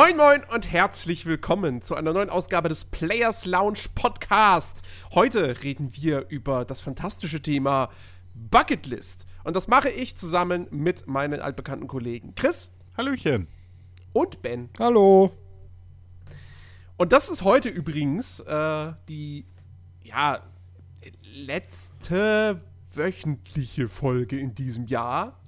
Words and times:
Moin 0.00 0.16
Moin 0.16 0.44
und 0.54 0.70
herzlich 0.70 1.26
willkommen 1.26 1.82
zu 1.82 1.96
einer 1.96 2.12
neuen 2.12 2.30
Ausgabe 2.30 2.68
des 2.68 2.84
Players 2.84 3.46
Lounge 3.46 3.80
Podcast. 3.96 4.84
Heute 5.12 5.64
reden 5.64 5.90
wir 5.96 6.26
über 6.28 6.64
das 6.64 6.80
fantastische 6.80 7.42
Thema 7.42 7.90
Bucketlist. 8.32 9.26
Und 9.42 9.56
das 9.56 9.66
mache 9.66 9.88
ich 9.88 10.16
zusammen 10.16 10.68
mit 10.70 11.08
meinen 11.08 11.40
altbekannten 11.40 11.88
Kollegen 11.88 12.36
Chris. 12.36 12.70
Hallöchen. 12.96 13.48
Und 14.12 14.40
Ben. 14.40 14.68
Hallo. 14.78 15.32
Und 16.96 17.12
das 17.12 17.28
ist 17.28 17.42
heute 17.42 17.68
übrigens 17.68 18.38
äh, 18.38 18.92
die, 19.08 19.46
ja, 20.04 20.44
letzte 21.24 22.60
wöchentliche 22.94 23.88
Folge 23.88 24.38
in 24.38 24.54
diesem 24.54 24.86
Jahr. 24.86 25.40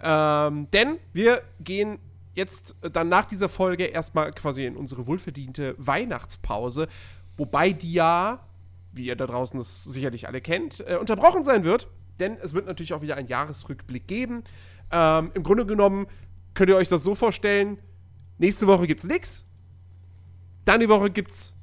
Ähm, 0.00 0.68
denn 0.70 1.00
wir 1.12 1.42
gehen 1.58 1.98
jetzt 2.34 2.76
dann 2.80 3.08
nach 3.08 3.26
dieser 3.26 3.48
Folge 3.48 3.84
erstmal 3.84 4.32
quasi 4.32 4.64
in 4.64 4.76
unsere 4.76 5.06
wohlverdiente 5.06 5.74
Weihnachtspause, 5.78 6.88
wobei 7.36 7.72
die 7.72 7.92
ja, 7.92 8.46
wie 8.92 9.06
ihr 9.06 9.16
da 9.16 9.26
draußen 9.26 9.58
das 9.58 9.84
sicherlich 9.84 10.26
alle 10.26 10.40
kennt, 10.40 10.80
äh, 10.86 10.96
unterbrochen 10.96 11.44
sein 11.44 11.64
wird, 11.64 11.88
denn 12.18 12.36
es 12.42 12.54
wird 12.54 12.66
natürlich 12.66 12.92
auch 12.92 13.02
wieder 13.02 13.16
einen 13.16 13.28
Jahresrückblick 13.28 14.06
geben. 14.06 14.44
Ähm, 14.90 15.30
Im 15.34 15.42
Grunde 15.42 15.66
genommen 15.66 16.06
könnt 16.54 16.70
ihr 16.70 16.76
euch 16.76 16.88
das 16.88 17.02
so 17.02 17.14
vorstellen, 17.14 17.78
nächste 18.38 18.66
Woche 18.66 18.86
gibt 18.86 19.00
es 19.00 19.06
nichts, 19.06 19.46
dann 20.64 20.80
die 20.80 20.88
Woche 20.88 21.10
gibt 21.10 21.30
es 21.30 21.56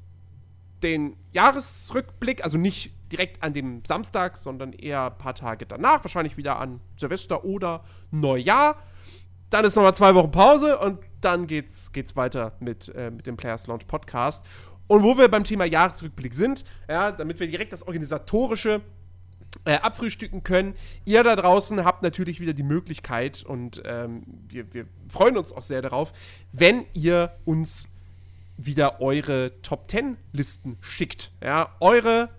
den 0.83 1.15
Jahresrückblick, 1.31 2.43
also 2.43 2.57
nicht 2.57 2.93
direkt 3.11 3.41
an 3.41 3.53
dem 3.53 3.83
Samstag, 3.85 4.37
sondern 4.37 4.73
eher 4.73 5.11
ein 5.11 5.17
paar 5.17 5.33
Tage 5.33 5.65
danach, 5.65 6.03
wahrscheinlich 6.03 6.37
wieder 6.37 6.59
an 6.59 6.81
Silvester 6.97 7.45
oder 7.45 7.83
Neujahr. 8.11 8.77
Dann 9.49 9.65
ist 9.65 9.75
nochmal 9.75 9.95
zwei 9.95 10.13
Wochen 10.15 10.31
Pause 10.31 10.77
und 10.77 10.99
dann 11.21 11.47
geht's, 11.47 11.91
geht's 11.91 12.15
weiter 12.15 12.53
mit, 12.59 12.93
äh, 12.95 13.11
mit 13.11 13.25
dem 13.25 13.37
Players 13.37 13.67
Launch 13.67 13.87
Podcast. 13.87 14.45
Und 14.87 15.03
wo 15.03 15.17
wir 15.17 15.27
beim 15.27 15.43
Thema 15.43 15.65
Jahresrückblick 15.65 16.33
sind, 16.33 16.63
ja, 16.87 17.11
damit 17.11 17.39
wir 17.39 17.47
direkt 17.47 17.73
das 17.73 17.83
Organisatorische 17.85 18.81
äh, 19.65 19.75
abfrühstücken 19.75 20.43
können. 20.43 20.75
Ihr 21.05 21.23
da 21.23 21.35
draußen 21.35 21.83
habt 21.83 22.03
natürlich 22.03 22.39
wieder 22.39 22.53
die 22.53 22.63
Möglichkeit 22.63 23.43
und 23.43 23.81
ähm, 23.85 24.23
wir, 24.47 24.73
wir 24.73 24.85
freuen 25.09 25.37
uns 25.37 25.51
auch 25.51 25.63
sehr 25.63 25.81
darauf, 25.81 26.13
wenn 26.51 26.85
ihr 26.93 27.31
uns 27.45 27.89
wieder 28.57 29.01
eure 29.01 29.51
Top 29.61 29.89
10 29.89 30.17
Listen 30.31 30.77
schickt. 30.81 31.31
Ja, 31.43 31.75
eure, 31.79 32.29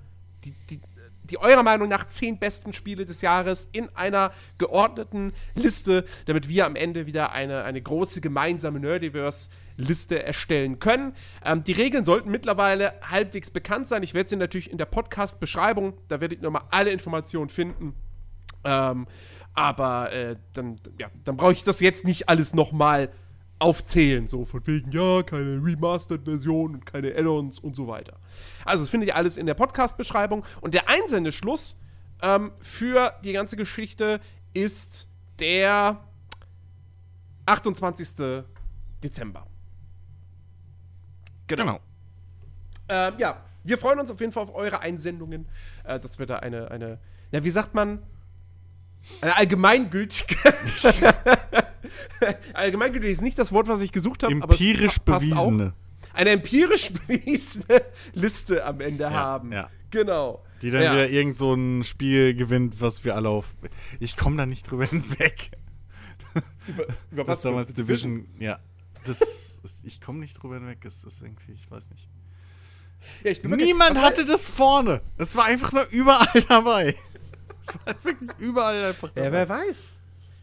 die, 0.45 0.53
die, 0.71 0.81
die 1.31 1.39
eurer 1.39 1.63
Meinung 1.63 1.89
nach 1.89 2.05
zehn 2.05 2.39
besten 2.39 2.73
Spiele 2.73 3.05
des 3.05 3.21
Jahres 3.21 3.69
in 3.73 3.89
einer 3.95 4.33
geordneten 4.59 5.33
Liste, 5.55 6.05
damit 6.27 6.49
wir 6.49 6.67
am 6.67 6.77
Ende 6.77 7.07
wieder 7.07 7.33
eine, 7.33 7.65
eine 7.65 7.81
große 7.81 8.21
gemeinsame 8.21 8.81
Nerdiverse-Liste 8.81 10.23
erstellen 10.23 10.79
können. 10.79 11.15
Ähm, 11.45 11.65
die 11.65 11.73
Regeln 11.73 12.05
sollten 12.05 12.31
mittlerweile 12.31 12.95
halbwegs 13.03 13.51
bekannt 13.51 13.87
sein. 13.87 14.03
Ich 14.03 14.15
werde 14.15 14.31
sie 14.31 14.37
natürlich 14.37 14.71
in 14.71 14.79
der 14.79 14.87
Podcast-Beschreibung, 14.87 15.95
da 16.09 16.21
werdet 16.21 16.41
ihr 16.41 16.45
nochmal 16.45 16.65
alle 16.71 16.91
Informationen 16.91 17.49
finden. 17.49 17.95
Ähm, 18.65 19.07
aber 19.55 20.13
äh, 20.13 20.37
dann, 20.53 20.81
ja, 20.99 21.09
dann 21.25 21.37
brauche 21.37 21.53
ich 21.53 21.65
das 21.65 21.81
jetzt 21.81 22.05
nicht 22.05 22.29
alles 22.29 22.55
nochmal 22.55 23.11
aufzählen, 23.59 24.27
so 24.27 24.45
von 24.45 24.67
wegen, 24.67 24.91
ja, 24.93 25.23
keine 25.23 25.63
Remastered-Version 25.63 26.75
und 26.75 26.87
keine 26.87 27.15
Add-ons 27.17 27.59
und 27.59 27.75
so 27.75 27.89
weiter. 27.89 28.19
Also, 28.65 28.85
das 28.85 28.91
findet 28.91 29.09
ihr 29.09 29.17
alles 29.17 29.37
in 29.37 29.47
der 29.47 29.55
Podcast-Beschreibung. 29.55 30.45
Und 30.61 30.75
der 30.75 30.89
Einsendeschluss 30.89 31.77
ähm, 32.23 32.53
für 32.61 33.15
die 33.25 33.33
ganze 33.33 33.57
Geschichte 33.57 34.21
ist 34.55 35.09
der 35.39 36.01
28. 37.47 38.45
Dezember. 39.03 39.47
Genau. 41.47 41.65
genau. 41.65 41.81
Ähm, 42.89 43.15
ja, 43.19 43.43
wir 43.65 43.79
freuen 43.79 43.99
uns 43.99 44.11
auf 44.11 44.21
jeden 44.21 44.33
Fall 44.33 44.45
auf 44.45 44.55
eure 44.55 44.81
Einsendungen, 44.81 45.47
äh, 45.85 45.99
dass 45.99 46.19
wir 46.19 46.27
da 46.27 46.37
eine, 46.37 46.71
eine, 46.71 46.99
ja, 47.31 47.45
wie 47.45 47.51
sagt 47.51 47.75
man, 47.75 48.03
eine 49.21 49.37
Allgemeingültigkeit. 49.37 50.55
Allgemeingültig 52.55 53.11
ist 53.11 53.23
nicht 53.23 53.39
das 53.39 53.53
Wort, 53.53 53.69
was 53.69 53.81
ich 53.81 53.93
gesucht 53.93 54.23
habe. 54.23 54.33
Empirisch 54.35 54.99
bewiesene. 54.99 55.75
Eine 56.13 56.31
empirisch 56.31 56.93
bewiesene 57.07 57.83
Liste 58.13 58.65
am 58.65 58.81
Ende 58.81 59.05
ja, 59.05 59.11
haben. 59.11 59.53
Ja. 59.53 59.71
Genau. 59.91 60.45
Die 60.63 60.71
dann 60.71 60.83
ja. 60.83 60.93
wieder 60.93 61.09
irgend 61.09 61.37
so 61.37 61.55
ein 61.55 61.85
Spiel 61.85 62.35
gewinnt, 62.35 62.81
was 62.81 63.05
wir 63.05 63.15
alle 63.15 63.29
auf. 63.29 63.55
Ich 64.01 64.17
komme 64.17 64.37
da 64.37 64.47
nicht 64.47 64.69
drüber 64.69 64.85
hinweg. 64.91 65.53
Über, 66.67 66.87
über 67.11 67.27
was? 67.27 67.41
damals 67.41 67.73
Division, 67.73 68.25
Division, 68.25 68.41
ja. 68.41 68.59
Das 69.05 69.61
ist, 69.63 69.85
ich 69.85 70.01
komme 70.01 70.19
nicht 70.19 70.35
drüber 70.35 70.57
hinweg. 70.57 70.85
Es 70.85 71.05
ist 71.05 71.23
irgendwie, 71.23 71.53
ich 71.53 71.71
weiß 71.71 71.91
nicht. 71.91 72.09
Ja, 73.23 73.57
Niemand 73.57 73.99
hatte 73.99 74.25
das 74.25 74.47
vorne. 74.47 75.01
Es 75.17 75.37
war 75.37 75.45
einfach 75.45 75.73
nur 75.73 75.87
überall 75.91 76.43
dabei. 76.49 76.97
Es 77.63 77.75
war 77.85 77.95
wirklich 78.03 78.31
überall 78.39 78.87
einfach 78.87 79.11
dabei. 79.11 79.27
Ja, 79.27 79.33
wer 79.33 79.49
weiß. 79.49 79.95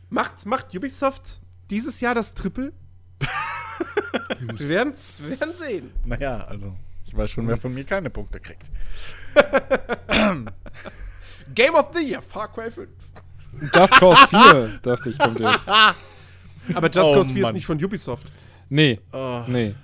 Macht, 0.09 0.45
macht 0.45 0.73
Ubisoft 0.75 1.41
dieses 1.69 2.01
Jahr 2.01 2.15
das 2.15 2.33
Triple? 2.33 2.73
wir 4.39 4.69
werden 4.69 4.93
sehen. 4.95 5.91
Naja, 6.05 6.45
also, 6.45 6.75
ich 7.05 7.15
weiß 7.15 7.31
schon, 7.31 7.47
wer 7.47 7.57
von 7.57 7.73
mir 7.73 7.83
keine 7.83 8.09
Punkte 8.09 8.39
kriegt. 8.39 8.69
Game 11.53 11.75
of 11.75 11.91
the 11.93 12.01
Year, 12.01 12.21
Far 12.21 12.51
Cry 12.51 12.71
5. 12.71 12.89
Just 13.73 13.93
Cause 13.93 14.27
4, 14.29 14.79
dachte 14.81 15.09
ich, 15.09 15.17
kommt 15.17 15.39
jetzt. 15.39 15.67
Aber 16.73 16.89
Just 16.89 17.13
Cause 17.13 17.31
4 17.31 17.41
Mann. 17.41 17.49
ist 17.51 17.55
nicht 17.55 17.65
von 17.65 17.83
Ubisoft. 17.83 18.31
Nee. 18.69 18.99
Oh. 19.13 19.43
Nee. 19.47 19.75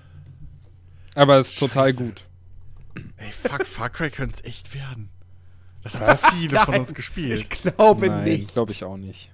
Aber 1.16 1.38
es 1.38 1.48
ist 1.48 1.54
Scheiße. 1.56 1.68
total 1.70 1.94
gut. 1.94 2.26
Ey, 3.18 3.32
fuck, 3.32 3.66
Far 3.66 3.90
Cry 3.90 4.10
könnte 4.10 4.36
es 4.36 4.44
echt 4.44 4.74
werden. 4.74 5.10
Das 5.84 6.00
haben 6.00 6.18
viele 6.38 6.56
Nein, 6.56 6.66
von 6.66 6.76
uns 6.76 6.94
gespielt. 6.94 7.40
Ich 7.40 7.50
glaube 7.50 8.08
Nein, 8.08 8.24
nicht. 8.24 8.54
glaube 8.54 8.72
ich 8.72 8.84
auch 8.84 8.98
nicht. 8.98 9.32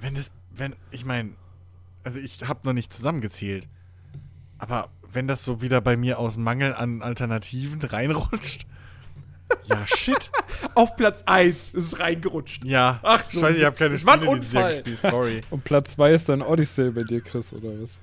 Wenn 0.00 0.14
das, 0.14 0.30
wenn, 0.56 0.74
ich 0.90 1.04
meine, 1.04 1.32
also 2.02 2.18
ich 2.18 2.46
habe 2.46 2.60
noch 2.64 2.72
nicht 2.72 2.92
zusammengezählt, 2.92 3.68
aber 4.58 4.90
wenn 5.12 5.28
das 5.28 5.44
so 5.44 5.60
wieder 5.60 5.80
bei 5.80 5.96
mir 5.96 6.18
aus 6.18 6.36
Mangel 6.36 6.74
an 6.74 7.02
Alternativen 7.02 7.80
reinrutscht, 7.82 8.66
ja, 9.66 9.86
shit. 9.86 10.30
Auf 10.74 10.96
Platz 10.96 11.22
1 11.26 11.70
ist 11.70 11.74
es 11.74 11.98
reingerutscht. 11.98 12.64
Ja. 12.64 12.98
Ach 13.02 13.22
so. 13.24 13.40
Scheiße, 13.40 13.58
ich 13.58 13.64
habe 13.64 13.76
keine 13.76 13.96
Spiele 13.96 14.18
dieses 14.34 14.52
Jahr 14.52 14.70
gespielt, 14.70 15.00
sorry. 15.00 15.42
Und 15.50 15.64
Platz 15.64 15.92
2 15.92 16.12
ist 16.12 16.28
dann 16.28 16.42
Odyssey 16.42 16.90
bei 16.90 17.02
dir, 17.02 17.20
Chris, 17.20 17.52
oder 17.52 17.70
was? 17.80 18.00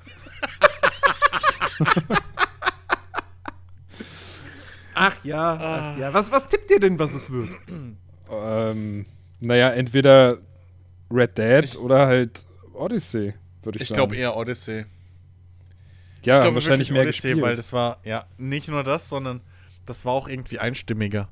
ach 4.94 5.24
ja, 5.24 5.58
ach 5.60 5.98
ja. 5.98 6.14
Was, 6.14 6.32
was 6.32 6.48
tippt 6.48 6.70
ihr 6.72 6.80
denn, 6.80 6.98
was 7.00 7.14
es 7.14 7.30
wird? 7.30 7.50
ähm, 8.30 9.06
naja, 9.40 9.70
entweder 9.70 10.38
Red 11.12 11.38
Dead 11.38 11.64
ich, 11.66 11.78
oder 11.78 12.08
halt 12.08 12.44
Odyssey, 12.74 13.34
würde 13.64 13.78
ich, 13.78 13.84
ich 13.84 13.88
sagen. 13.90 13.92
Ich 13.92 13.94
glaube 13.94 14.16
eher 14.16 14.36
Odyssey. 14.36 14.86
Ja, 16.24 16.38
ich 16.38 16.44
glaub, 16.44 16.54
wahrscheinlich 16.54 16.92
mehr 16.92 17.04
Odyssey, 17.04 17.30
gespielt. 17.30 17.42
weil 17.42 17.56
das 17.56 17.74
war, 17.74 17.98
ja, 18.04 18.26
nicht 18.38 18.68
nur 18.68 18.84
das, 18.84 19.10
sondern 19.10 19.42
das 19.86 20.06
war 20.06 20.14
auch 20.14 20.28
irgendwie 20.28 20.60
einstimmiger. 20.60 21.30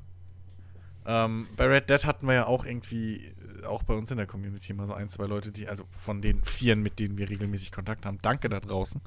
Ähm, 1.06 1.46
bei 1.56 1.66
Red 1.66 1.88
Dead 1.88 2.04
hatten 2.04 2.26
wir 2.26 2.34
ja 2.34 2.46
auch 2.46 2.64
irgendwie, 2.64 3.32
auch 3.66 3.82
bei 3.82 3.94
uns 3.94 4.10
in 4.10 4.16
der 4.16 4.26
Community 4.26 4.72
mal 4.72 4.86
so 4.86 4.94
ein, 4.94 5.08
zwei 5.08 5.26
Leute, 5.26 5.52
die, 5.52 5.68
also 5.68 5.84
von 5.90 6.20
den 6.20 6.44
Vieren, 6.44 6.82
mit 6.82 6.98
denen 6.98 7.16
wir 7.16 7.28
regelmäßig 7.30 7.72
Kontakt 7.72 8.04
haben, 8.04 8.18
danke 8.22 8.48
da 8.48 8.60
draußen. 8.60 9.00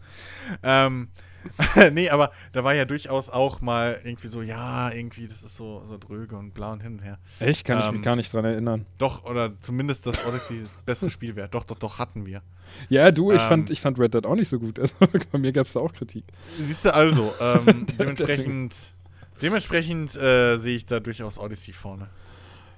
Ähm, 0.63 1.09
nee, 1.93 2.09
aber 2.09 2.31
da 2.51 2.63
war 2.63 2.73
ja 2.73 2.85
durchaus 2.85 3.29
auch 3.29 3.61
mal 3.61 3.99
irgendwie 4.03 4.27
so, 4.27 4.41
ja, 4.41 4.91
irgendwie, 4.91 5.27
das 5.27 5.43
ist 5.43 5.55
so, 5.55 5.83
so 5.87 5.97
dröge 5.97 6.35
und 6.35 6.53
bla 6.53 6.73
und 6.73 6.81
hin 6.81 6.93
und 6.93 6.99
her. 7.03 7.19
Echt? 7.39 7.65
Kann 7.65 7.79
ähm, 7.79 7.85
ich 7.85 7.91
mich 7.93 8.01
gar 8.01 8.15
nicht 8.15 8.33
dran 8.33 8.45
erinnern. 8.45 8.85
Doch, 8.97 9.25
oder 9.25 9.59
zumindest, 9.59 10.07
dass 10.07 10.25
Odyssey 10.25 10.61
das 10.61 10.77
bessere 10.85 11.09
Spiel 11.09 11.35
wäre. 11.35 11.49
Doch, 11.49 11.63
doch, 11.63 11.77
doch, 11.77 11.99
hatten 11.99 12.25
wir. 12.25 12.41
Ja, 12.89 13.11
du, 13.11 13.31
ich, 13.31 13.41
ähm, 13.41 13.47
fand, 13.47 13.69
ich 13.69 13.81
fand 13.81 13.99
Red 13.99 14.13
Dead 14.13 14.25
auch 14.25 14.35
nicht 14.35 14.49
so 14.49 14.59
gut. 14.59 14.79
Also, 14.83 14.95
bei 15.31 15.39
mir 15.39 15.51
gab 15.51 15.67
es 15.67 15.73
da 15.73 15.79
auch 15.79 15.93
Kritik. 15.93 16.23
Siehst 16.59 16.85
du 16.85 16.93
also, 16.93 17.33
ähm, 17.39 17.85
dementsprechend, 17.99 18.93
dementsprechend 19.41 20.15
äh, 20.15 20.57
sehe 20.57 20.75
ich 20.75 20.85
da 20.85 20.99
durchaus 20.99 21.39
Odyssey 21.39 21.73
vorne. 21.73 22.09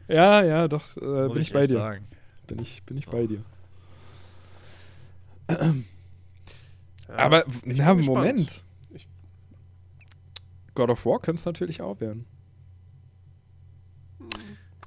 Ja, 0.07 0.43
ja, 0.43 0.67
doch, 0.67 0.97
äh, 0.97 0.99
bin 0.99 1.31
ich, 1.33 1.47
ich 1.47 1.53
bei 1.53 1.67
dir. 1.67 1.73
Sagen. 1.73 2.07
Bin 2.47 2.59
ich, 2.59 2.83
bin 2.83 2.97
ich 2.97 3.05
so. 3.05 3.11
bei 3.11 3.27
dir. 3.27 3.43
Ja, 7.07 7.17
Aber, 7.17 7.45
na, 7.63 7.93
Moment. 7.93 8.63
Ich 8.89 9.07
God 10.73 10.89
of 10.89 11.05
War 11.05 11.19
könnte 11.19 11.39
es 11.39 11.45
natürlich 11.45 11.81
auch 11.81 11.99
werden. 11.99 12.25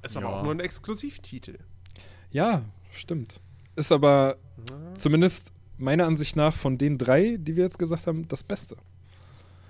Ist 0.03 0.15
ja. 0.15 0.21
aber 0.21 0.37
auch 0.37 0.43
nur 0.43 0.53
ein 0.53 0.59
Exklusivtitel. 0.59 1.57
Ja, 2.31 2.63
stimmt. 2.91 3.41
Ist 3.75 3.91
aber 3.91 4.37
ja. 4.69 4.93
zumindest 4.93 5.51
meiner 5.77 6.05
Ansicht 6.05 6.35
nach 6.35 6.55
von 6.55 6.77
den 6.77 6.97
drei, 6.97 7.37
die 7.39 7.55
wir 7.55 7.63
jetzt 7.63 7.79
gesagt 7.79 8.07
haben, 8.07 8.27
das 8.27 8.43
Beste. 8.43 8.77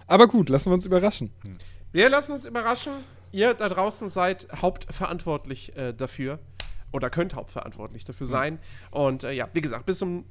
Aber 0.08 0.28
gut, 0.28 0.50
lassen 0.50 0.70
wir 0.70 0.74
uns 0.74 0.86
überraschen. 0.86 1.32
Hm. 1.46 1.58
Wir 1.92 2.10
lassen 2.10 2.34
uns 2.34 2.46
überraschen. 2.46 2.94
Ihr 3.32 3.54
da 3.54 3.70
draußen 3.70 4.10
seid 4.10 4.48
hauptverantwortlich 4.62 5.76
äh, 5.78 5.94
dafür. 5.94 6.40
Oder 6.92 7.12
könnt 7.12 7.36
hauptverantwortlich 7.36 8.06
dafür 8.06 8.26
hm. 8.26 8.32
sein. 8.32 8.60
Und 8.92 9.24
äh, 9.24 9.32
ja, 9.32 9.48
wie 9.54 9.62
gesagt, 9.62 9.86
bis 9.86 10.00
zum 10.00 10.26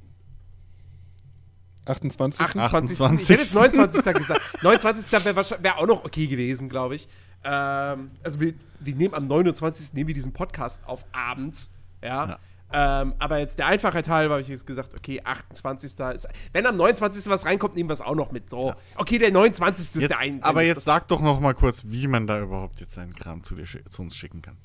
28. 1.90 2.40
28. 2.40 3.00
28.. 3.00 3.22
Ich 3.22 3.28
hätte 3.28 3.40
jetzt 3.42 3.54
29. 3.54 4.14
gesagt. 4.14 4.40
29. 4.62 5.24
wäre 5.24 5.62
wär 5.62 5.78
auch 5.78 5.86
noch 5.86 6.04
okay 6.04 6.26
gewesen, 6.26 6.68
glaube 6.68 6.94
ich. 6.94 7.08
Ähm, 7.44 8.10
also 8.22 8.40
wir, 8.40 8.54
wir 8.80 8.94
nehmen 8.94 9.14
am 9.14 9.26
29. 9.26 9.94
nehmen 9.94 10.08
wir 10.08 10.14
diesen 10.14 10.32
Podcast 10.32 10.82
auf 10.86 11.04
abends. 11.12 11.70
Ja. 12.02 12.38
Ähm, 12.70 13.14
aber 13.18 13.38
jetzt 13.38 13.58
der 13.58 13.66
Einfachheit 13.66 14.08
halber 14.08 14.34
habe 14.34 14.42
ich 14.42 14.48
jetzt 14.48 14.66
gesagt, 14.66 14.92
okay, 14.94 15.22
28. 15.24 15.98
ist. 16.14 16.28
Wenn 16.52 16.66
am 16.66 16.76
29. 16.76 17.26
was 17.30 17.46
reinkommt, 17.46 17.74
nehmen 17.74 17.88
wir 17.88 17.94
es 17.94 18.02
auch 18.02 18.14
noch 18.14 18.30
mit. 18.30 18.50
So. 18.50 18.74
Okay, 18.96 19.18
der 19.18 19.32
29. 19.32 19.86
ist 19.86 19.94
Jetzt, 19.96 20.10
der 20.10 20.18
ein. 20.18 20.42
aber 20.42 20.62
jetzt 20.62 20.84
sag 20.84 21.08
doch 21.08 21.22
noch 21.22 21.40
mal 21.40 21.54
kurz, 21.54 21.84
wie 21.86 22.06
man 22.06 22.26
da 22.26 22.40
überhaupt 22.40 22.80
jetzt 22.80 22.94
seinen 22.94 23.14
Kram 23.14 23.42
zu, 23.42 23.54
dir, 23.54 23.64
zu 23.64 24.02
uns 24.02 24.16
schicken 24.16 24.42
kann. 24.42 24.58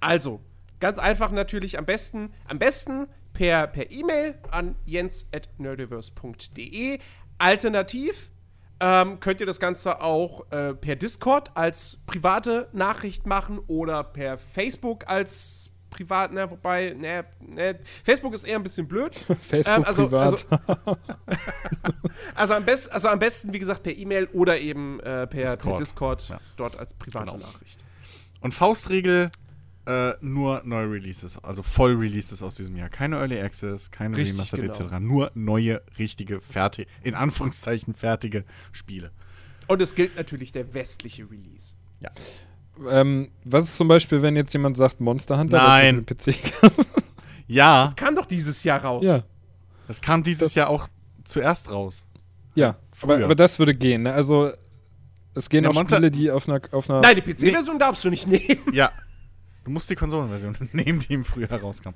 Also, 0.00 0.40
ganz 0.80 0.98
einfach 0.98 1.30
natürlich 1.30 1.78
am 1.78 1.86
besten, 1.86 2.32
am 2.48 2.58
besten 2.58 3.06
per 3.38 3.68
per 3.68 3.90
E-Mail 3.92 4.34
an 4.50 4.74
jens.nerdiverse.de. 4.84 6.98
Alternativ 7.38 8.30
ähm, 8.80 9.20
könnt 9.20 9.40
ihr 9.40 9.46
das 9.46 9.60
Ganze 9.60 10.00
auch 10.00 10.50
äh, 10.50 10.74
per 10.74 10.96
Discord 10.96 11.56
als 11.56 12.00
private 12.06 12.68
Nachricht 12.72 13.26
machen 13.26 13.60
oder 13.68 14.02
per 14.02 14.38
Facebook 14.38 15.08
als 15.08 15.70
privat, 15.90 16.32
ne, 16.32 16.50
wobei, 16.50 16.94
ne, 16.98 17.24
ne, 17.40 17.78
Facebook 18.04 18.34
ist 18.34 18.42
eher 18.44 18.56
ein 18.56 18.62
bisschen 18.64 18.88
blöd. 18.88 19.14
Facebook 19.48 19.76
Ähm, 19.78 19.84
also- 19.84 20.08
privat. 20.08 20.44
Also 22.34 22.54
am, 22.54 22.64
best, 22.64 22.90
also 22.92 23.06
am 23.08 23.18
besten, 23.20 23.52
wie 23.52 23.58
gesagt, 23.60 23.82
per 23.84 23.96
E-Mail 23.96 24.26
oder 24.32 24.58
eben 24.58 24.98
äh, 25.00 25.26
per 25.28 25.44
Discord, 25.44 25.62
per. 25.62 25.78
Discord 25.78 26.28
Ja. 26.28 26.40
dort 26.56 26.76
als 26.78 26.92
private 26.94 27.26
Genau. 27.32 27.38
Nachricht. 27.38 27.84
Und 28.40 28.52
Faustregel, 28.54 29.30
äh, 29.88 30.14
nur 30.20 30.60
neue 30.64 30.90
Releases, 30.90 31.42
also 31.42 31.62
Voll-Releases 31.62 32.42
aus 32.42 32.56
diesem 32.56 32.76
Jahr. 32.76 32.88
Keine 32.90 33.16
Early 33.16 33.40
Access, 33.40 33.90
keine 33.90 34.16
Richtig, 34.16 34.34
Remastered 34.36 34.72
genau. 34.72 34.84
etc. 34.90 35.00
Nur 35.00 35.30
neue, 35.34 35.80
richtige, 35.98 36.40
fertige, 36.40 36.88
in 37.02 37.14
Anführungszeichen 37.14 37.94
fertige 37.94 38.44
Spiele. 38.72 39.10
Und 39.66 39.80
es 39.82 39.94
gilt 39.94 40.16
natürlich 40.16 40.52
der 40.52 40.74
westliche 40.74 41.22
Release. 41.30 41.72
Ja. 42.00 42.10
ähm, 42.90 43.30
was 43.44 43.64
ist 43.64 43.76
zum 43.76 43.88
Beispiel, 43.88 44.22
wenn 44.22 44.36
jetzt 44.36 44.52
jemand 44.52 44.76
sagt 44.76 45.00
Monster 45.00 45.38
Hunter? 45.38 45.56
Nein. 45.58 46.04
zu 46.06 46.32
viel 46.32 46.34
PC 46.34 46.52
Ja, 47.48 47.84
Das 47.86 47.96
kam 47.96 48.14
doch 48.14 48.26
dieses 48.26 48.62
Jahr 48.64 48.84
raus. 48.84 49.04
ja, 49.04 49.22
das 49.86 50.00
kam 50.02 50.22
dieses 50.22 50.40
Das- 50.40 50.54
Jahr 50.54 50.68
auch 50.68 50.86
zuerst 51.24 51.70
raus. 51.70 52.06
ja. 52.54 52.76
Aber, 53.00 53.14
aber 53.24 53.34
das 53.36 53.58
würde 53.60 53.74
gehen. 53.74 54.02
Ne? 54.02 54.12
Also 54.12 54.50
es 55.34 55.48
gehen 55.48 55.62
Ja, 55.64 55.70
auch 55.70 55.74
Monster- 55.74 55.96
Spiele, 55.96 56.10
die 56.10 56.30
auf 56.32 56.48
einer, 56.48 56.60
auf 56.72 56.90
einer 56.90 57.00
Nein, 57.00 57.14
die 57.14 57.22
PC-Version 57.32 57.78
darfst 57.78 58.02
du 58.04 58.10
nicht 58.10 58.26
nehmen. 58.26 58.60
Ja. 58.72 58.90
Du 59.68 59.72
musst 59.74 59.90
die 59.90 59.96
Konsolenversion 59.96 60.56
nehmen, 60.72 60.98
die 60.98 61.12
im 61.12 61.26
Frühjahr 61.26 61.60
rauskam. 61.60 61.90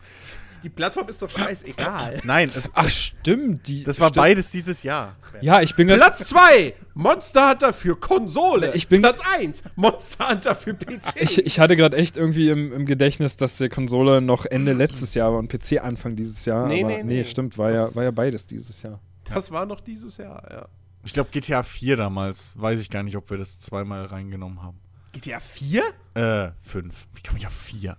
Die 0.63 0.69
Plattform 0.69 1.09
ist 1.09 1.23
doch 1.23 1.31
scheißegal. 1.31 2.21
Nein, 2.25 2.51
es, 2.55 2.71
Ach 2.75 2.87
stimmt, 2.91 3.67
die. 3.67 3.83
das 3.83 3.99
war 3.99 4.09
stimmt. 4.09 4.17
beides 4.23 4.51
dieses 4.51 4.83
Jahr. 4.83 5.17
Ja, 5.41 5.63
ich 5.63 5.75
bin 5.75 5.89
Platz 5.89 6.19
2, 6.29 6.75
Monster 6.93 7.49
Hunter 7.53 7.73
für 7.73 7.97
Konsole. 7.99 8.75
Ich 8.75 8.89
bin- 8.89 9.01
Platz 9.01 9.21
1, 9.39 9.63
Monster 9.75 10.29
Hunter 10.29 10.55
für 10.55 10.75
PC. 10.75 11.17
Ich, 11.23 11.39
ich 11.47 11.59
hatte 11.61 11.75
gerade 11.77 11.97
echt 11.97 12.19
irgendwie 12.19 12.51
im, 12.51 12.75
im 12.75 12.85
Gedächtnis, 12.85 13.39
dass 13.39 13.57
die 13.57 13.71
Konsole 13.71 14.21
noch 14.21 14.45
Ende 14.45 14.75
letztes 14.75 15.15
Jahr 15.15 15.33
war 15.33 15.39
und 15.39 15.49
PC 15.51 15.83
Anfang 15.83 16.15
dieses 16.15 16.45
Jahr. 16.45 16.69
Nee, 16.69 16.85
aber 16.85 16.93
nee, 16.99 17.03
nee. 17.05 17.25
stimmt, 17.25 17.57
war 17.57 17.71
ja, 17.71 17.77
Das- 17.87 17.97
war 17.97 18.05
ja 18.05 18.11
beides 18.11 18.47
dieses 18.47 18.83
Jahr. 18.83 19.01
das 19.25 19.51
war 19.51 19.65
noch 19.65 19.81
dieses 19.81 20.19
Jahr, 20.19 20.47
ja. 20.51 20.69
Ich 21.05 21.15
glaube 21.15 21.31
GTA 21.33 21.63
4 21.63 21.97
damals, 21.97 22.53
weiß 22.55 22.81
ich 22.81 22.91
gar 22.91 23.03
nicht, 23.03 23.17
ob 23.17 23.31
wir 23.31 23.39
das 23.39 23.59
zweimal 23.61 24.05
reingenommen 24.05 24.63
haben. 24.63 24.79
GTA 25.13 25.41
4? 25.41 25.83
Äh, 26.15 26.53
5. 26.61 27.09
Wie 27.15 27.23
komme 27.23 27.39
ich 27.39 27.47
auf 27.47 27.53
4? 27.55 27.97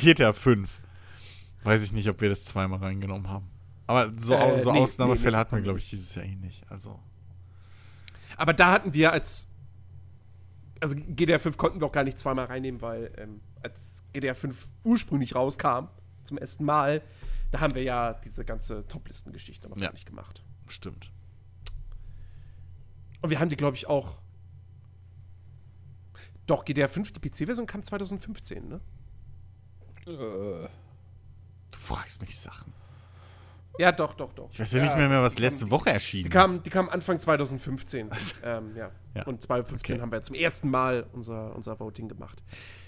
GTA 0.00 0.32
5. 0.32 0.80
Weiß 1.64 1.82
ich 1.84 1.92
nicht, 1.92 2.08
ob 2.08 2.20
wir 2.20 2.28
das 2.28 2.44
zweimal 2.44 2.78
reingenommen 2.80 3.28
haben. 3.28 3.48
Aber 3.86 4.12
so, 4.18 4.34
Äh, 4.34 4.58
so 4.58 4.72
nee, 4.72 4.78
Ausnahmefälle 4.80 5.32
nee, 5.36 5.40
hatten 5.40 5.56
wir, 5.56 5.62
glaube 5.62 5.78
ich, 5.78 5.90
dieses 5.90 6.14
Jahr 6.14 6.24
eh 6.24 6.34
nicht. 6.36 6.64
Also. 6.70 6.98
Aber 8.36 8.52
da 8.54 8.72
hatten 8.72 8.94
wir 8.94 9.12
als. 9.12 9.48
Also 10.80 10.96
GTA 10.96 11.38
5 11.38 11.56
konnten 11.56 11.80
wir 11.80 11.86
auch 11.86 11.92
gar 11.92 12.02
nicht 12.02 12.18
zweimal 12.18 12.46
reinnehmen, 12.46 12.80
weil 12.80 13.12
ähm, 13.16 13.40
als 13.62 14.02
GTA 14.12 14.34
5 14.34 14.68
ursprünglich 14.82 15.34
rauskam, 15.36 15.86
zum 16.24 16.38
ersten 16.38 16.64
Mal, 16.64 17.02
da 17.52 17.60
haben 17.60 17.74
wir 17.76 17.82
ja 17.84 18.14
diese 18.14 18.44
ganze 18.44 18.84
Toplistengeschichte 18.88 19.68
noch 19.68 19.78
Ja. 19.78 19.92
nicht 19.92 20.06
gemacht. 20.06 20.42
Stimmt. 20.66 21.12
Und 23.20 23.30
wir 23.30 23.38
haben 23.38 23.48
die, 23.48 23.56
glaube 23.56 23.76
ich, 23.76 23.86
auch. 23.86 24.18
Doch, 26.46 26.64
GTA 26.64 26.88
5, 26.88 27.12
die 27.12 27.20
PC-Version 27.20 27.66
kam 27.66 27.82
2015, 27.82 28.68
ne? 28.68 28.80
Äh, 30.06 30.68
Du 31.70 31.78
fragst 31.78 32.20
mich 32.20 32.38
Sachen. 32.38 32.72
Ja, 33.78 33.90
doch, 33.90 34.12
doch, 34.12 34.34
doch. 34.34 34.50
Ich 34.52 34.60
weiß 34.60 34.72
ja, 34.72 34.82
nicht 34.82 34.96
mehr, 34.96 35.08
mehr 35.08 35.22
was 35.22 35.38
letzte 35.38 35.64
kam, 35.64 35.70
Woche 35.70 35.90
erschienen 35.90 36.24
Die 36.24 36.28
kam, 36.30 36.50
ist. 36.50 36.66
die 36.66 36.68
kam 36.70 36.90
Anfang 36.90 37.18
2015. 37.18 38.10
ähm, 38.44 38.76
ja. 38.76 38.90
Ja. 39.14 39.22
Und 39.24 39.42
2015 39.42 39.94
Okay. 39.94 40.02
haben 40.02 40.12
wir 40.12 40.20
zum 40.20 40.34
ersten 40.34 40.68
Mal 40.68 41.06
unser, 41.12 41.54
unser 41.56 41.80
Voting 41.80 42.08
gemacht. 42.08 42.42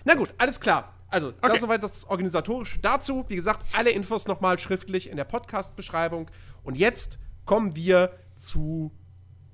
Na 0.04 0.14
gut, 0.14 0.34
alles 0.36 0.60
klar. 0.60 0.92
Also, 1.08 1.28
Okay. 1.28 1.36
das 1.48 1.60
soweit 1.62 1.82
das 1.82 2.04
Organisatorische 2.10 2.80
dazu. 2.80 3.24
Wie 3.28 3.36
gesagt, 3.36 3.64
alle 3.74 3.90
Infos 3.92 4.26
nochmal 4.26 4.58
schriftlich 4.58 5.08
in 5.08 5.16
der 5.16 5.24
Podcast-Beschreibung. 5.24 6.30
Und 6.64 6.76
jetzt 6.76 7.18
kommen 7.46 7.74
wir 7.76 8.12
zu 8.36 8.92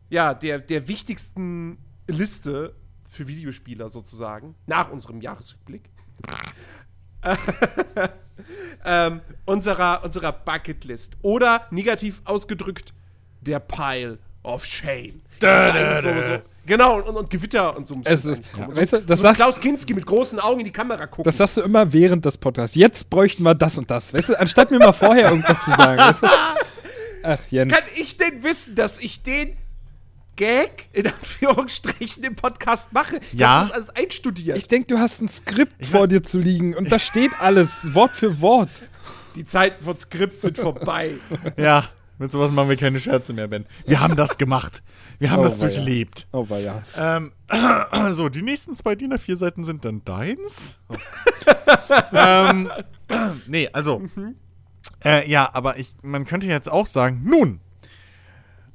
ja, 0.08 0.34
der, 0.34 0.58
der 0.58 0.88
wichtigsten 0.88 1.78
Liste 2.08 2.74
für 3.10 3.28
Videospieler 3.28 3.90
sozusagen, 3.90 4.54
nach 4.66 4.90
unserem 4.90 5.20
Jahresrückblick. 5.20 5.82
ähm, 8.84 9.20
unserer, 9.44 10.02
unserer 10.04 10.32
Bucketlist. 10.32 11.16
Oder 11.20 11.66
negativ 11.70 12.22
ausgedrückt, 12.24 12.94
der 13.42 13.58
Pile 13.60 14.18
of 14.42 14.64
Shame. 14.64 15.20
Das 15.40 15.74
ist 15.74 15.80
eigentlich 15.80 16.26
so, 16.26 16.34
so, 16.34 16.42
genau, 16.66 17.00
und, 17.00 17.16
und 17.16 17.30
Gewitter 17.30 17.76
und 17.76 17.86
so. 17.86 18.00
es 18.04 18.24
ist, 18.24 18.52
kommen. 18.52 18.74
weißt 18.74 18.92
du, 18.94 19.02
das 19.02 19.18
so 19.18 19.22
sagst, 19.24 19.40
Klaus 19.40 19.60
Kinski 19.60 19.92
mit 19.92 20.06
großen 20.06 20.38
Augen 20.38 20.60
in 20.60 20.66
die 20.66 20.72
Kamera 20.72 21.06
gucken. 21.06 21.24
das 21.24 21.36
sagst 21.36 21.56
du 21.56 21.62
immer 21.62 21.92
während 21.92 22.24
des 22.24 22.38
Podcasts. 22.38 22.76
Jetzt 22.76 23.10
bräuchten 23.10 23.42
wir 23.42 23.54
das 23.54 23.76
und 23.76 23.90
das. 23.90 24.14
Weißt 24.14 24.30
du, 24.30 24.40
anstatt 24.40 24.70
mir 24.70 24.78
mal 24.78 24.92
vorher 24.92 25.30
irgendwas 25.30 25.64
zu 25.64 25.72
sagen. 25.72 25.98
Weißt 25.98 26.22
du? 26.22 26.28
Ach, 27.22 27.40
Jens. 27.50 27.72
Kann 27.72 27.84
ich 27.96 28.16
denn 28.16 28.42
wissen, 28.42 28.74
dass 28.74 28.98
ich 28.98 29.22
den 29.22 29.56
Gag 30.36 30.88
in 30.92 31.06
Anführungsstrichen 31.06 32.24
im 32.24 32.34
Podcast 32.36 32.92
mache? 32.92 33.20
Ich 33.32 33.38
Ja. 33.38 33.60
hab 33.60 33.68
das 33.68 33.72
alles 33.72 33.90
einstudiert. 33.90 34.56
Ich 34.56 34.68
denke, 34.68 34.86
du 34.94 34.98
hast 34.98 35.20
ein 35.20 35.28
Skript 35.28 35.84
vor 35.86 36.08
dir 36.08 36.22
zu 36.22 36.38
liegen 36.38 36.74
und 36.74 36.90
da 36.90 36.98
steht 36.98 37.30
alles, 37.40 37.94
Wort 37.94 38.12
für 38.16 38.40
Wort. 38.40 38.70
die 39.36 39.44
Zeiten 39.44 39.84
von 39.84 39.98
Skripts 39.98 40.42
sind 40.42 40.56
vorbei. 40.56 41.14
Ja, 41.56 41.88
mit 42.18 42.32
sowas 42.32 42.50
machen 42.50 42.68
wir 42.68 42.76
keine 42.76 42.98
Scherze 43.00 43.32
mehr, 43.32 43.48
Ben. 43.48 43.64
Wir 43.86 44.00
haben 44.00 44.16
das 44.16 44.38
gemacht. 44.38 44.82
Wir 45.18 45.30
haben 45.30 45.40
Oh, 45.40 45.44
das 45.44 45.58
durchlebt. 45.58 46.26
Oh, 46.32 46.48
war 46.48 46.58
ja. 46.58 46.82
Ähm, 46.96 47.32
so, 48.12 48.28
die 48.28 48.42
nächsten 48.42 48.74
zwei 48.74 48.94
DIN 48.94 49.12
A4 49.12 49.36
Seiten 49.36 49.64
sind 49.64 49.84
dann 49.84 50.02
deins. 50.04 50.78
Oh. 50.88 50.96
ähm, 52.12 52.70
nee, 53.46 53.68
also. 53.72 54.02
Äh, 55.04 55.30
ja, 55.30 55.48
aber 55.52 55.78
ich, 55.78 55.94
man 56.02 56.26
könnte 56.26 56.46
jetzt 56.46 56.70
auch 56.70 56.86
sagen, 56.86 57.22
nun, 57.24 57.60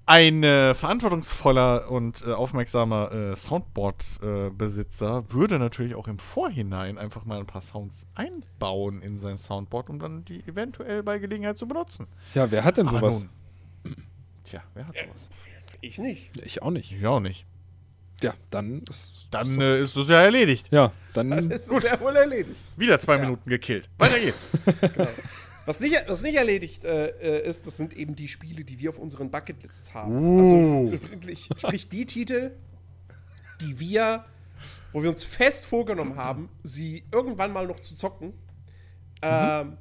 ein 0.07 0.43
äh, 0.43 0.73
verantwortungsvoller 0.75 1.89
und 1.89 2.23
äh, 2.25 2.31
aufmerksamer 2.31 3.11
äh, 3.11 3.35
Soundboard-Besitzer 3.35 5.31
würde 5.31 5.57
natürlich 5.57 5.95
auch 5.95 6.07
im 6.07 6.19
Vorhinein 6.19 6.97
einfach 6.97 7.25
mal 7.25 7.39
ein 7.39 7.47
paar 7.47 7.61
Sounds 7.61 8.07
einbauen 8.13 9.01
in 9.01 9.17
sein 9.17 9.37
Soundboard, 9.37 9.89
um 9.89 9.99
dann 9.99 10.23
die 10.25 10.43
eventuell 10.47 11.01
bei 11.01 11.17
Gelegenheit 11.17 11.57
zu 11.57 11.67
benutzen. 11.67 12.07
Ja, 12.35 12.51
wer 12.51 12.63
hat 12.63 12.77
denn 12.77 12.87
Aber 12.87 13.11
sowas? 13.11 13.27
nun. 13.83 13.95
Tja, 14.43 14.61
wer 14.75 14.87
hat 14.87 14.95
sowas? 14.97 15.29
Ich 15.81 15.97
nicht. 15.97 16.31
Ich 16.45 16.61
auch 16.61 16.71
nicht. 16.71 16.91
Ich 16.91 17.05
auch 17.05 17.19
nicht. 17.19 17.45
Ja, 18.21 18.33
dann 18.49 18.83
ist. 18.89 19.27
Dann 19.31 19.59
äh, 19.59 19.79
ist 19.79 19.97
das 19.97 20.07
ja 20.07 20.21
erledigt. 20.21 20.67
Ja, 20.71 20.91
dann. 21.13 21.49
Das 21.49 21.67
ist 21.67 21.83
ja 21.83 21.99
wohl 21.99 22.15
erledigt. 22.15 22.63
Wieder 22.77 22.99
zwei 22.99 23.17
Minuten 23.17 23.49
gekillt. 23.49 23.89
Weiter 23.97 24.19
geht's. 24.19 24.47
Was 25.65 25.79
nicht, 25.79 25.95
was 26.07 26.21
nicht 26.21 26.35
erledigt 26.35 26.85
äh, 26.85 27.07
äh, 27.07 27.47
ist, 27.47 27.65
das 27.65 27.77
sind 27.77 27.93
eben 27.95 28.15
die 28.15 28.27
Spiele, 28.27 28.63
die 28.63 28.79
wir 28.79 28.89
auf 28.91 28.99
unseren 28.99 29.31
Bucketlists 29.31 29.93
haben. 29.93 30.15
Uh. 30.15 30.91
Also 30.91 31.57
sprich 31.57 31.89
die 31.89 32.05
Titel, 32.05 32.51
die 33.61 33.79
wir, 33.79 34.25
wo 34.93 35.01
wir 35.01 35.09
uns 35.09 35.23
fest 35.23 35.65
vorgenommen 35.65 36.17
haben, 36.17 36.49
sie 36.63 37.03
irgendwann 37.11 37.51
mal 37.51 37.65
noch 37.65 37.79
zu 37.79 37.95
zocken. 37.95 38.33
Ähm, 39.21 39.77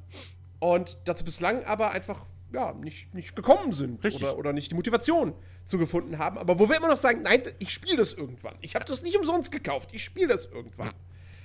und 0.59 0.97
dazu 1.05 1.23
bislang 1.23 1.63
aber 1.65 1.91
einfach 1.91 2.25
ja, 2.51 2.73
nicht, 2.73 3.13
nicht 3.13 3.35
gekommen 3.35 3.73
sind 3.73 4.03
Richtig. 4.03 4.23
oder, 4.23 4.37
oder 4.37 4.53
nicht 4.53 4.71
die 4.71 4.75
Motivation 4.75 5.33
zu 5.65 5.77
gefunden 5.77 6.17
haben. 6.17 6.37
Aber 6.37 6.57
wo 6.59 6.69
wir 6.69 6.77
immer 6.77 6.87
noch 6.87 6.97
sagen, 6.97 7.21
nein, 7.23 7.43
ich 7.59 7.69
spiele 7.69 7.97
das 7.97 8.13
irgendwann. 8.13 8.55
Ich 8.61 8.75
habe 8.75 8.85
das 8.85 9.03
nicht 9.03 9.17
umsonst 9.17 9.51
gekauft, 9.51 9.91
ich 9.93 10.03
spiele 10.03 10.29
das 10.29 10.45
irgendwann. 10.47 10.93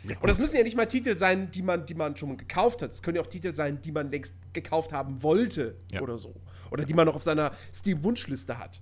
Und 0.04 0.26
das 0.28 0.38
müssen 0.38 0.56
ja 0.56 0.62
nicht 0.62 0.76
mal 0.76 0.86
Titel 0.86 1.16
sein, 1.16 1.50
die 1.50 1.62
man, 1.62 1.84
die 1.86 1.94
man 1.94 2.16
schon 2.16 2.36
gekauft 2.38 2.80
hat. 2.82 2.90
Es 2.90 3.02
können 3.02 3.16
ja 3.16 3.22
auch 3.22 3.26
Titel 3.26 3.54
sein, 3.54 3.82
die 3.82 3.92
man 3.92 4.10
längst 4.10 4.34
gekauft 4.52 4.92
haben 4.92 5.22
wollte 5.22 5.76
Ja. 5.92 6.00
oder 6.00 6.16
so. 6.18 6.34
Oder 6.70 6.84
die 6.84 6.94
man 6.94 7.06
noch 7.06 7.16
auf 7.16 7.22
seiner 7.22 7.52
Steam-Wunschliste 7.74 8.56
hat. 8.58 8.80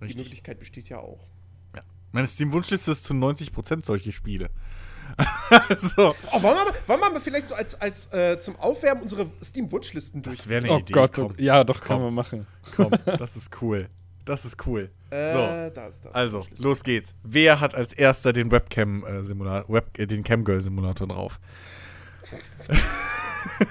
Die 0.00 0.04
Richtig. 0.06 0.24
Möglichkeit 0.24 0.58
besteht 0.58 0.88
ja 0.88 0.98
auch. 0.98 1.26
Ja. 1.74 1.80
Meine 2.10 2.26
Steam-Wunschliste 2.26 2.90
ist 2.90 3.04
zu 3.04 3.14
90% 3.14 3.84
solche 3.84 4.12
Spiele. 4.12 4.50
so, 5.76 6.14
Oh, 6.32 6.42
wollen, 6.42 6.56
wir, 6.56 6.64
mal- 6.64 6.74
wollen 6.86 7.00
wir 7.00 7.10
mal 7.10 7.20
vielleicht 7.20 7.48
so 7.48 7.54
als, 7.54 7.80
als 7.80 8.12
äh, 8.12 8.38
zum 8.40 8.56
Aufwärmen 8.56 9.02
unsere 9.02 9.30
Steam-Wunschlisten 9.42 10.22
durch? 10.22 10.36
das 10.36 10.48
wäre 10.48 10.64
eine 10.64 10.72
Oh 10.74 10.78
Idee. 10.78 10.92
Gott, 10.92 11.12
komm, 11.14 11.34
ja, 11.38 11.64
doch, 11.64 11.80
kann 11.80 11.96
Komm. 11.98 12.02
man 12.04 12.14
machen. 12.14 12.46
komm, 12.76 12.90
das 13.18 13.36
ist 13.36 13.50
cool. 13.62 13.88
Das 14.24 14.44
ist 14.44 14.66
cool. 14.66 14.90
Äh, 15.10 15.26
so, 15.26 15.38
da 15.74 15.86
ist 15.88 16.04
das. 16.06 16.14
also, 16.14 16.46
los 16.58 16.82
geht's. 16.84 17.14
Wer 17.22 17.60
hat 17.60 17.74
als 17.74 17.92
erster 17.92 18.32
den 18.32 18.50
Webcam-Simulator, 18.50 19.72
Web, 19.72 19.98
äh, 19.98 20.06
den 20.06 20.22
Camgirl-Simulator 20.22 21.06
drauf? 21.08 21.38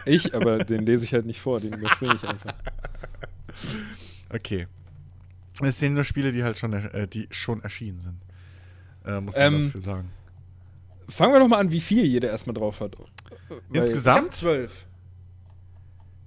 Ich, 0.06 0.36
aber 0.36 0.64
den 0.66 0.86
lese 0.86 1.06
ich 1.06 1.14
halt 1.14 1.26
nicht 1.26 1.40
vor, 1.40 1.60
den 1.62 1.74
überspringe 1.74 2.16
ich 2.16 2.24
einfach. 2.28 2.54
Okay. 4.34 4.68
Es 5.62 5.78
sind 5.80 5.94
nur 5.94 6.04
Spiele, 6.06 6.32
die 6.32 6.44
halt 6.44 6.58
schon, 6.58 6.72
äh, 6.74 7.06
die 7.08 7.28
schon 7.32 7.62
erschienen 7.64 8.00
sind. 8.00 8.18
Äh, 9.06 9.20
muss 9.20 9.36
man 9.36 9.54
Ähm, 9.54 9.64
dafür 9.66 9.82
sagen. 9.82 10.12
Fangen 11.10 11.34
wir 11.34 11.40
doch 11.40 11.48
mal 11.50 11.60
an, 11.60 11.70
wie 11.72 11.82
viel 11.82 12.06
jeder 12.06 12.30
erstmal 12.30 12.54
drauf 12.54 12.80
hat. 12.80 12.98
Weil- 12.98 13.08
Ich 13.50 13.56
hab 13.58 13.76
Insgesamt? 13.76 14.34
zwölf. 14.34 14.88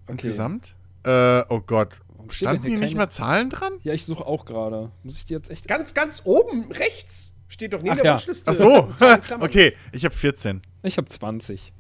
Okay. 0.03 0.13
Insgesamt? 0.13 0.75
Äh, 1.05 1.43
oh 1.49 1.61
Gott. 1.61 2.01
Steht 2.31 2.49
Standen 2.49 2.63
hier 2.63 2.71
hier 2.71 2.79
nicht 2.79 2.97
mal 2.97 3.09
Zahlen 3.09 3.51
dran? 3.51 3.75
Ja, 3.83 3.93
ich 3.93 4.05
suche 4.05 4.27
auch 4.27 4.45
gerade. 4.45 4.91
Muss 5.03 5.17
ich 5.17 5.25
die 5.25 5.35
jetzt 5.35 5.51
echt. 5.51 5.69
Ganz, 5.69 5.95
ganz 5.95 6.23
oben 6.25 6.71
rechts 6.73 7.33
steht 7.49 7.73
doch 7.73 7.83
neben 7.83 7.93
Ach 7.93 7.97
der 7.97 8.05
ja. 8.05 8.13
Wunschliste. 8.15 8.51
Ach 8.51 8.55
so. 8.55 8.89
okay, 9.41 9.75
ich 9.93 10.05
habe 10.05 10.15
14. 10.15 10.63
Ich 10.83 10.97
habe 10.97 11.07
20. 11.09 11.73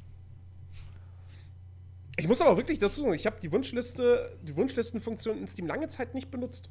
Ich 2.16 2.28
muss 2.28 2.40
aber 2.40 2.56
wirklich 2.56 2.78
dazu 2.78 3.02
sagen, 3.02 3.14
ich 3.14 3.26
habe 3.26 3.36
die 3.42 3.50
Wunschliste, 3.50 4.36
die 4.42 4.56
Wunschlistenfunktion 4.56 5.38
in 5.38 5.48
Steam 5.48 5.66
lange 5.66 5.88
Zeit 5.88 6.14
nicht 6.14 6.30
benutzt. 6.30 6.70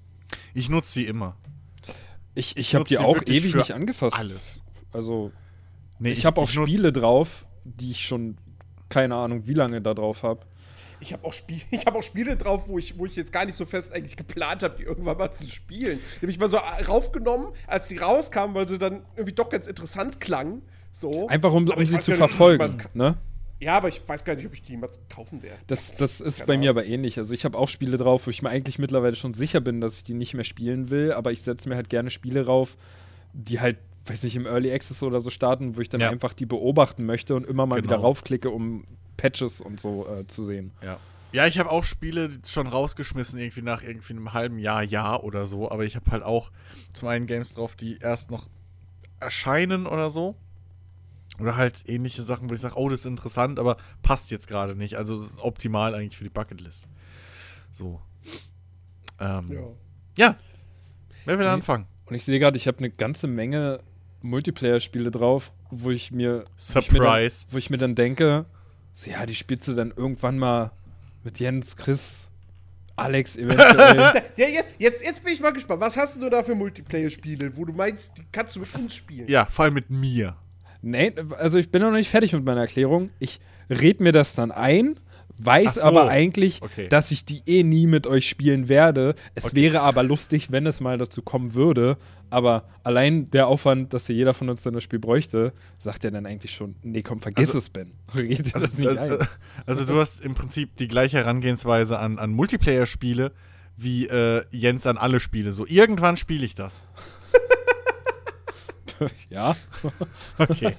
Ich 0.53 0.69
nutze 0.69 0.91
sie 0.93 1.05
immer. 1.05 1.35
Ich, 2.33 2.55
ich 2.57 2.75
habe 2.75 2.85
die 2.85 2.97
auch 2.97 3.21
ewig 3.25 3.53
nicht 3.53 3.73
angefasst. 3.73 4.17
Alles. 4.17 4.63
Also, 4.93 5.31
Nee, 5.99 6.11
ich, 6.11 6.25
habe 6.25 6.41
auch 6.41 6.49
Spiele 6.49 6.91
drauf, 6.91 7.45
die 7.63 7.91
ich 7.91 8.05
schon 8.05 8.37
keine 8.89 9.15
Ahnung, 9.15 9.47
wie 9.47 9.53
lange 9.53 9.81
da 9.81 9.93
drauf 9.93 10.23
habe. 10.23 10.45
Ich 11.03 11.13
habe 11.13 11.25
auch, 11.25 11.33
Spiel, 11.33 11.61
ich 11.71 11.85
hab 11.85 11.95
auch 11.95 12.01
Spiele 12.03 12.35
drauf, 12.37 12.63
wo 12.67 12.77
ich, 12.79 12.97
wo 12.97 13.05
ich 13.05 13.15
jetzt 13.15 13.31
gar 13.31 13.45
nicht 13.45 13.55
so 13.55 13.65
fest 13.65 13.93
eigentlich 13.93 14.15
geplant 14.15 14.63
habe, 14.63 14.75
die 14.77 14.83
irgendwann 14.83 15.17
mal 15.17 15.31
zu 15.31 15.49
spielen. 15.49 15.99
Die 16.17 16.21
habe 16.21 16.31
ich 16.31 16.39
mal 16.39 16.47
so 16.47 16.57
raufgenommen, 16.87 17.49
als 17.67 17.87
die 17.87 17.97
rauskamen, 17.97 18.55
weil 18.55 18.67
sie 18.67 18.77
dann 18.77 19.03
irgendwie 19.15 19.33
doch 19.35 19.49
ganz 19.49 19.67
interessant 19.67 20.19
klangen. 20.19 20.61
So. 20.91 21.27
Einfach 21.27 21.51
um, 21.53 21.67
um 21.67 21.85
sie 21.85 21.99
zu 21.99 22.11
nicht, 22.11 22.17
verfolgen. 22.17 22.69
Ne? 22.93 23.17
Ja, 23.59 23.75
aber 23.77 23.87
ich 23.87 24.01
weiß 24.07 24.23
gar 24.25 24.35
nicht, 24.35 24.45
ob 24.45 24.53
ich 24.53 24.61
die 24.61 24.71
jemals 24.73 24.99
kaufen 25.13 25.41
werde. 25.41 25.57
Das, 25.67 25.95
das 25.95 26.19
ist 26.21 26.37
Keine 26.39 26.47
bei 26.47 26.57
mir 26.57 26.69
Ahnung. 26.71 26.81
aber 26.83 26.85
ähnlich. 26.85 27.17
Also 27.17 27.33
ich 27.33 27.45
habe 27.45 27.57
auch 27.57 27.67
Spiele 27.69 27.97
drauf, 27.97 28.27
wo 28.27 28.29
ich 28.31 28.41
mir 28.41 28.49
eigentlich 28.49 28.77
mittlerweile 28.79 29.15
schon 29.15 29.33
sicher 29.33 29.61
bin, 29.61 29.81
dass 29.81 29.95
ich 29.97 30.03
die 30.03 30.13
nicht 30.13 30.33
mehr 30.33 30.43
spielen 30.43 30.89
will, 30.91 31.13
aber 31.13 31.31
ich 31.31 31.41
setze 31.41 31.69
mir 31.69 31.75
halt 31.75 31.89
gerne 31.89 32.09
Spiele 32.09 32.45
rauf, 32.45 32.75
die 33.33 33.59
halt, 33.59 33.77
weiß 34.05 34.23
nicht, 34.23 34.35
im 34.35 34.45
Early 34.45 34.71
Access 34.73 35.01
oder 35.03 35.19
so 35.19 35.29
starten, 35.29 35.75
wo 35.75 35.79
ich 35.81 35.89
dann 35.89 36.01
Ja. 36.01 36.09
einfach 36.09 36.33
die 36.33 36.45
beobachten 36.45 37.05
möchte 37.05 37.35
und 37.35 37.47
immer 37.47 37.65
mal 37.65 37.77
wieder 37.83 37.95
Genau. 37.95 38.07
raufklicke, 38.07 38.49
um 38.49 38.85
Patches 39.17 39.61
und 39.61 39.79
so 39.79 40.07
äh, 40.07 40.27
zu 40.27 40.43
sehen. 40.43 40.71
Ja. 40.81 40.99
Ja, 41.33 41.47
ich 41.47 41.57
habe 41.57 41.71
auch 41.71 41.83
Spiele 41.83 42.29
schon 42.45 42.67
rausgeschmissen, 42.67 43.39
irgendwie 43.39 43.63
nach 43.63 43.81
irgendwie 43.81 44.13
einem 44.13 44.33
halben 44.33 44.59
Jahr, 44.59 44.83
Jahr 44.83 45.23
oder 45.23 45.47
so. 45.47 45.71
Aber 45.71 45.83
ich 45.83 45.95
habe 45.95 46.11
halt 46.11 46.21
auch 46.21 46.51
zum 46.93 47.07
einen 47.07 47.25
Games 47.25 47.55
drauf, 47.55 47.75
die 47.75 47.97
erst 47.97 48.29
noch 48.29 48.47
erscheinen 49.19 49.87
oder 49.87 50.11
so. 50.11 50.35
Oder 51.39 51.55
halt 51.55 51.89
ähnliche 51.89 52.21
Sachen, 52.21 52.51
wo 52.51 52.53
ich 52.53 52.61
sage, 52.61 52.75
oh, 52.77 52.87
das 52.87 52.99
ist 52.99 53.05
interessant, 53.07 53.57
aber 53.57 53.77
passt 54.03 54.29
jetzt 54.29 54.47
gerade 54.47 54.75
nicht. 54.75 54.95
Also 54.95 55.15
es 55.15 55.31
ist 55.31 55.39
optimal 55.41 55.95
eigentlich 55.95 56.17
für 56.17 56.23
die 56.23 56.29
Bucketlist. 56.29 56.87
So. 57.71 57.99
Ähm, 59.19 59.47
ja. 59.51 59.63
Ja. 60.15 60.35
Wer 61.25 61.39
will 61.39 61.47
anfangen? 61.47 61.87
Und 62.05 62.15
ich 62.15 62.23
sehe 62.25 62.37
gerade, 62.37 62.57
ich 62.57 62.67
habe 62.67 62.77
eine 62.77 62.91
ganze 62.91 63.25
Menge 63.25 63.79
Multiplayer-Spiele 64.21 65.09
drauf, 65.09 65.51
wo 65.71 65.89
ich 65.89 66.11
mir 66.11 66.45
wo 66.45 66.79
ich 66.79 66.91
mir 66.91 66.99
dann, 66.99 67.07
Surprise. 67.07 67.47
wo 67.49 67.57
ich 67.57 67.69
mir 67.71 67.77
dann 67.77 67.95
denke, 67.95 68.45
so, 68.93 69.09
ja, 69.11 69.25
die 69.25 69.35
spielst 69.35 69.67
du 69.67 69.73
dann 69.73 69.91
irgendwann 69.95 70.37
mal 70.37 70.71
mit 71.23 71.39
Jens, 71.39 71.75
Chris, 71.75 72.29
Alex 72.95 73.37
eventuell. 73.37 74.21
Ja, 74.37 74.47
jetzt, 74.47 74.67
jetzt, 74.77 75.03
jetzt 75.03 75.23
bin 75.23 75.33
ich 75.33 75.39
mal 75.39 75.51
gespannt. 75.51 75.81
Was 75.81 75.97
hast 75.97 76.21
du 76.21 76.29
da 76.29 76.43
für 76.43 76.53
Multiplayer-Spiele, 76.55 77.55
wo 77.57 77.65
du 77.65 77.73
meinst, 77.73 78.17
die 78.17 78.23
kannst 78.31 78.55
du 78.55 78.59
mit 78.59 78.73
uns 78.75 78.95
spielen? 78.95 79.27
Ja, 79.27 79.45
vor 79.45 79.65
allem 79.65 79.73
mit 79.73 79.89
mir. 79.89 80.35
nee, 80.81 81.11
also 81.37 81.57
ich 81.57 81.69
bin 81.71 81.81
noch 81.81 81.91
nicht 81.91 82.09
fertig 82.09 82.33
mit 82.33 82.43
meiner 82.45 82.61
Erklärung. 82.61 83.09
Ich 83.19 83.39
red 83.69 83.99
mir 83.99 84.11
das 84.11 84.35
dann 84.35 84.51
ein, 84.51 84.99
weiß 85.41 85.75
so. 85.75 85.81
aber 85.81 86.07
eigentlich, 86.09 86.61
Okay. 86.61 86.87
dass 86.89 87.11
ich 87.11 87.25
die 87.25 87.41
eh 87.45 87.63
nie 87.63 87.87
mit 87.87 88.05
euch 88.07 88.27
spielen 88.29 88.69
werde. 88.69 89.15
Es 89.35 89.45
Okay. 89.45 89.55
wäre 89.55 89.81
aber 89.81 90.03
lustig, 90.03 90.51
wenn 90.51 90.65
es 90.67 90.79
mal 90.79 90.97
dazu 90.97 91.21
kommen 91.21 91.53
würde. 91.53 91.97
Aber 92.29 92.65
allein 92.83 93.25
der 93.31 93.47
Aufwand, 93.47 93.93
dass 93.93 94.07
hier 94.07 94.15
jeder 94.15 94.33
von 94.33 94.49
uns 94.49 94.61
dann 94.63 94.73
das 94.73 94.83
Spiel 94.83 94.99
bräuchte, 94.99 95.53
sagt 95.79 96.03
ja 96.03 96.11
dann 96.11 96.25
eigentlich 96.25 96.53
schon, 96.53 96.75
nee, 96.83 97.01
komm, 97.01 97.19
vergiss 97.19 97.49
Also- 97.49 97.59
es, 97.59 97.69
Ben. 97.69 97.91
Red 98.15 98.39
dir 98.39 98.51
das 98.53 98.53
Also, 98.63 98.81
nicht 98.89 98.97
also, 98.99 99.17
ein. 99.19 99.27
also 99.65 99.85
du 99.85 99.99
hast 99.99 100.21
im 100.25 100.33
Prinzip 100.35 100.75
die 100.77 100.87
gleiche 100.87 101.17
Herangehensweise 101.17 101.99
an, 101.99 102.17
an 102.19 102.31
Multiplayer-Spiele 102.31 103.31
wie 103.75 104.07
äh, 104.07 104.43
Jens 104.51 104.85
an 104.85 104.97
alle 104.97 105.19
Spiele. 105.19 105.51
So, 105.51 105.65
irgendwann 105.67 106.15
spiele 106.17 106.45
ich 106.45 106.53
das. 106.55 106.83
ja. 109.29 109.55
Okay. 110.37 110.75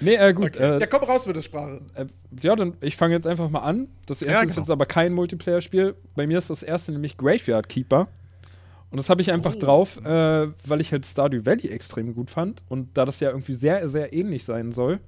Nee, 0.00 0.14
äh, 0.14 0.32
gut. 0.32 0.56
Okay. 0.56 0.76
Äh, 0.76 0.80
Ja, 0.80 0.86
komm 0.86 1.04
raus 1.04 1.26
mit 1.26 1.36
der 1.36 1.42
Sprache. 1.42 1.80
Äh, 1.94 2.06
ja, 2.40 2.56
dann 2.56 2.74
ich 2.80 2.96
fange 2.96 3.14
jetzt 3.14 3.26
einfach 3.26 3.50
mal 3.50 3.60
an. 3.60 3.88
Das 4.06 4.22
erste 4.22 4.32
Ja, 4.32 4.40
ist 4.42 4.54
genau. 4.54 4.62
jetzt 4.62 4.70
aber 4.70 4.86
kein 4.86 5.12
Multiplayer-Spiel. 5.12 5.94
Bei 6.14 6.26
mir 6.26 6.38
ist 6.38 6.50
das 6.50 6.62
erste 6.62 6.92
nämlich 6.92 7.16
Graveyard 7.16 7.68
Keeper. 7.68 8.08
Und 8.90 8.96
das 8.98 9.08
habe 9.10 9.22
ich 9.22 9.32
einfach 9.32 9.54
Oh. 9.56 9.58
drauf, 9.58 9.98
äh, 10.04 10.48
weil 10.66 10.80
ich 10.80 10.92
halt 10.92 11.06
Stardew 11.06 11.44
Valley 11.46 11.68
extrem 11.68 12.14
gut 12.14 12.30
fand. 12.30 12.62
Und 12.68 12.96
da 12.96 13.04
das 13.04 13.20
ja 13.20 13.30
irgendwie 13.30 13.52
sehr, 13.54 13.88
sehr 13.88 14.12
ähnlich 14.12 14.44
sein 14.44 14.72
soll, 14.72 14.98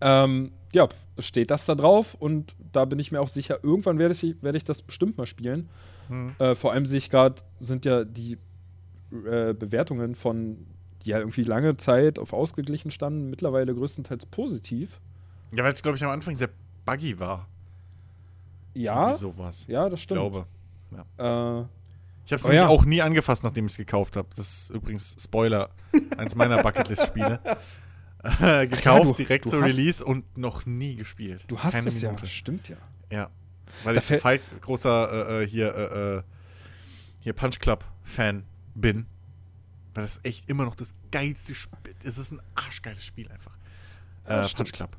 ähm, 0.00 0.52
ja, 0.72 0.88
steht 1.18 1.50
das 1.50 1.66
da 1.66 1.74
drauf. 1.74 2.14
Und 2.18 2.54
da 2.72 2.84
bin 2.84 2.98
ich 2.98 3.12
mir 3.12 3.20
auch 3.20 3.28
sicher, 3.28 3.58
irgendwann 3.62 3.98
werde 3.98 4.12
ich, 4.14 4.36
werde 4.42 4.56
ich 4.58 4.64
das 4.64 4.82
bestimmt 4.82 5.16
mal 5.18 5.26
spielen. 5.26 5.68
Hm. 6.08 6.34
Äh, 6.38 6.54
vor 6.54 6.72
allem 6.72 6.86
sehe 6.86 6.98
ich 6.98 7.10
gerade, 7.10 7.36
sind 7.60 7.84
ja 7.84 8.04
die 8.04 8.38
äh, 9.12 9.54
Bewertungen 9.54 10.14
von, 10.14 10.66
die 11.06 11.10
ja 11.10 11.18
irgendwie 11.18 11.42
lange 11.44 11.76
Zeit 11.76 12.18
auf 12.18 12.32
ausgeglichen 12.32 12.90
standen, 12.90 13.30
mittlerweile 13.30 13.74
größtenteils 13.74 14.26
positiv. 14.26 15.00
Ja, 15.54 15.64
weil 15.64 15.72
es, 15.72 15.80
glaube 15.82 15.96
ich, 15.96 16.04
am 16.04 16.10
Anfang 16.10 16.34
sehr 16.34 16.50
buggy 16.84 17.18
war. 17.18 17.48
Ja, 18.74 19.10
Wie 19.10 19.14
sowas. 19.14 19.66
ja, 19.68 19.88
das 19.88 20.00
Ich 20.00 20.04
stimmt. 20.04 20.20
glaube. 20.20 20.46
Äh, 21.18 21.66
Ich 22.26 22.32
habe 22.32 22.40
es 22.40 22.44
Oh 22.44 22.52
ja. 22.52 22.66
auch 22.68 22.84
nie 22.84 23.00
angefasst, 23.00 23.44
nachdem 23.44 23.66
ich 23.66 23.72
es 23.72 23.78
gekauft 23.78 24.16
habe. 24.16 24.28
Das 24.36 24.46
ist 24.68 24.70
übrigens 24.70 25.16
Spoiler. 25.18 25.70
eins 26.18 26.34
meiner 26.34 26.62
Bucketlist-Spiele. 26.62 27.40
Äh, 28.40 28.66
gekauft, 28.66 29.04
du- 29.10 29.12
direkt 29.22 29.44
du 29.44 29.50
zu 29.50 29.62
hast- 29.62 29.70
Release 29.78 30.04
und 30.04 30.36
noch 30.36 30.66
nie 30.66 30.96
gespielt. 30.96 31.44
du 31.46 31.60
hast 31.60 31.74
Keine 31.74 31.86
es 31.88 32.00
ja, 32.00 32.08
Minute. 32.08 32.26
stimmt 32.26 32.68
ja. 32.68 32.76
Ja. 33.08 33.30
Weil 33.84 33.94
Da 33.94 34.00
ich 34.00 34.24
ein 34.24 34.40
großer 34.62 35.28
äh, 35.28 35.44
äh, 35.44 35.46
hier, 35.46 35.72
äh, 35.72 36.16
äh, 36.16 36.22
hier 37.20 37.32
Punch 37.34 37.60
Club-Fan 37.60 38.42
bin. 38.74 39.06
Weil 39.96 40.04
das 40.04 40.20
echt 40.22 40.48
immer 40.48 40.64
noch 40.64 40.74
das 40.74 40.94
geilste 41.10 41.54
Spiel 41.54 41.94
Es 42.04 42.18
ist 42.18 42.32
ein 42.32 42.40
arschgeiles 42.54 43.04
Spiel 43.04 43.30
einfach. 43.30 43.56
Ja, 44.28 44.44
äh. 44.44 44.48
Punch 44.48 44.72
Club. 44.72 44.96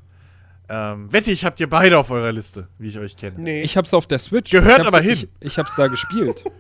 Ähm, 0.70 1.12
wette, 1.14 1.32
ich 1.32 1.46
habt 1.46 1.60
ihr 1.60 1.70
beide 1.70 1.98
auf 1.98 2.10
eurer 2.12 2.32
Liste, 2.32 2.68
wie 2.78 2.90
ich 2.90 2.98
euch 2.98 3.16
kenne. 3.16 3.40
Nee. 3.40 3.62
Ich 3.62 3.78
hab's 3.78 3.94
auf 3.94 4.06
der 4.06 4.20
Switch. 4.20 4.52
Gehört 4.52 4.86
aber 4.86 5.00
hin. 5.00 5.14
Ich, 5.14 5.30
ich 5.40 5.58
hab's 5.60 5.76
da 5.76 5.88
gespielt. 5.88 6.44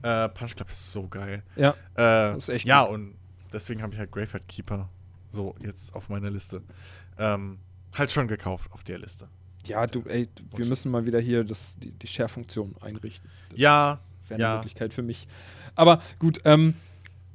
Äh, 0.00 0.28
Punch 0.28 0.54
Club 0.54 0.68
ist 0.68 0.92
so 0.92 1.08
geil. 1.08 1.42
Ja. 1.56 1.70
Äh, 1.70 1.74
Das 1.96 2.44
ist 2.44 2.48
echt 2.50 2.66
ja, 2.68 2.84
gut. 2.84 2.94
und 2.94 3.14
deswegen 3.52 3.82
habe 3.82 3.92
ich 3.92 3.98
halt 3.98 4.12
Graveyard 4.12 4.46
Keeper 4.46 4.88
so 5.32 5.56
jetzt 5.60 5.92
auf 5.92 6.08
meiner 6.08 6.30
Liste. 6.30 6.62
Ähm, 7.18 7.58
halt 7.96 8.12
schon 8.12 8.28
gekauft 8.28 8.70
auf 8.70 8.84
der 8.84 8.98
Liste. 9.00 9.28
Ja, 9.66 9.88
du, 9.88 10.02
ey, 10.06 10.28
wir 10.54 10.66
müssen 10.66 10.92
mal 10.92 11.04
wieder 11.04 11.18
hier 11.18 11.42
das, 11.42 11.76
die, 11.80 11.90
die 11.90 12.06
Share-Funktion 12.06 12.76
einrichten. 12.80 13.28
Das 13.50 13.58
Ja, 13.58 13.98
wäre 14.28 14.40
ja. 14.40 14.46
eine 14.50 14.56
Möglichkeit 14.58 14.94
für 14.94 15.02
mich. 15.02 15.26
Aber 15.74 16.00
gut, 16.20 16.38
ähm, 16.44 16.74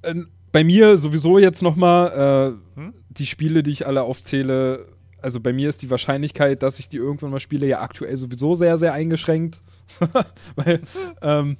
äh, 0.04 0.16
bei 0.52 0.64
mir 0.64 0.98
sowieso 0.98 1.40
jetzt 1.40 1.62
noch 1.62 1.76
mal 1.76 2.56
äh, 2.76 2.80
Hm? 2.80 2.94
die 3.10 3.26
Spiele, 3.26 3.64
die 3.64 3.72
ich 3.72 3.88
alle 3.88 4.04
aufzähle. 4.04 4.88
Also 5.22 5.40
bei 5.40 5.54
mir 5.54 5.70
ist 5.70 5.82
die 5.82 5.90
Wahrscheinlichkeit, 5.90 6.64
dass 6.64 6.80
ich 6.80 6.90
die 6.90 6.98
irgendwann 6.98 7.32
mal 7.32 7.40
spiele, 7.40 7.66
ja 7.66 7.82
aktuell 7.82 8.18
sowieso 8.18 8.54
sehr, 8.54 8.78
sehr 8.78 8.94
eingeschränkt. 8.94 9.62
Weil 10.56 10.82
ähm, 11.22 11.58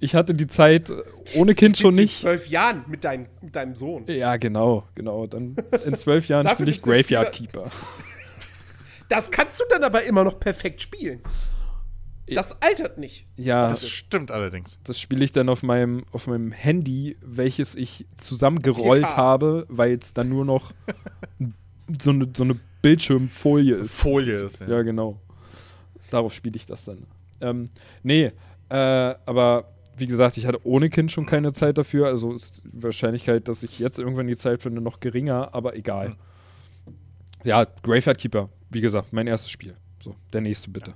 ich 0.00 0.14
hatte 0.14 0.34
die 0.34 0.46
Zeit 0.46 0.90
äh, 0.90 0.96
ohne 1.34 1.54
Kind 1.54 1.76
schon 1.78 1.94
du 1.94 2.00
in 2.00 2.04
nicht. 2.04 2.20
zwölf 2.20 2.48
Jahren 2.48 2.84
mit, 2.88 3.04
dein, 3.04 3.26
mit 3.42 3.56
deinem 3.56 3.74
Sohn. 3.76 4.04
Ja, 4.08 4.36
genau, 4.36 4.84
genau. 4.94 5.26
Dann 5.26 5.56
in 5.84 5.94
zwölf 5.94 6.28
Jahren 6.28 6.48
spiele 6.48 6.70
ich 6.70 6.82
Graveyard 6.82 7.32
Keeper. 7.32 7.70
Das 9.08 9.30
kannst 9.30 9.60
du 9.60 9.64
dann 9.70 9.84
aber 9.84 10.02
immer 10.04 10.24
noch 10.24 10.38
perfekt 10.40 10.80
spielen. 10.82 11.20
Das 12.26 12.62
altert 12.62 12.98
nicht. 12.98 13.26
Ja, 13.36 13.68
das 13.68 13.80
das, 13.80 13.90
stimmt 13.90 14.30
allerdings. 14.30 14.78
spiele 14.92 15.24
ich 15.24 15.32
dann 15.32 15.48
auf 15.48 15.62
meinem, 15.62 16.04
auf 16.10 16.26
meinem 16.26 16.52
Handy, 16.52 17.16
welches 17.20 17.74
ich 17.74 18.06
zusammengerollt 18.16 19.04
4K. 19.04 19.16
habe, 19.16 19.66
weil 19.68 19.98
es 19.98 20.14
dann 20.14 20.30
nur 20.30 20.44
noch 20.44 20.72
so 22.00 22.10
eine, 22.10 22.28
so 22.34 22.44
eine 22.44 22.58
Bildschirmfolie 22.80 23.76
ist. 23.76 23.96
Folie 23.96 24.44
ist, 24.44 24.60
ja. 24.60 24.68
Ja, 24.68 24.82
genau. 24.82 25.20
Darauf 26.10 26.32
spiele 26.32 26.56
ich 26.56 26.66
das 26.66 26.84
dann. 26.86 27.06
Ähm, 27.40 27.68
nee, 28.02 28.30
äh, 28.70 28.76
aber 28.76 29.70
wie 29.96 30.06
gesagt, 30.06 30.36
ich 30.36 30.46
hatte 30.46 30.60
ohne 30.64 30.88
Kind 30.90 31.12
schon 31.12 31.26
keine 31.26 31.52
Zeit 31.52 31.78
dafür, 31.78 32.06
also 32.06 32.32
ist 32.32 32.62
die 32.64 32.82
Wahrscheinlichkeit, 32.82 33.48
dass 33.48 33.62
ich 33.62 33.78
jetzt 33.78 33.98
irgendwann 33.98 34.26
die 34.26 34.36
Zeit 34.36 34.62
finde, 34.62 34.80
noch 34.80 35.00
geringer, 35.00 35.54
aber 35.54 35.76
egal. 35.76 36.08
Hm. 36.08 36.16
Ja, 37.44 37.64
Graveyard 37.82 38.18
Keeper, 38.18 38.48
wie 38.70 38.80
gesagt, 38.80 39.12
mein 39.12 39.26
erstes 39.26 39.50
Spiel. 39.50 39.76
So, 40.02 40.16
der 40.32 40.40
nächste 40.40 40.70
bitte. 40.70 40.94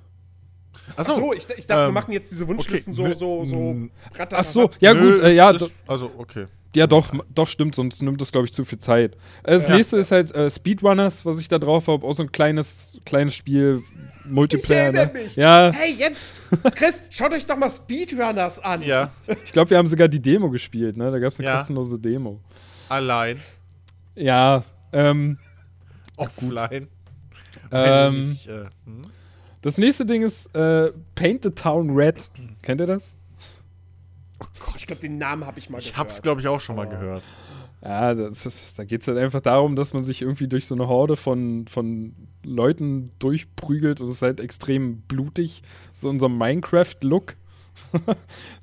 Achso, 0.95 1.13
Achso, 1.13 1.33
ich, 1.33 1.47
ich 1.57 1.65
dachte, 1.65 1.83
wir 1.83 1.87
ähm, 1.87 1.93
machen 1.93 2.11
jetzt 2.11 2.31
diese 2.31 2.47
Wunschlisten 2.47 2.93
okay, 2.93 3.15
so, 3.17 3.45
so, 3.45 3.45
so. 3.45 3.89
Ach 4.31 4.43
so, 4.43 4.69
ja 4.79 4.93
gut, 4.93 5.19
äh, 5.19 5.33
ja, 5.33 5.53
do, 5.53 5.69
also 5.87 6.11
okay. 6.17 6.47
ja 6.75 6.87
doch, 6.87 7.11
doch 7.33 7.47
stimmt, 7.47 7.75
sonst 7.75 8.01
nimmt 8.01 8.19
das 8.21 8.31
glaube 8.31 8.45
ich 8.45 8.53
zu 8.53 8.65
viel 8.65 8.79
Zeit. 8.79 9.15
Äh, 9.43 9.53
Das 9.53 9.67
Ja. 9.67 9.75
nächste 9.75 9.97
ist 9.97 10.11
halt 10.11 10.33
äh, 10.33 10.49
Speedrunners, 10.49 11.25
was 11.25 11.39
ich 11.39 11.47
da 11.47 11.57
drauf 11.59 11.87
habe, 11.87 12.05
auch 12.05 12.13
so 12.13 12.23
ein 12.23 12.31
kleines, 12.31 12.99
kleines 13.05 13.35
Spiel, 13.35 13.83
Multiplayer. 14.25 14.89
Ich 14.89 14.93
ne? 14.95 15.11
mich. 15.13 15.35
Ja, 15.35 15.71
Hey, 15.73 15.93
jetzt! 15.93 16.23
Chris, 16.75 17.03
schaut 17.09 17.31
euch 17.33 17.45
doch 17.45 17.57
mal 17.57 17.69
Speedrunners 17.69 18.59
an. 18.59 18.81
Ja, 18.81 19.11
ich 19.43 19.51
glaube, 19.51 19.69
wir 19.69 19.77
haben 19.77 19.87
sogar 19.87 20.07
die 20.07 20.21
Demo 20.21 20.49
gespielt, 20.49 20.97
ne? 20.97 21.11
Da 21.11 21.19
gab 21.19 21.31
es 21.31 21.39
eine 21.39 21.47
Ja. 21.47 21.55
kostenlose 21.57 21.99
Demo. 21.99 22.39
allein, 22.89 23.39
Ja, 24.15 24.63
ähm, 24.91 25.37
offline. 26.17 26.87
ähm, 27.71 28.31
Ich, 28.33 28.47
äh, 28.49 28.65
hm? 28.85 29.01
Das 29.61 29.77
nächste 29.77 30.05
Ding 30.05 30.21
ist 30.23 30.53
äh, 30.55 30.91
Paint 31.15 31.43
the 31.43 31.49
Town 31.51 31.89
Red. 31.91 32.29
Kennt 32.61 32.81
ihr 32.81 32.87
das? 32.87 33.15
Oh 34.41 34.45
Gott, 34.65 34.75
Ich 34.77 34.87
glaube, 34.87 35.01
den 35.01 35.17
Namen 35.17 35.45
habe 35.45 35.59
ich 35.59 35.69
mal 35.69 35.79
ich 35.79 35.85
gehört. 35.91 35.97
hab's, 35.97 36.21
glaube 36.21 36.41
ich, 36.41 36.47
auch 36.47 36.61
schon 36.61 36.75
mal 36.75 36.87
Oh. 36.87 36.89
gehört. 36.89 37.23
Ja, 37.81 38.13
das 38.13 38.45
ist, 38.45 38.77
da 38.77 38.83
geht 38.83 39.01
es 39.01 39.07
halt 39.07 39.17
einfach 39.17 39.39
darum, 39.39 39.77
dass 39.77 39.93
man 39.93 40.03
sich 40.03 40.21
irgendwie 40.21 40.49
durch 40.49 40.65
so 40.65 40.75
eine 40.75 40.89
Horde 40.89 41.15
von, 41.15 41.65
von 41.69 42.13
Leuten 42.43 43.11
durchprügelt 43.19 44.01
und 44.01 44.07
es 44.09 44.15
ist 44.15 44.21
halt 44.21 44.41
extrem 44.41 44.97
blutig. 45.01 45.61
So 45.93 46.09
unser 46.09 46.27
Minecraft-Look. 46.27 47.35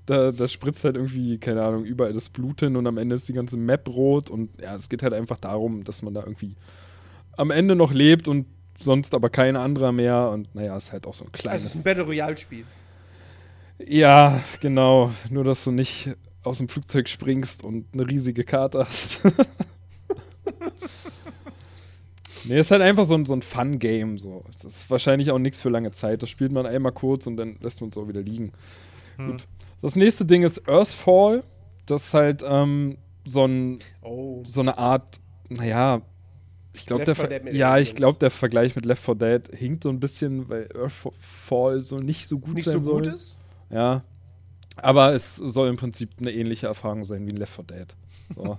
da, 0.07 0.33
da 0.33 0.49
spritzt 0.49 0.85
halt 0.85 0.97
irgendwie, 0.97 1.39
keine 1.39 1.63
Ahnung, 1.65 1.85
überall 1.85 2.13
das 2.13 2.29
Blut 2.29 2.61
hin 2.61 2.77
und 2.77 2.87
am 2.87 2.99
Ende 2.99 3.15
ist 3.15 3.27
die 3.29 3.33
ganze 3.33 3.57
Map 3.57 3.89
rot 3.89 4.29
und 4.29 4.51
ja, 4.61 4.75
es 4.75 4.91
geht 4.91 5.03
halt 5.03 5.15
einfach 5.15 5.41
darum, 5.41 5.85
dass 5.85 6.03
man 6.03 6.13
da 6.13 6.21
irgendwie 6.21 6.55
am 7.39 7.51
Ende 7.51 7.75
noch 7.75 7.93
lebt 7.95 8.29
und 8.29 8.45
sonst 8.81 9.15
aber 9.15 9.31
kein 9.31 9.57
anderer 9.57 9.93
mehr 9.93 10.31
und 10.31 10.55
naja, 10.55 10.77
ist 10.77 10.93
halt 10.93 11.07
auch 11.07 11.15
so 11.15 11.25
ein 11.25 11.31
Also, 11.33 11.43
kleines. 11.43 11.65
es 11.65 11.75
ist 11.75 11.81
ein 11.81 11.85
Battle 11.85 12.05
Royale-Spiel. 12.05 12.65
Ja, 13.87 14.41
genau. 14.61 15.13
Nur, 15.31 15.45
dass 15.45 15.65
du 15.65 15.71
nicht 15.71 16.11
aus 16.45 16.59
dem 16.59 16.69
Flugzeug 16.69 17.09
springst 17.09 17.65
und 17.65 17.87
eine 17.93 18.07
riesige 18.09 18.45
Karte 18.45 18.79
hast. 18.87 19.21
nee, 22.45 22.59
ist 22.59 22.71
halt 22.71 22.83
einfach 22.83 23.05
so 23.05 23.15
ein, 23.15 23.25
so 23.27 23.35
ein 23.35 23.43
Fun-Game. 23.43 24.19
So. 24.19 24.43
Das 24.63 24.77
ist 24.79 24.91
wahrscheinlich 24.91 25.31
auch 25.31 25.39
nichts 25.39 25.61
für 25.61 25.69
lange 25.69 25.91
Zeit. 25.91 26.23
Das 26.23 26.31
spielt 26.31 26.53
man 26.53 26.67
einmal 26.67 26.93
kurz 26.93 27.27
und 27.27 27.37
dann 27.37 27.57
lässt 27.61 27.81
man 27.81 27.91
es 27.91 27.99
auch 27.99 28.09
wieder 28.09 28.23
liegen. 28.23 28.53
Hm. 29.17 29.33
Gut. 29.33 29.47
Das 29.83 29.97
nächste 29.97 30.25
Ding 30.25 30.43
ist 30.43 30.69
Earthfall. 30.69 31.43
Das 31.87 32.07
ist 32.09 32.15
halt 32.15 32.45
ähm, 32.49 32.97
so, 33.25 33.45
ein, 33.45 33.79
Oh. 34.03 34.43
so 34.47 34.61
eine 34.61 34.79
Art, 34.79 35.21
naja, 35.49 36.01
ich 36.77 36.87
glaube, 36.87 37.05
der, 37.05 37.17
4 37.17 37.29
Ver 37.29 37.55
ja, 37.55 37.79
ich 37.79 37.95
glaube, 37.95 38.19
der 38.19 38.31
Vergleich 38.31 38.77
mit 38.77 38.85
Left 38.85 39.05
4 39.05 39.15
Dead 39.15 39.57
hinkt 39.57 39.83
so 39.83 39.89
ein 39.89 40.01
bisschen, 40.01 40.49
weil 40.49 40.69
Earthfall 40.75 41.83
so 41.83 41.97
nicht 41.97 42.27
so 42.27 42.39
gut 42.39 42.55
Nicht 42.55 42.65
sein 42.65 42.83
so 42.83 42.93
soll. 42.93 43.03
gut 43.03 43.15
ist? 43.15 43.37
Ja. 43.71 44.05
Aber 44.77 45.15
es 45.15 45.37
soll 45.37 45.69
im 45.69 45.77
Prinzip 45.77 46.11
eine 46.19 46.33
ähnliche 46.33 46.67
Erfahrung 46.67 47.05
sein 47.05 47.25
wie 47.27 47.31
in 47.31 47.37
Left 47.37 47.55
4 47.55 47.65
Dead. 47.65 47.97
So. 48.37 48.59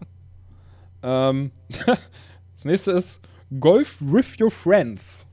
ähm, 1.03 1.51
das 1.86 2.65
nächste 2.65 2.91
ist 2.91 3.21
Golf 3.59 3.97
with 4.00 4.39
your 4.41 4.51
friends. 4.51 5.25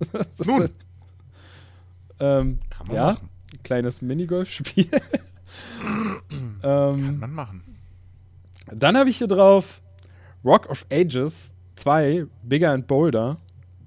das 0.12 0.46
Nun. 0.46 0.62
Ist, 0.62 0.76
ähm, 2.20 2.58
Kann 2.70 2.86
man 2.86 2.96
ja, 2.96 3.06
machen. 3.12 3.28
ein 3.52 3.62
kleines 3.62 4.02
Minigolf-Spiel. 4.02 4.90
Kann 4.90 6.60
ähm, 6.62 7.18
man 7.18 7.32
machen. 7.32 7.78
dann 8.66 8.96
habe 8.96 9.08
ich 9.08 9.18
hier 9.18 9.26
drauf 9.26 9.80
Rock 10.44 10.68
of 10.68 10.86
Ages 10.92 11.54
2, 11.78 12.26
Bigger 12.42 12.72
and 12.72 12.86
Bolder. 12.86 13.38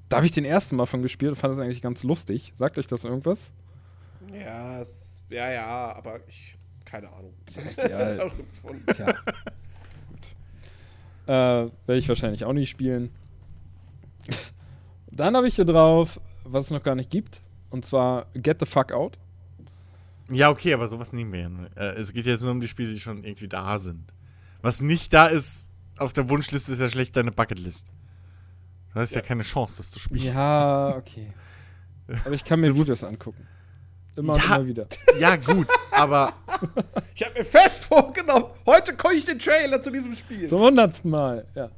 Da 0.09 0.17
habe 0.17 0.25
ich 0.25 0.31
den 0.31 0.45
ersten 0.45 0.75
Mal 0.75 0.85
von 0.85 1.01
gespielt 1.01 1.31
und 1.31 1.35
fand 1.37 1.53
das 1.53 1.59
eigentlich 1.59 1.81
ganz 1.81 2.03
lustig. 2.03 2.51
Sagt 2.53 2.77
euch 2.77 2.87
das 2.87 3.05
irgendwas? 3.05 3.53
Ja, 4.33 4.81
es, 4.81 5.21
ja, 5.29 5.51
ja, 5.51 5.95
aber 5.95 6.19
ich. 6.27 6.57
Keine 6.85 7.07
Ahnung. 7.13 7.33
Ja, 7.77 8.13
Davon. 8.15 8.85
Tja. 8.93 9.05
Gut. 9.05 10.27
Äh, 11.27 11.31
Werde 11.31 11.97
ich 11.97 12.09
wahrscheinlich 12.09 12.43
auch 12.43 12.51
nicht 12.51 12.69
spielen. 12.69 13.11
Dann 15.11 15.37
habe 15.37 15.47
ich 15.47 15.55
hier 15.55 15.63
drauf, 15.65 16.19
was 16.43 16.65
es 16.65 16.71
noch 16.71 16.83
gar 16.83 16.95
nicht 16.95 17.09
gibt. 17.09 17.41
Und 17.69 17.85
zwar 17.85 18.25
Get 18.33 18.59
the 18.59 18.65
Fuck 18.65 18.91
Out. 18.91 19.17
Ja, 20.29 20.49
okay, 20.49 20.73
aber 20.73 20.87
sowas 20.89 21.13
nehmen 21.13 21.31
wir 21.31 21.39
ja. 21.39 21.49
nur. 21.49 21.77
Äh, 21.77 21.93
es 21.93 22.11
geht 22.11 22.25
jetzt 22.25 22.41
nur 22.41 22.51
um 22.51 22.59
die 22.59 22.67
Spiele, 22.67 22.91
die 22.91 22.99
schon 22.99 23.23
irgendwie 23.23 23.47
da 23.47 23.79
sind. 23.79 24.13
Was 24.61 24.81
nicht 24.81 25.13
da 25.13 25.27
ist, 25.27 25.70
auf 26.01 26.13
der 26.13 26.29
Wunschliste 26.29 26.71
ist 26.73 26.79
ja 26.81 26.89
schlecht 26.89 27.15
deine 27.15 27.31
Bucketlist. 27.31 27.85
Du 28.93 28.99
hast 28.99 29.11
ja, 29.15 29.21
Ja. 29.21 29.27
keine 29.27 29.43
Chance, 29.43 29.77
das 29.77 29.91
zu 29.91 29.99
spielen. 29.99 30.23
Ja, 30.33 30.95
okay. 30.97 31.31
Aber 32.25 32.33
ich 32.33 32.43
kann 32.43 32.59
mir 32.59 32.75
Videos 32.75 33.03
angucken. 33.03 33.47
Immer 34.17 34.33
und 34.33 34.39
Ja. 34.43 34.55
immer 34.57 34.65
wieder. 34.67 34.87
Ja, 35.19 35.35
gut, 35.37 35.67
aber 35.91 36.33
Ich 37.15 37.23
habe 37.23 37.39
mir 37.39 37.45
fest 37.45 37.85
vorgenommen, 37.85 38.45
heute 38.65 38.93
gucke 38.97 39.13
ich 39.15 39.23
den 39.23 39.39
Trailer 39.39 39.81
zu 39.81 39.89
diesem 39.89 40.13
Spiel. 40.17 40.47
Zum 40.49 40.59
hundertsten 40.59 41.09
Mal, 41.09 41.47
ja. 41.55 41.69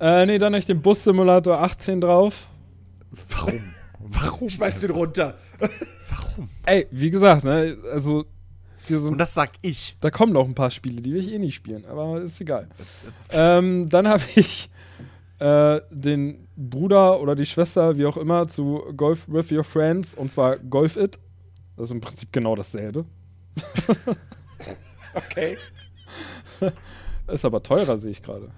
äh, 0.00 0.26
nee, 0.26 0.38
dann 0.38 0.52
habe 0.52 0.60
ich 0.60 0.66
den 0.66 0.80
Bus-Simulator 0.80 1.60
18 1.60 2.00
drauf. 2.00 2.46
warum? 3.30 3.74
Warum? 3.98 4.48
Schmeiß 4.48 4.80
den 4.80 4.92
runter. 4.92 5.36
Warum? 6.08 6.48
Ey, 6.66 6.86
wie 6.92 7.10
gesagt, 7.10 7.42
ne, 7.42 7.76
also 7.92 8.24
so 8.96 9.08
Und 9.08 9.18
das 9.18 9.34
sag 9.34 9.50
ich. 9.62 9.96
Da 10.00 10.10
kommen 10.10 10.32
noch 10.32 10.46
ein 10.46 10.54
paar 10.54 10.70
Spiele, 10.70 11.02
die 11.02 11.12
will 11.12 11.20
ich 11.20 11.32
eh 11.32 11.38
nicht 11.38 11.54
spielen, 11.54 11.84
aber 11.86 12.22
ist 12.22 12.40
egal. 12.40 12.68
ähm, 13.30 13.88
dann 13.88 14.08
habe 14.08 14.22
ich 14.34 14.70
äh, 15.38 15.80
den 15.90 16.46
Bruder 16.56 17.20
oder 17.20 17.34
die 17.36 17.46
Schwester, 17.46 17.96
wie 17.98 18.06
auch 18.06 18.16
immer, 18.16 18.48
zu 18.48 18.82
Golf 18.96 19.26
with 19.28 19.52
Your 19.52 19.64
Friends 19.64 20.14
und 20.14 20.30
zwar 20.30 20.58
Golf 20.58 20.96
It. 20.96 21.18
Das 21.76 21.88
ist 21.88 21.92
im 21.92 22.00
Prinzip 22.00 22.32
genau 22.32 22.54
dasselbe. 22.56 23.04
Okay. 25.14 25.56
Ist 27.26 27.44
aber 27.44 27.62
teurer, 27.62 27.96
sehe 27.96 28.10
ich 28.10 28.22
gerade. 28.22 28.50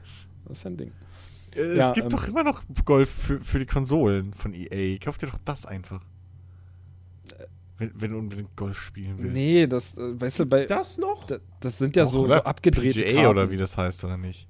Das 0.46 0.58
ist 0.58 0.66
ein 0.66 0.76
Ding. 0.76 0.92
Äh, 1.54 1.76
Ja, 1.76 1.88
es 1.88 1.94
gibt 1.94 2.04
ähm, 2.06 2.10
doch 2.10 2.26
immer 2.28 2.42
noch 2.42 2.62
Golf 2.84 3.10
für, 3.10 3.40
für 3.40 3.58
die 3.58 3.66
Konsolen 3.66 4.32
von 4.34 4.52
EA. 4.54 4.98
Kauf 4.98 5.18
dir 5.18 5.26
doch 5.26 5.38
das 5.44 5.66
einfach. 5.66 6.02
Wenn, 7.80 7.90
wenn 7.94 8.10
du 8.12 8.18
unbedingt 8.18 8.54
Golf 8.56 8.78
spielen 8.80 9.16
willst. 9.18 9.32
Nee, 9.32 9.66
das, 9.66 9.98
äh, 9.98 10.20
weißt 10.20 10.38
du, 10.40 10.46
bei. 10.46 10.60
Ist 10.60 10.70
das 10.70 10.98
noch? 10.98 11.24
da- 11.24 11.38
Das 11.58 11.78
sind 11.78 11.96
ja 11.96 12.04
Doch, 12.04 12.10
so, 12.10 12.28
so 12.28 12.34
abgedrehte 12.34 13.00
PGA 13.00 13.12
Karten. 13.14 13.26
oder 13.28 13.50
wie 13.50 13.56
das 13.56 13.76
heißt, 13.76 14.04
oder 14.04 14.16
nicht? 14.16 14.46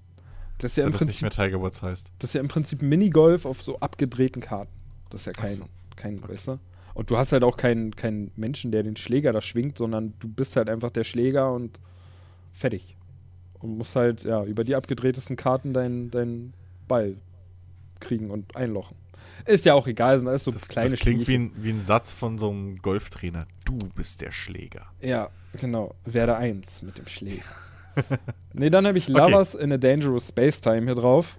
Das 0.58 0.72
ist 0.72 0.76
ja 0.76 0.82
so, 0.82 0.88
im 0.88 0.92
das 0.92 1.00
nicht 1.02 1.20
Prinzip, 1.20 1.38
mehr 1.38 1.46
Tiger 1.48 1.60
Woods 1.62 1.82
heißt. 1.82 2.12
das 2.18 2.30
ist 2.30 2.34
ja 2.34 2.40
im 2.42 2.48
Prinzip 2.48 2.82
Minigolf 2.82 3.46
auf 3.46 3.62
so 3.62 3.78
abgedrehten 3.80 4.42
Karten. 4.42 4.70
Das 5.08 5.22
ist 5.22 5.26
ja 5.26 5.32
kein, 5.32 5.48
so. 5.52 5.64
kein 5.96 6.20
weißt 6.28 6.48
du? 6.48 6.58
Und 6.92 7.08
du 7.08 7.16
hast 7.16 7.32
halt 7.32 7.44
auch 7.44 7.56
keinen 7.56 7.94
keinen 7.96 8.30
Menschen, 8.36 8.72
der 8.72 8.82
den 8.82 8.96
Schläger 8.96 9.32
da 9.32 9.40
schwingt, 9.40 9.78
sondern 9.78 10.12
du 10.18 10.28
bist 10.28 10.56
halt 10.56 10.68
einfach 10.68 10.90
der 10.90 11.04
Schläger 11.04 11.52
und 11.54 11.80
fertig. 12.52 12.96
Und 13.60 13.78
musst 13.78 13.94
halt, 13.96 14.24
ja, 14.24 14.44
über 14.44 14.64
die 14.64 14.74
abgedrehtesten 14.74 15.36
Karten 15.36 15.72
deinen 15.72 16.10
deinen 16.10 16.52
Ball 16.88 17.16
kriegen 18.00 18.30
und 18.30 18.56
einlochen. 18.56 18.96
Ist 19.46 19.64
ja 19.64 19.74
auch 19.74 19.86
egal, 19.86 20.18
sind 20.18 20.28
alles 20.28 20.44
so 20.44 20.50
Das, 20.50 20.68
kleine 20.68 20.90
das 20.90 21.00
klingt 21.00 21.26
wie 21.28 21.36
ein, 21.36 21.52
wie 21.56 21.70
ein 21.70 21.80
Satz 21.80 22.12
von 22.12 22.38
so 22.38 22.50
einem 22.50 22.78
Golftrainer. 22.78 23.46
Du 23.64 23.78
bist 23.94 24.20
der 24.20 24.32
Schläger. 24.32 24.86
Ja, 25.00 25.30
genau. 25.60 25.94
Werde 26.04 26.36
eins 26.36 26.82
mit 26.82 26.98
dem 26.98 27.06
Schläger. 27.06 27.42
nee, 28.52 28.70
dann 28.70 28.86
habe 28.86 28.98
ich 28.98 29.08
Okay. 29.08 29.18
Lovers 29.18 29.54
in 29.54 29.72
a 29.72 29.76
Dangerous 29.76 30.28
Space 30.28 30.60
Time 30.60 30.82
hier 30.82 30.94
drauf. 30.94 31.38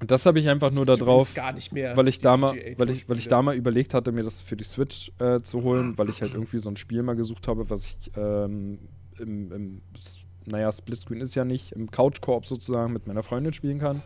Und 0.00 0.10
das 0.10 0.24
habe 0.24 0.38
ich 0.38 0.48
einfach 0.48 0.70
nur 0.72 0.86
da 0.86 0.96
drauf. 0.96 1.28
übrigens 1.28 1.34
gar 1.34 1.52
nicht 1.52 1.72
mehr. 1.72 1.94
weil 1.96 2.08
ich 2.08 2.20
da 2.20 2.36
mal, 2.36 2.54
weil 2.78 2.90
ich, 2.90 3.08
weil 3.08 3.18
ich 3.18 3.28
da 3.28 3.42
mal 3.42 3.54
überlegt 3.54 3.92
hatte, 3.92 4.12
mir 4.12 4.24
das 4.24 4.40
für 4.40 4.56
die 4.56 4.64
Switch 4.64 5.12
äh, 5.18 5.40
zu 5.40 5.62
holen, 5.62 5.98
weil 5.98 6.08
ich 6.08 6.22
halt 6.22 6.32
irgendwie 6.32 6.58
so 6.58 6.70
ein 6.70 6.76
Spiel 6.76 7.02
mal 7.02 7.16
gesucht 7.16 7.48
habe, 7.48 7.68
was 7.68 7.84
ich 7.84 8.10
ähm, 8.16 8.78
im, 9.18 9.52
im 9.52 9.82
naja, 10.46 10.72
Splitscreen 10.72 11.20
ist 11.20 11.34
ja 11.34 11.44
nicht, 11.44 11.72
im 11.72 11.90
Couch-Koop 11.90 12.46
sozusagen 12.46 12.94
mit 12.94 13.06
meiner 13.06 13.22
Freundin 13.22 13.52
spielen 13.52 13.78
kann. 13.78 14.02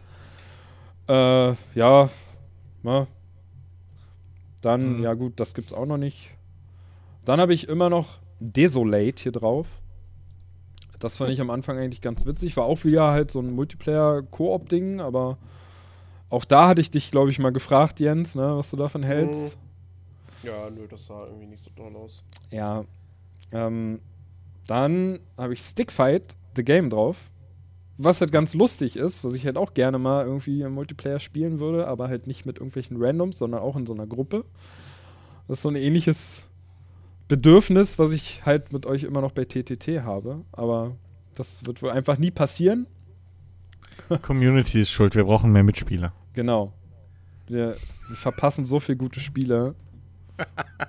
Äh, 1.08 1.54
ja, 1.78 2.10
na. 2.84 3.06
Dann, 4.60 4.96
Mhm. 4.98 5.02
ja 5.02 5.14
gut, 5.14 5.40
das 5.40 5.54
gibt's 5.54 5.72
auch 5.72 5.86
noch 5.86 5.98
nicht. 5.98 6.30
Dann 7.24 7.40
habe 7.40 7.52
ich 7.54 7.68
immer 7.68 7.90
noch 7.90 8.18
Desolate 8.40 9.22
hier 9.22 9.32
drauf. 9.32 9.66
Das 10.98 11.16
fand 11.16 11.30
ich 11.32 11.40
am 11.40 11.50
Anfang 11.50 11.76
eigentlich 11.78 12.00
ganz 12.00 12.24
witzig. 12.24 12.56
War 12.56 12.64
auch 12.64 12.84
wieder 12.84 13.10
halt 13.10 13.30
so 13.30 13.40
ein 13.40 13.50
Multiplayer-Koop-Ding, 13.54 15.00
aber 15.00 15.36
auch 16.30 16.44
da 16.46 16.68
hatte 16.68 16.80
ich 16.80 16.90
dich, 16.90 17.10
glaube 17.10 17.30
ich, 17.30 17.38
mal 17.38 17.52
gefragt, 17.52 18.00
Jens, 18.00 18.34
ne, 18.34 18.56
was 18.56 18.70
du 18.70 18.76
davon 18.76 19.02
hältst. 19.02 19.58
Ja, 20.42 20.70
nö, 20.70 20.86
das 20.88 21.06
sah 21.06 21.26
irgendwie 21.26 21.46
nicht 21.46 21.62
so 21.62 21.70
toll 21.76 21.94
aus. 21.96 22.22
Ja. 22.50 22.84
Ähm, 23.52 24.00
dann 24.66 25.20
habe 25.36 25.52
ich 25.54 25.60
Stickfight, 25.60 26.36
The 26.56 26.64
Game 26.64 26.88
drauf. 26.90 27.16
Was 27.96 28.20
halt 28.20 28.32
ganz 28.32 28.54
lustig 28.54 28.96
ist, 28.96 29.22
was 29.22 29.34
ich 29.34 29.46
halt 29.46 29.56
auch 29.56 29.72
gerne 29.74 29.98
mal 29.98 30.24
irgendwie 30.24 30.62
im 30.62 30.72
Multiplayer 30.72 31.20
spielen 31.20 31.60
würde, 31.60 31.86
aber 31.86 32.08
halt 32.08 32.26
nicht 32.26 32.44
mit 32.44 32.56
irgendwelchen 32.56 32.96
Randoms, 33.00 33.38
sondern 33.38 33.60
auch 33.60 33.76
in 33.76 33.86
so 33.86 33.94
einer 33.94 34.06
Gruppe. 34.06 34.44
Das 35.46 35.58
ist 35.58 35.62
so 35.62 35.68
ein 35.68 35.76
ähnliches 35.76 36.44
Bedürfnis, 37.28 37.98
was 37.98 38.12
ich 38.12 38.44
halt 38.44 38.72
mit 38.72 38.86
euch 38.86 39.04
immer 39.04 39.20
noch 39.20 39.32
bei 39.32 39.44
TTT 39.44 40.02
habe. 40.02 40.42
Aber 40.52 40.96
das 41.34 41.64
wird 41.66 41.82
wohl 41.82 41.90
einfach 41.90 42.18
nie 42.18 42.30
passieren. 42.30 42.86
Community 44.22 44.80
ist 44.80 44.90
schuld, 44.90 45.14
wir 45.14 45.24
brauchen 45.24 45.52
mehr 45.52 45.62
Mitspieler. 45.62 46.12
Genau. 46.32 46.72
Wir, 47.46 47.76
wir 48.08 48.16
verpassen 48.16 48.66
so 48.66 48.80
viele 48.80 48.96
gute 48.96 49.20
Spiele, 49.20 49.74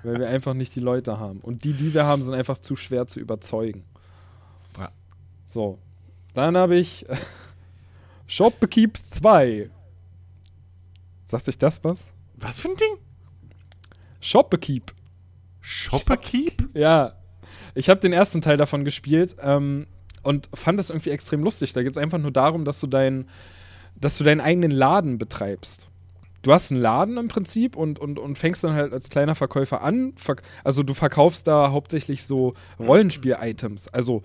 weil 0.02 0.18
wir 0.18 0.28
einfach 0.28 0.54
nicht 0.54 0.74
die 0.74 0.80
Leute 0.80 1.18
haben. 1.18 1.40
Und 1.40 1.64
die, 1.64 1.72
die 1.72 1.94
wir 1.94 2.04
haben, 2.04 2.22
sind 2.22 2.34
einfach 2.34 2.58
zu 2.58 2.76
schwer 2.76 3.06
zu 3.06 3.20
überzeugen. 3.20 3.84
Ja. 4.78 4.90
So. 5.44 5.78
Dann 6.36 6.54
habe 6.54 6.76
ich 6.76 7.06
Shopkeeps 8.26 9.08
2. 9.08 9.70
Sagt 11.24 11.48
euch 11.48 11.56
das 11.56 11.82
was? 11.82 12.12
Was 12.34 12.58
für 12.58 12.68
ein 12.68 12.76
Ding? 12.76 12.98
Shopkeep. 14.20 14.92
Shopperkeep? 15.62 16.76
Ja. 16.76 17.14
Ich 17.74 17.88
habe 17.88 18.00
den 18.00 18.12
ersten 18.12 18.42
Teil 18.42 18.58
davon 18.58 18.84
gespielt 18.84 19.36
ähm, 19.40 19.86
und 20.22 20.50
fand 20.52 20.78
das 20.78 20.90
irgendwie 20.90 21.08
extrem 21.08 21.42
lustig. 21.42 21.72
Da 21.72 21.82
geht 21.82 21.92
es 21.92 21.98
einfach 21.98 22.18
nur 22.18 22.32
darum, 22.32 22.66
dass 22.66 22.80
du, 22.80 22.86
dein, 22.86 23.30
dass 23.98 24.18
du 24.18 24.24
deinen 24.24 24.42
eigenen 24.42 24.72
Laden 24.72 25.16
betreibst. 25.16 25.88
Du 26.42 26.52
hast 26.52 26.70
einen 26.70 26.82
Laden 26.82 27.16
im 27.16 27.28
Prinzip 27.28 27.76
und, 27.76 27.98
und, 27.98 28.18
und 28.18 28.36
fängst 28.36 28.62
dann 28.62 28.74
halt 28.74 28.92
als 28.92 29.08
kleiner 29.08 29.34
Verkäufer 29.34 29.80
an. 29.80 30.12
Also 30.64 30.82
du 30.82 30.92
verkaufst 30.92 31.46
da 31.46 31.70
hauptsächlich 31.70 32.24
so 32.24 32.52
Rollenspiel-Items. 32.78 33.88
Also 33.88 34.22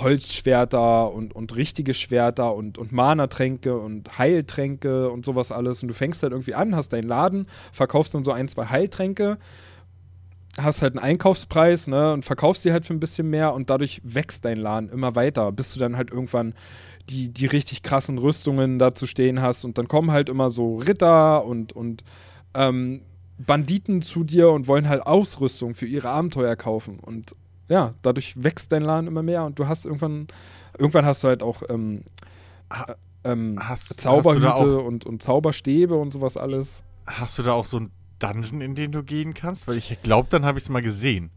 Holzschwerter 0.00 1.12
und, 1.12 1.34
und 1.34 1.54
richtige 1.54 1.94
Schwerter 1.94 2.54
und, 2.54 2.78
und 2.78 2.92
Mana-Tränke 2.92 3.78
und 3.78 4.18
Heiltränke 4.18 5.10
und 5.10 5.24
sowas 5.24 5.52
alles. 5.52 5.82
Und 5.82 5.88
du 5.88 5.94
fängst 5.94 6.22
halt 6.22 6.32
irgendwie 6.32 6.54
an, 6.54 6.74
hast 6.74 6.92
deinen 6.92 7.04
Laden, 7.04 7.46
verkaufst 7.72 8.14
dann 8.14 8.24
so 8.24 8.32
ein, 8.32 8.48
zwei 8.48 8.66
Heiltränke, 8.66 9.38
hast 10.58 10.82
halt 10.82 10.96
einen 10.96 11.04
Einkaufspreis, 11.04 11.86
ne, 11.86 12.12
und 12.12 12.24
verkaufst 12.24 12.64
die 12.64 12.72
halt 12.72 12.84
für 12.84 12.94
ein 12.94 13.00
bisschen 13.00 13.30
mehr 13.30 13.54
und 13.54 13.70
dadurch 13.70 14.00
wächst 14.04 14.44
dein 14.44 14.58
Laden 14.58 14.88
immer 14.88 15.14
weiter, 15.14 15.52
bis 15.52 15.74
du 15.74 15.80
dann 15.80 15.96
halt 15.96 16.10
irgendwann 16.10 16.54
die, 17.08 17.28
die 17.28 17.46
richtig 17.46 17.82
krassen 17.82 18.18
Rüstungen 18.18 18.78
dazu 18.78 19.06
stehen 19.06 19.42
hast 19.42 19.64
und 19.64 19.78
dann 19.78 19.88
kommen 19.88 20.10
halt 20.10 20.28
immer 20.28 20.50
so 20.50 20.78
Ritter 20.78 21.44
und, 21.44 21.72
und 21.72 22.02
ähm, 22.54 23.02
Banditen 23.38 24.00
zu 24.00 24.24
dir 24.24 24.50
und 24.50 24.68
wollen 24.68 24.88
halt 24.88 25.06
Ausrüstung 25.06 25.74
für 25.74 25.86
ihre 25.86 26.08
Abenteuer 26.08 26.56
kaufen 26.56 26.98
und 27.00 27.34
ja, 27.68 27.94
dadurch 28.02 28.42
wächst 28.42 28.72
dein 28.72 28.82
Laden 28.82 29.06
immer 29.06 29.22
mehr 29.22 29.44
und 29.44 29.58
du 29.58 29.66
hast 29.68 29.84
irgendwann, 29.86 30.26
irgendwann 30.78 31.04
hast 31.06 31.22
du 31.24 31.28
halt 31.28 31.42
auch 31.42 31.62
ähm, 31.68 32.02
Ha- 32.72 32.96
ähm, 33.24 33.58
Hast, 33.58 33.90
hast, 33.90 34.00
Zauberhüte 34.00 34.46
da 34.46 34.54
auch, 34.54 34.84
und, 34.84 35.06
und 35.06 35.22
Zauberstäbe 35.22 35.94
und 35.94 36.10
sowas 36.12 36.36
alles. 36.36 36.82
hast 37.06 37.38
du 37.38 37.42
da 37.42 37.52
auch 37.52 37.64
so 37.64 37.78
ein 37.80 37.90
Dungeon, 38.18 38.60
in 38.60 38.74
den 38.74 38.92
du 38.92 39.02
gehen 39.02 39.34
kannst? 39.34 39.66
Weil 39.68 39.76
ich 39.78 39.96
glaube, 40.02 40.28
dann 40.30 40.44
habe 40.44 40.58
ich 40.58 40.64
es 40.64 40.68
mal 40.70 40.82
gesehen. 40.82 41.30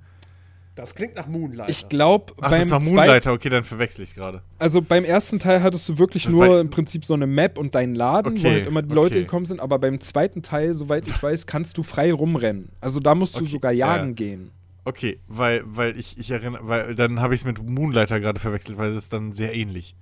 Das 0.76 0.94
klingt 0.94 1.16
nach 1.16 1.26
Moonlight. 1.26 1.70
Ich 1.72 1.90
glaube, 1.90 2.34
beim 2.38 2.52
das 2.52 2.70
war 2.70 2.80
Moonlighter. 2.80 3.34
Okay, 3.34 3.50
dann 3.50 3.64
verwechsel 3.64 4.04
ich 4.04 4.10
es 4.10 4.16
gerade. 4.16 4.44
Also 4.60 4.80
beim 4.84 5.06
ersten 5.06 5.40
Teil 5.40 5.64
hattest 5.64 5.90
du 5.90 5.98
wirklich 5.98 6.26
Das 6.26 6.32
nur 6.32 6.60
im 6.60 6.70
Prinzip 6.70 7.04
so 7.04 7.16
eine 7.16 7.26
Map 7.26 7.58
und 7.58 7.74
deinen 7.74 7.96
Laden, 7.96 8.34
wo 8.34 8.38
Okay, 8.38 8.52
halt 8.52 8.68
immer 8.68 8.84
die 8.84 8.94
Leute 8.94 9.16
okay. 9.16 9.24
gekommen 9.24 9.46
sind, 9.48 9.60
aber 9.60 9.80
beim 9.80 10.00
zweiten 10.00 10.44
Teil, 10.44 10.74
soweit 10.76 11.08
ich 11.08 11.24
weiß, 11.24 11.48
kannst 11.48 11.80
du 11.80 11.84
frei 11.84 12.14
rumrennen. 12.14 12.70
Also 12.80 13.00
da 13.00 13.16
musst 13.16 13.34
du 13.36 13.40
Okay, 13.40 13.50
sogar 13.50 13.72
jagen 13.72 14.10
ja. 14.10 14.14
gehen. 14.14 14.52
Okay, 14.88 15.20
weil, 15.28 15.64
weil 15.66 16.00
ich, 16.00 16.18
ich 16.18 16.32
erinnere, 16.32 16.66
weil 16.68 16.96
dann 16.96 17.20
habe 17.20 17.34
ich 17.36 17.42
es 17.42 17.46
mit 17.46 17.62
Moonlighter 17.62 18.22
gerade 18.22 18.40
verwechselt, 18.40 18.78
weil 18.78 18.90
es 18.90 18.96
ist 18.96 19.12
dann 19.12 19.34
sehr 19.34 19.54
ähnlich. 19.54 19.96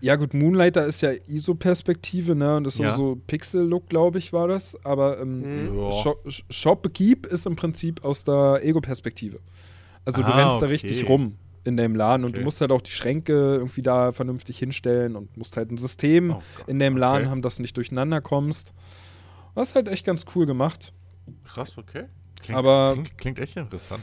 Ja 0.00 0.16
gut, 0.16 0.34
Moonlighter 0.34 0.84
ist 0.84 1.00
ja 1.02 1.12
ISO-Perspektive, 1.28 2.34
ne? 2.34 2.56
Und 2.56 2.64
das 2.64 2.74
ist 2.74 2.80
Ja. 2.80 2.94
so, 2.96 3.16
Pixel-Look, 3.28 3.88
glaube 3.88 4.18
ich, 4.18 4.32
war 4.32 4.48
das. 4.48 4.76
Aber 4.84 5.20
ähm, 5.20 5.40
Mhm. 5.70 5.78
Ja. 5.78 5.92
Shop, 5.92 6.26
Shopkeep 6.50 7.26
ist 7.26 7.46
im 7.46 7.54
Prinzip 7.56 8.04
aus 8.04 8.24
der 8.24 8.60
Ego-Perspektive. 8.62 9.38
Also 10.04 10.22
du 10.22 10.28
Ah, 10.28 10.36
rennst 10.36 10.56
da 10.60 10.66
okay. 10.66 10.72
richtig 10.74 11.08
rum 11.08 11.36
in 11.64 11.76
deinem 11.76 11.94
Laden 11.94 12.24
und 12.26 12.32
du 12.32 12.38
Okay. 12.40 12.44
musst 12.44 12.60
halt 12.60 12.72
auch 12.72 12.82
die 12.82 12.90
Schränke 12.90 13.32
irgendwie 13.32 13.82
da 13.82 14.10
vernünftig 14.12 14.58
hinstellen 14.58 15.14
und 15.16 15.34
musst 15.36 15.56
halt 15.56 15.70
ein 15.70 15.78
System 15.78 16.32
Oh 16.32 16.42
Gott, 16.56 16.68
in 16.68 16.78
deinem 16.80 16.96
Laden 16.96 17.22
okay. 17.22 17.30
haben, 17.30 17.40
dass 17.42 17.56
du 17.56 17.62
nicht 17.62 17.76
durcheinander 17.76 18.20
kommst. 18.20 18.72
Das 19.54 19.68
ist 19.68 19.74
halt 19.76 19.86
echt 19.88 20.04
ganz 20.04 20.24
cool 20.34 20.44
gemacht. 20.44 20.92
Krass, 21.44 21.78
okay. 21.78 22.06
Klingt, 22.42 22.58
Aber- 22.58 22.90
klingt, 22.92 23.16
klingt 23.16 23.38
echt 23.38 23.56
interessant. 23.56 24.02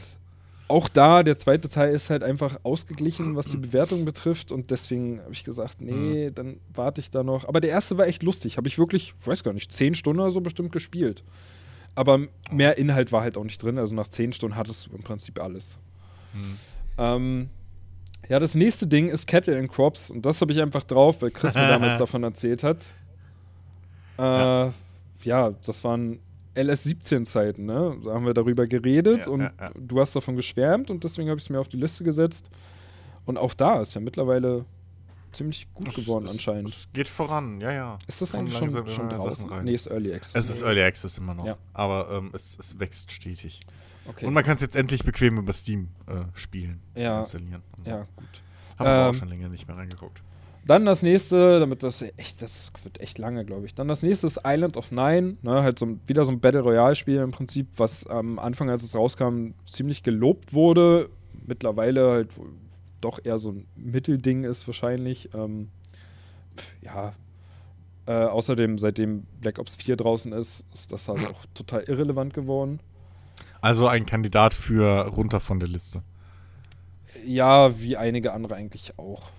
Auch 0.68 0.88
da, 0.88 1.22
der 1.22 1.36
zweite 1.36 1.68
Teil 1.68 1.94
ist 1.94 2.08
halt 2.08 2.22
einfach 2.22 2.58
ausgeglichen, 2.62 3.36
was 3.36 3.48
die 3.48 3.58
Bewertung 3.58 4.04
betrifft. 4.04 4.52
Und 4.52 4.70
deswegen 4.70 5.20
habe 5.20 5.32
ich 5.32 5.44
gesagt, 5.44 5.80
nee, 5.82 6.30
dann 6.30 6.60
warte 6.72 7.00
ich 7.00 7.10
da 7.10 7.22
noch. 7.22 7.46
Aber 7.46 7.60
der 7.60 7.70
erste 7.70 7.98
war 7.98 8.06
echt 8.06 8.22
lustig. 8.22 8.56
Habe 8.56 8.68
ich 8.68 8.78
wirklich, 8.78 9.14
ich 9.20 9.26
weiß 9.26 9.44
gar 9.44 9.52
nicht, 9.52 9.72
zehn 9.72 9.94
Stunden 9.94 10.20
oder 10.20 10.30
so 10.30 10.40
bestimmt 10.40 10.72
gespielt. 10.72 11.24
Aber 11.94 12.20
mehr 12.50 12.78
Inhalt 12.78 13.12
war 13.12 13.20
halt 13.20 13.36
auch 13.36 13.44
nicht 13.44 13.62
drin. 13.62 13.78
Also 13.78 13.94
nach 13.94 14.08
zehn 14.08 14.32
Stunden 14.32 14.56
hattest 14.56 14.86
du 14.86 14.96
im 14.96 15.02
Prinzip 15.02 15.42
alles. 15.42 15.78
Ähm, 16.96 17.50
ja, 18.28 18.38
das 18.38 18.54
nächste 18.54 18.86
Ding 18.86 19.08
ist 19.10 19.26
Cattle 19.26 19.58
and 19.58 19.70
Crops. 19.70 20.10
Und 20.10 20.24
das 20.24 20.40
habe 20.40 20.52
ich 20.52 20.62
einfach 20.62 20.84
drauf, 20.84 21.20
weil 21.20 21.30
Chris 21.32 21.54
mir 21.54 21.68
damals 21.68 21.98
davon 21.98 22.22
erzählt 22.22 22.62
hat. 22.62 22.86
Äh, 24.18 24.22
ja. 24.22 24.72
Ja. 25.24 25.52
das 25.64 25.84
waren 25.84 26.18
LS17-Zeiten, 26.54 27.64
ne? 27.64 27.96
Da 28.04 28.14
haben 28.14 28.26
wir 28.26 28.34
darüber 28.34 28.66
geredet 28.66 29.26
Ja, 29.26 29.32
und 29.32 29.40
ja, 29.40 29.52
ja. 29.60 29.70
du 29.78 30.00
hast 30.00 30.14
davon 30.14 30.36
geschwärmt 30.36 30.90
und 30.90 31.04
deswegen 31.04 31.28
habe 31.28 31.38
ich 31.38 31.44
es 31.44 31.50
mir 31.50 31.60
auf 31.60 31.68
die 31.68 31.76
Liste 31.78 32.04
gesetzt. 32.04 32.50
Und 33.24 33.38
auch 33.38 33.54
da 33.54 33.80
ist 33.80 33.94
ja 33.94 34.00
mittlerweile 34.00 34.64
ziemlich 35.32 35.66
gut 35.72 35.88
Es- 35.88 35.94
geworden 35.94 36.24
es, 36.26 36.32
anscheinend. 36.32 36.68
Es 36.68 36.88
geht 36.92 37.08
voran, 37.08 37.60
ja, 37.60 37.72
ja. 37.72 37.98
ist 38.06 38.20
das 38.20 38.34
eigentlich 38.34 38.56
schon, 38.58 38.70
schon 38.70 39.08
draußen? 39.08 39.48
rein. 39.48 39.64
Nee, 39.64 39.74
ist 39.74 39.86
Early 39.86 40.12
Access. 40.12 40.34
Es 40.44 40.50
ist 40.56 40.62
Early 40.62 40.82
Access 40.82 41.18
immer 41.18 41.34
noch. 41.34 41.56
Aber 41.72 42.10
ähm, 42.10 42.30
es, 42.34 42.56
es 42.58 42.78
wächst 42.78 43.10
stetig. 43.12 43.60
okay. 44.06 44.26
Und 44.26 44.34
man 44.34 44.44
kann 44.44 44.54
es 44.56 44.60
jetzt 44.60 44.76
endlich 44.76 45.04
bequem 45.04 45.38
über 45.38 45.52
Steam 45.52 45.88
äh, 46.06 46.24
spielen. 46.34 46.80
Ja. 46.94 47.20
Installieren. 47.20 47.62
So. 47.84 47.90
ja, 47.90 48.06
gut. 48.16 48.26
Haben 48.78 48.86
wir 48.86 48.92
auch 49.04 49.08
Ähm, 49.08 49.14
schon 49.14 49.28
länger 49.28 49.48
nicht 49.48 49.66
mehr 49.68 49.76
reingeguckt. 49.76 50.22
Dann 50.64 50.84
das 50.84 51.02
nächste, 51.02 51.58
damit 51.58 51.82
das 51.82 52.02
echt, 52.16 52.40
das 52.40 52.72
wird 52.84 53.00
echt 53.00 53.18
lange, 53.18 53.44
glaube 53.44 53.66
ich. 53.66 53.74
Dann 53.74 53.88
das 53.88 54.02
nächste 54.02 54.28
ist 54.28 54.40
Island 54.44 54.76
of 54.76 54.92
Nine, 54.92 55.36
ne, 55.42 55.62
halt 55.62 55.78
so 55.78 55.98
wieder 56.06 56.24
so 56.24 56.30
ein 56.30 56.40
Battle 56.40 56.60
Royale-Spiel 56.60 57.16
im 57.16 57.32
Prinzip, 57.32 57.66
was 57.76 58.06
am 58.06 58.38
Anfang, 58.38 58.70
als 58.70 58.84
es 58.84 58.94
rauskam, 58.94 59.54
ziemlich 59.66 60.04
gelobt 60.04 60.52
wurde. 60.52 61.08
Mittlerweile 61.46 62.10
halt 62.10 62.36
wohl 62.38 62.50
doch 63.00 63.18
eher 63.24 63.38
so 63.38 63.50
ein 63.50 63.66
Mittelding 63.74 64.44
ist 64.44 64.66
wahrscheinlich. 64.66 65.30
Ähm, 65.34 65.70
ja. 66.82 67.14
Äh, 68.06 68.12
außerdem, 68.12 68.78
seitdem 68.78 69.24
Black 69.40 69.58
Ops 69.58 69.76
4 69.76 69.96
draußen 69.96 70.32
ist, 70.32 70.64
ist 70.72 70.92
das 70.92 71.08
halt 71.08 71.26
auch 71.26 71.46
total 71.54 71.82
irrelevant 71.82 72.34
geworden. 72.34 72.80
Also 73.60 73.86
ein 73.86 74.06
Kandidat 74.06 74.54
für 74.54 75.06
runter 75.06 75.38
von 75.38 75.60
der 75.60 75.68
Liste. 75.68 76.02
Ja, 77.24 77.80
wie 77.80 77.96
einige 77.96 78.32
andere 78.32 78.56
eigentlich 78.56 78.98
auch. 78.98 79.30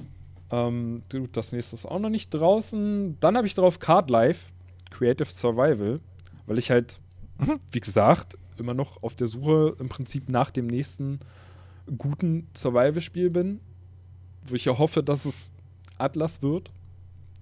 Ähm, 0.54 1.02
das 1.32 1.52
nächste 1.52 1.76
ist 1.76 1.86
auch 1.86 2.00
noch 2.00 2.10
nicht 2.10 2.30
draußen. 2.30 3.18
Dann 3.20 3.36
habe 3.36 3.48
ich 3.48 3.56
drauf 3.56 3.80
Card 3.80 4.10
Life, 4.12 4.52
Creative 4.92 5.30
Survival, 5.30 6.00
weil 6.46 6.58
ich 6.60 6.70
halt, 6.70 7.00
wie 7.72 7.80
gesagt, 7.80 8.38
immer 8.58 8.76
noch 8.76 9.02
auf 9.02 9.16
der 9.16 9.28
Suche 9.28 9.76
im 9.80 9.90
Prinzip 9.90 10.30
nach 10.30 10.52
dem 10.52 10.68
nächsten 10.68 11.20
guten 11.98 12.48
Survival-Spiel 12.56 13.32
bin. 13.32 13.62
Wo 14.46 14.54
ich 14.54 14.66
ja 14.66 14.78
hoffe, 14.78 15.02
dass 15.02 15.26
es 15.26 15.52
Atlas 15.98 16.44
wird. 16.44 16.70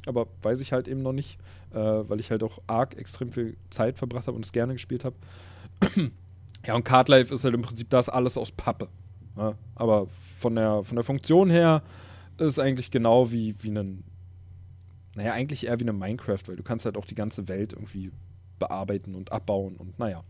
Aber 0.05 0.27
weiß 0.41 0.61
ich 0.61 0.71
halt 0.71 0.87
eben 0.87 1.01
noch 1.01 1.13
nicht, 1.13 1.37
äh, 1.71 1.77
weil 1.77 2.19
ich 2.19 2.31
halt 2.31 2.43
auch 2.43 2.59
arg 2.65 2.95
extrem 2.97 3.31
viel 3.31 3.57
Zeit 3.69 3.97
verbracht 3.97 4.27
habe 4.27 4.35
und 4.35 4.45
es 4.45 4.53
gerne 4.53 4.73
gespielt 4.73 5.03
habe. 5.03 5.15
ja, 6.65 6.75
und 6.75 6.85
Card 6.85 7.09
Life 7.09 7.33
ist 7.33 7.43
halt 7.43 7.53
im 7.53 7.61
Prinzip 7.61 7.89
das 7.89 8.07
alles 8.07 8.37
aus 8.37 8.51
Pappe. 8.51 8.87
Ja, 9.35 9.55
aber 9.75 10.07
von 10.39 10.55
der, 10.55 10.83
von 10.83 10.95
der 10.95 11.03
Funktion 11.03 11.49
her 11.49 11.83
ist 12.47 12.59
eigentlich 12.59 12.91
genau 12.91 13.31
wie, 13.31 13.55
wie 13.59 13.69
ein, 13.69 14.03
naja, 15.15 15.33
eigentlich 15.33 15.67
eher 15.67 15.79
wie 15.79 15.83
eine 15.83 15.93
Minecraft, 15.93 16.39
weil 16.47 16.55
du 16.55 16.63
kannst 16.63 16.85
halt 16.85 16.97
auch 16.97 17.05
die 17.05 17.15
ganze 17.15 17.47
Welt 17.47 17.73
irgendwie 17.73 18.11
bearbeiten 18.59 19.15
und 19.15 19.31
abbauen 19.31 19.75
und 19.75 19.97
naja. 19.99 20.23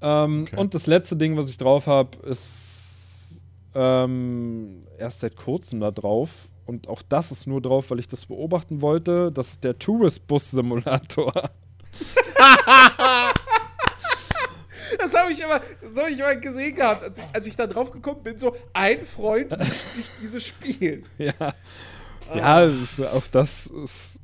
Ähm, 0.00 0.42
Okay. 0.42 0.56
Und 0.56 0.74
das 0.74 0.86
letzte 0.86 1.16
Ding, 1.16 1.36
was 1.36 1.48
ich 1.48 1.56
drauf 1.56 1.86
habe, 1.86 2.16
ist 2.26 3.40
ähm, 3.74 4.80
erst 4.98 5.20
seit 5.20 5.36
kurzem 5.36 5.80
da 5.80 5.90
drauf. 5.90 6.48
Und 6.66 6.88
auch 6.88 7.02
das 7.02 7.32
ist 7.32 7.46
nur 7.46 7.62
drauf, 7.62 7.90
weil 7.90 7.98
ich 7.98 8.08
das 8.08 8.26
beobachten 8.26 8.82
wollte. 8.82 9.32
Das 9.32 9.48
ist 9.50 9.64
der 9.64 9.78
Tourist 9.78 10.26
Bus 10.26 10.50
Simulator. 10.50 11.32
Das 14.98 15.14
habe 15.14 15.30
ich 15.32 15.40
immer, 15.40 15.60
das 15.80 15.96
habe 15.96 16.10
ich 16.10 16.18
immer 16.18 16.36
gesehen 16.36 16.74
gehabt, 16.74 17.02
als 17.02 17.18
ich, 17.18 17.24
als 17.32 17.46
ich 17.46 17.56
da 17.56 17.66
drauf 17.66 17.90
gekommen 17.90 18.22
bin, 18.22 18.38
so 18.38 18.56
ein 18.72 19.04
Freund 19.04 19.50
wünscht 19.50 19.92
sich 19.94 20.06
dieses 20.20 20.46
Spiel. 20.46 21.04
ja. 21.18 21.32
Ja, 22.34 22.70
auch 23.12 23.26
das 23.26 23.66
ist. 23.66 24.20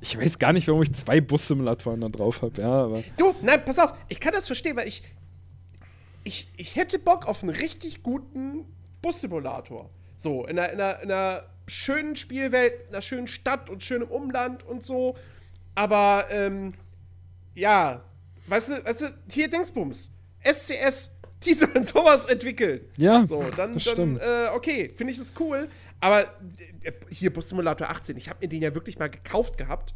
Ich 0.00 0.18
weiß 0.18 0.38
gar 0.38 0.52
nicht, 0.52 0.66
warum 0.66 0.82
ich 0.82 0.92
zwei 0.92 1.20
Bus-Simulatoren 1.20 2.00
da 2.00 2.08
drauf 2.08 2.42
habe, 2.42 2.60
ja, 2.60 2.84
aber. 2.84 3.02
Du, 3.16 3.34
nein, 3.42 3.64
pass 3.64 3.78
auf, 3.78 3.94
ich 4.08 4.18
kann 4.18 4.32
das 4.32 4.46
verstehen, 4.46 4.76
weil 4.76 4.88
ich, 4.88 5.02
ich, 6.24 6.48
ich 6.56 6.74
hätte 6.76 6.98
Bock 6.98 7.26
auf 7.26 7.42
einen 7.42 7.54
richtig 7.54 8.02
guten 8.02 8.64
Bussimulator. 9.02 9.90
So, 10.16 10.46
in 10.46 10.58
einer, 10.58 10.72
in, 10.72 10.80
einer, 10.80 11.02
in 11.02 11.12
einer 11.12 11.44
schönen 11.66 12.16
Spielwelt, 12.16 12.88
in 12.88 12.94
einer 12.94 13.02
schönen 13.02 13.28
Stadt 13.28 13.70
und 13.70 13.82
schönem 13.82 14.08
Umland 14.08 14.64
und 14.64 14.82
so. 14.82 15.16
Aber, 15.74 16.26
ähm, 16.30 16.74
ja, 17.54 18.00
weißt 18.46 18.68
du, 18.70 18.84
weißt 18.84 19.00
du, 19.02 19.06
hier 19.30 19.48
Dingsbums. 19.48 20.10
SCS, 20.42 21.10
Die 21.44 21.54
sollen 21.54 21.84
sowas 21.84 22.26
entwickeln. 22.26 22.80
Ja, 22.96 23.24
So, 23.26 23.42
dann, 23.56 23.74
das 23.74 23.84
dann 23.84 24.16
äh, 24.18 24.48
okay, 24.54 24.92
finde 24.96 25.12
ich 25.12 25.18
das 25.18 25.32
cool. 25.40 25.68
Aber 26.00 26.22
äh, 26.82 26.92
hier 27.10 27.32
Bus 27.32 27.48
Simulator 27.48 27.88
18, 27.90 28.16
ich 28.16 28.28
habe 28.28 28.40
mir 28.42 28.48
den 28.48 28.62
ja 28.62 28.74
wirklich 28.74 28.98
mal 28.98 29.08
gekauft 29.08 29.56
gehabt 29.56 29.94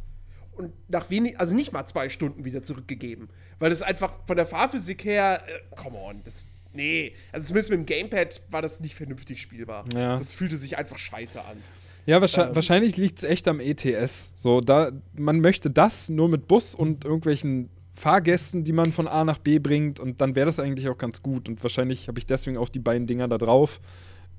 und 0.53 0.73
nach 0.89 1.09
wenig, 1.09 1.39
also 1.39 1.53
nicht 1.55 1.71
mal 1.71 1.85
zwei 1.85 2.09
Stunden 2.09 2.45
wieder 2.45 2.63
zurückgegeben. 2.63 3.29
Weil 3.59 3.69
das 3.69 3.81
einfach 3.81 4.17
von 4.27 4.35
der 4.37 4.45
Fahrphysik 4.45 5.03
her, 5.05 5.43
äh, 5.47 5.75
come 5.75 5.97
on, 5.97 6.21
das, 6.23 6.45
nee. 6.73 7.13
Also 7.31 7.47
zumindest 7.47 7.69
mit 7.71 7.79
dem 7.79 7.85
Gamepad 7.85 8.41
war 8.49 8.61
das 8.61 8.79
nicht 8.79 8.95
vernünftig 8.95 9.41
spielbar. 9.41 9.85
Ja. 9.93 10.17
Das 10.17 10.31
fühlte 10.31 10.57
sich 10.57 10.77
einfach 10.77 10.97
scheiße 10.97 11.39
an. 11.43 11.57
Ja, 12.05 12.15
Ähm. 12.15 12.21
wahrscheinlich, 12.21 12.55
wahrscheinlich 12.55 12.97
liegt 12.97 13.19
es 13.19 13.23
echt 13.23 13.47
am 13.47 13.59
ETS. 13.59 14.33
So, 14.35 14.61
da, 14.61 14.91
man 15.13 15.41
möchte 15.41 15.69
das 15.69 16.09
nur 16.09 16.27
mit 16.29 16.47
Bus 16.47 16.73
und 16.73 17.05
irgendwelchen 17.05 17.69
Fahrgästen, 17.99 18.63
die 18.63 18.71
man 18.71 18.93
von 18.93 19.09
A 19.09 19.25
nach 19.25 19.39
B 19.39 19.59
bringt, 19.59 19.99
und 19.99 20.21
dann 20.21 20.33
wäre 20.33 20.45
das 20.45 20.59
eigentlich 20.59 20.87
auch 20.87 20.97
ganz 20.97 21.21
gut. 21.21 21.49
Und 21.49 21.61
wahrscheinlich 21.61 22.07
habe 22.07 22.17
ich 22.17 22.25
deswegen 22.25 22.57
auch 22.57 22.69
die 22.69 22.79
beiden 22.79 23.07
Dinger 23.07 23.27
da 23.27 23.37
drauf, 23.37 23.81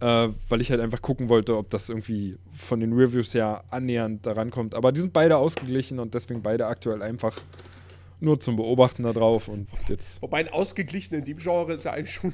äh, 0.01 0.29
weil 0.49 0.63
ich 0.63 0.71
halt 0.71 0.81
einfach 0.81 1.03
gucken 1.03 1.29
wollte, 1.29 1.59
ob 1.59 1.69
das 1.69 1.91
irgendwie 1.91 2.39
von 2.55 2.81
den 2.81 2.95
Reviews 2.95 3.35
her 3.35 3.63
annähernd 3.71 4.25
daran 4.25 4.51
kommt. 4.51 4.75
Aber 4.75 4.93
die 4.93 5.01
sind 5.01 5.13
beide 5.13 5.37
ausgeglichen 5.37 5.99
und 5.99 6.15
deswegen 6.15 6.41
beide 6.41 6.67
aktuell 6.67 7.03
einfach 7.03 7.37
nur 8.19 8.41
zum 8.41 8.57
Beobachten 8.57 9.03
da 9.03 9.13
drauf. 9.13 9.49
Und 9.49 9.69
jetzt, 9.89 10.23
Wobei 10.23 10.39
ein 10.39 10.49
ausgeglichen 10.49 11.17
in 11.17 11.27
dem 11.27 11.37
Genre 11.37 11.75
ist 11.75 11.85
ja 11.85 11.93
eigentlich 11.93 12.15
schon. 12.15 12.33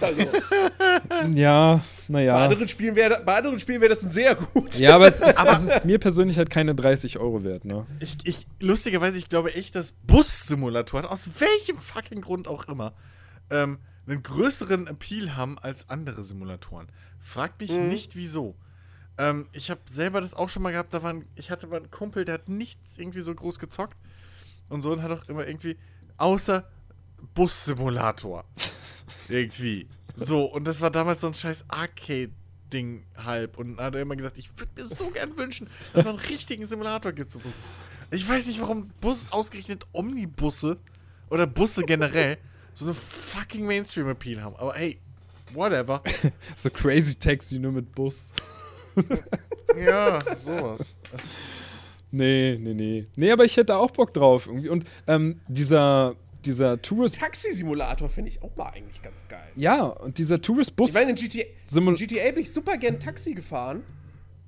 Also, 0.00 0.20
ja, 1.34 1.76
bei 1.76 1.82
naja. 2.12 2.44
anderen 2.44 2.68
Spielen 2.68 2.94
wäre 2.96 3.22
bei 3.24 3.36
anderen 3.36 3.58
Spielen 3.60 3.80
wäre 3.80 3.94
das 3.94 4.02
ein 4.04 4.10
sehr 4.10 4.34
gut. 4.34 4.74
Ja, 4.74 4.94
aber 4.94 5.06
es 5.06 5.20
ist, 5.20 5.38
es 5.38 5.64
ist 5.64 5.84
mir 5.84 5.98
persönlich 5.98 6.38
halt 6.38 6.50
keine 6.50 6.74
30 6.74 7.18
Euro 7.18 7.42
wert, 7.44 7.64
ne? 7.64 7.86
Ich, 8.00 8.16
ich, 8.24 8.46
lustigerweise, 8.60 9.18
ich 9.18 9.28
glaube 9.28 9.54
echt, 9.54 9.74
dass 9.74 9.92
Bus-Simulatoren, 9.92 11.06
aus 11.06 11.28
welchem 11.38 11.78
fucking 11.78 12.20
Grund 12.20 12.48
auch 12.48 12.68
immer, 12.68 12.94
ähm, 13.50 13.78
einen 14.06 14.22
größeren 14.22 14.86
Appeal 14.86 15.36
haben 15.36 15.58
als 15.58 15.88
andere 15.88 16.22
Simulatoren. 16.22 16.88
Fragt 17.18 17.60
mich 17.60 17.78
nicht, 17.78 18.16
wieso. 18.16 18.56
Ähm, 19.18 19.48
ich 19.52 19.70
habe 19.70 19.80
selber 19.88 20.20
das 20.20 20.34
auch 20.34 20.48
schon 20.48 20.62
mal 20.62 20.72
gehabt, 20.72 20.94
da 20.94 21.02
waren, 21.02 21.26
ich 21.36 21.50
hatte 21.50 21.66
mal 21.66 21.76
einen 21.76 21.90
Kumpel, 21.90 22.24
der 22.24 22.34
hat 22.34 22.48
nichts 22.48 22.98
irgendwie 22.98 23.20
so 23.20 23.34
groß 23.34 23.58
gezockt. 23.58 23.96
Und 24.68 24.82
so 24.82 24.92
und 24.92 25.02
hat 25.02 25.10
auch 25.10 25.28
immer 25.28 25.46
irgendwie, 25.46 25.76
außer 26.16 26.68
Bus-Simulator. 27.34 28.44
irgendwie. 29.30 29.86
So, 30.14 30.44
und 30.44 30.66
das 30.66 30.80
war 30.80 30.90
damals 30.90 31.20
so 31.20 31.28
ein 31.28 31.34
scheiß 31.34 31.64
Arcade-Ding 31.68 33.04
halb. 33.16 33.58
Und 33.58 33.76
dann 33.76 33.86
hat 33.86 33.94
er 33.94 34.02
immer 34.02 34.16
gesagt, 34.16 34.38
ich 34.38 34.50
würde 34.58 34.72
mir 34.76 34.86
so 34.86 35.10
gern 35.10 35.36
wünschen, 35.36 35.68
dass 35.92 36.04
man 36.04 36.16
einen 36.16 36.24
richtigen 36.26 36.64
Simulator 36.64 37.12
gibt 37.12 37.30
zu 37.30 37.38
Bus. 37.38 37.60
Ich 38.10 38.28
weiß 38.28 38.48
nicht, 38.48 38.60
warum 38.60 38.90
Bus 39.00 39.30
ausgerechnet 39.30 39.86
Omnibusse 39.92 40.76
oder 41.30 41.46
Busse 41.46 41.84
generell 41.84 42.38
so 42.74 42.84
eine 42.84 42.94
fucking 42.94 43.66
Mainstream-Appeal 43.66 44.42
haben. 44.42 44.56
Aber 44.56 44.74
hey, 44.74 44.98
whatever. 45.52 46.02
So 46.56 46.70
Crazy 46.70 47.14
Taxi 47.14 47.58
nur 47.58 47.72
mit 47.72 47.94
Bus. 47.94 48.32
ja, 49.76 50.18
sowas. 50.36 50.94
Nee, 52.10 52.58
nee, 52.60 52.74
nee. 52.74 53.06
Nee, 53.16 53.30
aber 53.30 53.44
ich 53.44 53.56
hätte 53.56 53.76
auch 53.76 53.90
Bock 53.90 54.12
drauf 54.12 54.46
irgendwie. 54.46 54.68
Und 54.68 54.84
ähm, 55.06 55.40
dieser, 55.48 56.16
dieser 56.46 56.80
Tourist. 56.80 57.16
Taxi-Simulator 57.18 58.08
finde 58.08 58.30
ich 58.30 58.42
auch 58.42 58.54
mal 58.56 58.66
eigentlich 58.66 59.02
ganz 59.02 59.26
geil. 59.28 59.48
Ja, 59.54 59.84
und 59.84 60.18
dieser 60.18 60.40
Tourist-Bus. 60.40 60.90
Ich 60.90 60.94
meine, 60.94 61.10
in 61.10 61.16
GTA, 61.16 61.44
in 61.74 61.94
GTA 61.94 62.30
bin 62.32 62.42
ich 62.42 62.52
super 62.52 62.76
gern 62.76 63.00
Taxi 63.00 63.34
gefahren. 63.34 63.82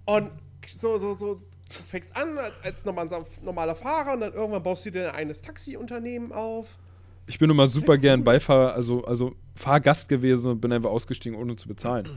Und 0.04 0.30
so, 0.74 0.98
so, 0.98 1.14
so, 1.14 1.34
du 1.34 1.82
fängst 1.84 2.16
an 2.16 2.38
als, 2.38 2.62
als 2.62 2.84
normal, 2.84 3.08
normaler 3.42 3.74
Fahrer 3.74 4.14
und 4.14 4.20
dann 4.20 4.32
irgendwann 4.32 4.62
baust 4.62 4.86
du 4.86 4.90
dir 4.90 5.14
eigenes 5.14 5.42
Taxi-Unternehmen 5.42 6.32
auf. 6.32 6.78
Ich 7.26 7.38
bin 7.38 7.48
immer 7.50 7.68
super 7.68 7.98
gern 7.98 8.24
Beifahrer, 8.24 8.74
also, 8.74 9.04
also 9.04 9.34
Fahrgast 9.54 10.08
gewesen 10.08 10.52
und 10.52 10.60
bin 10.60 10.72
einfach 10.72 10.90
ausgestiegen, 10.90 11.38
ohne 11.38 11.56
zu 11.56 11.68
bezahlen. 11.68 12.08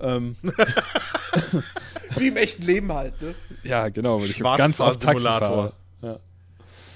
ähm, 0.00 0.36
Wie 2.16 2.28
im 2.28 2.36
echten 2.36 2.62
Leben 2.62 2.92
halt, 2.92 3.20
ne? 3.22 3.34
ja, 3.64 3.88
genau, 3.88 4.22
ich 4.22 4.38
ganz 4.38 4.78
oft 4.80 5.02
Taxi. 5.02 5.24
Ja. 5.24 6.18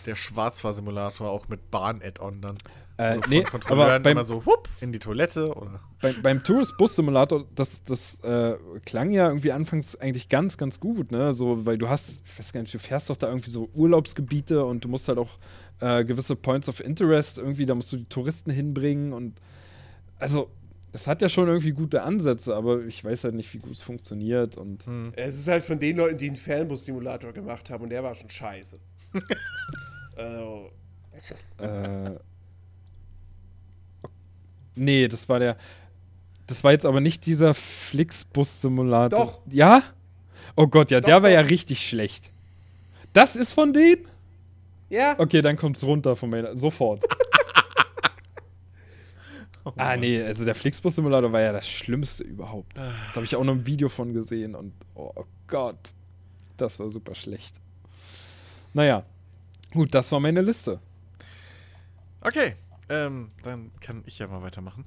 Der 0.07 0.15
Schwarzfahrsimulator 0.15 1.29
auch 1.29 1.49
mit 1.49 1.71
Bahn-Add-on 1.71 2.41
dann. 2.41 2.57
Äh, 2.99 3.19
nee, 3.29 3.45
aber 3.69 3.99
beim, 4.01 4.13
immer 4.13 4.25
so, 4.25 4.45
hup, 4.47 4.71
in 4.81 4.91
die 4.91 4.99
Toilette 4.99 5.55
oder. 5.55 5.81
beim, 6.01 6.23
beim 6.23 6.45
Tourist 6.45 6.79
Bus 6.79 6.97
Simulator, 6.97 7.45
das, 7.55 7.85
das 7.85 8.21
äh, 8.21 8.57
klang 8.87 9.11
ja 9.11 9.29
irgendwie 9.29 9.53
anfangs 9.53 9.97
eigentlich 9.97 10.31
ganz, 10.31 10.57
ganz 10.57 10.81
gut, 10.81 11.13
ne? 11.13 11.35
So, 11.35 11.67
weil 11.67 11.77
du 11.77 11.91
hast, 11.91 12.23
ich 12.25 12.39
weiß 12.39 12.55
gar 12.55 12.63
nicht, 12.63 12.73
du 12.73 12.79
fährst 12.79 13.11
doch 13.11 13.17
da 13.17 13.29
irgendwie 13.29 13.51
so 13.51 13.69
Urlaubsgebiete 13.75 14.65
und 14.65 14.83
du 14.83 14.89
musst 14.89 15.09
halt 15.09 15.19
auch 15.19 15.39
äh, 15.81 16.07
gewisse 16.07 16.37
Points 16.37 16.71
of 16.71 16.81
Interest 16.81 17.39
irgendwie, 17.39 17.67
da 17.67 17.75
musst 17.75 17.93
du 17.93 17.99
die 17.99 18.07
Touristen 18.07 18.51
hinbringen 18.51 19.13
und 19.13 19.41
also, 20.19 20.51
das 20.93 21.07
hat 21.07 21.21
ja 21.21 21.29
schon 21.29 21.49
irgendwie 21.49 21.73
gute 21.73 22.03
Ansätze, 22.03 22.57
aber 22.57 22.83
ich 22.87 23.05
weiß 23.05 23.25
halt 23.25 23.35
nicht, 23.35 23.53
wie 23.53 23.59
gut 23.59 23.73
es 23.73 23.83
funktioniert 23.83 24.57
und 24.57 24.87
Es 25.17 25.39
ist 25.39 25.49
halt 25.49 25.63
von 25.65 25.79
den 25.79 25.99
Leuten, 25.99 26.17
die 26.17 26.29
einen 26.29 26.37
Fernbus-Simulator 26.37 27.35
gemacht 27.35 27.69
haben 27.69 27.85
und 27.85 27.91
der 27.91 28.03
war 28.03 28.15
schon 28.15 28.31
scheiße. 28.31 28.79
also, 30.17 30.71
äh, 31.59 32.11
nee, 34.75 35.09
das 35.09 35.29
war 35.29 35.39
der, 35.39 35.57
das 36.47 36.63
war 36.65 36.73
jetzt 36.73 36.87
aber 36.87 37.01
nicht 37.01 37.27
dieser 37.27 37.55
Flixbus-Simulator. 37.55 39.19
Doch. 39.27 39.41
Ja? 39.51 39.83
Oh 40.55 40.67
Gott, 40.67 40.91
ja, 40.91 41.01
Doch, 41.01 41.07
der 41.07 41.23
war 41.23 41.29
doch. 41.31 41.35
ja 41.35 41.41
richtig 41.41 41.87
schlecht. 41.87 42.31
Das 43.13 43.37
ist 43.37 43.53
von 43.53 43.73
denen? 43.73 44.05
ja, 44.89 45.15
Okay, 45.19 45.43
dann 45.43 45.57
kommt's 45.57 45.83
runter 45.83 46.17
von 46.17 46.31
meiner. 46.31 46.57
Sofort. 46.57 47.03
ah, 49.77 49.97
nee, 49.97 50.23
also 50.23 50.45
der 50.45 50.55
Flixbus-Simulator 50.55 51.33
war 51.33 51.41
ja 51.41 51.53
das 51.53 51.69
Schlimmste 51.69 52.23
überhaupt. 52.25 52.79
Da 52.79 52.93
habe 53.15 53.25
ich 53.25 53.35
auch 53.35 53.45
noch 53.45 53.55
ein 53.55 53.67
Video 53.67 53.89
von 53.89 54.13
gesehen 54.13 54.55
und 54.55 54.73
oh 54.95 55.13
Gott, 55.47 55.79
das 56.57 56.79
war 56.79 56.91
super 56.91 57.15
schlecht. 57.15 57.57
Naja, 58.73 59.05
gut, 59.73 59.95
das 59.95 60.11
war 60.13 60.21
meine 60.21 60.43
Liste. 60.43 60.81
Okay, 62.21 62.55
ähm, 62.89 63.29
dann 63.43 63.71
kann 63.81 64.03
ich 64.07 64.19
ja 64.19 64.27
mal 64.27 64.43
weitermachen. 64.43 64.85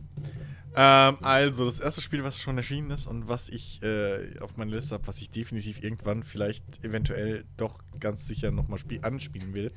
Ähm, 0.75 1.17
also, 1.21 1.65
das 1.65 1.79
erste 1.79 2.01
Spiel, 2.01 2.23
was 2.23 2.41
schon 2.41 2.57
erschienen 2.57 2.91
ist 2.91 3.07
und 3.07 3.27
was 3.27 3.49
ich 3.49 3.81
äh, 3.81 4.39
auf 4.39 4.57
meiner 4.57 4.71
Liste 4.71 4.95
habe, 4.95 5.07
was 5.07 5.21
ich 5.21 5.29
definitiv 5.29 5.83
irgendwann 5.83 6.23
vielleicht 6.23 6.83
eventuell 6.83 7.45
doch 7.57 7.77
ganz 7.99 8.27
sicher 8.27 8.51
nochmal 8.51 8.79
anspielen 9.01 9.53
will, 9.53 9.71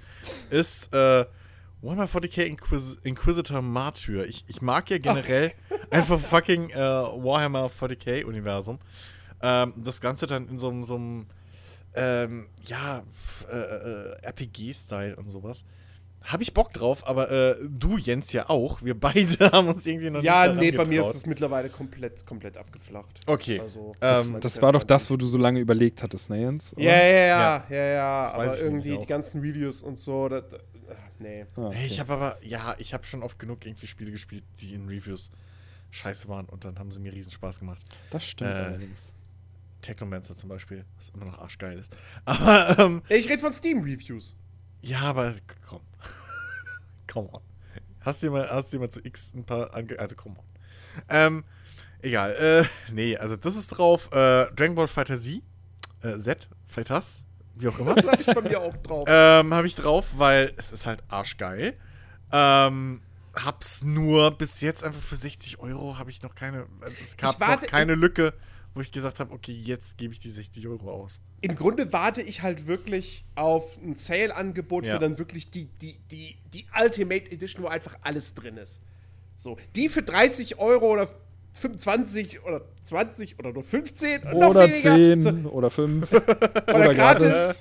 ist 0.51 0.93
äh, 0.95 1.25
Warhammer 1.83 2.05
40k 2.05 2.43
Inquis 2.43 2.99
Inquisitor 3.03 3.61
Martyr. 3.61 4.27
Ich, 4.27 4.45
ich 4.47 4.63
mag 4.63 4.89
ja 4.91 4.99
generell 4.99 5.53
einfach 5.91 6.21
fucking 6.21 6.71
äh, 6.71 6.77
Warhammer 6.77 7.67
40k 7.67 8.25
Universum. 8.25 8.79
Ähm, 9.41 9.73
das 9.77 10.01
Ganze 10.01 10.27
dann 10.27 10.49
in 10.49 10.59
so 10.61 10.69
einem 10.69 10.85
so 10.85 10.95
einem, 10.95 11.27
ähm, 11.95 12.47
ja, 12.67 13.03
äh, 13.51 13.57
äh, 13.57 14.17
RPG-Style 14.23 15.17
und 15.17 15.29
sowas. 15.29 15.65
Habe 16.25 16.45
ich 16.45 16.55
Bock 16.55 16.73
drauf, 16.73 17.07
aber 17.07 17.31
äh, 17.33 17.57
du, 17.69 17.99
Jens, 17.99 18.33
ja 18.33 18.49
auch. 18.49 18.81
Wir 18.83 18.99
beide 18.99 19.27
haben 19.53 19.69
uns 19.69 19.85
irgendwie 19.87 20.09
noch 20.09 20.23
ja, 20.23 20.47
nicht 20.47 20.61
nee, 20.61 20.71
bei 20.71 20.85
mir 20.85 21.01
ist 21.01 21.17
es 21.17 21.27
mittlerweile 21.27 21.69
komplett, 21.69 22.25
komplett 22.25 22.57
abgeflacht. 22.57 23.21
Okay. 23.27 23.59
Also, 23.59 23.93
Das, 23.99 24.31
Ähm, 24.31 24.41
das 24.41 24.63
war 24.63 24.73
doch 24.73 24.85
das, 24.85 25.11
wo 25.11 25.17
du 25.17 25.27
so 25.27 25.37
lange 25.37 25.59
überlegt 25.59 26.03
hattest, 26.03 26.31
ne, 26.31 26.41
Jens? 26.41 26.75
Oder? 26.75 26.85
Ja, 26.85 26.93
ja, 26.93 27.27
ja, 27.27 27.67
ja, 27.71 27.85
ja, 27.95 28.33
aber 28.33 28.57
irgendwie 28.57 28.99
die 28.99 29.07
ganzen 29.07 29.41
Reviews 29.41 29.83
und 29.83 29.99
so, 29.99 30.29
das, 30.29 30.45
ach, 30.89 30.97
nee. 31.19 31.45
Ah, 31.57 31.71
Hey, 31.73 31.87
ich 31.87 31.93
okay. 31.95 32.01
habe 32.03 32.13
aber, 32.13 32.39
ja, 32.45 32.77
ich 32.79 32.95
habe 32.95 33.05
schon 33.05 33.25
oft 33.25 33.39
genug 33.41 33.67
irgendwie 33.67 33.89
Spiele 33.89 34.13
gespielt, 34.13 34.45
die 34.61 34.75
in 34.75 34.89
Reviews 34.89 35.33
scheiße 35.91 36.29
waren 36.29 36.47
und 36.47 36.65
dann 36.65 36.79
haben 36.79 36.93
sie 36.93 37.01
mir 37.01 37.13
riesen 37.13 37.33
Spaß 37.33 37.59
gemacht. 37.59 37.85
Das 38.11 38.25
stimmt 38.25 38.53
äh, 38.53 38.55
allerdings. 38.55 39.13
Technomancer 39.83 40.35
zum 40.35 40.49
Beispiel, 40.49 40.85
was 40.97 41.11
immer 41.11 41.27
noch 41.27 41.39
arschgeil 41.39 41.79
ist. 41.79 41.95
Aber, 42.25 42.79
ähm, 42.79 43.03
ich 43.09 43.29
rede 43.29 43.41
von 43.41 43.53
Steam-Reviews. 43.53 44.35
ja, 44.81 45.01
aber 45.01 45.35
komm. 45.69 45.81
come 47.07 47.29
on. 47.33 47.43
Hast 48.01 48.23
du 48.23 48.31
mal, 48.31 48.49
hast 48.51 48.73
du 48.73 48.79
mal 48.79 48.89
zu 48.89 49.05
X 49.05 49.35
ein 49.35 49.45
paar 49.45 49.75
ange... 49.75 49.99
Also, 49.99 50.17
come 50.17 50.37
on. 50.39 50.45
Ähm, 51.09 51.45
egal. 52.01 52.33
Äh, 52.33 52.93
nee, 52.93 53.17
also 53.17 53.37
das 53.37 53.55
ist 53.57 53.69
drauf. 53.69 54.07
Äh, 54.13 54.47
Dragon 54.55 54.75
Ball 54.75 54.89
Fighter 54.89 55.17
Z. 55.17 55.43
Äh, 56.03 56.17
Z. 56.17 56.49
Fighters. 56.67 57.27
Wie 57.55 57.69
auch 57.69 57.79
immer. 57.79 57.95
Da 58.03 58.13
ich 58.15 58.27
bei 58.27 58.41
mir 58.41 58.61
auch 58.61 58.77
drauf. 58.79 59.05
ähm, 59.09 59.55
habe 59.55 59.67
ich 59.67 59.75
drauf, 59.75 60.11
weil 60.17 60.53
es 60.57 60.73
ist 60.73 60.87
halt 60.87 61.03
arschgeil. 61.09 61.79
Ähm, 62.33 63.03
hab's 63.35 63.83
nur 63.83 64.31
bis 64.33 64.61
jetzt 64.63 64.83
einfach 64.85 65.01
für 65.01 65.17
60 65.17 65.61
Euro 65.61 65.99
habe 65.99 66.11
ich 66.11 66.23
noch 66.23 66.35
keine. 66.35 66.67
Also 66.81 66.97
es 67.01 67.17
gab 67.17 67.39
noch 67.39 67.63
keine 67.67 67.95
Lücke, 67.95 68.35
wo 68.75 68.81
ich 68.81 68.91
gesagt 68.91 69.21
habe, 69.21 69.33
okay, 69.33 69.53
jetzt 69.53 69.99
gebe 69.99 70.13
ich 70.13 70.21
die 70.21 70.31
60 70.31 70.67
Euro 70.69 70.91
aus. 70.91 71.21
Im 71.41 71.55
Grunde 71.55 71.93
warte 71.93 72.23
ich 72.23 72.43
halt 72.43 72.67
wirklich 72.67 73.25
auf 73.35 73.77
ein 73.79 73.95
Sale-Angebot 73.97 74.85
Ja. 74.87 74.95
für 74.95 75.01
dann 75.01 75.19
wirklich 75.19 75.51
die, 75.51 75.67
die, 75.67 75.99
die, 76.11 76.37
die 76.53 76.67
Ultimate 76.81 77.31
Edition, 77.31 77.65
wo 77.65 77.69
einfach 77.69 77.97
alles 78.03 78.35
drin 78.35 78.57
ist. 78.57 78.81
So, 79.37 79.57
die 79.75 79.89
für 79.89 80.03
30 80.03 80.59
Euro 80.59 80.93
oder 80.93 81.09
25 81.53 82.45
oder 82.45 82.63
20 82.81 83.39
oder 83.39 83.53
nur 83.53 83.63
15 83.63 84.23
und 84.23 84.39
noch 84.39 84.49
Oder 84.51 84.69
weniger. 84.69 84.95
10 84.95 85.23
So, 85.23 85.51
oder 85.51 85.71
5. 85.71 86.13
oder, 86.13 86.75
oder 86.75 86.95
gratis. 86.95 87.55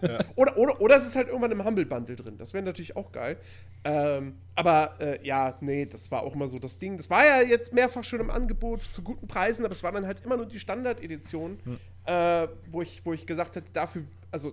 oder, 0.36 0.56
oder, 0.56 0.80
oder 0.80 0.96
es 0.96 1.06
ist 1.06 1.16
halt 1.16 1.28
irgendwann 1.28 1.52
im 1.52 1.64
Humble 1.64 1.86
Bundle 1.86 2.16
drin. 2.16 2.36
Das 2.36 2.52
wäre 2.52 2.64
natürlich 2.64 2.94
auch 2.96 3.10
geil. 3.10 3.38
Ähm, 3.84 4.34
aber 4.54 4.96
äh, 5.00 5.26
ja, 5.26 5.56
nee, 5.60 5.86
das 5.86 6.10
war 6.10 6.22
auch 6.22 6.34
immer 6.34 6.48
so 6.48 6.58
das 6.58 6.78
Ding. 6.78 6.96
Das 6.96 7.08
war 7.08 7.24
ja 7.24 7.40
jetzt 7.40 7.72
mehrfach 7.72 8.04
schon 8.04 8.20
im 8.20 8.30
Angebot 8.30 8.82
zu 8.82 9.02
guten 9.02 9.26
Preisen, 9.26 9.64
aber 9.64 9.72
es 9.72 9.82
war 9.82 9.92
dann 9.92 10.06
halt 10.06 10.22
immer 10.24 10.36
nur 10.36 10.46
die 10.46 10.58
Standard-Edition, 10.58 11.58
äh, 12.04 12.48
wo, 12.70 12.82
ich, 12.82 13.04
wo 13.04 13.12
ich 13.12 13.26
gesagt 13.26 13.56
hätte, 13.56 13.72
dafür, 13.72 14.02
also 14.30 14.52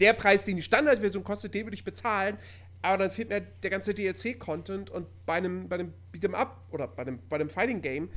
der 0.00 0.12
Preis, 0.12 0.44
den 0.44 0.56
die 0.56 0.62
Standardversion 0.62 1.24
kostet, 1.24 1.54
den 1.54 1.66
würde 1.66 1.74
ich 1.74 1.84
bezahlen. 1.84 2.38
Aber 2.86 2.98
dann 2.98 3.10
fehlt 3.10 3.28
mir 3.28 3.40
der 3.40 3.70
ganze 3.70 3.94
DLC-Content 3.94 4.90
und 4.90 5.06
bei 5.26 5.34
einem, 5.34 5.68
bei 5.68 5.76
einem 5.76 5.92
Beat'em 6.12 6.34
Up 6.34 6.62
oder 6.70 6.86
bei 6.88 7.02
einem, 7.02 7.18
bei 7.28 7.36
einem 7.36 7.50
Fighting-Game, 7.50 8.08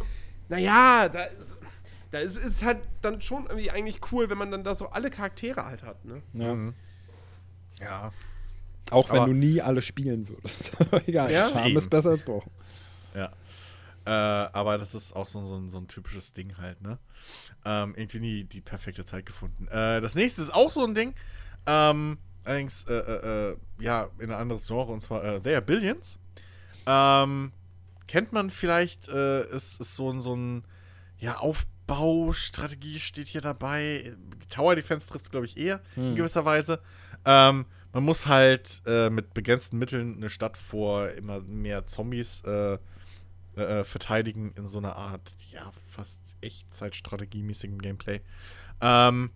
naja, 0.47 1.09
da 1.09 1.23
ist, 1.25 1.59
da 2.11 2.19
ist 2.19 2.35
es 2.37 2.63
halt 2.63 2.79
dann 3.01 3.21
schon 3.21 3.45
irgendwie 3.47 3.71
eigentlich 3.71 3.99
cool, 4.11 4.29
wenn 4.29 4.37
man 4.37 4.51
dann 4.51 4.63
da 4.63 4.75
so 4.75 4.89
alle 4.89 5.09
Charaktere 5.09 5.65
halt 5.65 5.83
hat, 5.83 6.03
ne? 6.05 6.21
Ja. 6.33 6.55
Ja. 7.81 8.11
Auch 8.91 9.09
wenn 9.11 9.17
Aber- 9.19 9.27
du 9.27 9.33
nie 9.33 9.61
alle 9.61 9.81
spielen 9.81 10.27
würdest. 10.27 10.71
Aber 10.79 11.01
Egal, 11.07 11.31
Ja? 11.31 11.53
haben 11.55 11.77
ist 11.77 11.89
besser 11.89 12.09
als 12.11 12.23
brauchen. 12.23 12.51
Ja. 13.15 13.31
Äh, 14.05 14.09
aber 14.53 14.77
das 14.77 14.95
ist 14.95 15.15
auch 15.15 15.27
so, 15.27 15.43
so, 15.43 15.55
ein, 15.55 15.69
so 15.69 15.77
ein 15.77 15.87
typisches 15.87 16.33
Ding 16.33 16.57
halt, 16.57 16.81
ne? 16.81 16.97
Ähm, 17.65 17.93
irgendwie 17.95 18.19
nie 18.19 18.43
die 18.45 18.61
perfekte 18.61 19.05
Zeit 19.05 19.25
gefunden. 19.25 19.67
Äh, 19.67 20.01
das 20.01 20.15
nächste 20.15 20.41
ist 20.41 20.53
auch 20.53 20.71
so 20.71 20.85
ein 20.85 20.95
Ding. 20.95 21.13
Ähm, 21.67 22.17
allerdings, 22.43 22.83
äh, 22.85 22.93
äh, 22.93 23.51
äh, 23.51 23.57
ja, 23.79 24.09
in 24.19 24.31
ein 24.31 24.37
anderes 24.37 24.67
Genre, 24.67 24.91
und 24.91 25.01
zwar 25.01 25.23
äh, 25.23 25.39
They 25.39 25.55
Are 25.55 25.61
Billions. 25.61 26.19
Ähm, 26.85 27.51
kennt 28.07 28.31
man 28.33 28.49
vielleicht, 28.49 29.09
äh, 29.09 29.47
ist, 29.49 29.79
ist 29.79 29.95
so 29.95 30.11
ein, 30.11 30.21
so 30.21 30.35
ein, 30.35 30.63
ja, 31.17 31.37
Aufbaustrategie 31.37 32.99
steht 32.99 33.27
hier 33.27 33.41
dabei. 33.41 34.15
Tower 34.49 34.75
Defense 34.75 35.09
trifft 35.09 35.25
es, 35.25 35.31
glaube 35.31 35.45
ich, 35.45 35.57
eher 35.57 35.81
in 35.95 36.15
gewisser 36.15 36.45
Weise. 36.45 36.81
Ähm, 37.25 37.65
man 37.91 38.03
muss 38.03 38.27
halt 38.27 38.81
äh, 38.85 39.09
mit 39.09 39.33
begrenzten 39.33 39.77
Mitteln 39.77 40.15
eine 40.15 40.29
Stadt 40.29 40.57
vor 40.57 41.09
immer 41.09 41.41
mehr 41.41 41.85
Zombies 41.85 42.41
äh, 42.45 42.77
äh, 43.55 43.83
verteidigen 43.83 44.53
in 44.55 44.65
so 44.67 44.77
einer 44.77 44.95
Art, 44.95 45.35
ja, 45.51 45.71
fast 45.87 46.37
Echtzeitstrategie-mäßigem 46.41 47.79
Gameplay. 47.79 48.21
Ähm, 48.81 49.31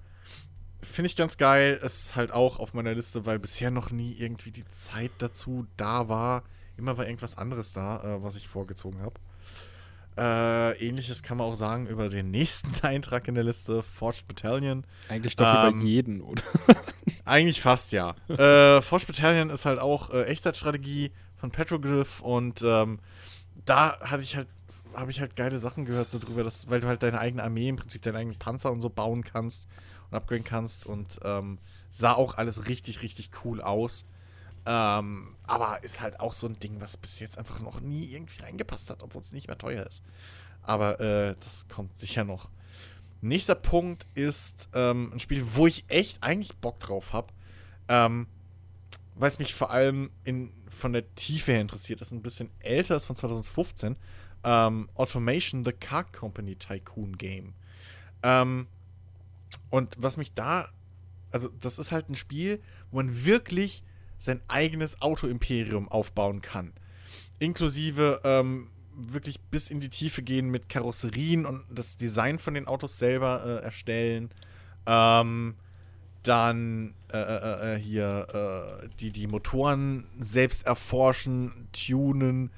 Finde 0.83 1.07
ich 1.07 1.15
ganz 1.15 1.37
geil. 1.37 1.79
Ist 1.83 2.15
halt 2.15 2.31
auch 2.31 2.59
auf 2.59 2.73
meiner 2.73 2.93
Liste, 2.93 3.25
weil 3.25 3.39
bisher 3.39 3.71
noch 3.71 3.91
nie 3.91 4.13
irgendwie 4.13 4.51
die 4.51 4.65
Zeit 4.65 5.11
dazu 5.17 5.65
da 5.77 6.09
war. 6.09 6.43
Immer 6.77 6.97
war 6.97 7.05
irgendwas 7.05 7.37
anderes 7.37 7.73
da, 7.73 8.03
äh, 8.03 8.23
was 8.23 8.35
ich 8.35 8.47
vorgezogen 8.47 9.01
habe. 9.01 9.13
Äh, 10.15 10.87
Ähnliches 10.87 11.23
kann 11.23 11.37
man 11.37 11.47
auch 11.47 11.55
sagen 11.55 11.87
über 11.87 12.09
den 12.09 12.29
nächsten 12.29 12.71
Eintrag 12.85 13.27
in 13.27 13.35
der 13.35 13.43
Liste, 13.43 13.81
Forged 13.81 14.27
Battalion. 14.27 14.85
Eigentlich 15.09 15.35
doch 15.35 15.45
Ähm, 15.45 15.79
über 15.79 15.85
jeden, 15.87 16.21
oder? 16.21 16.43
Eigentlich 17.25 17.61
fast, 17.61 17.91
ja. 17.93 18.15
äh, 18.27 18.81
Forge 18.81 19.05
Battalion 19.07 19.49
ist 19.49 19.65
halt 19.65 19.79
auch 19.79 20.11
äh, 20.11 20.25
Echtzeitstrategie 20.25 21.11
von 21.37 21.51
Petroglyph 21.51 22.21
und 22.21 22.61
ähm, 22.63 22.99
da 23.65 23.99
hatte 24.01 24.23
ich 24.23 24.35
halt, 24.35 24.47
habe 24.93 25.09
ich 25.09 25.19
halt 25.19 25.35
geile 25.35 25.57
Sachen 25.57 25.85
gehört 25.85 26.09
so 26.09 26.19
drüber, 26.19 26.43
dass, 26.43 26.69
weil 26.69 26.79
du 26.79 26.87
halt 26.87 27.01
deine 27.01 27.19
eigene 27.19 27.43
Armee, 27.43 27.69
im 27.69 27.77
Prinzip 27.77 28.01
deinen 28.03 28.17
eigenen 28.17 28.37
Panzer 28.37 28.71
und 28.71 28.81
so 28.81 28.89
bauen 28.89 29.23
kannst 29.23 29.67
und 30.13 30.17
upgraden 30.17 30.43
kannst 30.43 30.85
und 30.85 31.19
ähm, 31.23 31.57
sah 31.89 32.13
auch 32.13 32.37
alles 32.37 32.67
richtig, 32.67 33.01
richtig 33.01 33.31
cool 33.43 33.61
aus. 33.61 34.05
Ähm, 34.65 35.35
aber 35.45 35.83
ist 35.83 36.01
halt 36.01 36.19
auch 36.19 36.33
so 36.33 36.47
ein 36.47 36.57
Ding, 36.59 36.79
was 36.79 36.95
bis 36.95 37.19
jetzt 37.19 37.37
einfach 37.37 37.59
noch 37.59 37.81
nie 37.81 38.05
irgendwie 38.05 38.41
reingepasst 38.41 38.89
hat, 38.89 39.03
obwohl 39.03 39.21
es 39.21 39.33
nicht 39.33 39.47
mehr 39.47 39.57
teuer 39.57 39.85
ist. 39.85 40.03
Aber 40.61 40.99
äh, 41.01 41.35
das 41.39 41.67
kommt 41.67 41.97
sicher 41.99 42.23
noch. 42.23 42.49
Nächster 43.19 43.55
Punkt 43.55 44.07
ist 44.15 44.69
ähm, 44.73 45.11
ein 45.13 45.19
Spiel, 45.19 45.45
wo 45.55 45.67
ich 45.67 45.83
echt 45.87 46.23
eigentlich 46.23 46.55
Bock 46.57 46.79
drauf 46.79 47.11
habe. 47.13 47.33
Ähm, 47.89 48.27
weil 49.15 49.27
es 49.27 49.39
mich 49.39 49.53
vor 49.53 49.71
allem 49.71 50.09
in, 50.23 50.51
von 50.67 50.93
der 50.93 51.13
Tiefe 51.15 51.51
her 51.51 51.61
interessiert. 51.61 52.01
Das 52.01 52.07
ist 52.07 52.13
ein 52.13 52.23
bisschen 52.23 52.49
älter, 52.59 52.95
ist 52.95 53.05
von 53.05 53.15
2015. 53.15 53.95
Ähm, 54.43 54.89
Automation 54.95 55.63
The 55.63 55.73
Car 55.73 56.05
Company 56.05 56.55
Tycoon 56.55 57.17
Game. 57.17 57.53
Ähm, 58.23 58.67
und 59.69 59.95
was 59.97 60.17
mich 60.17 60.33
da, 60.33 60.69
also 61.31 61.49
das 61.59 61.79
ist 61.79 61.91
halt 61.91 62.09
ein 62.09 62.15
Spiel, 62.15 62.61
wo 62.91 62.97
man 62.97 63.25
wirklich 63.25 63.83
sein 64.17 64.41
eigenes 64.47 65.01
Auto-Imperium 65.01 65.89
aufbauen 65.89 66.41
kann. 66.41 66.73
Inklusive 67.39 68.21
ähm, 68.23 68.69
wirklich 68.95 69.39
bis 69.41 69.69
in 69.69 69.79
die 69.79 69.89
Tiefe 69.89 70.21
gehen 70.21 70.49
mit 70.49 70.69
Karosserien 70.69 71.45
und 71.45 71.63
das 71.69 71.97
Design 71.97 72.39
von 72.39 72.53
den 72.53 72.67
Autos 72.67 72.99
selber 72.99 73.43
äh, 73.45 73.63
erstellen. 73.63 74.29
Ähm, 74.85 75.55
dann 76.23 76.93
äh, 77.11 77.17
äh, 77.17 77.75
äh, 77.75 77.79
hier 77.79 78.81
äh, 78.83 78.87
die, 78.99 79.11
die 79.11 79.27
Motoren 79.27 80.07
selbst 80.19 80.65
erforschen, 80.65 81.67
tunen, 81.73 82.51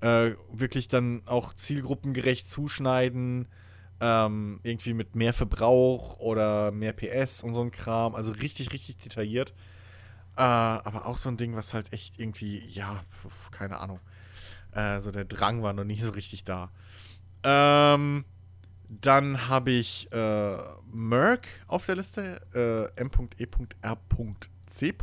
äh, 0.00 0.32
wirklich 0.50 0.88
dann 0.88 1.22
auch 1.26 1.52
zielgruppengerecht 1.52 2.48
zuschneiden, 2.48 3.46
ähm, 4.00 4.58
irgendwie 4.62 4.94
mit 4.94 5.14
mehr 5.14 5.32
Verbrauch 5.32 6.18
oder 6.18 6.70
mehr 6.70 6.92
PS 6.92 7.42
und 7.42 7.54
so 7.54 7.60
ein 7.60 7.70
Kram. 7.70 8.14
Also 8.14 8.32
richtig, 8.32 8.72
richtig 8.72 8.96
detailliert. 8.98 9.54
Äh, 10.36 10.42
aber 10.42 11.06
auch 11.06 11.18
so 11.18 11.28
ein 11.28 11.36
Ding, 11.36 11.54
was 11.54 11.74
halt 11.74 11.92
echt 11.92 12.18
irgendwie, 12.18 12.66
ja, 12.68 13.04
keine 13.50 13.78
Ahnung. 13.78 14.00
Äh, 14.72 15.00
so 15.00 15.10
der 15.10 15.24
Drang 15.24 15.62
war 15.62 15.72
noch 15.72 15.84
nicht 15.84 16.02
so 16.02 16.10
richtig 16.12 16.44
da. 16.44 16.70
Ähm, 17.42 18.24
dann 18.88 19.48
habe 19.48 19.70
ich 19.70 20.10
äh, 20.12 20.58
Merc 20.92 21.46
auf 21.66 21.86
der 21.86 21.96
Liste. 21.96 22.40
Äh, 22.54 23.00
M.E.R.C. 23.00 24.94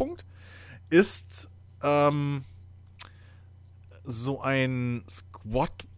Ist 0.90 1.50
ähm, 1.84 2.44
so 4.04 4.42
ein 4.42 5.04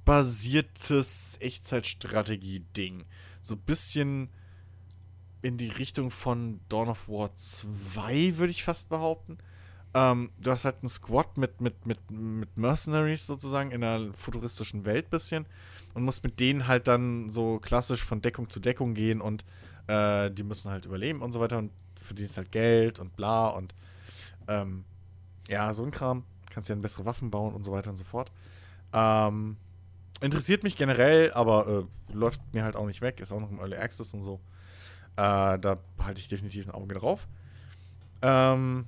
Squad-basiertes 0.10 1.38
Echtzeitstrategie-Ding. 1.40 3.06
So 3.42 3.54
ein 3.54 3.62
bisschen 3.62 4.30
in 5.44 5.58
die 5.58 5.68
Richtung 5.68 6.10
von 6.10 6.60
Dawn 6.68 6.90
of 6.90 7.08
War 7.08 7.36
2, 7.36 8.38
würde 8.38 8.50
ich 8.50 8.64
fast 8.64 8.90
behaupten. 8.90 9.38
Ähm, 9.94 10.32
du 10.40 10.50
hast 10.50 10.66
halt 10.66 10.78
einen 10.82 10.90
Squad 10.90 11.38
mit, 11.38 11.62
mit, 11.62 11.86
mit, 11.86 12.00
mit 12.10 12.58
Mercenaries 12.58 13.28
sozusagen 13.28 13.70
in 13.70 13.84
einer 13.84 14.12
futuristischen 14.14 14.84
Welt 14.84 15.12
bisschen 15.12 15.46
und 15.94 16.06
musst 16.06 16.24
mit 16.24 16.40
denen 16.40 16.68
halt 16.68 16.88
dann 16.88 17.30
so 17.30 17.60
klassisch 17.60 18.04
von 18.04 18.20
Deckung 18.22 18.50
zu 18.50 18.60
Deckung 18.60 18.96
gehen 18.96 19.22
und 19.22 19.46
äh, 19.86 20.32
die 20.32 20.44
müssen 20.44 20.72
halt 20.72 20.88
überleben 20.88 21.22
und 21.22 21.34
so 21.34 21.40
weiter 21.40 21.60
und 21.60 21.72
verdienst 21.96 22.38
halt 22.38 22.52
Geld 22.52 23.00
und 23.00 23.16
bla 23.16 23.50
und 23.50 23.76
ähm, 24.48 24.86
ja, 25.48 25.72
so 25.72 25.84
ein 25.84 25.92
Kram. 25.92 26.24
Kannst 26.50 26.68
ja 26.68 26.76
bessere 26.76 27.06
Waffen 27.06 27.30
bauen 27.30 27.54
und 27.54 27.64
so 27.64 27.72
weiter 27.72 27.92
und 27.92 27.98
so 27.98 28.04
fort. 28.04 28.32
Ähm, 28.92 29.58
interessiert 30.22 30.64
mich 30.64 30.76
generell, 30.76 31.32
aber 31.34 31.88
äh, 32.10 32.14
läuft 32.14 32.42
mir 32.54 32.64
halt 32.64 32.76
auch 32.76 32.86
nicht 32.86 33.02
weg. 33.02 33.20
Ist 33.20 33.32
auch 33.32 33.40
noch 33.40 33.52
im 33.52 33.60
Early 33.60 33.78
Access 33.78 34.14
und 34.14 34.24
so. 34.24 34.40
Äh, 35.16 35.60
da 35.60 35.78
halte 36.00 36.22
ich 36.22 36.28
definitiv 36.28 36.68
ein 36.68 36.74
Auge 36.74 36.96
drauf. 36.96 37.28
Ähm, 38.22 38.86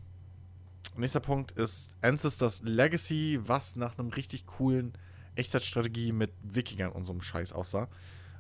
nächster 0.96 1.20
Punkt 1.20 1.52
ist 1.52 1.96
Ancestors 2.02 2.62
Legacy, 2.64 3.40
was 3.44 3.76
nach 3.76 3.98
einem 3.98 4.10
richtig 4.10 4.46
coolen 4.46 4.94
Echtzeitstrategie 5.36 6.12
mit 6.12 6.32
Wikingern 6.42 6.92
und 6.92 7.06
so 7.06 7.14
einem 7.14 7.22
Scheiß 7.22 7.54
aussah. 7.54 7.88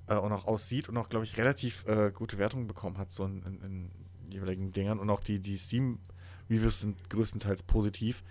Äh, 0.07 0.15
und 0.15 0.31
auch 0.31 0.45
aussieht 0.45 0.89
und 0.89 0.97
auch, 0.97 1.09
glaube 1.09 1.25
ich, 1.25 1.37
relativ 1.37 1.85
äh, 1.87 2.11
gute 2.11 2.37
Wertungen 2.37 2.67
bekommen 2.67 2.97
hat, 2.97 3.11
so 3.11 3.25
in, 3.25 3.43
in, 3.43 3.61
in 3.61 3.91
jeweiligen 4.31 4.71
Dingern. 4.71 4.99
Und 4.99 5.09
auch 5.09 5.21
die, 5.21 5.39
die 5.39 5.55
Steam-Reviews 5.55 6.81
sind 6.81 7.09
größtenteils 7.09 7.63
positiv. 7.63 8.23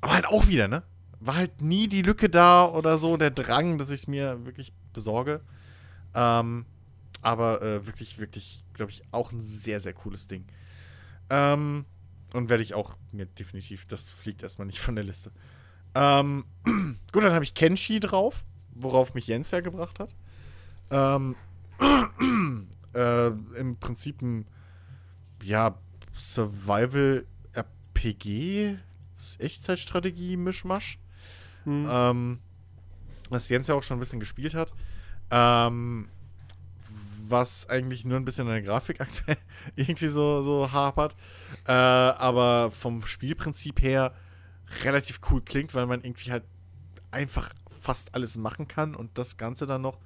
Aber 0.00 0.14
halt 0.14 0.26
auch 0.26 0.48
wieder, 0.48 0.68
ne? 0.68 0.82
War 1.24 1.36
halt 1.36 1.62
nie 1.62 1.88
die 1.88 2.02
Lücke 2.02 2.28
da 2.28 2.66
oder 2.66 2.98
so, 2.98 3.16
der 3.16 3.30
Drang, 3.30 3.78
dass 3.78 3.90
ich 3.90 4.00
es 4.00 4.08
mir 4.08 4.44
wirklich 4.44 4.72
besorge. 4.92 5.40
Ähm, 6.14 6.66
aber 7.22 7.62
äh, 7.62 7.86
wirklich, 7.86 8.18
wirklich, 8.18 8.64
glaube 8.74 8.90
ich, 8.90 9.02
auch 9.12 9.32
ein 9.32 9.40
sehr, 9.40 9.80
sehr 9.80 9.92
cooles 9.92 10.26
Ding. 10.26 10.44
Ähm, 11.30 11.86
und 12.34 12.50
werde 12.50 12.62
ich 12.62 12.74
auch 12.74 12.96
mir 13.12 13.26
definitiv, 13.26 13.86
das 13.86 14.10
fliegt 14.10 14.42
erstmal 14.42 14.66
nicht 14.66 14.80
von 14.80 14.96
der 14.96 15.04
Liste. 15.04 15.30
Ähm, 15.94 16.44
gut, 16.64 17.22
dann 17.22 17.32
habe 17.32 17.44
ich 17.44 17.54
Kenshi 17.54 18.00
drauf, 18.00 18.44
worauf 18.74 19.14
mich 19.14 19.28
Jens 19.28 19.50
ja 19.50 19.60
gebracht 19.60 20.00
hat. 20.00 20.14
Ähm, 20.90 21.36
äh, 22.94 23.28
Im 23.28 23.76
Prinzip 23.78 24.20
ein, 24.22 24.46
ja, 25.42 25.78
Survival-RPG, 26.16 28.78
Echtzeitstrategie-Mischmasch. 29.38 30.98
Hm. 31.64 31.88
Ähm, 31.88 32.38
was 33.30 33.48
Jens 33.48 33.66
ja 33.66 33.74
auch 33.74 33.82
schon 33.82 33.96
ein 33.96 34.00
bisschen 34.00 34.20
gespielt 34.20 34.54
hat. 34.54 34.72
Ähm, 35.30 36.08
was 37.28 37.68
eigentlich 37.68 38.04
nur 38.04 38.18
ein 38.18 38.24
bisschen 38.24 38.46
an 38.46 38.54
der 38.54 38.62
Grafik 38.62 39.00
aktuell 39.00 39.38
irgendwie 39.74 40.08
so, 40.08 40.42
so 40.42 40.70
hapert. 40.72 41.16
Äh, 41.66 41.72
aber 41.72 42.70
vom 42.70 43.04
Spielprinzip 43.04 43.82
her 43.82 44.14
relativ 44.84 45.20
cool 45.30 45.40
klingt, 45.42 45.74
weil 45.74 45.86
man 45.86 46.02
irgendwie 46.02 46.30
halt 46.30 46.44
einfach 47.10 47.50
fast 47.70 48.14
alles 48.14 48.36
machen 48.36 48.68
kann 48.68 48.94
und 48.94 49.18
das 49.18 49.36
Ganze 49.36 49.66
dann 49.66 49.82
noch 49.82 49.98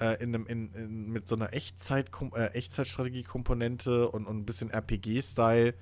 äh, 0.00 0.22
in 0.22 0.34
einem, 0.34 0.46
in, 0.46 0.72
in, 0.74 1.10
mit 1.10 1.28
so 1.28 1.36
einer 1.36 1.52
Echtzeit, 1.52 2.10
äh, 2.34 2.46
Echtzeitstrategie-Komponente 2.46 4.08
und, 4.08 4.26
und 4.26 4.38
ein 4.38 4.46
bisschen 4.46 4.70
RPG-Style 4.70 5.74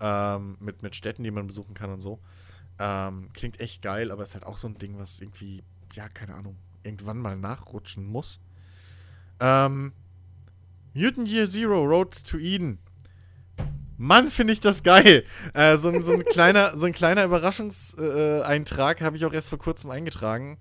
ähm, 0.00 0.56
mit, 0.60 0.82
mit 0.82 0.96
Städten, 0.96 1.22
die 1.22 1.30
man 1.30 1.46
besuchen 1.46 1.74
kann 1.74 1.90
und 1.90 2.00
so. 2.00 2.18
Ähm, 2.82 3.28
klingt 3.34 3.60
echt 3.60 3.82
geil, 3.82 4.10
aber 4.10 4.22
ist 4.22 4.32
halt 4.32 4.46
auch 4.46 4.56
so 4.56 4.66
ein 4.66 4.78
Ding, 4.78 4.98
was 4.98 5.20
irgendwie, 5.20 5.62
ja, 5.92 6.08
keine 6.08 6.34
Ahnung, 6.34 6.56
irgendwann 6.82 7.18
mal 7.18 7.36
nachrutschen 7.36 8.06
muss. 8.06 8.40
Ähm, 9.38 9.92
Mutant 10.94 11.28
Year 11.28 11.46
Zero, 11.46 11.84
Road 11.84 12.24
to 12.24 12.38
Eden. 12.38 12.78
Mann, 13.98 14.28
finde 14.28 14.54
ich 14.54 14.60
das 14.60 14.82
geil. 14.82 15.24
Äh, 15.52 15.76
so, 15.76 16.00
so, 16.00 16.14
ein 16.14 16.24
kleiner, 16.24 16.74
so 16.74 16.86
ein 16.86 16.94
kleiner 16.94 17.24
Überraschungseintrag 17.24 19.00
äh, 19.02 19.04
habe 19.04 19.16
ich 19.18 19.26
auch 19.26 19.32
erst 19.34 19.50
vor 19.50 19.58
kurzem 19.58 19.90
eingetragen. 19.90 20.58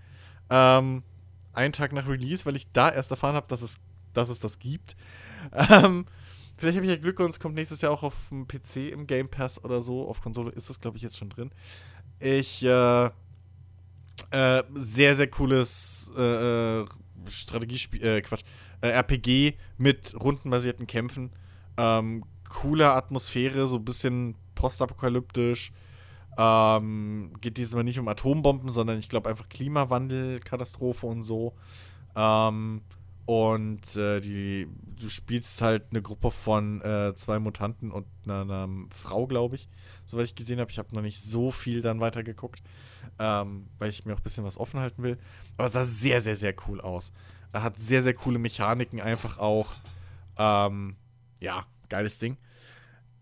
Ähm, 0.49 1.03
einen 1.53 1.71
Tag 1.71 1.93
nach 1.93 2.09
Release, 2.09 2.45
weil 2.45 2.57
ich 2.57 2.69
da 2.69 2.89
erst 2.89 3.11
erfahren 3.11 3.35
habe, 3.35 3.47
dass 3.47 3.61
es, 3.61 3.77
dass 4.13 4.27
es 4.27 4.41
das 4.41 4.59
gibt. 4.59 4.97
Ähm, 5.53 6.05
vielleicht 6.57 6.75
habe 6.75 6.85
ich 6.85 6.91
ja 6.91 6.97
Glück 6.97 7.17
und 7.21 7.29
es 7.29 7.39
kommt 7.39 7.55
nächstes 7.55 7.79
Jahr 7.79 7.93
auch 7.93 8.03
auf 8.03 8.13
dem 8.29 8.45
PC 8.45 8.91
im 8.91 9.07
Game 9.07 9.29
Pass 9.29 9.63
oder 9.63 9.81
so. 9.81 10.05
Auf 10.09 10.19
Konsole 10.19 10.51
ist 10.51 10.69
es, 10.69 10.81
glaube 10.81 10.97
ich, 10.97 11.03
jetzt 11.03 11.17
schon 11.17 11.29
drin. 11.29 11.51
Ich, 12.19 12.63
äh, 12.63 13.05
äh, 14.31 14.63
sehr, 14.73 15.15
sehr 15.15 15.27
cooles 15.27 16.13
äh, 16.17 16.81
äh 16.81 16.85
Strategiespiel, 17.27 18.03
äh, 18.03 18.21
Quatsch, 18.21 18.43
äh, 18.81 18.89
RPG 18.89 19.55
mit 19.77 20.15
rundenbasierten 20.19 20.87
Kämpfen. 20.87 21.31
Ähm, 21.77 22.23
coole 22.49 22.91
Atmosphäre, 22.91 23.67
so 23.67 23.77
ein 23.77 23.85
bisschen 23.85 24.35
postapokalyptisch. 24.55 25.71
Ähm, 26.37 27.33
geht 27.41 27.57
diesmal 27.57 27.83
nicht 27.83 27.99
um 27.99 28.07
Atombomben, 28.07 28.69
sondern 28.69 28.97
ich 28.97 29.09
glaube 29.09 29.29
einfach 29.29 29.49
Klimawandel, 29.49 30.39
Katastrophe 30.39 31.05
und 31.05 31.23
so. 31.23 31.53
Ähm, 32.15 32.81
und 33.29 33.95
äh, 33.95 34.21
die, 34.21 34.67
du 34.95 35.07
spielst 35.07 35.61
halt 35.61 35.83
eine 35.91 36.01
Gruppe 36.01 36.31
von 36.31 36.81
äh, 36.81 37.13
zwei 37.13 37.37
Mutanten 37.37 37.91
und 37.91 38.07
einer, 38.23 38.41
einer 38.41 38.67
Frau, 38.89 39.27
glaube 39.27 39.55
ich, 39.55 39.69
soweit 40.07 40.25
ich 40.25 40.33
gesehen 40.33 40.59
habe. 40.59 40.71
Ich 40.71 40.79
habe 40.79 40.95
noch 40.95 41.03
nicht 41.03 41.21
so 41.21 41.51
viel 41.51 41.83
dann 41.83 41.99
weitergeguckt, 41.99 42.63
ähm, 43.19 43.67
weil 43.77 43.91
ich 43.91 44.03
mir 44.03 44.15
auch 44.15 44.17
ein 44.17 44.23
bisschen 44.23 44.45
was 44.45 44.57
offen 44.57 44.79
halten 44.79 45.03
will. 45.03 45.19
Aber 45.57 45.67
es 45.67 45.73
sah 45.73 45.83
sehr, 45.83 46.21
sehr, 46.21 46.35
sehr 46.35 46.55
cool 46.67 46.81
aus. 46.81 47.13
Er 47.53 47.61
hat 47.61 47.77
sehr, 47.77 48.01
sehr 48.01 48.15
coole 48.15 48.39
Mechaniken 48.39 48.99
einfach 48.99 49.37
auch. 49.37 49.75
Ähm, 50.35 50.95
ja, 51.39 51.67
geiles 51.87 52.17
Ding. 52.17 52.35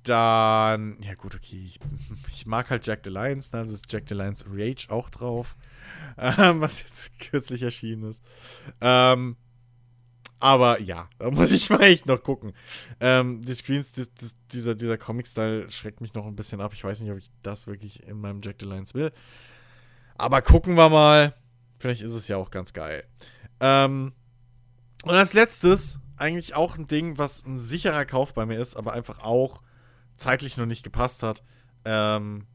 Dann, 0.04 1.02
ja 1.02 1.16
gut, 1.16 1.36
okay, 1.36 1.66
ich, 1.66 1.82
ich 2.32 2.46
mag 2.46 2.70
halt 2.70 2.88
Jack 2.88 3.02
the 3.04 3.10
Lions, 3.10 3.52
dann 3.52 3.66
ist 3.66 3.92
Jack 3.92 4.04
the 4.08 4.16
Lions 4.16 4.46
Rage 4.50 4.88
auch 4.88 5.10
drauf, 5.10 5.58
ähm, 6.18 6.62
was 6.62 6.82
jetzt 6.82 7.20
kürzlich 7.20 7.62
erschienen 7.62 8.04
ist. 8.04 8.24
Ähm, 8.80 9.36
aber 10.40 10.80
ja, 10.82 11.10
da 11.20 11.32
muss 11.32 11.52
ich 11.52 11.70
mal 11.70 11.84
echt 11.84 12.06
noch 12.06 12.22
gucken. 12.22 12.54
Ähm, 13.00 13.42
die 13.42 13.54
Screens, 13.54 13.94
die, 13.94 14.04
die, 14.04 14.30
dieser, 14.52 14.76
dieser 14.76 14.98
Comic-Style 14.98 15.70
schreckt 15.72 16.02
mich 16.02 16.14
noch 16.14 16.26
ein 16.26 16.36
bisschen 16.36 16.62
ab. 16.62 16.74
Ich 16.74 16.84
weiß 16.84 17.02
nicht, 17.02 17.12
ob 17.12 17.18
ich 17.18 17.32
das 17.44 17.68
wirklich 17.68 18.04
in 18.04 18.20
meinem 18.20 18.42
Jack 18.42 18.58
the 18.60 18.66
Lions 18.66 18.94
will. 18.94 19.12
Aber 20.18 20.42
gucken 20.42 20.76
wir 20.76 20.90
mal. 20.90 21.34
Vielleicht 21.80 22.02
ist 22.02 22.14
es 22.14 22.28
ja 22.28 22.38
auch 22.38 22.50
ganz 22.50 22.74
geil. 22.74 23.04
Ähm, 23.60 24.14
und 25.04 25.16
als 25.16 25.34
letztes, 25.34 26.00
eigentlich 26.18 26.56
auch 26.56 26.78
ein 26.78 26.88
Ding, 26.88 27.18
was 27.18 27.46
ein 27.46 27.60
sicherer 27.60 28.06
Kauf 28.06 28.34
bei 28.34 28.46
mir 28.46 28.60
ist, 28.60 28.76
aber 28.76 28.94
einfach 28.94 29.20
auch 29.20 29.62
zeitlich 30.16 30.58
noch 30.58 30.66
nicht 30.66 30.84
gepasst 30.84 31.24
hat. 31.24 31.44
Ähm, 31.86 32.48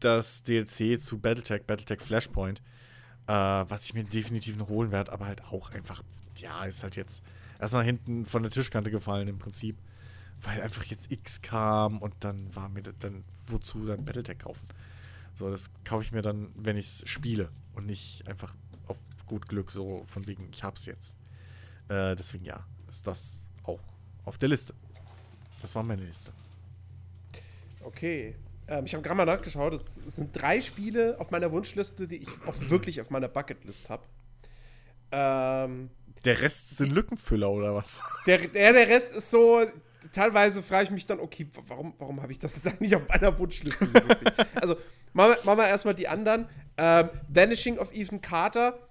das 0.00 0.42
DLC 0.42 1.00
zu 1.00 1.18
Battletech, 1.18 1.64
Battletech 1.66 2.00
Flashpoint, 2.00 2.60
äh, 3.26 3.32
was 3.32 3.84
ich 3.84 3.94
mir 3.94 4.04
definitiv 4.04 4.56
noch 4.56 4.68
holen 4.68 4.90
werde, 4.90 5.12
aber 5.12 5.26
halt 5.26 5.44
auch 5.44 5.70
einfach, 5.70 6.02
ja, 6.42 6.64
ist 6.64 6.82
halt 6.82 6.96
jetzt 6.96 7.22
erstmal 7.58 7.84
hinten 7.84 8.26
von 8.26 8.42
der 8.42 8.50
Tischkante 8.50 8.90
gefallen 8.90 9.28
im 9.28 9.38
Prinzip, 9.38 9.76
weil 10.42 10.60
einfach 10.60 10.84
jetzt 10.84 11.10
X 11.10 11.40
kam 11.42 11.98
und 11.98 12.14
dann 12.20 12.54
war 12.54 12.68
mir 12.68 12.82
das, 12.82 12.94
dann, 12.98 13.24
wozu 13.46 13.86
dann 13.86 14.04
Battletech 14.04 14.40
kaufen? 14.40 14.66
So, 15.34 15.50
das 15.50 15.70
kaufe 15.84 16.04
ich 16.04 16.12
mir 16.12 16.22
dann, 16.22 16.50
wenn 16.56 16.76
ich 16.76 16.86
es 16.86 17.08
spiele 17.08 17.48
und 17.74 17.86
nicht 17.86 18.28
einfach 18.28 18.54
auf 18.86 18.98
gut 19.26 19.48
Glück, 19.48 19.70
so 19.70 20.04
von 20.06 20.26
wegen, 20.26 20.48
ich 20.52 20.62
hab's 20.62 20.86
jetzt. 20.86 21.16
Äh, 21.88 22.14
deswegen 22.16 22.44
ja, 22.44 22.66
ist 22.88 23.06
das 23.06 23.48
auch 23.64 23.80
auf 24.24 24.36
der 24.38 24.48
Liste. 24.48 24.74
Das 25.62 25.74
war 25.74 25.82
meine 25.82 26.04
Liste. 26.04 26.32
Okay. 27.82 28.34
Ähm, 28.68 28.84
ich 28.84 28.94
habe 28.94 29.02
gerade 29.02 29.16
mal 29.16 29.24
nachgeschaut. 29.24 29.72
Es, 29.74 29.94
sind 29.94 30.30
drei 30.32 30.60
Spiele 30.60 31.18
auf 31.18 31.30
meiner 31.30 31.50
Wunschliste, 31.52 32.06
die 32.06 32.16
ich 32.16 32.28
auf, 32.46 32.70
wirklich 32.70 33.00
auf 33.00 33.10
meiner 33.10 33.28
Bucketlist 33.28 33.88
habe. 33.88 34.04
Ähm, 35.10 35.90
der 36.24 36.40
Rest 36.40 36.76
sind 36.76 36.92
Lückenfüller 36.92 37.50
oder 37.50 37.74
was? 37.74 38.02
Der, 38.26 38.38
der, 38.38 38.72
der 38.72 38.88
Rest 38.88 39.16
ist 39.16 39.30
so. 39.30 39.64
Teilweise 40.12 40.62
frage 40.62 40.84
ich 40.84 40.90
mich 40.90 41.06
dann, 41.06 41.20
okay, 41.20 41.48
warum, 41.68 41.94
warum 41.98 42.20
habe 42.22 42.32
ich 42.32 42.38
das 42.38 42.56
jetzt 42.56 42.66
eigentlich 42.68 42.94
auf 42.94 43.06
meiner 43.08 43.38
Wunschliste 43.38 43.86
so 43.86 43.94
wirklich? 43.94 44.32
also, 44.54 44.76
machen 45.12 45.36
wir, 45.36 45.44
machen 45.44 45.58
wir 45.58 45.68
erstmal 45.68 45.94
die 45.94 46.08
anderen. 46.08 46.48
Ähm, 46.76 47.08
Vanishing 47.28 47.78
of 47.78 47.92
Ethan 47.94 48.20
Carter 48.20 48.88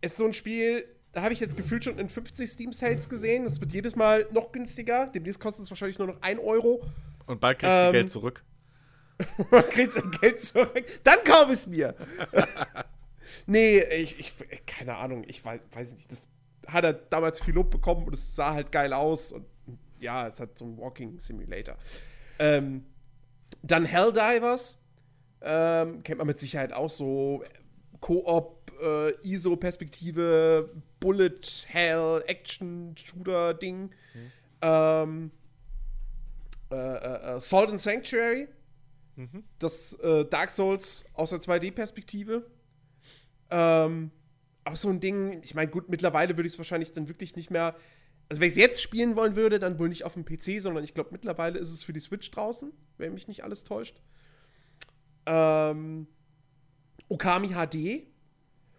ist 0.00 0.16
so 0.16 0.26
ein 0.26 0.32
Spiel, 0.32 0.84
da 1.12 1.22
habe 1.22 1.34
ich 1.34 1.40
jetzt 1.40 1.56
gefühlt 1.56 1.84
schon 1.84 1.98
in 1.98 2.08
50 2.08 2.50
Steam 2.50 2.72
Sales 2.72 3.08
gesehen. 3.08 3.44
Das 3.44 3.60
wird 3.60 3.72
jedes 3.72 3.96
Mal 3.96 4.26
noch 4.32 4.50
günstiger. 4.50 5.08
Demnächst 5.08 5.38
kostet 5.38 5.64
es 5.64 5.70
wahrscheinlich 5.70 5.98
nur 5.98 6.08
noch 6.08 6.22
1 6.22 6.40
Euro. 6.40 6.82
Und 7.26 7.40
bald 7.40 7.58
kriegst 7.58 7.74
du 7.74 7.84
ähm, 7.86 7.92
Geld 7.92 8.10
zurück. 8.10 8.42
kriegst 9.70 9.98
du 9.98 10.10
Geld 10.10 10.40
zurück. 10.40 10.84
Dann 11.04 11.22
kaufe 11.22 11.52
ich 11.52 11.58
es 11.58 11.66
mir. 11.66 11.94
nee, 13.46 13.80
ich, 13.80 14.18
ich, 14.18 14.34
keine 14.66 14.96
Ahnung. 14.96 15.24
Ich 15.26 15.44
weiß, 15.44 15.60
weiß 15.72 15.92
nicht. 15.92 16.10
Das 16.10 16.28
hat 16.66 16.84
er 16.84 16.92
damals 16.92 17.40
viel 17.40 17.54
Lob 17.54 17.70
bekommen 17.70 18.06
und 18.06 18.14
es 18.14 18.34
sah 18.34 18.52
halt 18.52 18.72
geil 18.72 18.92
aus. 18.92 19.32
Und 19.32 19.46
ja, 20.00 20.26
es 20.26 20.40
hat 20.40 20.56
so 20.56 20.64
einen 20.64 20.78
Walking 20.78 21.18
Simulator. 21.18 21.76
Ähm, 22.38 22.84
dann 23.62 23.84
Helldivers. 23.84 24.78
Ähm, 25.44 26.02
kennt 26.04 26.18
man 26.18 26.26
mit 26.28 26.38
Sicherheit 26.38 26.72
auch 26.72 26.90
so. 26.90 27.42
Koop 28.00 28.72
äh, 28.80 29.12
ISO-Perspektive, 29.22 30.70
Bullet 31.00 31.40
Hell, 31.68 32.22
Action-Shooter-Ding. 32.26 33.82
Mhm. 33.82 34.32
Ähm, 34.60 35.30
äh, 36.70 36.76
äh, 36.76 37.36
äh, 37.36 37.40
Salt 37.40 37.70
and 37.70 37.80
Sanctuary. 37.80 38.48
Mhm. 39.16 39.44
Das 39.58 39.92
äh, 39.94 40.24
Dark 40.24 40.50
Souls 40.50 41.04
aus 41.14 41.30
der 41.30 41.40
2D-Perspektive. 41.40 42.46
Ähm, 43.50 44.10
auch 44.64 44.76
so 44.76 44.88
ein 44.88 45.00
Ding, 45.00 45.42
ich 45.42 45.54
meine, 45.54 45.70
gut, 45.70 45.88
mittlerweile 45.88 46.36
würde 46.36 46.46
ich 46.46 46.54
es 46.54 46.58
wahrscheinlich 46.58 46.92
dann 46.92 47.08
wirklich 47.08 47.36
nicht 47.36 47.50
mehr. 47.50 47.74
Also, 48.28 48.40
wenn 48.40 48.48
ich 48.48 48.54
es 48.54 48.58
jetzt 48.58 48.80
spielen 48.80 49.16
wollen 49.16 49.36
würde, 49.36 49.58
dann 49.58 49.78
wohl 49.78 49.88
nicht 49.88 50.04
auf 50.04 50.14
dem 50.14 50.24
PC, 50.24 50.60
sondern 50.60 50.84
ich 50.84 50.94
glaube, 50.94 51.10
mittlerweile 51.12 51.58
ist 51.58 51.70
es 51.70 51.82
für 51.82 51.92
die 51.92 52.00
Switch 52.00 52.30
draußen, 52.30 52.72
wenn 52.96 53.14
mich 53.14 53.28
nicht 53.28 53.44
alles 53.44 53.64
täuscht. 53.64 54.00
Ähm, 55.26 56.06
Okami 57.08 57.48
HD 57.48 58.06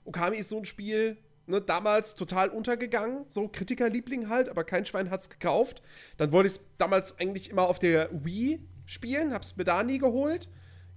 Okami 0.06 0.38
ist 0.38 0.50
so 0.50 0.58
ein 0.58 0.66
Spiel, 0.66 1.18
ne, 1.48 1.62
damals 1.62 2.16
total 2.16 2.50
untergegangen, 2.50 3.26
so 3.30 3.48
Kritikerliebling 3.48 4.30
halt, 4.30 4.50
aber 4.50 4.64
kein 4.64 4.86
Schwein 4.86 5.10
hat's 5.10 5.30
gekauft. 5.30 5.82
Dann 6.18 6.32
wollte 6.32 6.48
ich 6.48 6.54
es 6.54 6.62
damals 6.78 7.20
eigentlich 7.20 7.50
immer 7.50 7.64
auf 7.64 7.80
der 7.80 8.10
Wii 8.12 8.60
spielen, 8.86 9.34
hab's 9.34 9.56
mir 9.56 9.64
da 9.64 9.84
nie 9.84 10.00
geholt. 10.00 10.50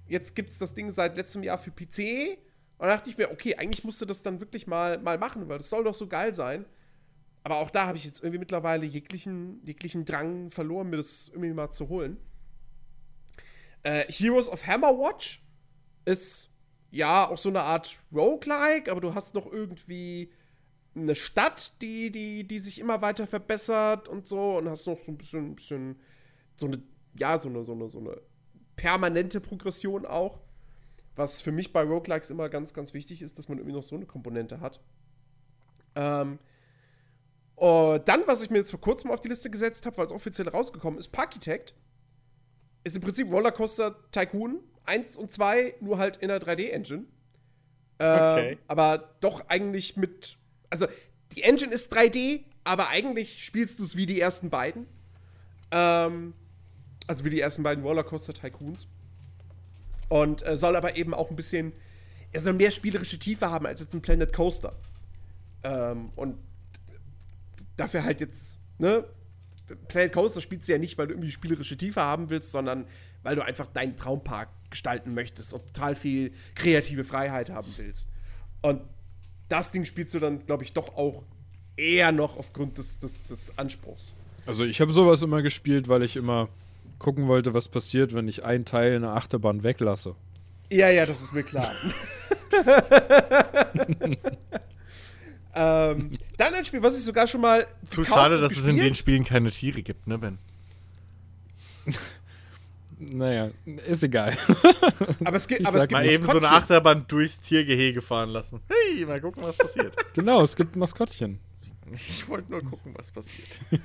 Jetzt 0.09 0.35
gibt's 0.35 0.59
das 0.59 0.75
Ding 0.75 0.91
seit 0.91 1.17
letztem 1.17 1.43
Jahr 1.43 1.59
für 1.59 1.71
PC. 1.71 2.39
Und 2.79 2.87
da 2.87 2.97
dachte 2.97 3.11
ich 3.11 3.17
mir, 3.17 3.31
okay, 3.31 3.57
eigentlich 3.57 3.85
musst 3.85 4.01
du 4.01 4.05
das 4.07 4.23
dann 4.23 4.41
wirklich 4.41 4.67
mal, 4.67 4.99
mal 4.99 5.19
machen, 5.19 5.49
weil 5.49 5.59
das 5.59 5.71
soll 5.71 5.85
doch 5.85 5.95
so 5.95 6.07
geil 6.07 6.35
sein. 6.35 6.67
Aber 7.43 7.59
auch 7.59 7.71
da 7.71 7.87
habe 7.87 7.97
ich 7.97 8.05
jetzt 8.05 8.21
irgendwie 8.21 8.41
mittlerweile 8.41 8.85
jeglichen, 8.85 9.61
jeglichen 9.65 10.05
Drang 10.05 10.51
verloren, 10.51 10.91
mir 10.91 10.97
das 10.97 11.29
irgendwie 11.29 11.53
mal 11.53 11.71
zu 11.71 11.89
holen. 11.89 12.19
Äh, 13.83 14.11
Heroes 14.11 14.49
of 14.49 14.67
Hammerwatch 14.67 15.43
ist 16.05 16.51
ja, 16.91 17.29
auch 17.29 17.39
so 17.39 17.49
eine 17.49 17.61
Art 17.61 17.99
Roguelike, 18.13 18.91
aber 18.91 19.01
du 19.01 19.15
hast 19.15 19.35
noch 19.35 19.51
irgendwie 19.51 20.33
eine 20.95 21.15
Stadt, 21.15 21.81
die, 21.83 22.11
die, 22.11 22.47
die 22.47 22.59
sich 22.59 22.81
immer 22.81 23.03
weiter 23.03 23.27
verbessert 23.27 24.09
und 24.09 24.27
so 24.27 24.57
und 24.57 24.69
hast 24.69 24.87
noch 24.87 24.99
so 24.99 25.13
ein 25.13 25.19
bisschen, 25.19 25.55
bisschen 25.57 26.01
so 26.55 26.67
eine, 26.67 26.83
ja, 27.19 27.37
so 27.37 27.49
eine, 27.49 27.65
so 27.65 27.73
eine, 27.73 27.89
so 27.89 27.99
eine 27.99 28.21
permanente 28.77 29.41
Progression 29.41 30.07
auch. 30.07 30.41
Was 31.17 31.41
für 31.41 31.53
mich 31.53 31.73
bei 31.73 31.83
Roguelikes 31.83 32.31
immer 32.31 32.49
ganz, 32.49 32.75
ganz 32.75 32.95
wichtig 32.95 33.23
ist, 33.23 33.39
dass 33.39 33.49
man 33.49 33.59
irgendwie 33.59 33.75
noch 33.75 33.83
so 33.83 33.97
eine 33.97 34.07
Komponente 34.07 34.61
hat. 34.61 34.81
Ähm, 35.95 36.39
und 37.57 38.07
dann, 38.07 38.23
was 38.27 38.43
ich 38.43 38.51
mir 38.51 38.59
jetzt 38.59 38.71
vor 38.71 38.81
kurzem 38.81 39.11
auf 39.11 39.21
die 39.21 39.29
Liste 39.29 39.51
gesetzt 39.51 39.87
habe, 39.87 39.97
weil 39.97 40.07
es 40.07 40.13
offiziell 40.13 40.49
rausgekommen 40.49 40.99
ist, 40.99 41.09
Parkitect. 41.09 41.75
Ist 42.85 42.97
im 42.97 43.03
Prinzip 43.03 43.33
Rollercoaster 43.33 43.97
Tycoon, 44.13 44.61
1 44.85 45.17
und 45.17 45.33
2 45.33 45.77
nur 45.81 45.99
halt 45.99 46.19
in 46.19 46.29
der 46.29 46.41
3D-Engine. 46.41 47.07
Ähm, 47.99 48.21
okay. 48.21 48.59
Aber 48.69 49.17
doch 49.21 49.49
eigentlich 49.49 49.97
mit. 49.97 50.37
Also, 50.69 50.87
die 51.35 51.43
Engine 51.43 51.73
ist 51.73 51.93
3D, 51.93 52.45
aber 52.63 52.89
eigentlich 52.89 53.43
spielst 53.45 53.79
du 53.79 53.85
es 53.85 53.97
wie 53.97 54.07
die 54.07 54.21
ersten 54.21 54.51
beiden. 54.51 54.87
Ähm, 55.71 56.35
also 57.07 57.25
wie 57.25 57.31
die 57.31 57.41
ersten 57.41 57.63
beiden 57.63 57.85
Rollercoaster 57.85 58.35
Tycoons. 58.35 58.87
Und 60.09 60.47
äh, 60.47 60.57
soll 60.57 60.77
aber 60.77 60.97
eben 60.97 61.15
auch 61.15 61.31
ein 61.31 61.37
bisschen. 61.37 61.73
Er 62.33 62.41
soll 62.41 62.53
mehr 62.53 62.71
spielerische 62.71 63.19
Tiefe 63.19 63.51
haben 63.51 63.67
als 63.67 63.81
jetzt 63.81 63.95
ein 63.95 64.03
Planet 64.03 64.33
Coaster. 64.33 64.75
Ähm, 65.63 66.11
und 66.17 66.37
dafür 67.77 68.05
halt 68.05 68.21
jetzt, 68.21 68.59
ne? 68.79 69.05
Planet 69.89 70.13
Coaster 70.13 70.41
spielst 70.41 70.69
du 70.69 70.73
ja 70.73 70.79
nicht, 70.79 70.97
weil 70.97 71.09
du 71.09 71.15
irgendwie 71.15 71.31
spielerische 71.31 71.77
Tiefe 71.77 72.01
haben 72.01 72.31
willst, 72.31 72.53
sondern 72.53 72.87
weil 73.25 73.35
du 73.35 73.45
einfach 73.45 73.67
deinen 73.67 73.97
Traumpark 73.97 74.49
gestalten 74.71 75.15
möchtest 75.15 75.53
und 75.53 75.67
total 75.67 75.97
viel 75.97 76.33
kreative 76.55 77.03
Freiheit 77.03 77.51
haben 77.51 77.73
willst. 77.77 78.09
Und 78.63 78.83
das 79.49 79.73
Ding 79.73 79.85
spielst 79.85 80.15
du 80.15 80.21
dann, 80.21 80.47
glaube 80.47 80.63
ich, 80.63 80.73
doch 80.73 80.97
auch 80.97 81.25
eher 81.77 82.13
noch 82.13 82.37
aufgrund 82.37 82.79
des, 82.79 82.99
des, 82.99 83.25
des 83.25 83.59
Anspruchs. 83.59 84.15
Also 84.47 84.65
ich 84.65 84.81
habe 84.81 84.93
sowas 84.93 85.23
immer 85.23 85.43
gespielt, 85.43 85.89
weil 85.89 86.03
ich 86.03 86.17
immer 86.17 86.49
gucken 86.99 87.29
wollte, 87.29 87.55
was 87.55 87.69
passiert, 87.69 88.15
wenn 88.15 88.29
ich 88.29 88.45
einen 88.45 88.65
Teil 88.65 88.95
in 88.95 89.03
der 89.03 89.13
Achterbahn 89.13 89.63
weglasse. 89.63 90.15
Ja, 90.71 90.91
ja, 90.91 91.07
das 91.07 91.21
ist 91.23 91.33
mir 91.33 91.43
klar. 91.45 91.71
ähm, 95.55 96.11
dann 96.37 96.55
ein 96.55 96.65
Spiel, 96.65 96.83
was 96.83 96.97
ich 96.99 97.05
sogar 97.05 97.27
schon 97.27 97.41
mal 97.41 97.67
Zu 97.85 98.05
schade, 98.05 98.41
dass 98.41 98.53
es 98.53 98.59
in 98.67 98.77
gespielt- 98.77 98.83
den 98.85 98.95
Spielen 98.95 99.25
keine 99.25 99.51
Tiere 99.51 99.83
gibt, 99.83 100.07
ne, 100.07 100.19
Ben? 100.19 100.39
Naja, 102.99 103.51
ist 103.87 104.03
egal. 104.03 104.35
Aber 105.23 105.37
es 105.37 105.47
gibt, 105.47 105.67
aber 105.67 105.77
es 105.83 105.89
gibt 105.89 105.93
Mal 105.93 106.07
eben 106.07 106.25
so 106.25 106.39
eine. 106.39 106.49
Achterbahn 106.49 107.05
durchs 107.07 107.41
Tiergehege 107.41 108.01
fahren 108.01 108.31
lassen. 108.31 108.63
Hey, 108.69 109.05
mal 109.05 109.21
gucken, 109.21 109.43
was 109.43 109.59
passiert. 109.59 109.95
genau, 110.15 110.43
es 110.43 110.57
gibt 110.57 110.75
ein 110.75 110.79
Maskottchen. 110.79 111.39
Ich 111.93 112.29
wollte 112.29 112.51
nur 112.51 112.63
gucken, 112.63 112.95
was 112.97 113.11
passiert. 113.11 113.61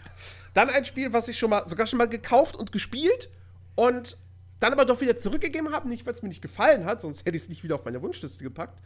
Dann 0.54 0.70
ein 0.70 0.86
Spiel, 0.86 1.14
was 1.14 1.28
ich 1.28 1.38
schon 1.38 1.50
mal, 1.50 1.68
sogar 1.68 1.88
schon 1.88 1.98
mal 1.98 2.10
gekauft 2.10 2.56
und 2.56 2.72
gespielt 2.72 3.30
und 3.76 4.18
dann 4.60 4.74
aber 4.74 4.86
doch 4.86 5.02
wieder 5.02 5.18
zurückgegeben 5.18 5.72
habe. 5.72 5.90
Nicht, 5.90 6.06
weil 6.06 6.14
es 6.14 6.22
mir 6.22 6.30
nicht 6.30 6.42
gefallen 6.42 6.86
hat, 6.86 7.02
sonst 7.02 7.26
hätte 7.26 7.36
ich 7.36 7.44
es 7.44 7.50
nicht 7.50 7.64
wieder 7.64 7.76
auf 7.76 7.84
meine 7.84 8.02
Wunschliste 8.02 8.44
gepackt. 8.44 8.80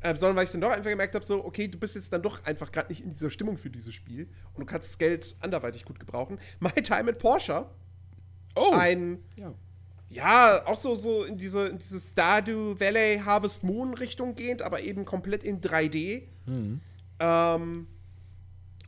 Äh, 0.00 0.14
sondern 0.16 0.36
weil 0.36 0.44
ich 0.44 0.52
dann 0.52 0.60
doch 0.60 0.70
einfach 0.70 0.90
gemerkt 0.90 1.14
habe, 1.14 1.24
so, 1.24 1.44
okay, 1.44 1.66
du 1.66 1.76
bist 1.76 1.96
jetzt 1.96 2.12
dann 2.12 2.22
doch 2.22 2.44
einfach 2.44 2.70
gerade 2.70 2.88
nicht 2.88 3.02
in 3.02 3.10
dieser 3.10 3.30
Stimmung 3.30 3.58
für 3.58 3.68
dieses 3.68 3.92
Spiel 3.94 4.28
und 4.54 4.60
du 4.60 4.64
kannst 4.64 4.90
das 4.90 4.98
Geld 4.98 5.36
anderweitig 5.40 5.84
gut 5.84 5.98
gebrauchen. 5.98 6.38
My 6.60 6.70
Time 6.70 7.10
at 7.10 7.18
Porsche. 7.18 7.66
Oh, 8.54 8.70
Ein, 8.72 9.18
ja. 9.36 9.52
ja, 10.08 10.66
auch 10.66 10.76
so, 10.76 10.94
so 10.94 11.24
in 11.24 11.36
diese, 11.36 11.66
in 11.66 11.78
diese 11.78 11.98
Stardew 11.98 12.78
Valley 12.78 13.20
Harvest 13.24 13.64
Moon 13.64 13.92
Richtung 13.92 14.34
gehend, 14.34 14.62
aber 14.62 14.80
eben 14.80 15.04
komplett 15.04 15.42
in 15.44 15.60
3D. 15.60 16.22
Ähm, 17.20 17.88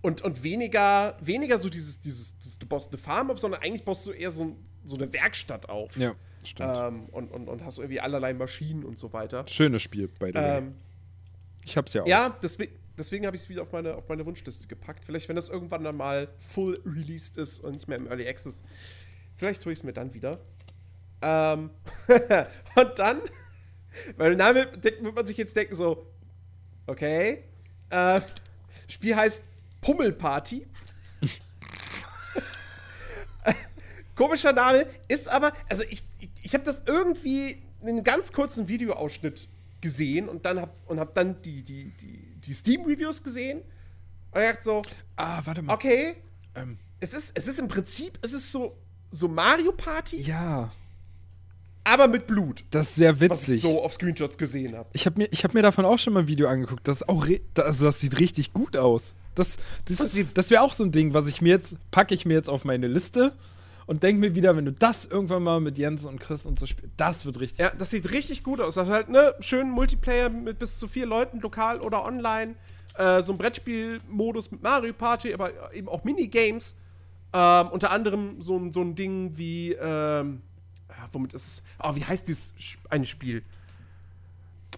und, 0.02 0.22
und 0.22 0.42
weniger, 0.42 1.16
weniger 1.20 1.58
so 1.58 1.68
dieses, 1.68 2.00
dieses, 2.00 2.34
du 2.58 2.66
baust 2.66 2.90
eine 2.90 2.98
Farm 2.98 3.30
auf, 3.30 3.38
sondern 3.38 3.62
eigentlich 3.62 3.84
baust 3.84 4.06
du 4.06 4.12
eher 4.12 4.30
so, 4.30 4.56
so 4.84 4.96
eine 4.96 5.12
Werkstatt 5.12 5.68
auf. 5.68 5.96
Ja, 5.96 6.14
stimmt. 6.44 6.70
Ähm, 6.74 7.08
und, 7.10 7.30
und, 7.30 7.48
und 7.48 7.64
hast 7.64 7.78
irgendwie 7.78 8.00
allerlei 8.00 8.32
Maschinen 8.32 8.84
und 8.84 8.98
so 8.98 9.12
weiter. 9.12 9.46
Schönes 9.48 9.82
Spiel, 9.82 10.08
by 10.08 10.28
the 10.28 10.34
way. 10.34 10.58
Ähm, 10.58 10.74
ich 11.64 11.76
hab's 11.76 11.92
ja 11.92 12.02
auch. 12.02 12.06
ja, 12.06 12.36
deswegen, 12.42 12.74
deswegen 12.96 13.26
habe 13.26 13.36
ich 13.36 13.42
es 13.42 13.48
wieder 13.48 13.62
auf 13.62 13.72
meine, 13.72 13.94
auf 13.94 14.08
meine 14.08 14.24
Wunschliste 14.24 14.66
gepackt. 14.68 15.04
Vielleicht, 15.04 15.28
wenn 15.28 15.36
das 15.36 15.50
irgendwann 15.50 15.84
dann 15.84 15.96
mal 15.96 16.28
full 16.38 16.80
released 16.86 17.36
ist 17.36 17.60
und 17.60 17.72
nicht 17.74 17.88
mehr 17.88 17.98
im 17.98 18.06
Early 18.06 18.26
Access, 18.26 18.62
vielleicht 19.36 19.62
tue 19.62 19.72
ich 19.72 19.80
es 19.80 19.82
mir 19.82 19.92
dann 19.92 20.14
wieder. 20.14 20.40
Ähm, 21.20 21.70
und 22.76 22.98
dann, 22.98 23.20
weil 24.16 24.34
damit 24.36 24.82
wird 24.82 25.02
man 25.02 25.26
sich 25.26 25.36
jetzt 25.36 25.54
denken, 25.54 25.74
so, 25.74 26.06
okay, 26.86 27.44
äh, 27.90 28.22
Spiel 28.88 29.14
heißt 29.14 29.44
Pummelparty. 29.80 30.66
Komischer 34.14 34.52
Name, 34.52 34.86
ist 35.08 35.28
aber, 35.28 35.52
also 35.70 35.82
ich, 35.88 36.02
ich, 36.18 36.28
ich 36.42 36.54
habe 36.54 36.62
das 36.64 36.82
irgendwie 36.86 37.62
in 37.80 37.88
einem 37.88 38.04
ganz 38.04 38.32
kurzen 38.32 38.68
Videoausschnitt 38.68 39.48
gesehen 39.80 40.28
und 40.28 40.44
dann 40.44 40.60
hab, 40.60 40.74
und 40.90 41.00
hab 41.00 41.14
dann 41.14 41.40
die, 41.40 41.62
die, 41.62 41.84
die, 41.92 42.18
die 42.40 42.52
Steam-Reviews 42.54 43.22
gesehen 43.22 43.62
und 44.32 44.40
ich 44.42 44.46
dachte 44.50 44.62
so, 44.62 44.82
Ah, 45.16 45.40
warte 45.44 45.62
mal. 45.62 45.72
okay, 45.72 46.16
Ähm, 46.54 46.78
es 46.98 47.14
ist, 47.14 47.32
es 47.34 47.48
ist 47.48 47.58
im 47.60 47.68
Prinzip, 47.68 48.18
es 48.20 48.34
ist 48.34 48.52
so, 48.52 48.76
so 49.10 49.26
Mario 49.26 49.72
Party, 49.72 50.16
ja, 50.20 50.70
aber 51.84 52.08
mit 52.08 52.26
Blut, 52.26 52.64
das 52.70 52.90
ist 52.90 52.94
sehr 52.96 53.20
was 53.20 53.42
ich 53.42 53.48
witzig. 53.48 53.62
so 53.62 53.82
auf 53.82 53.92
Screenshots 53.94 54.36
gesehen 54.38 54.76
habe. 54.76 54.88
Ich 54.92 55.06
habe 55.06 55.18
mir, 55.18 55.28
ich 55.32 55.44
hab 55.44 55.54
mir 55.54 55.62
davon 55.62 55.84
auch 55.84 55.98
schon 55.98 56.12
mal 56.12 56.20
ein 56.20 56.28
Video 56.28 56.48
angeguckt. 56.48 56.86
Das, 56.86 56.98
ist 57.02 57.08
auch 57.08 57.26
also 57.56 57.84
das 57.86 58.00
sieht 58.00 58.18
richtig 58.20 58.52
gut 58.52 58.76
aus. 58.76 59.14
Das, 59.34 59.56
das, 59.86 59.98
sie- 60.12 60.26
das 60.34 60.50
wäre 60.50 60.62
auch 60.62 60.72
so 60.72 60.84
ein 60.84 60.92
Ding, 60.92 61.14
was 61.14 61.26
ich 61.28 61.40
mir 61.40 61.50
jetzt, 61.50 61.76
packe 61.90 62.14
ich 62.14 62.26
mir 62.26 62.34
jetzt 62.34 62.48
auf 62.50 62.64
meine 62.64 62.86
Liste 62.88 63.32
und 63.86 64.02
denke 64.02 64.20
mir 64.20 64.34
wieder, 64.34 64.56
wenn 64.56 64.64
du 64.66 64.72
das 64.72 65.06
irgendwann 65.06 65.42
mal 65.42 65.60
mit 65.60 65.78
Jens 65.78 66.04
und 66.04 66.20
Chris 66.20 66.46
und 66.46 66.58
so 66.58 66.66
spielst, 66.66 66.92
das 66.96 67.24
wird 67.24 67.40
richtig. 67.40 67.60
Ja, 67.60 67.70
das 67.76 67.90
sieht 67.90 68.10
richtig 68.12 68.44
gut 68.44 68.60
aus. 68.60 68.74
Das 68.74 68.86
hat 68.86 68.92
halt, 68.92 69.08
ne, 69.08 69.34
schönen 69.40 69.70
Multiplayer 69.70 70.28
mit 70.28 70.58
bis 70.58 70.78
zu 70.78 70.86
vier 70.86 71.06
Leuten, 71.06 71.40
lokal 71.40 71.80
oder 71.80 72.04
online. 72.04 72.54
Äh, 72.96 73.22
so 73.22 73.32
ein 73.32 73.38
Brettspielmodus 73.38 74.50
mit 74.50 74.62
Mario 74.62 74.92
Party, 74.92 75.32
aber 75.32 75.72
eben 75.74 75.88
auch 75.88 76.04
Minigames. 76.04 76.76
Ähm, 77.32 77.68
unter 77.68 77.92
anderem 77.92 78.40
so, 78.42 78.56
ein- 78.58 78.72
so 78.72 78.80
ein 78.80 78.94
Ding 78.96 79.36
wie, 79.38 79.72
ähm, 79.80 80.42
womit 81.12 81.34
ist 81.34 81.46
es? 81.46 81.62
Oh, 81.82 81.94
wie 81.94 82.04
heißt 82.04 82.28
dieses 82.28 82.52
eine 82.88 83.06
Spiel? 83.06 83.42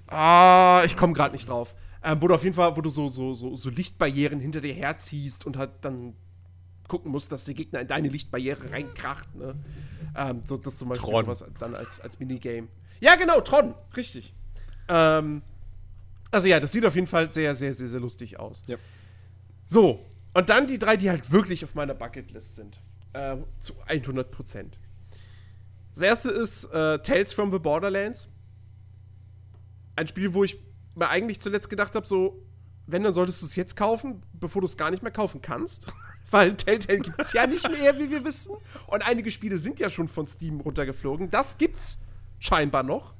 Ah, 0.08 0.82
ich 0.84 0.96
komme 0.96 1.12
gerade 1.12 1.32
nicht 1.32 1.48
drauf. 1.48 1.74
Ähm, 2.04 2.20
wo 2.20 2.28
du 2.28 2.34
auf 2.34 2.42
jeden 2.42 2.54
Fall, 2.54 2.76
wo 2.76 2.80
du 2.80 2.90
so, 2.90 3.08
so, 3.08 3.32
so, 3.34 3.54
so 3.54 3.70
Lichtbarrieren 3.70 4.40
hinter 4.40 4.60
dir 4.60 4.74
herziehst 4.74 5.46
und 5.46 5.56
halt 5.56 5.70
dann 5.82 6.14
gucken 6.88 7.12
musst, 7.12 7.30
dass 7.32 7.44
der 7.44 7.54
Gegner 7.54 7.80
in 7.80 7.86
deine 7.86 8.08
Lichtbarriere 8.08 8.72
reinkracht, 8.72 9.34
ne? 9.34 9.54
Ähm, 10.16 10.42
so, 10.44 10.56
das 10.56 10.76
zum 10.76 10.88
Beispiel 10.90 11.08
Tron. 11.08 11.24
sowas 11.24 11.44
dann 11.58 11.74
als, 11.74 12.00
als 12.00 12.18
Minigame. 12.18 12.68
Ja, 13.00 13.14
genau, 13.14 13.40
Tron, 13.40 13.74
richtig. 13.96 14.34
Ähm, 14.88 15.42
also 16.30 16.48
ja, 16.48 16.60
das 16.60 16.72
sieht 16.72 16.84
auf 16.84 16.94
jeden 16.94 17.06
Fall 17.06 17.32
sehr, 17.32 17.54
sehr, 17.54 17.72
sehr, 17.72 17.86
sehr 17.86 18.00
lustig 18.00 18.38
aus. 18.38 18.62
Ja. 18.66 18.76
So, 19.64 20.04
und 20.34 20.50
dann 20.50 20.66
die 20.66 20.78
drei, 20.78 20.96
die 20.96 21.08
halt 21.08 21.30
wirklich 21.30 21.64
auf 21.64 21.74
meiner 21.74 21.94
Bucketlist 21.94 22.56
sind. 22.56 22.80
Äh, 23.12 23.36
zu 23.58 23.74
100 23.86 24.30
Prozent. 24.30 24.78
Das 25.94 26.02
erste 26.02 26.30
ist 26.30 26.64
äh, 26.72 26.98
Tales 27.00 27.32
from 27.32 27.50
the 27.50 27.58
Borderlands. 27.58 28.28
Ein 29.96 30.08
Spiel, 30.08 30.32
wo 30.32 30.44
ich 30.44 30.58
mir 30.94 31.08
eigentlich 31.08 31.40
zuletzt 31.40 31.68
gedacht 31.68 31.94
habe, 31.94 32.06
so, 32.06 32.42
wenn, 32.86 33.02
dann 33.02 33.14
solltest 33.14 33.42
du 33.42 33.46
es 33.46 33.56
jetzt 33.56 33.76
kaufen, 33.76 34.22
bevor 34.32 34.62
du 34.62 34.66
es 34.66 34.76
gar 34.76 34.90
nicht 34.90 35.02
mehr 35.02 35.12
kaufen 35.12 35.42
kannst. 35.42 35.86
Weil 36.30 36.56
Telltale 36.56 37.00
gibt 37.00 37.20
es 37.20 37.34
ja 37.34 37.46
nicht 37.46 37.68
mehr, 37.70 37.98
wie 37.98 38.10
wir 38.10 38.24
wissen. 38.24 38.54
Und 38.86 39.06
einige 39.06 39.30
Spiele 39.30 39.58
sind 39.58 39.80
ja 39.80 39.90
schon 39.90 40.08
von 40.08 40.26
Steam 40.26 40.60
runtergeflogen. 40.60 41.30
Das 41.30 41.58
gibt's 41.58 41.98
scheinbar 42.38 42.82
noch. 42.82 43.12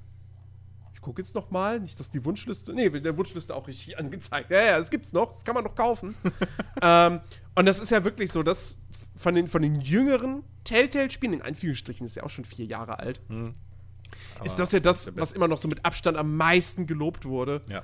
Ich 0.94 1.02
gucke 1.02 1.20
jetzt 1.20 1.34
noch 1.34 1.50
mal, 1.50 1.78
nicht, 1.78 2.00
dass 2.00 2.08
die 2.08 2.24
Wunschliste. 2.24 2.72
Nee, 2.72 2.92
wird 2.92 3.04
der 3.04 3.18
Wunschliste 3.18 3.54
auch 3.54 3.66
richtig 3.66 3.98
angezeigt. 3.98 4.50
Ja, 4.50 4.62
ja, 4.62 4.78
das 4.78 4.90
gibt's 4.90 5.12
noch. 5.12 5.28
Das 5.28 5.44
kann 5.44 5.54
man 5.54 5.64
noch 5.64 5.74
kaufen. 5.74 6.14
ähm, 6.82 7.20
und 7.54 7.66
das 7.66 7.80
ist 7.80 7.90
ja 7.90 8.02
wirklich 8.02 8.32
so, 8.32 8.42
dass 8.42 8.78
von 9.14 9.34
den, 9.34 9.46
von 9.46 9.60
den 9.60 9.78
jüngeren 9.82 10.42
Telltale-Spielen, 10.64 11.34
in 11.34 11.42
Anführungsstrichen, 11.42 12.06
ist 12.06 12.16
ja 12.16 12.22
auch 12.22 12.30
schon 12.30 12.44
vier 12.44 12.66
Jahre 12.66 12.98
alt, 12.98 13.20
ist 14.44 14.58
das 14.58 14.72
ja 14.72 14.80
das, 14.80 15.16
was 15.16 15.32
immer 15.32 15.48
noch 15.48 15.58
so 15.58 15.68
mit 15.68 15.84
Abstand 15.84 16.16
am 16.16 16.36
meisten 16.36 16.86
gelobt 16.86 17.24
wurde. 17.24 17.62
Ja. 17.68 17.82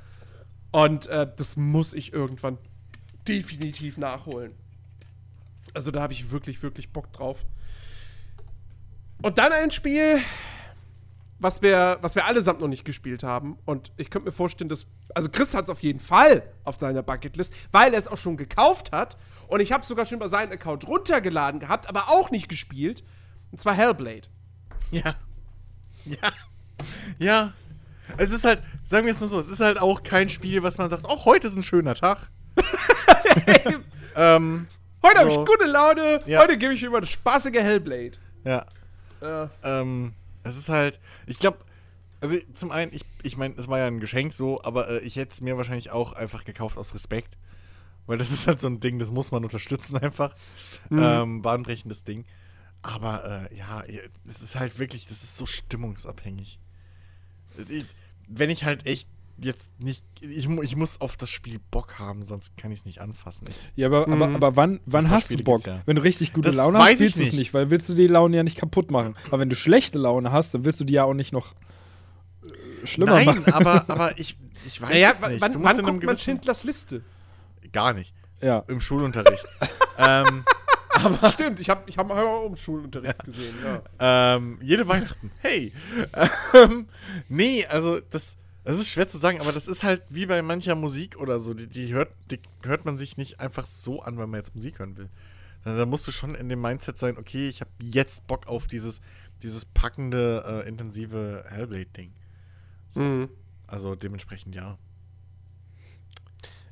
Und 0.71 1.07
äh, 1.07 1.27
das 1.37 1.57
muss 1.57 1.95
ich 1.95 2.13
irgendwann 2.13 2.59
definitiv 3.27 3.97
nachholen. 3.97 4.53
Also 5.75 5.91
da 5.91 6.03
habe 6.03 6.13
ich 6.13 6.31
wirklich, 6.31 6.63
wirklich 6.63 6.93
Bock 6.93 7.13
drauf. 7.13 7.45
Und 9.23 9.39
dann 9.39 9.53
ein 9.53 9.71
Spiel, 9.71 10.21
was 11.39 11.63
wir, 11.63 11.99
was 12.01 12.15
wir 12.15 12.27
allesamt 12.27 12.61
noch 12.61 12.69
nicht 12.69 12.85
gespielt 12.85 13.23
haben. 13.23 13.59
Und 13.65 13.93
ich 13.97 14.11
könnte 14.11 14.27
mir 14.27 14.33
vorstellen, 14.33 14.69
dass. 14.69 14.87
Also 15.15 15.29
Chris 15.31 15.55
hat 15.55 15.65
es 15.65 15.71
auf 15.71 15.83
jeden 15.83 16.01
Fall 16.01 16.43
auf 16.65 16.77
seiner 16.77 17.03
Bucketlist, 17.03 17.55
weil 17.73 17.93
er 17.93 17.99
es 17.99 18.09
auch 18.09 18.19
schon 18.19 18.37
gekauft 18.37 18.93
hat. 18.93 19.17
Und 19.49 19.61
ich 19.61 19.73
habe 19.73 19.83
es 19.83 19.89
sogar 19.89 20.07
schon 20.07 20.19
bei 20.19 20.29
seinem 20.29 20.53
Account 20.53 20.87
runtergeladen 20.87 21.59
gehabt, 21.61 21.89
aber 21.89 22.09
auch 22.09 22.31
nicht 22.31 22.49
gespielt. 22.49 23.03
Und 23.51 23.59
zwar 23.59 23.75
Hellblade. 23.75 24.29
Ja. 24.91 25.17
Ja. 26.05 26.33
Ja. 27.19 27.53
Es 28.17 28.31
ist 28.31 28.45
halt, 28.45 28.63
sagen 28.85 29.05
wir 29.07 29.11
es 29.13 29.21
mal 29.21 29.27
so, 29.27 29.39
es 29.39 29.49
ist 29.49 29.61
halt 29.61 29.79
auch 29.79 30.03
kein 30.03 30.29
Spiel, 30.29 30.63
was 30.63 30.79
man 30.79 30.89
sagt, 30.89 31.05
oh, 31.09 31.25
heute 31.25 31.47
ist 31.49 31.57
ein 31.57 31.63
schöner 31.63 31.95
Tag. 31.95 32.29
ähm, 34.17 34.67
Heute 35.03 35.21
habe 35.21 35.31
So. 35.33 35.43
ich 35.43 35.47
gute 35.49 35.67
Laune. 35.67 36.21
Ja. 36.27 36.41
Heute 36.41 36.59
gebe 36.59 36.75
ich 36.75 36.83
über 36.83 37.01
das 37.01 37.11
spaßige 37.11 37.55
Hellblade. 37.61 38.13
ja. 38.45 38.67
Äh, 39.21 39.49
Ähm, 39.63 40.15
es 40.45 40.57
ist 40.57 40.69
halt, 40.69 41.01
ich 41.27 41.39
glaube, 41.39 41.59
also 42.21 42.37
zum 42.55 42.71
einen, 42.71 42.93
ich, 42.93 43.03
ich 43.23 43.37
meine, 43.37 43.55
es 43.57 43.69
war 43.69 43.79
ja 43.79 43.87
ein 43.87 44.01
Geschenk 44.01 44.33
so, 44.33 44.63
aber 44.63 44.89
äh, 44.89 44.99
ich 45.01 45.17
hätte 45.17 45.33
es 45.33 45.41
mir 45.41 45.57
wahrscheinlich 45.57 45.91
auch 45.91 46.13
einfach 46.13 46.45
gekauft 46.45 46.79
aus 46.79 46.95
Respekt. 46.95 47.37
Weil 48.09 48.19
das 48.19 48.31
ist 48.33 48.47
halt 48.49 48.59
so 48.59 48.67
ein 48.67 48.81
Ding, 48.81 48.99
das 48.99 49.13
muss 49.13 49.31
man 49.31 49.45
unterstützen 49.45 49.97
einfach. 49.99 50.35
Ähm, 50.91 51.43
bahnbrechendes 51.43 52.03
Ding. 52.03 52.25
Aber 52.83 53.49
äh, 53.53 53.57
ja, 53.57 53.85
es 54.27 54.43
ist 54.43 54.57
halt 54.57 54.79
wirklich, 54.81 55.07
das 55.07 55.23
ist 55.23 55.37
so 55.37 55.47
stimmungsabhängig. 55.47 56.59
Ich, 57.69 57.85
wenn 58.29 58.51
ich 58.51 58.65
halt 58.65 58.87
echt 58.87 59.09
jetzt 59.41 59.69
nicht, 59.79 60.05
ich, 60.21 60.49
mu- 60.49 60.63
ich 60.63 60.75
muss 60.75 61.01
auf 61.01 61.17
das 61.17 61.31
Spiel 61.31 61.61
Bock 61.71 61.99
haben, 61.99 62.23
sonst 62.25 62.57
kann 62.57 62.73
ich 62.73 62.81
es 62.81 62.85
nicht 62.87 63.01
anfassen. 63.01 63.47
Ich, 63.49 63.57
Ja, 63.77 63.87
aber, 63.89 64.09
aber, 64.09 64.29
aber 64.35 64.57
wann, 64.57 64.81
wann 64.87 65.11
hast 65.11 65.25
du 65.31 65.35
Spiele 65.35 65.45
Bock? 65.45 65.57
gibt's 65.57 65.67
ja. 65.67 65.83
Wenn 65.87 65.97
du 65.97 66.03
richtig 66.03 66.33
gute 66.33 66.47
Das 66.49 66.57
Laune 66.57 66.79
hast, 66.79 66.93
spielst 66.95 67.19
du 67.19 67.23
es 67.23 67.33
nicht. 67.33 67.55
weil 67.55 67.71
willst 67.71 67.89
du 67.89 67.95
die 67.95 68.07
Laune 68.09 68.37
ja 68.37 68.43
nicht 68.43 68.57
kaputt 68.59 68.91
machen. 68.91 69.15
Aber 69.29 69.39
wenn 69.39 69.49
du 69.51 69.55
schlechte 69.57 69.99
Laune 69.99 70.33
hast, 70.33 70.55
dann 70.55 70.65
willst 70.65 70.81
du 70.81 70.85
die 70.85 70.95
ja 70.95 71.05
auch 71.05 71.15
nicht 71.15 71.33
noch 71.33 71.55
äh, 72.83 72.87
schlimmer 72.87 73.13
Nein, 73.13 73.27
machen. 73.27 73.53
aber, 73.53 73.85
aber 73.91 74.19
ich, 74.19 74.37
ich 74.67 74.81
weiß 74.81 74.91
naja, 74.91 75.11
es 75.13 75.21
nicht. 75.21 75.41
wann, 75.41 75.53
Du 75.53 75.59
musst 75.59 75.71
wann 75.71 75.79
in 75.79 75.85
einem 75.85 75.95
guckt 75.97 76.07
man 76.07 76.15
gewissen- 76.15 76.25
Schindlers 76.25 76.65
Liste? 76.65 77.03
Gar 77.73 77.93
nicht. 77.93 78.15
Ja. 78.41 78.65
Im 78.69 78.81
Schulunterricht. 78.81 79.47
ähm, 79.99 80.45
Stimmt, 81.33 81.61
ich 81.61 81.71
habe 81.71 81.83
ich 81.87 81.97
hab 81.99 82.11
auch 82.11 82.47
im 82.47 82.57
Schulunterricht 82.57 83.25
gesehen. 83.25 83.55
Ja. 83.65 83.83
ähm, 84.37 84.59
jede 84.63 84.87
Weihnachten. 84.89 85.31
Hey. 85.41 85.73
Ähm, 86.55 86.89
nee, 87.29 87.67
also 87.67 88.01
das, 88.11 88.37
das 88.65 88.79
ist 88.79 88.91
schwer 88.91 89.07
zu 89.07 89.19
sagen, 89.19 89.41
aber 89.41 89.53
das 89.53 89.69
ist 89.69 89.85
halt 89.85 90.03
wie 90.09 90.27
bei 90.27 90.43
mancher 90.43 90.75
Musik 90.75 91.19
oder 91.19 91.39
so. 91.39 91.55
Die, 91.55 91.69
die, 91.69 91.93
hört, 91.93 92.13
die 92.31 92.41
hört 92.65 92.85
man 92.85 92.99
sich 92.99 93.17
nicht 93.17 93.41
einfach 93.41 93.67
so 93.67 94.03
an, 94.03 94.17
weil 94.19 94.27
man 94.27 94.39
jetzt 94.39 94.55
Musik 94.55 94.79
hören 94.79 94.97
will. 94.97 95.09
Sondern 95.63 95.81
da 95.81 95.87
musst 95.87 96.07
du 96.09 96.13
schon 96.13 96.35
in 96.35 96.49
dem 96.49 96.61
Mindset 96.61 96.99
sein, 96.99 97.17
okay, 97.19 97.49
ich 97.49 97.61
habe 97.61 97.71
jetzt 97.81 98.27
Bock 98.27 98.47
auf 98.47 98.67
dieses, 98.67 99.01
dieses 99.43 99.65
packende, 99.65 100.63
äh, 100.65 100.69
intensive 100.69 101.45
Hellblade-Ding. 101.49 102.13
So. 102.89 103.01
Mhm. 103.03 103.29
Also 103.67 103.95
dementsprechend 103.95 104.55
ja. 104.55 104.79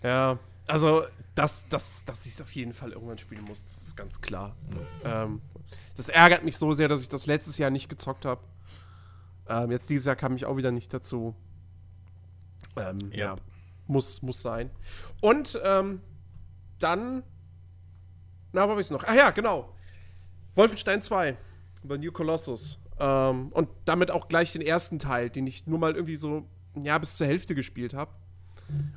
Ja, 0.03 0.39
also, 0.67 1.05
dass, 1.35 1.69
dass, 1.69 2.05
dass 2.05 2.27
ich 2.27 2.33
es 2.33 2.41
auf 2.41 2.51
jeden 2.53 2.73
Fall 2.73 2.93
irgendwann 2.93 3.19
spielen 3.19 3.45
muss, 3.45 3.63
das 3.65 3.83
ist 3.83 3.97
ganz 3.97 4.21
klar. 4.21 4.57
Ähm, 5.05 5.41
das 5.97 6.09
ärgert 6.09 6.45
mich 6.45 6.57
so 6.57 6.73
sehr, 6.73 6.89
dass 6.89 7.03
ich 7.03 7.09
das 7.09 7.27
letztes 7.27 7.59
Jahr 7.59 7.71
nicht 7.71 7.89
gezockt 7.89 8.25
habe. 8.25 8.43
Ähm, 9.49 9.71
jetzt 9.71 9.91
dieses 9.91 10.07
Jahr 10.07 10.17
kam 10.17 10.35
ich 10.35 10.47
auch 10.47 10.57
wieder 10.57 10.73
nicht 10.73 10.93
dazu. 10.93 11.35
Ähm, 12.77 12.99
Ja. 13.13 13.19
ja. 13.19 13.37
muss, 13.87 14.23
muss 14.23 14.43
sein. 14.43 14.71
Und 15.21 15.61
ähm, 15.63 16.01
dann, 16.79 17.23
na, 18.53 18.67
wo 18.67 18.71
habe 18.71 18.81
ich 18.81 18.89
es 18.89 18.91
noch? 18.91 19.05
Ah 19.05 19.15
ja, 19.15 19.31
genau. 19.31 19.73
Wolfenstein 20.55 21.03
2, 21.03 21.37
The 21.89 21.99
New 21.99 22.13
Colossus. 22.13 22.79
Ähm, 22.99 23.49
und 23.53 23.69
damit 23.85 24.11
auch 24.11 24.29
gleich 24.29 24.53
den 24.53 24.63
ersten 24.63 24.99
Teil, 24.99 25.31
den 25.31 25.47
ich 25.47 25.67
nur 25.67 25.79
mal 25.79 25.95
irgendwie 25.95 26.17
so, 26.17 26.49
ja, 26.75 26.99
bis 26.99 27.15
zur 27.15 27.27
Hälfte 27.27 27.55
gespielt 27.55 27.95
habe 27.95 28.11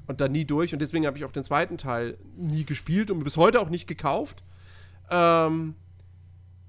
und 0.07 0.21
dann 0.21 0.31
nie 0.31 0.45
durch. 0.45 0.73
Und 0.73 0.79
deswegen 0.79 1.05
habe 1.05 1.17
ich 1.17 1.25
auch 1.25 1.31
den 1.31 1.43
zweiten 1.43 1.77
Teil 1.77 2.17
nie 2.35 2.63
gespielt 2.63 3.11
und 3.11 3.23
bis 3.23 3.37
heute 3.37 3.59
auch 3.59 3.69
nicht 3.69 3.87
gekauft. 3.87 4.43
Ähm, 5.09 5.75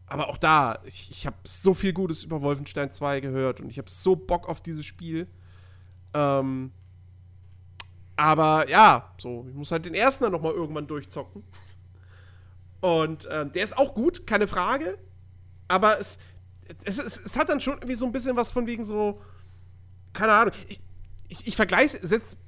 aber 0.07 0.29
auch 0.29 0.39
da, 0.39 0.81
ich, 0.85 1.11
ich 1.11 1.27
habe 1.27 1.37
so 1.45 1.73
viel 1.73 1.93
Gutes 1.93 2.25
über 2.25 2.43
Wolfenstein 2.43 2.91
2 2.91 3.21
gehört 3.21 3.61
und 3.61 3.71
ich 3.71 3.79
habe 3.79 3.89
so 3.89 4.17
Bock 4.17 4.49
auf 4.49 4.61
dieses 4.61 4.85
Spiel. 4.85 5.29
Ähm, 6.15 6.73
aber 8.17 8.69
ja, 8.69 9.15
so, 9.19 9.47
ich 9.49 9.55
muss 9.55 9.71
halt 9.71 9.87
den 9.87 9.95
ersten 9.95 10.25
dann 10.25 10.33
nochmal 10.33 10.53
irgendwann 10.53 10.87
durchzocken. 10.87 11.45
Und 12.81 13.29
ähm, 13.31 13.53
der 13.53 13.65
ist 13.65 13.79
auch 13.79 13.95
gut, 13.95 14.27
keine 14.27 14.47
Frage. 14.47 14.99
Aber 15.69 16.01
es, 16.01 16.19
es, 16.85 16.99
es, 16.99 17.25
es 17.25 17.37
hat 17.37 17.49
dann 17.49 17.61
schon 17.61 17.75
irgendwie 17.75 17.95
so 17.95 18.07
ein 18.07 18.13
bisschen 18.13 18.37
was 18.37 18.51
von 18.51 18.67
wegen 18.67 18.85
so, 18.85 19.21
keine 20.13 20.33
Ahnung. 20.33 20.55
Ich, 20.69 20.81
ich, 21.29 21.47
ich 21.47 21.57
vergleiche 21.57 21.99
es 21.99 22.11
jetzt, 22.11 22.39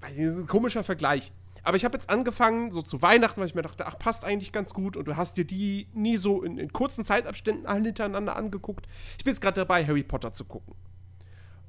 weiß 0.00 0.10
nicht, 0.10 0.26
das 0.26 0.34
ist 0.36 0.40
ein 0.40 0.46
komischer 0.46 0.84
Vergleich. 0.84 1.32
Aber 1.62 1.76
ich 1.76 1.84
habe 1.84 1.94
jetzt 1.94 2.08
angefangen, 2.08 2.70
so 2.70 2.80
zu 2.80 3.02
Weihnachten, 3.02 3.40
weil 3.40 3.46
ich 3.46 3.54
mir 3.54 3.62
dachte, 3.62 3.86
ach, 3.86 3.98
passt 3.98 4.24
eigentlich 4.24 4.52
ganz 4.52 4.72
gut. 4.72 4.96
Und 4.96 5.06
du 5.06 5.16
hast 5.16 5.36
dir 5.36 5.44
die 5.44 5.88
nie 5.92 6.16
so 6.16 6.42
in, 6.42 6.58
in 6.58 6.72
kurzen 6.72 7.04
Zeitabständen 7.04 7.66
alle 7.66 7.84
hintereinander 7.84 8.36
angeguckt. 8.36 8.86
Ich 9.18 9.24
bin 9.24 9.32
jetzt 9.32 9.40
gerade 9.40 9.60
dabei, 9.60 9.86
Harry 9.86 10.02
Potter 10.02 10.32
zu 10.32 10.44
gucken. 10.44 10.74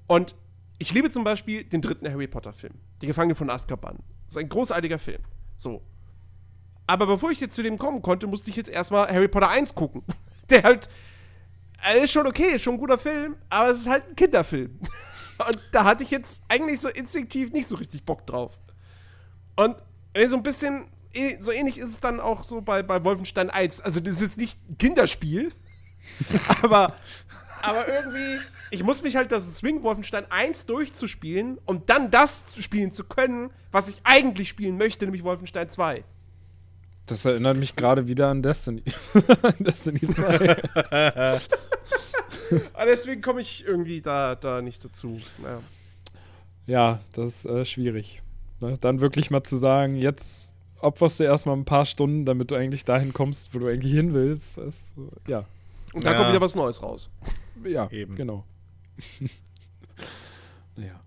Und 0.08 0.36
ich 0.80 0.94
liebe 0.94 1.10
zum 1.10 1.24
Beispiel 1.24 1.64
den 1.64 1.82
dritten 1.82 2.10
Harry 2.10 2.28
Potter-Film. 2.28 2.74
Die 3.02 3.08
Gefangene 3.08 3.36
von 3.36 3.50
Azkaban. 3.50 3.98
Das 4.26 4.36
ist 4.36 4.38
ein 4.38 4.50
großartiger 4.50 4.98
Film. 4.98 5.22
So. 5.58 5.82
Aber 6.88 7.06
bevor 7.06 7.32
ich 7.32 7.40
jetzt 7.40 7.56
zu 7.56 7.64
dem 7.64 7.78
kommen 7.78 8.02
konnte, 8.02 8.28
musste 8.28 8.50
ich 8.50 8.56
jetzt 8.56 8.70
erstmal 8.70 9.08
Harry 9.08 9.28
Potter 9.28 9.50
1 9.50 9.76
gucken. 9.76 10.04
Der 10.50 10.64
halt. 10.64 10.90
Er 11.84 12.04
ist 12.04 12.12
schon 12.12 12.28
okay, 12.28 12.56
ist 12.56 12.64
schon 12.64 12.76
ein 12.76 12.80
guter 12.80 12.98
Film, 12.98 13.36
aber 13.50 13.70
es 13.70 13.82
ist 13.82 13.90
halt 13.90 14.10
ein 14.10 14.16
Kinderfilm. 14.16 14.80
Und 15.48 15.60
da 15.72 15.84
hatte 15.84 16.04
ich 16.04 16.12
jetzt 16.12 16.44
eigentlich 16.50 16.80
so 16.80 16.90
instinktiv 16.90 17.52
nicht 17.52 17.68
so 17.68 17.76
richtig 17.76 18.04
Bock 18.04 18.26
drauf. 18.26 18.58
Und 19.56 19.76
so 20.28 20.36
ein 20.36 20.44
bisschen, 20.44 20.86
eh, 21.14 21.38
so 21.40 21.52
ähnlich 21.52 21.78
ist 21.78 21.90
es 21.90 22.00
dann 22.00 22.20
auch 22.20 22.44
so 22.44 22.62
bei, 22.62 22.84
bei 22.84 23.04
Wolfenstein 23.04 23.50
1. 23.50 23.82
Also, 23.82 24.00
das 24.00 24.16
ist 24.16 24.22
jetzt 24.22 24.38
nicht 24.38 24.58
ein 24.70 24.78
Kinderspiel, 24.78 25.52
aber, 26.62 26.96
aber 27.62 27.88
irgendwie, 27.88 28.40
ich 28.72 28.84
muss 28.84 29.02
mich 29.02 29.16
halt 29.16 29.32
das 29.32 29.54
zwingen, 29.54 29.84
Wolfenstein 29.84 30.26
1 30.30 30.66
durchzuspielen 30.66 31.60
und 31.66 31.90
dann 31.90 32.12
das 32.12 32.56
spielen 32.60 32.92
zu 32.92 33.04
können, 33.04 33.52
was 33.72 33.88
ich 33.88 34.02
eigentlich 34.04 34.50
spielen 34.50 34.78
möchte, 34.78 35.06
nämlich 35.06 35.24
Wolfenstein 35.24 35.70
2. 35.70 36.04
Das 37.06 37.26
erinnert 37.26 37.58
mich 37.58 37.76
gerade 37.76 38.08
wieder 38.08 38.30
an 38.30 38.42
Destiny. 38.42 38.84
Destiny 39.60 40.02
2. 40.02 41.42
Aber 42.74 42.86
deswegen 42.86 43.22
komme 43.22 43.42
ich 43.42 43.66
irgendwie 43.66 44.02
da, 44.02 44.36
da 44.36 44.62
nicht 44.62 44.84
dazu. 44.84 45.20
Ja. 45.44 45.60
ja, 46.68 47.00
das 47.14 47.46
ist 47.46 47.46
äh, 47.46 47.66
schwierig. 47.66 48.22
Ne? 48.60 48.78
Dann 48.80 49.02
wirklich 49.02 49.32
mal 49.32 49.44
zu 49.44 49.58
sagen, 49.58 49.96
jetzt 49.96 50.54
opferst 50.80 51.20
du 51.20 51.24
erstmal 51.24 51.56
ein 51.56 51.66
paar 51.66 51.86
Stunden, 51.86 52.26
damit 52.26 52.52
du 52.52 52.56
eigentlich 52.56 52.86
dahin 52.86 53.14
kommst, 53.14 53.54
wo 53.54 53.60
du 53.60 53.68
eigentlich 53.68 53.94
hin 53.94 54.14
willst. 54.14 54.58
Das, 54.58 54.96
äh, 55.28 55.32
ja. 55.32 55.46
Und 55.94 56.04
da 56.06 56.12
Ja. 56.12 56.18
kommt 56.18 56.30
wieder 56.30 56.42
was 56.42 56.56
Neues 56.56 56.82
raus. 56.82 57.10
Ja, 57.64 57.90
Eben. 57.92 58.16
genau. 58.16 58.44
naja. 60.76 61.00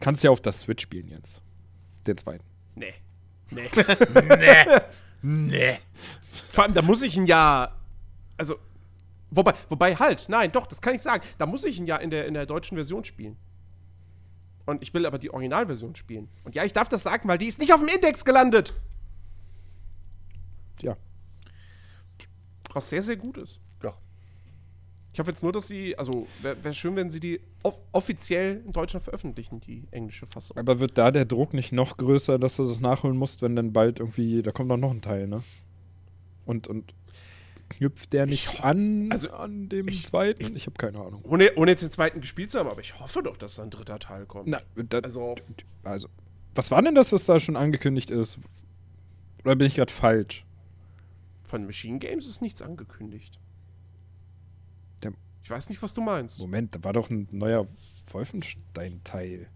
Kannst 0.00 0.22
ja 0.24 0.30
auf 0.30 0.40
das 0.40 0.60
Switch 0.60 0.82
spielen 0.82 1.08
jetzt. 1.08 1.40
Den 2.06 2.16
zweiten. 2.16 2.44
Nee. 2.74 2.94
Nee. 3.50 3.70
nee. 4.38 4.64
Nee. 5.26 5.78
Vor 6.50 6.64
allem, 6.64 6.74
da 6.74 6.82
muss 6.82 7.00
ich 7.00 7.16
ein 7.16 7.24
Jahr. 7.24 7.80
Also. 8.36 8.58
Wobei, 9.34 9.52
wobei, 9.68 9.96
halt, 9.96 10.26
nein, 10.28 10.52
doch, 10.52 10.66
das 10.66 10.80
kann 10.80 10.94
ich 10.94 11.02
sagen. 11.02 11.24
Da 11.38 11.46
muss 11.46 11.64
ich 11.64 11.78
ein 11.78 11.86
Jahr 11.86 12.00
in 12.00 12.10
der, 12.10 12.26
in 12.26 12.34
der 12.34 12.46
deutschen 12.46 12.76
Version 12.76 13.04
spielen. 13.04 13.36
Und 14.66 14.82
ich 14.82 14.94
will 14.94 15.04
aber 15.06 15.18
die 15.18 15.30
Originalversion 15.30 15.94
spielen. 15.94 16.28
Und 16.44 16.54
ja, 16.54 16.64
ich 16.64 16.72
darf 16.72 16.88
das 16.88 17.02
sagen, 17.02 17.28
weil 17.28 17.38
die 17.38 17.46
ist 17.46 17.58
nicht 17.58 17.72
auf 17.74 17.80
dem 17.80 17.88
Index 17.88 18.24
gelandet. 18.24 18.72
Ja. 20.80 20.96
Was 22.72 22.88
sehr, 22.88 23.02
sehr 23.02 23.16
gut 23.16 23.36
ist. 23.36 23.60
Ja. 23.82 23.94
Ich 25.12 25.18
hoffe 25.18 25.30
jetzt 25.30 25.42
nur, 25.42 25.52
dass 25.52 25.68
sie, 25.68 25.98
also 25.98 26.26
wäre 26.40 26.56
wär 26.64 26.72
schön, 26.72 26.96
wenn 26.96 27.10
sie 27.10 27.20
die 27.20 27.40
off 27.62 27.80
offiziell 27.92 28.62
in 28.64 28.72
Deutschland 28.72 29.04
veröffentlichen, 29.04 29.60
die 29.60 29.84
englische 29.90 30.26
Fassung. 30.26 30.56
Aber 30.56 30.80
wird 30.80 30.96
da 30.96 31.10
der 31.10 31.24
Druck 31.24 31.54
nicht 31.54 31.72
noch 31.72 31.96
größer, 31.96 32.38
dass 32.38 32.56
du 32.56 32.66
das 32.66 32.80
nachholen 32.80 33.16
musst, 33.16 33.42
wenn 33.42 33.54
dann 33.54 33.72
bald 33.72 34.00
irgendwie, 34.00 34.42
da 34.42 34.50
kommt 34.50 34.70
doch 34.70 34.76
noch 34.76 34.90
ein 34.90 35.02
Teil, 35.02 35.26
ne? 35.26 35.42
Und, 36.46 36.68
und 36.68 36.94
knüpft 37.70 38.12
der 38.12 38.26
nicht 38.26 38.62
an, 38.64 39.10
also, 39.10 39.30
an 39.30 39.68
dem 39.68 39.88
ich- 39.88 40.04
zweiten? 40.06 40.54
Ich, 40.56 40.66
habe 40.66 40.76
keine 40.76 40.98
Ahnung. 40.98 41.22
Ohne, 41.24 41.52
ohne 41.56 41.70
jetzt 41.72 41.82
den 41.82 41.90
zweiten 41.90 42.20
gespielt 42.20 42.50
zu 42.50 42.58
haben, 42.58 42.68
aber 42.68 42.80
ich 42.80 42.98
hoffe 43.00 43.22
doch, 43.22 43.36
dass 43.36 43.56
da 43.56 43.62
ein 43.62 43.70
dritter 43.70 43.98
Teil 43.98 44.26
kommt. 44.26 44.48
Na, 44.48 44.60
da, 44.76 44.98
Also, 45.00 45.34
also, 45.82 46.08
was 46.54 46.70
war 46.70 46.82
denn 46.82 46.94
das, 46.94 47.12
was 47.12 47.24
da 47.26 47.40
schon 47.40 47.56
angekündigt 47.56 48.10
ist? 48.10 48.38
Oder 49.44 49.56
bin 49.56 49.66
ich 49.66 49.74
gerade 49.76 49.92
falsch? 49.92 50.44
von 51.46 51.66
Machine 51.66 51.98
Games 52.00 52.26
ist 52.26 52.40
nichts 52.42 52.62
angekündigt. 52.62 53.38
Der- 55.02 55.12
ich 55.44 55.50
weiß 55.50 55.68
nicht, 55.68 55.80
was 55.82 55.94
du 55.94 56.00
meinst. 56.00 56.40
Moment, 56.40 56.74
da 56.74 56.82
war 56.82 56.92
doch 56.92 57.10
ein 57.10 57.28
neuer 57.30 57.68
Wolfenstein-Teil. 58.10 59.46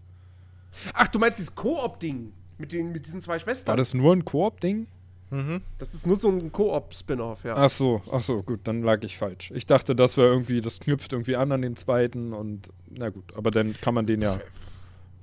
Ach, 0.93 1.07
du 1.09 1.19
meinst 1.19 1.39
dieses 1.39 1.55
Koop-Ding 1.55 2.31
mit, 2.57 2.71
den, 2.71 2.91
mit 2.91 3.05
diesen 3.05 3.19
zwei 3.21 3.37
Schwestern? 3.39 3.69
War 3.73 3.77
das 3.77 3.93
nur 3.93 4.13
ein 4.15 4.23
Koop-Ding? 4.23 4.87
Das 5.77 5.93
ist 5.93 6.07
nur 6.07 6.15
so 6.17 6.29
ein 6.29 6.51
Koop-Spin-Off, 6.51 7.43
ja. 7.43 7.53
Ach 7.55 7.69
so, 7.69 8.01
ach 8.11 8.21
so, 8.21 8.41
gut, 8.41 8.61
dann 8.63 8.81
lag 8.81 9.03
ich 9.03 9.15
falsch. 9.17 9.51
Ich 9.51 9.67
dachte, 9.67 9.95
das 9.95 10.17
wäre 10.17 10.27
irgendwie, 10.27 10.59
das 10.59 10.79
knüpft 10.79 11.13
irgendwie 11.13 11.35
an 11.35 11.51
an 11.51 11.61
den 11.61 11.75
zweiten 11.75 12.33
und 12.33 12.69
na 12.89 13.09
gut, 13.09 13.35
aber 13.35 13.51
dann 13.51 13.75
kann 13.79 13.93
man 13.93 14.07
den 14.07 14.21
ja, 14.23 14.39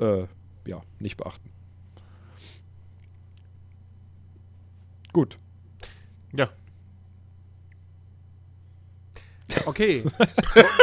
äh, 0.01 0.27
ja, 0.65 0.81
nicht 1.01 1.17
beachten. 1.17 1.51
Gut. 5.13 5.39
Ja. 6.33 6.51
Okay. 9.65 10.05
wo, 10.05 10.11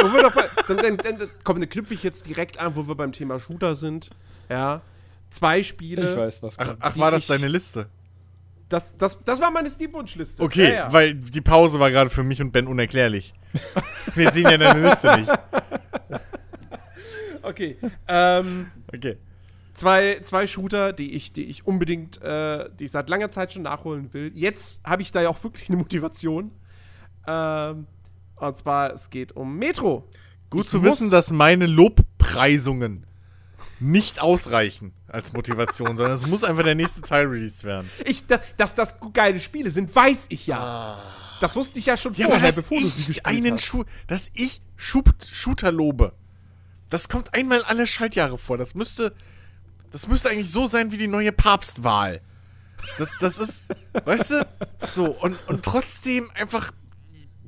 wo 0.08 0.12
wir 0.12 0.22
doch 0.22 0.34
bei, 0.34 0.44
dann, 0.68 0.96
dann, 0.98 1.18
dann, 1.18 1.28
komm, 1.44 1.60
dann 1.60 1.68
knüpfe 1.68 1.94
ich 1.94 2.02
jetzt 2.02 2.26
direkt 2.28 2.58
an, 2.58 2.76
wo 2.76 2.86
wir 2.88 2.94
beim 2.94 3.12
Thema 3.12 3.38
Shooter 3.38 3.74
sind. 3.74 4.10
Ja. 4.48 4.82
Zwei 5.30 5.62
Spiele. 5.62 6.10
Ich 6.12 6.18
weiß, 6.18 6.42
was 6.42 6.58
Ach, 6.58 6.66
kommt. 6.68 6.78
ach 6.82 6.92
Die 6.92 7.00
war 7.00 7.10
das 7.10 7.22
ich- 7.22 7.28
deine 7.28 7.48
Liste? 7.48 7.88
Das, 8.68 8.96
das, 8.96 9.22
das 9.24 9.40
war 9.40 9.50
meine 9.50 9.68
Steam-Wunschliste. 9.70 10.42
Okay, 10.42 10.68
Ja, 10.68 10.74
ja. 10.74 10.92
weil 10.92 11.14
die 11.14 11.40
Pause 11.40 11.78
war 11.80 11.90
gerade 11.90 12.10
für 12.10 12.22
mich 12.24 12.40
und 12.40 12.50
Ben 12.52 12.66
unerklärlich. 12.66 13.34
Wir 14.14 14.32
sehen 14.32 14.44
ja 14.50 14.56
deine 14.58 14.88
Liste 14.88 15.16
nicht. 15.18 15.30
Okay. 17.42 17.76
Ähm, 18.08 18.70
Okay. 18.92 19.16
zwei, 19.74 20.20
zwei 20.22 20.46
Shooter, 20.46 20.92
die 20.92 21.14
ich, 21.14 21.32
die 21.32 21.44
ich 21.44 21.66
unbedingt, 21.66 22.22
äh, 22.22 22.68
die 22.78 22.84
ich 22.84 22.90
seit 22.92 23.08
langer 23.08 23.28
Zeit 23.30 23.52
schon 23.52 23.62
nachholen 23.62 24.12
will. 24.14 24.30
Jetzt 24.34 24.84
habe 24.86 25.02
ich 25.02 25.10
da 25.10 25.20
ja 25.22 25.28
auch 25.28 25.42
wirklich 25.42 25.68
eine 25.68 25.76
Motivation. 25.78 26.52
Ähm, 27.26 27.86
und 28.36 28.56
zwar, 28.56 28.92
es 28.92 29.10
geht 29.10 29.32
um 29.32 29.56
Metro. 29.58 30.08
Gut 30.50 30.64
Ich 30.64 30.70
zu 30.70 30.82
wissen, 30.84 31.10
dass 31.10 31.32
meine 31.32 31.66
Lobpreisungen 31.66 33.04
nicht 33.80 34.22
ausreichen 34.22 34.92
als 35.14 35.32
Motivation, 35.32 35.96
sondern 35.96 36.12
es 36.12 36.26
muss 36.26 36.44
einfach 36.44 36.64
der 36.64 36.74
nächste 36.74 37.00
Teil 37.00 37.26
released 37.26 37.64
werden. 37.64 37.88
Ich, 38.04 38.26
dass, 38.26 38.40
dass 38.56 38.74
das 38.74 38.96
geile 39.12 39.40
Spiele 39.40 39.70
sind, 39.70 39.94
weiß 39.94 40.26
ich 40.28 40.46
ja. 40.46 41.00
Das 41.40 41.56
wusste 41.56 41.78
ich 41.78 41.86
ja 41.86 41.96
schon 41.96 42.14
Ja, 42.14 42.26
vorher, 42.26 42.52
bevor 42.52 42.78
du 42.78 42.84
sie 42.86 43.00
ich 43.00 43.06
gespielt 43.06 43.26
einen 43.26 43.52
hast. 43.54 43.64
Schu 43.64 43.84
dass 44.06 44.30
ich 44.34 44.60
Schub 44.76 45.10
Shooter 45.24 45.72
lobe, 45.72 46.12
das 46.90 47.08
kommt 47.08 47.32
einmal 47.32 47.62
alle 47.62 47.86
Schaltjahre 47.86 48.38
vor. 48.38 48.58
Das 48.58 48.74
müsste, 48.74 49.14
das 49.90 50.08
müsste 50.08 50.30
eigentlich 50.30 50.50
so 50.50 50.66
sein 50.66 50.92
wie 50.92 50.96
die 50.96 51.08
neue 51.08 51.32
Papstwahl. 51.32 52.20
Das, 52.98 53.10
das 53.20 53.38
ist, 53.38 53.62
weißt 54.04 54.30
du, 54.32 54.46
so, 54.92 55.06
und, 55.06 55.38
und 55.48 55.64
trotzdem 55.64 56.30
einfach. 56.34 56.72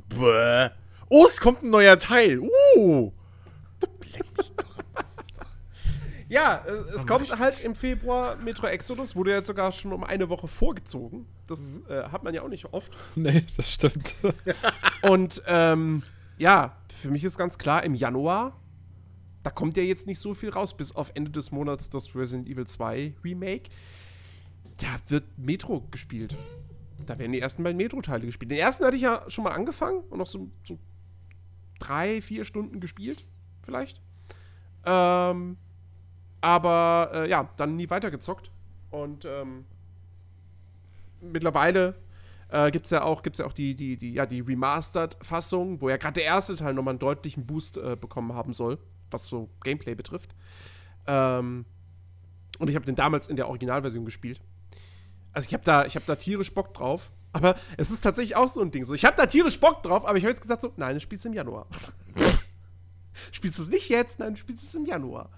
Bäh. 0.09 0.71
Oh, 1.09 1.27
es 1.29 1.41
kommt 1.41 1.63
ein 1.63 1.71
neuer 1.71 1.99
Teil. 1.99 2.41
Uh. 2.77 3.13
Ja, 6.29 6.65
äh, 6.67 6.71
es 6.95 7.07
kommt 7.07 7.39
halt 7.39 7.63
im 7.65 7.75
Februar 7.75 8.37
Metro 8.37 8.67
Exodus, 8.67 9.15
wurde 9.15 9.33
jetzt 9.33 9.47
sogar 9.47 9.71
schon 9.73 9.93
um 9.93 10.03
eine 10.03 10.29
Woche 10.29 10.49
vorgezogen. 10.49 11.27
Das 11.47 11.83
äh, 11.89 12.05
hat 12.11 12.25
man 12.25 12.35
ja 12.35 12.43
auch 12.43 12.49
nicht 12.49 12.73
oft. 12.73 12.93
Nee, 13.15 13.45
das 13.57 13.73
stimmt. 13.73 14.17
Und 15.03 15.43
ähm, 15.47 16.03
ja, 16.39 16.77
für 16.93 17.11
mich 17.11 17.25
ist 17.25 17.39
ganz 17.39 17.59
klar, 17.59 17.85
im 17.85 17.95
Januar, 17.95 18.59
da 19.43 19.51
kommt 19.51 19.77
ja 19.77 19.83
jetzt 19.85 20.07
nicht 20.07 20.19
so 20.19 20.35
viel 20.35 20.51
raus, 20.51 20.77
bis 20.77 20.95
auf 20.95 21.13
Ende 21.15 21.31
des 21.31 21.53
Monats 21.53 21.89
das 21.91 22.15
Resident 22.15 22.49
Evil 22.49 22.67
2 22.67 23.15
Remake. 23.25 23.71
Da 24.79 24.99
wird 25.09 25.25
Metro 25.39 25.87
gespielt. 25.91 26.35
Da 27.07 27.19
werden 27.19 27.33
die 27.33 27.41
ersten 27.41 27.63
beiden 27.63 27.77
Metro-Teile 27.77 28.27
gespielt. 28.27 28.51
Den 28.51 28.59
ersten 28.59 28.85
hatte 28.85 28.97
ich 28.97 29.03
ja 29.03 29.23
schon 29.29 29.45
mal 29.45 29.53
angefangen 29.53 30.01
und 30.11 30.19
noch 30.19 30.27
so, 30.27 30.51
so 30.67 30.79
drei, 31.79 32.21
vier 32.21 32.45
Stunden 32.45 32.81
gespielt, 32.81 33.25
vielleicht. 33.63 34.03
Ähm, 34.85 35.57
aber 36.47 37.11
äh, 37.13 37.29
ja, 37.29 37.49
dann 37.57 37.75
nie 37.75 37.91
weitergezockt. 37.91 38.53
Und 38.93 39.25
ähm, 39.25 39.65
mittlerweile 41.21 41.97
äh, 42.51 42.71
gibt 42.71 42.85
es 42.85 42.93
ja 42.93 43.03
auch, 43.03 43.25
gibt's 43.25 43.41
ja 43.41 43.47
auch 43.47 43.53
die, 43.53 43.75
die, 43.75 43.97
die, 43.97 44.13
ja, 44.13 44.27
die 44.27 44.43
Remastered-Fassung, 44.43 45.81
wo 45.81 45.89
ja 45.91 45.97
gerade 45.97 46.15
der 46.15 46.23
erste 46.23 46.55
Teil 46.55 46.73
nochmal 46.75 46.93
einen 46.93 47.01
deutlichen 47.01 47.47
Boost 47.47 47.79
äh, 47.79 47.97
bekommen 48.01 48.33
haben 48.33 48.55
soll, 48.55 48.79
was 49.11 49.27
so 49.27 49.49
Gameplay 49.65 49.97
betrifft. 49.97 50.37
Ähm, 51.09 51.65
und 52.61 52.71
ich 52.71 52.77
habe 52.77 52.87
den 52.87 52.95
damals 52.95 53.27
in 53.27 53.35
der 53.35 53.49
Originalversion 53.49 54.05
gespielt. 54.05 54.41
Also 55.33 55.49
ich 55.49 55.53
habe 55.53 55.65
da, 55.65 55.85
hab 55.85 56.07
da 56.07 56.15
tierisch 56.15 56.55
Bock 56.55 56.73
drauf. 56.75 57.11
Aber 57.33 57.57
es 57.77 57.91
ist 57.91 58.03
tatsächlich 58.03 58.37
auch 58.37 58.47
so 58.47 58.61
ein 58.63 58.71
Ding. 58.71 58.85
So, 58.85 58.95
ich 58.95 59.05
habe 59.05 59.17
da 59.17 59.27
tierisch 59.27 59.59
Bock 59.59 59.83
drauf, 59.83 60.07
aber 60.07 60.17
ich 60.17 60.23
habe 60.23 60.31
jetzt 60.31 60.43
gesagt 60.43 60.63
so, 60.63 60.73
nein, 60.77 60.95
du 60.95 61.01
spielst 61.01 61.27
im 61.27 61.33
Januar. 61.33 61.67
spielst 63.33 63.59
du 63.59 63.63
es 63.63 63.69
nicht 63.69 63.89
jetzt, 63.89 64.21
nein, 64.21 64.35
du 64.35 64.39
spielst 64.39 64.65
es 64.65 64.75
im 64.77 64.87
Januar. 64.87 65.29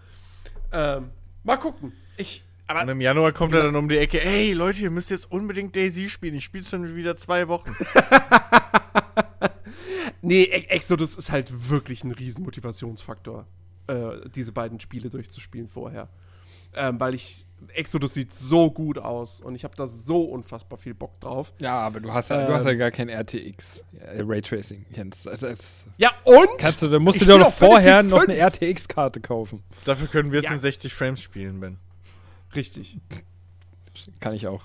Ähm, 0.73 1.11
mal 1.45 1.57
gucken. 1.57 1.93
Ich, 2.17 2.43
aber 2.67 2.83
Und 2.83 2.89
im 2.91 3.01
Januar 3.01 3.33
kommt 3.33 3.55
er 3.55 3.63
dann 3.63 3.77
um 3.77 3.89
die 3.89 3.97
Ecke, 3.99 4.23
ey 4.23 4.53
Leute, 4.53 4.83
ihr 4.83 4.91
müsst 4.91 5.11
jetzt 5.11 5.31
unbedingt 5.31 5.75
Daisy 5.75 6.09
spielen. 6.09 6.35
Ich 6.35 6.45
spiele 6.45 6.65
schon 6.65 6.95
wieder 6.97 7.17
zwei 7.17 7.49
Wochen. 7.49 7.75
Nee, 10.21 10.43
E- 10.43 10.67
Exodus 10.69 11.17
ist 11.17 11.31
halt 11.31 11.71
wirklich 11.71 12.03
ein 12.03 12.11
riesen 12.11 12.43
Motivationsfaktor, 12.45 13.47
äh, 13.87 14.29
diese 14.35 14.53
beiden 14.53 14.81
Spiele 14.81 15.11
durchzuspielen 15.11 15.69
vorher. 15.69 16.09
Ähm, 16.75 16.99
weil 16.99 17.15
ich, 17.15 17.47
Exodus 17.75 18.15
sieht 18.15 18.33
so 18.33 18.71
gut 18.71 18.99
aus 18.99 19.41
und 19.41 19.55
ich 19.55 19.65
habe 19.65 19.75
da 19.77 19.87
so 19.87 20.23
unfassbar 20.25 20.79
viel 20.79 20.95
Bock 20.95 21.19
drauf. 21.21 21.53
Ja, 21.61 21.79
aber 21.79 22.01
du 22.01 22.13
hast 22.13 22.31
ja, 22.31 22.45
du 22.45 22.53
hast 22.55 22.65
ja 22.65 22.71
Ähm. 22.73 22.79
gar 22.79 22.91
kein 22.91 23.09
RTX. 23.09 23.85
Ja, 23.93 24.25
Raytracing, 24.25 24.87
Jens. 24.95 25.25
Das, 25.25 25.41
das 25.41 25.85
Ja, 25.97 26.11
und? 26.25 26.49
kannst 26.59 26.83
du, 26.83 26.89
da 26.89 26.99
musst 26.99 27.21
du 27.21 27.25
dir 27.25 27.39
doch 27.39 27.53
vorher 27.53 28.03
noch 28.03 28.23
5. 28.25 28.31
eine 28.31 28.39
RTX-Karte 28.39 29.21
kaufen. 29.21 29.63
Dafür 29.85 30.07
können 30.09 30.33
wir 30.33 30.39
es 30.39 30.45
Ja. 30.47 30.53
in 30.53 30.59
60 30.59 30.95
Frames 30.95 31.21
spielen, 31.21 31.61
Ben. 31.61 31.79
Richtig. 32.55 32.99
Kann 34.21 34.35
ich 34.35 34.47
auch. 34.47 34.65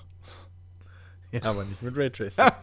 Ja, 1.32 1.42
aber 1.42 1.64
nicht 1.64 1.82
mit 1.82 1.96
Raytracing. 1.96 2.44
Ja. 2.44 2.62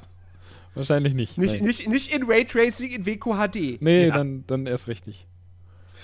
Wahrscheinlich 0.74 1.14
nicht. 1.14 1.38
Nicht, 1.38 1.56
Nein. 1.56 1.64
nicht, 1.66 1.90
nicht 1.90 2.16
in 2.16 2.24
Raytracing, 2.24 2.92
in 2.92 3.06
WQHD. 3.06 3.82
Nee, 3.82 4.08
ja. 4.08 4.16
dann, 4.16 4.46
dann 4.48 4.66
erst 4.66 4.88
richtig. 4.88 5.28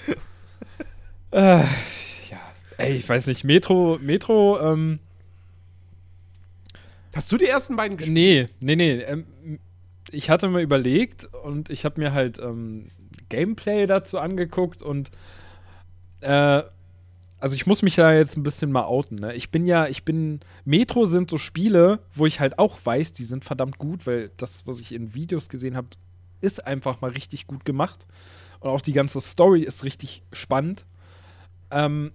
äh, 1.31 1.63
ey, 2.77 2.95
ich 2.95 3.07
weiß 3.07 3.27
nicht. 3.27 3.43
Metro, 3.43 3.97
Metro, 4.01 4.59
ähm, 4.61 4.99
Hast 7.15 7.31
du 7.31 7.37
die 7.37 7.45
ersten 7.45 7.75
beiden 7.75 7.97
gespielt? 7.97 8.51
nee, 8.59 8.75
nee, 8.75 8.95
nee. 8.95 9.01
Ähm, 9.03 9.25
ich 10.11 10.29
hatte 10.29 10.47
mir 10.47 10.61
überlegt 10.61 11.25
und 11.43 11.69
ich 11.69 11.83
habe 11.83 11.99
mir 11.99 12.13
halt 12.13 12.39
ähm, 12.39 12.89
Gameplay 13.29 13.87
dazu 13.87 14.19
angeguckt 14.19 14.81
und 14.81 15.11
äh, 16.21 16.63
also 17.39 17.55
ich 17.55 17.67
muss 17.67 17.81
mich 17.81 17.95
da 17.95 18.13
jetzt 18.13 18.37
ein 18.37 18.43
bisschen 18.43 18.71
mal 18.71 18.85
outen. 18.85 19.17
Ne? 19.17 19.33
Ich 19.35 19.51
bin 19.51 19.67
ja, 19.67 19.87
ich 19.87 20.03
bin, 20.03 20.39
Metro 20.65 21.05
sind 21.05 21.29
so 21.29 21.37
Spiele, 21.37 21.99
wo 22.15 22.25
ich 22.25 22.39
halt 22.39 22.57
auch 22.57 22.77
weiß, 22.83 23.13
die 23.13 23.23
sind 23.23 23.45
verdammt 23.45 23.77
gut, 23.77 24.07
weil 24.07 24.31
das, 24.37 24.65
was 24.65 24.79
ich 24.79 24.93
in 24.93 25.13
Videos 25.13 25.49
gesehen 25.49 25.75
habe, 25.75 25.87
ist 26.41 26.65
einfach 26.65 27.01
mal 27.01 27.11
richtig 27.11 27.45
gut 27.47 27.63
gemacht. 27.65 28.07
Und 28.59 28.69
auch 28.69 28.81
die 28.81 28.93
ganze 28.93 29.21
Story 29.21 29.61
ist 29.61 29.83
richtig 29.83 30.23
spannend. 30.31 30.85
Ähm, 31.69 32.11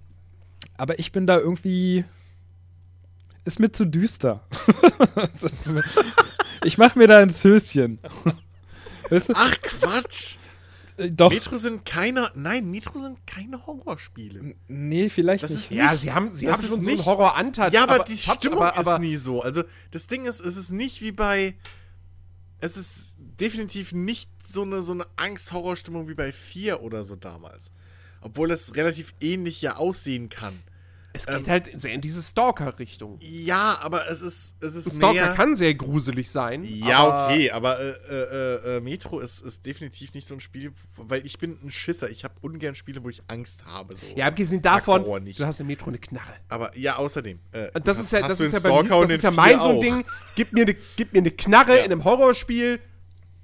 aber 0.76 0.98
ich 0.98 1.12
bin 1.12 1.26
da 1.26 1.38
irgendwie. 1.38 2.04
Ist 3.44 3.58
mir 3.58 3.72
zu 3.72 3.84
düster. 3.86 4.46
Mir, 5.68 5.82
ich 6.64 6.78
mache 6.78 6.96
mir 6.98 7.08
da 7.08 7.20
ins 7.20 7.42
Höschen. 7.42 7.98
Weißt 9.10 9.30
du? 9.30 9.32
Ach 9.36 9.56
Quatsch! 9.62 10.36
Äh, 10.96 11.10
Doch. 11.10 11.30
Metro 11.32 11.56
sind 11.56 11.84
keine. 11.84 12.30
Nein, 12.34 12.70
Metro 12.70 12.98
sind 13.00 13.26
keine 13.26 13.66
Horrorspiele. 13.66 14.54
Nee, 14.68 15.08
vielleicht 15.10 15.42
Das 15.42 15.50
nicht. 15.50 15.60
ist 15.62 15.70
Ja, 15.72 15.90
nicht- 15.90 16.00
sie 16.02 16.12
haben, 16.12 16.30
sie 16.30 16.46
das 16.46 16.58
haben 16.58 16.60
schon 16.68 16.82
so 16.82 16.88
einen 16.88 16.96
nicht- 16.98 17.04
Horror-Anteil. 17.06 17.72
Ja, 17.72 17.82
aber, 17.82 18.04
die 18.04 18.12
es 18.12 18.28
hat- 18.28 18.36
Stimmung 18.36 18.58
aber, 18.62 18.76
aber, 18.78 18.94
ist 18.94 19.00
nie 19.00 19.16
so. 19.16 19.42
Also, 19.42 19.64
das 19.90 20.06
Ding 20.06 20.24
ist, 20.26 20.38
es 20.40 20.56
ist 20.56 20.70
nicht 20.70 21.00
wie 21.02 21.12
bei. 21.12 21.56
Es 22.60 22.76
ist 22.76 23.16
definitiv 23.18 23.92
nicht 23.92 24.30
so 24.46 24.62
eine, 24.62 24.82
so 24.82 24.92
eine 24.92 25.06
Angst-Horror-Stimmung 25.16 26.08
wie 26.08 26.14
bei 26.14 26.30
4 26.30 26.80
oder 26.82 27.02
so 27.02 27.16
damals. 27.16 27.72
Obwohl 28.22 28.50
es 28.50 28.74
relativ 28.76 29.14
ähnlich 29.20 29.60
ja 29.62 29.76
aussehen 29.76 30.28
kann. 30.28 30.62
Es 31.14 31.26
geht 31.26 31.36
ähm, 31.36 31.46
halt 31.46 31.78
sehr 31.78 31.92
in 31.92 32.00
diese 32.00 32.22
Stalker-Richtung. 32.22 33.18
Ja, 33.20 33.78
aber 33.82 34.08
es 34.10 34.22
ist, 34.22 34.56
es 34.60 34.74
ist 34.74 34.94
Stalker 34.96 35.12
mehr. 35.26 35.34
kann 35.34 35.56
sehr 35.56 35.74
gruselig 35.74 36.30
sein. 36.30 36.64
Ja, 36.64 37.00
aber 37.00 37.26
okay, 37.26 37.50
aber 37.50 37.78
äh, 37.80 37.90
äh, 38.08 38.76
äh, 38.76 38.80
Metro 38.80 39.20
ist, 39.20 39.40
ist 39.40 39.66
definitiv 39.66 40.14
nicht 40.14 40.26
so 40.26 40.32
ein 40.32 40.40
Spiel, 40.40 40.72
weil 40.96 41.26
ich 41.26 41.36
bin 41.38 41.58
ein 41.62 41.70
Schisser. 41.70 42.08
Ich 42.08 42.24
habe 42.24 42.32
ungern 42.40 42.74
Spiele, 42.74 43.04
wo 43.04 43.10
ich 43.10 43.22
Angst 43.26 43.66
habe. 43.66 43.94
So. 43.94 44.06
Ja, 44.16 44.26
abgesehen 44.28 44.62
davon, 44.62 45.04
du 45.04 45.44
hast 45.44 45.60
im 45.60 45.66
Metro 45.66 45.88
eine 45.88 45.98
Knarre. 45.98 46.32
Aber 46.48 46.74
ja, 46.78 46.96
außerdem. 46.96 47.38
Äh, 47.50 47.70
Und 47.74 47.86
das 47.86 47.98
hast- 47.98 48.04
ist 48.06 48.12
ja, 48.12 48.26
das 48.26 48.40
ist 48.40 48.52
ja 48.52 48.58
in 48.58 48.62
bei 48.62 48.82
mir, 48.82 48.88
das 48.88 49.10
ist 49.10 49.24
in 49.24 49.30
ja 49.30 49.36
mein 49.36 49.60
so 49.60 49.68
ein. 49.68 49.80
Ding. 49.80 50.04
Gib 50.34 50.52
mir 50.54 50.62
eine, 50.62 50.74
gib 50.96 51.12
mir 51.12 51.18
eine 51.18 51.30
Knarre 51.30 51.76
Ja. 51.76 51.84
in 51.84 51.92
einem 51.92 52.04
Horrorspiel. 52.04 52.80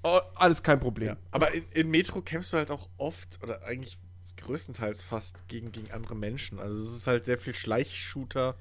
Oh, 0.04 0.20
alles 0.36 0.62
kein 0.62 0.80
Problem. 0.80 1.08
Ja. 1.08 1.16
Aber 1.32 1.52
in, 1.52 1.64
in 1.74 1.90
Metro 1.90 2.22
kämpfst 2.22 2.54
du 2.54 2.56
halt 2.56 2.70
auch 2.70 2.88
oft 2.96 3.38
oder 3.42 3.62
eigentlich 3.64 3.98
größtenteils 4.42 5.02
fast 5.02 5.46
gegen, 5.48 5.72
gegen 5.72 5.90
andere 5.90 6.14
Menschen. 6.16 6.58
Also 6.58 6.82
es 6.82 6.94
ist 6.96 7.06
halt 7.06 7.24
sehr 7.24 7.38
viel 7.38 7.54
Schleichshooter. 7.54 8.54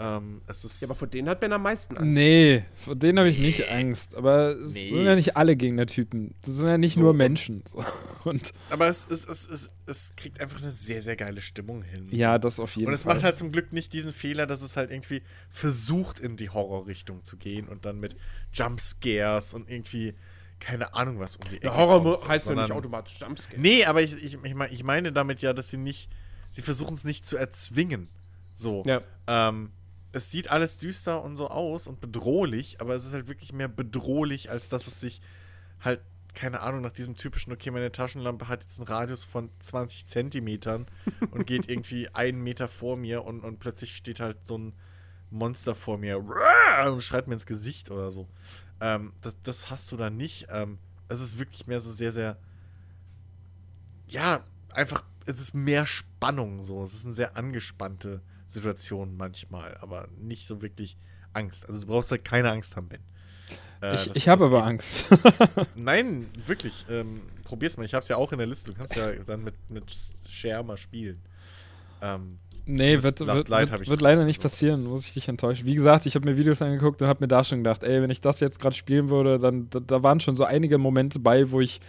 Ähm, 0.00 0.42
es 0.46 0.64
ist. 0.64 0.80
Ja, 0.80 0.86
aber 0.86 0.94
vor 0.94 1.08
denen 1.08 1.28
hat 1.28 1.40
Ben 1.40 1.52
am 1.52 1.62
meisten 1.62 1.96
Angst. 1.96 2.08
Nee, 2.12 2.64
vor 2.76 2.94
denen 2.94 3.18
habe 3.18 3.28
ich 3.28 3.38
nicht 3.38 3.68
Angst. 3.68 4.14
Aber 4.14 4.50
es 4.50 4.72
Nee. 4.74 4.90
sind 4.90 5.02
ja 5.02 5.16
nicht 5.16 5.36
alle 5.36 5.56
Gegnertypen. 5.56 6.36
Das 6.42 6.54
sind 6.54 6.68
ja 6.68 6.78
nicht 6.78 6.94
So, 6.94 7.00
nur 7.00 7.14
Menschen. 7.14 7.64
So. 7.66 7.84
Und 8.24 8.52
aber 8.70 8.86
es, 8.86 9.08
es, 9.10 9.26
es, 9.26 9.48
es, 9.48 9.70
es 9.86 10.12
kriegt 10.16 10.40
einfach 10.40 10.62
eine 10.62 10.70
sehr, 10.70 11.02
sehr 11.02 11.16
geile 11.16 11.40
Stimmung 11.40 11.82
hin. 11.82 12.06
ja, 12.12 12.38
das 12.38 12.60
auf 12.60 12.76
jeden 12.76 12.86
Und 12.86 12.94
es 12.94 13.02
Fall. 13.02 13.14
macht 13.14 13.24
halt 13.24 13.34
zum 13.34 13.50
Glück 13.50 13.72
nicht 13.72 13.92
diesen 13.92 14.12
Fehler, 14.12 14.46
dass 14.46 14.62
es 14.62 14.76
halt 14.76 14.92
irgendwie 14.92 15.22
versucht, 15.50 16.20
in 16.20 16.36
die 16.36 16.50
Horrorrichtung 16.50 17.24
zu 17.24 17.36
gehen 17.36 17.66
und 17.66 17.84
dann 17.84 17.96
mit 17.98 18.14
Jumpscares 18.52 19.52
und 19.54 19.68
irgendwie 19.68 20.14
keine 20.60 20.94
Ahnung 20.94 21.20
was 21.20 21.36
um 21.36 21.48
die 21.50 21.56
Ecke 21.56 21.74
Horror 21.76 22.02
kommt, 22.02 22.28
heißt 22.28 22.48
ja 22.48 22.54
nicht 22.54 22.72
automatisch 22.72 23.20
Jumpscare. 23.20 23.60
Nee, 23.60 23.84
aber 23.84 24.02
ich, 24.02 24.12
ich, 24.22 24.34
ich, 24.42 24.54
mein- 24.54 24.72
ich 24.72 24.82
meine 24.84 25.12
damit 25.12 25.40
ja, 25.42 25.52
dass 25.52 25.70
sie 25.70 25.76
nicht, 25.76 26.10
sie 26.50 26.62
versuchen 26.62 26.94
es 26.94 27.04
nicht 27.04 27.24
zu 27.26 27.36
erzwingen. 27.36 28.08
So. 28.54 28.82
Ja. 28.86 29.02
Ähm, 29.26 29.70
es 30.12 30.30
sieht 30.30 30.50
alles 30.50 30.78
düster 30.78 31.22
und 31.22 31.36
so 31.36 31.48
aus 31.48 31.86
und 31.86 32.00
bedrohlich, 32.00 32.80
aber 32.80 32.94
es 32.94 33.04
ist 33.04 33.12
halt 33.14 33.28
wirklich 33.28 33.52
mehr 33.52 33.68
bedrohlich, 33.68 34.50
als 34.50 34.68
dass 34.68 34.86
es 34.86 35.00
sich 35.00 35.20
halt, 35.80 36.00
keine 36.34 36.60
Ahnung, 36.60 36.80
nach 36.80 36.92
diesem 36.92 37.14
typischen, 37.14 37.52
okay, 37.52 37.70
meine 37.70 37.92
Taschenlampe 37.92 38.48
hat 38.48 38.62
jetzt 38.62 38.78
einen 38.80 38.88
Radius 38.88 39.24
von 39.24 39.50
20 39.60 40.06
Zentimetern 40.06 40.86
und 41.30 41.46
geht 41.46 41.68
irgendwie 41.68 42.08
einen 42.14 42.42
Meter 42.42 42.68
vor 42.68 42.96
mir 42.96 43.24
und, 43.24 43.44
und 43.44 43.58
plötzlich 43.60 43.96
steht 43.96 44.18
halt 44.20 44.44
so 44.44 44.56
ein 44.58 44.72
Monster 45.30 45.74
vor 45.74 45.98
mir 45.98 46.18
und 46.18 47.02
schreit 47.02 47.26
mir 47.28 47.34
ins 47.34 47.44
Gesicht 47.46 47.90
oder 47.90 48.10
so. 48.10 48.26
Ähm, 48.80 49.12
das, 49.22 49.36
das 49.42 49.70
hast 49.70 49.90
du 49.92 49.96
da 49.96 50.10
nicht. 50.10 50.46
Ähm, 50.50 50.78
es 51.08 51.20
ist 51.20 51.38
wirklich 51.38 51.66
mehr 51.66 51.80
so 51.80 51.90
sehr, 51.90 52.12
sehr. 52.12 52.36
Ja, 54.08 54.44
einfach, 54.72 55.04
es 55.26 55.40
ist 55.40 55.54
mehr 55.54 55.86
Spannung 55.86 56.62
so. 56.62 56.82
Es 56.82 56.94
ist 56.94 57.04
eine 57.04 57.14
sehr 57.14 57.36
angespannte 57.36 58.22
Situation 58.46 59.16
manchmal, 59.16 59.76
aber 59.78 60.08
nicht 60.18 60.46
so 60.46 60.62
wirklich 60.62 60.96
Angst. 61.34 61.68
Also 61.68 61.80
du 61.82 61.86
brauchst 61.86 62.10
halt 62.10 62.24
keine 62.24 62.50
Angst 62.50 62.76
haben, 62.76 62.88
Ben. 62.88 63.02
Äh, 63.82 63.94
ich 63.94 64.06
das- 64.06 64.16
ich 64.16 64.28
habe 64.28 64.44
aber 64.46 64.58
geht- 64.58 64.66
Angst. 64.68 65.04
Nein, 65.74 66.26
wirklich. 66.46 66.86
Ähm, 66.88 67.22
probier's 67.44 67.76
mal. 67.76 67.84
Ich 67.84 67.94
hab's 67.94 68.08
ja 68.08 68.16
auch 68.16 68.32
in 68.32 68.38
der 68.38 68.46
Liste. 68.46 68.72
Du 68.72 68.78
kannst 68.78 68.96
ja 68.96 69.12
dann 69.12 69.44
mit, 69.44 69.54
mit 69.70 69.94
Share 70.28 70.64
mal 70.64 70.76
spielen. 70.76 71.20
Ähm, 72.00 72.28
nee, 72.68 73.02
wird, 73.02 73.20
wird, 73.20 73.48
wird, 73.50 73.88
wird 73.88 74.00
leider 74.00 74.24
nicht 74.24 74.40
passieren, 74.40 74.84
muss 74.84 75.06
ich 75.06 75.14
dich 75.14 75.28
enttäuschen. 75.28 75.66
Wie 75.66 75.74
gesagt, 75.74 76.06
ich 76.06 76.14
habe 76.14 76.30
mir 76.30 76.36
Videos 76.36 76.62
angeguckt 76.62 77.02
und 77.02 77.08
habe 77.08 77.24
mir 77.24 77.28
da 77.28 77.42
schon 77.42 77.58
gedacht, 77.58 77.82
ey, 77.82 78.00
wenn 78.02 78.10
ich 78.10 78.20
das 78.20 78.40
jetzt 78.40 78.60
gerade 78.60 78.76
spielen 78.76 79.10
würde, 79.10 79.38
dann 79.38 79.68
da, 79.70 79.80
da 79.80 80.02
waren 80.02 80.20
schon 80.20 80.36
so 80.36 80.44
einige 80.44 80.78
Momente 80.78 81.18
bei, 81.18 81.50
wo 81.50 81.60
ich 81.60 81.80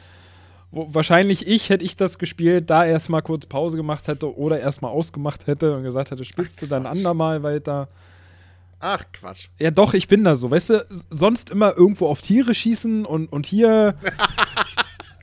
wo 0.72 0.94
wahrscheinlich 0.94 1.48
ich, 1.48 1.70
hätte 1.70 1.84
ich 1.84 1.96
das 1.96 2.20
gespielt, 2.20 2.70
da 2.70 2.86
erstmal 2.86 3.22
kurz 3.22 3.46
Pause 3.46 3.78
gemacht 3.78 4.08
hätte 4.08 4.38
oder 4.38 4.60
erstmal 4.60 4.92
ausgemacht 4.92 5.48
hätte 5.48 5.76
und 5.76 5.84
gesagt 5.84 6.12
hätte, 6.12 6.24
spielst 6.24 6.62
du 6.62 6.68
dann 6.68 6.86
andermal 6.86 7.42
weiter. 7.44 7.88
Ach, 8.80 9.04
Quatsch. 9.12 9.50
Ja, 9.60 9.72
doch, 9.72 9.94
ich 9.94 10.08
bin 10.08 10.24
da 10.24 10.36
so. 10.36 10.52
Weißt 10.52 10.70
du, 10.70 10.86
sonst 11.10 11.50
immer 11.50 11.76
irgendwo 11.76 12.08
auf 12.08 12.22
Tiere 12.22 12.56
schießen 12.56 13.06
und, 13.06 13.32
und 13.32 13.46
hier 13.46 13.96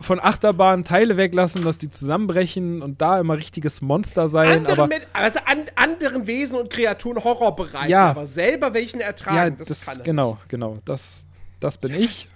von 0.07 0.21
Achterbahnen 0.21 0.85
Teile 0.85 1.17
weglassen, 1.17 1.65
dass 1.65 1.77
die 1.79 1.91
zusammenbrechen 1.91 2.81
und 2.81 3.03
da 3.03 3.21
immer 3.21 3.37
richtiges 3.37 3.81
Monster 3.83 4.29
sein. 4.29 4.59
Andere 4.59 4.73
aber 4.73 4.87
mit, 4.87 5.07
also 5.13 5.41
an, 5.45 5.65
anderen 5.75 6.27
Wesen 6.27 6.59
und 6.59 6.71
Kreaturen 6.71 7.23
Horror 7.23 7.55
bereiten, 7.57 7.91
Ja. 7.91 8.11
aber 8.11 8.27
selber 8.27 8.73
welchen 8.73 9.01
ertragen, 9.01 9.37
ja, 9.37 9.51
das, 9.51 9.69
das, 9.69 9.81
kann 9.83 9.99
er. 9.99 10.05
genau, 10.05 10.39
genau. 10.49 10.79
Das, 10.85 11.25
das 11.61 11.79
bin 11.79 11.93
ich. 11.95 12.29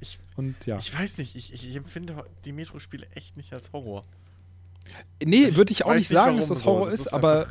Ich, 0.00 0.18
Und 0.36 0.66
ja. 0.66 0.78
ich 0.78 0.98
weiß 0.98 1.18
nicht, 1.18 1.36
ich, 1.36 1.52
ich 1.52 1.76
empfinde 1.76 2.24
die 2.44 2.52
Metro-Spiele 2.52 3.06
echt 3.14 3.36
nicht 3.36 3.52
als 3.52 3.72
Horror. 3.72 4.02
nee, 5.22 5.54
würde 5.54 5.72
ich 5.72 5.84
auch 5.84 5.90
nicht 5.90 5.98
nicht, 5.98 6.08
sagen, 6.08 6.26
warum 6.28 6.38
dass 6.38 6.48
das 6.48 6.58
so. 6.60 6.64
Horror 6.70 6.86
Das 6.86 6.94
ist, 6.94 7.06
ist 7.06 7.12
aber 7.12 7.46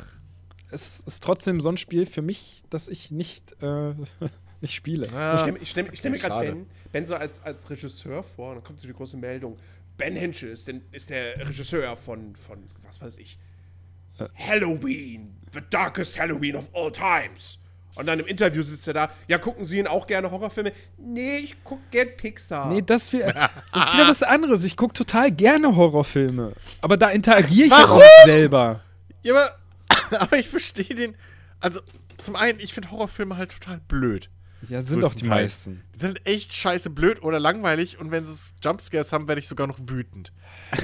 es 0.72 1.00
ist 1.00 1.22
trotzdem 1.22 1.60
so 1.60 1.68
ein 1.68 1.76
Spiel 1.76 2.06
für 2.06 2.22
mich, 2.22 2.62
das 2.70 2.88
ich 2.88 3.10
nicht, 3.10 3.54
äh, 3.62 3.94
nicht 4.60 4.74
spiele. 4.74 5.08
Ja, 5.12 5.34
Ich 5.34 5.40
stelle 5.40 5.58
ich 5.60 5.70
stell, 5.70 5.88
ich 5.92 5.98
stell 5.98 6.10
mir 6.10 6.16
okay, 6.18 6.26
gerade 6.26 6.46
ben, 6.52 6.66
ben 6.92 7.06
so 7.06 7.14
als, 7.14 7.42
als 7.42 7.68
Regisseur 7.70 8.22
vor 8.22 8.50
und 8.50 8.54
dann 8.56 8.64
kommt 8.64 8.80
so 8.80 8.86
die 8.86 8.94
große 8.94 9.16
Meldung. 9.16 9.58
Ben 9.96 10.16
Henschel 10.16 10.50
ist, 10.50 10.68
ist 10.92 11.10
der 11.10 11.38
Regisseur 11.48 11.96
von, 11.96 12.34
von, 12.36 12.58
was 12.86 13.00
weiß 13.00 13.18
ich, 13.18 13.38
Äh. 14.18 14.26
Halloween, 14.36 15.36
the 15.52 15.60
darkest 15.70 16.18
Halloween 16.18 16.56
of 16.56 16.68
all 16.74 16.90
times. 16.90 17.58
Und 17.96 18.06
dann 18.06 18.20
im 18.20 18.26
Interview 18.26 18.62
sitzt 18.62 18.86
er 18.88 18.94
da, 18.94 19.10
ja, 19.28 19.36
gucken 19.38 19.64
Sie 19.64 19.78
ihn 19.78 19.86
auch 19.86 20.06
gerne 20.06 20.30
Horrorfilme? 20.30 20.72
Nee, 20.96 21.38
ich 21.38 21.62
gucke 21.64 21.82
gern 21.90 22.08
Pixar. 22.16 22.72
Nee, 22.72 22.82
das, 22.82 23.12
wär, 23.12 23.32
das 23.72 23.86
ist 23.86 23.92
wieder 23.94 24.08
was 24.08 24.22
anderes. 24.22 24.64
Ich 24.64 24.76
gucke 24.76 24.94
total 24.94 25.30
gerne 25.32 25.74
Horrorfilme. 25.74 26.52
Aber 26.80 26.96
da 26.96 27.10
interagiere 27.10 27.66
ich 27.66 27.72
Warum? 27.72 27.96
auch 27.98 28.00
nicht 28.00 28.24
selber. 28.24 28.80
Ja, 29.22 29.34
aber, 29.34 30.20
aber 30.22 30.38
ich 30.38 30.48
verstehe 30.48 30.94
den. 30.94 31.14
Also, 31.60 31.80
zum 32.16 32.36
einen, 32.36 32.60
ich 32.60 32.72
finde 32.72 32.90
Horrorfilme 32.90 33.36
halt 33.36 33.52
total 33.52 33.80
blöd. 33.88 34.30
Ja, 34.68 34.82
sind 34.82 35.00
doch 35.00 35.14
die 35.14 35.28
meisten. 35.28 35.82
Die 35.94 35.98
sind 35.98 36.26
echt 36.26 36.52
scheiße 36.54 36.90
blöd 36.90 37.22
oder 37.22 37.40
langweilig 37.40 37.98
und 37.98 38.10
wenn 38.10 38.24
sie 38.24 38.32
es 38.32 38.54
Jumpscares 38.62 39.12
haben, 39.12 39.26
werde 39.26 39.38
ich 39.40 39.48
sogar 39.48 39.66
noch 39.66 39.78
wütend. 39.86 40.32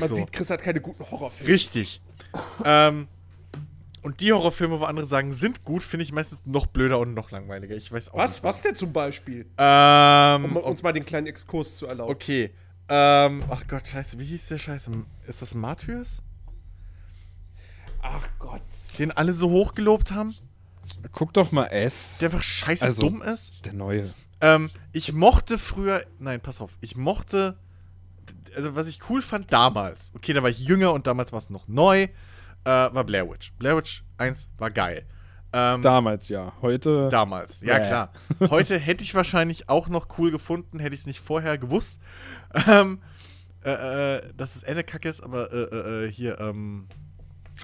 Man 0.01 0.09
so. 0.09 0.15
sieht, 0.15 0.33
Chris 0.33 0.49
hat 0.51 0.63
keine 0.63 0.81
guten 0.81 1.05
Horrorfilme. 1.11 1.53
Richtig. 1.53 2.01
ähm, 2.65 3.07
und 4.03 4.21
die 4.21 4.33
Horrorfilme, 4.33 4.81
wo 4.81 4.85
andere 4.85 5.05
sagen, 5.05 5.33
sind 5.33 5.65
gut, 5.65 5.83
finde 5.83 6.05
ich 6.05 6.13
meistens 6.13 6.43
noch 6.47 6.67
blöder 6.67 6.99
und 7.01 7.13
noch 7.15 7.33
langweiliger. 7.33 7.75
Ich 7.75 7.91
weiß 7.93 8.11
auch 8.11 8.19
Was? 8.19 8.31
nicht. 8.35 8.45
Was 8.45 8.63
denn 8.63 8.77
zum 8.77 8.93
Beispiel? 8.93 9.47
Ähm, 9.59 10.45
Um 10.45 10.57
uns 10.57 10.83
mal 10.83 10.93
den 10.93 11.05
kleinen 11.05 11.27
Exkurs 11.27 11.77
zu 11.77 11.87
erlauben. 11.87 12.13
okay. 12.13 12.53
Ähm, 12.89 13.43
ach 13.51 13.65
Gott, 13.67 13.85
scheiße, 13.89 14.19
wie 14.21 14.25
hieß 14.27 14.47
der 14.47 14.59
Scheiße? 14.59 14.93
Ist 15.27 15.43
das 15.43 15.55
Martyrs? 15.55 16.23
Ach 18.01 18.29
Gott. 18.39 18.63
Den 18.99 19.11
alle 19.11 19.35
so 19.35 19.51
hochgelobt 19.51 20.13
haben? 20.13 20.35
Guck 21.13 21.33
doch 21.33 21.53
mal 21.53 21.67
S. 21.67 22.19
Der 22.19 22.29
einfach 22.29 22.43
scheiße 22.43 22.85
Also- 22.85 23.03
dumm 23.03 23.23
ist? 23.23 23.65
Der 23.65 23.73
neue. 23.73 24.13
Ähm, 24.41 24.71
ich 24.93 25.13
mochte 25.13 25.57
früher, 25.59 26.05
nein, 26.19 26.41
pass 26.41 26.61
auf, 26.61 26.71
ich 26.81 26.95
mochte, 26.97 27.57
also 28.55 28.75
was 28.77 28.87
ich 28.87 29.09
cool 29.09 29.23
fand 29.23 29.51
damals, 29.53 30.13
okay, 30.15 30.35
da 30.35 30.43
war 30.43 30.51
ich 30.51 30.59
jünger 30.59 30.93
und 30.93 31.07
damals 31.07 31.33
war 31.33 31.39
es 31.39 31.49
noch 31.49 31.67
neu, 31.69 32.03
äh, 32.03 32.09
war 32.65 33.05
Blair 33.05 33.31
Witch. 33.31 33.53
Blair 33.59 33.77
Witch 33.79 34.05
1 34.19 34.51
war 34.59 34.71
geil. 34.71 35.07
Ähm, 35.53 35.81
Damals 35.81 36.29
ja. 36.29 36.53
Heute. 36.61 37.09
damals, 37.09 37.63
ja 37.63 37.79
Bäh. 37.79 37.87
klar. 37.87 38.13
Heute 38.51 38.79
hätte 38.79 39.05
ich 39.05 39.15
wahrscheinlich 39.15 39.71
auch 39.71 39.89
noch 39.89 40.09
cool 40.19 40.31
gefunden, 40.31 40.81
hätte 40.81 40.95
ich 40.95 41.01
es 41.03 41.07
nicht 41.07 41.21
vorher 41.21 41.57
gewusst. 41.57 42.01
Ähm, 42.69 43.01
äh, 43.65 44.17
äh, 44.17 44.33
dass 44.37 44.55
es 44.57 44.65
Ende 44.65 44.85
kacke 44.85 45.09
ist, 45.09 45.23
aber 45.23 45.51
äh, 45.53 45.57
äh, 45.63 46.05
äh, 46.07 46.13
hier, 46.13 46.39
ähm, 46.41 46.89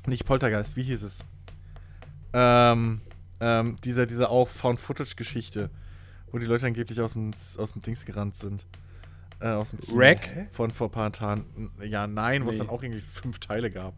nicht 0.07 0.25
Poltergeist, 0.25 0.77
wie 0.77 0.85
hieß 0.85 1.03
es? 1.03 1.25
Ähm, 2.33 3.03
ähm, 3.43 3.77
dieser, 3.85 4.07
dieser 4.07 4.31
auch 4.31 4.49
Found-Footage-Geschichte, 4.49 5.69
wo 6.31 6.39
die 6.39 6.47
Leute 6.47 6.65
angeblich 6.67 7.01
aus 7.01 7.15
dem, 7.15 7.33
aus 7.59 7.73
dem 7.73 7.83
Dings 7.83 8.07
gerannt 8.07 8.37
sind. 8.37 8.67
Äh, 9.41 9.49
aus 9.49 9.71
dem 9.71 9.81
Kino. 9.81 9.97
Wreck? 9.99 10.49
Von 10.53 10.71
vor 10.71 10.87
ein 10.87 10.93
paar 10.93 11.13
Tagen. 11.13 11.73
Ja, 11.83 12.07
nein, 12.07 12.45
wo 12.45 12.51
es 12.51 12.55
Nee. 12.55 12.61
dann 12.61 12.69
auch 12.71 12.83
irgendwie 12.85 13.01
fünf 13.01 13.41
Teile 13.41 13.69
gab. 13.69 13.95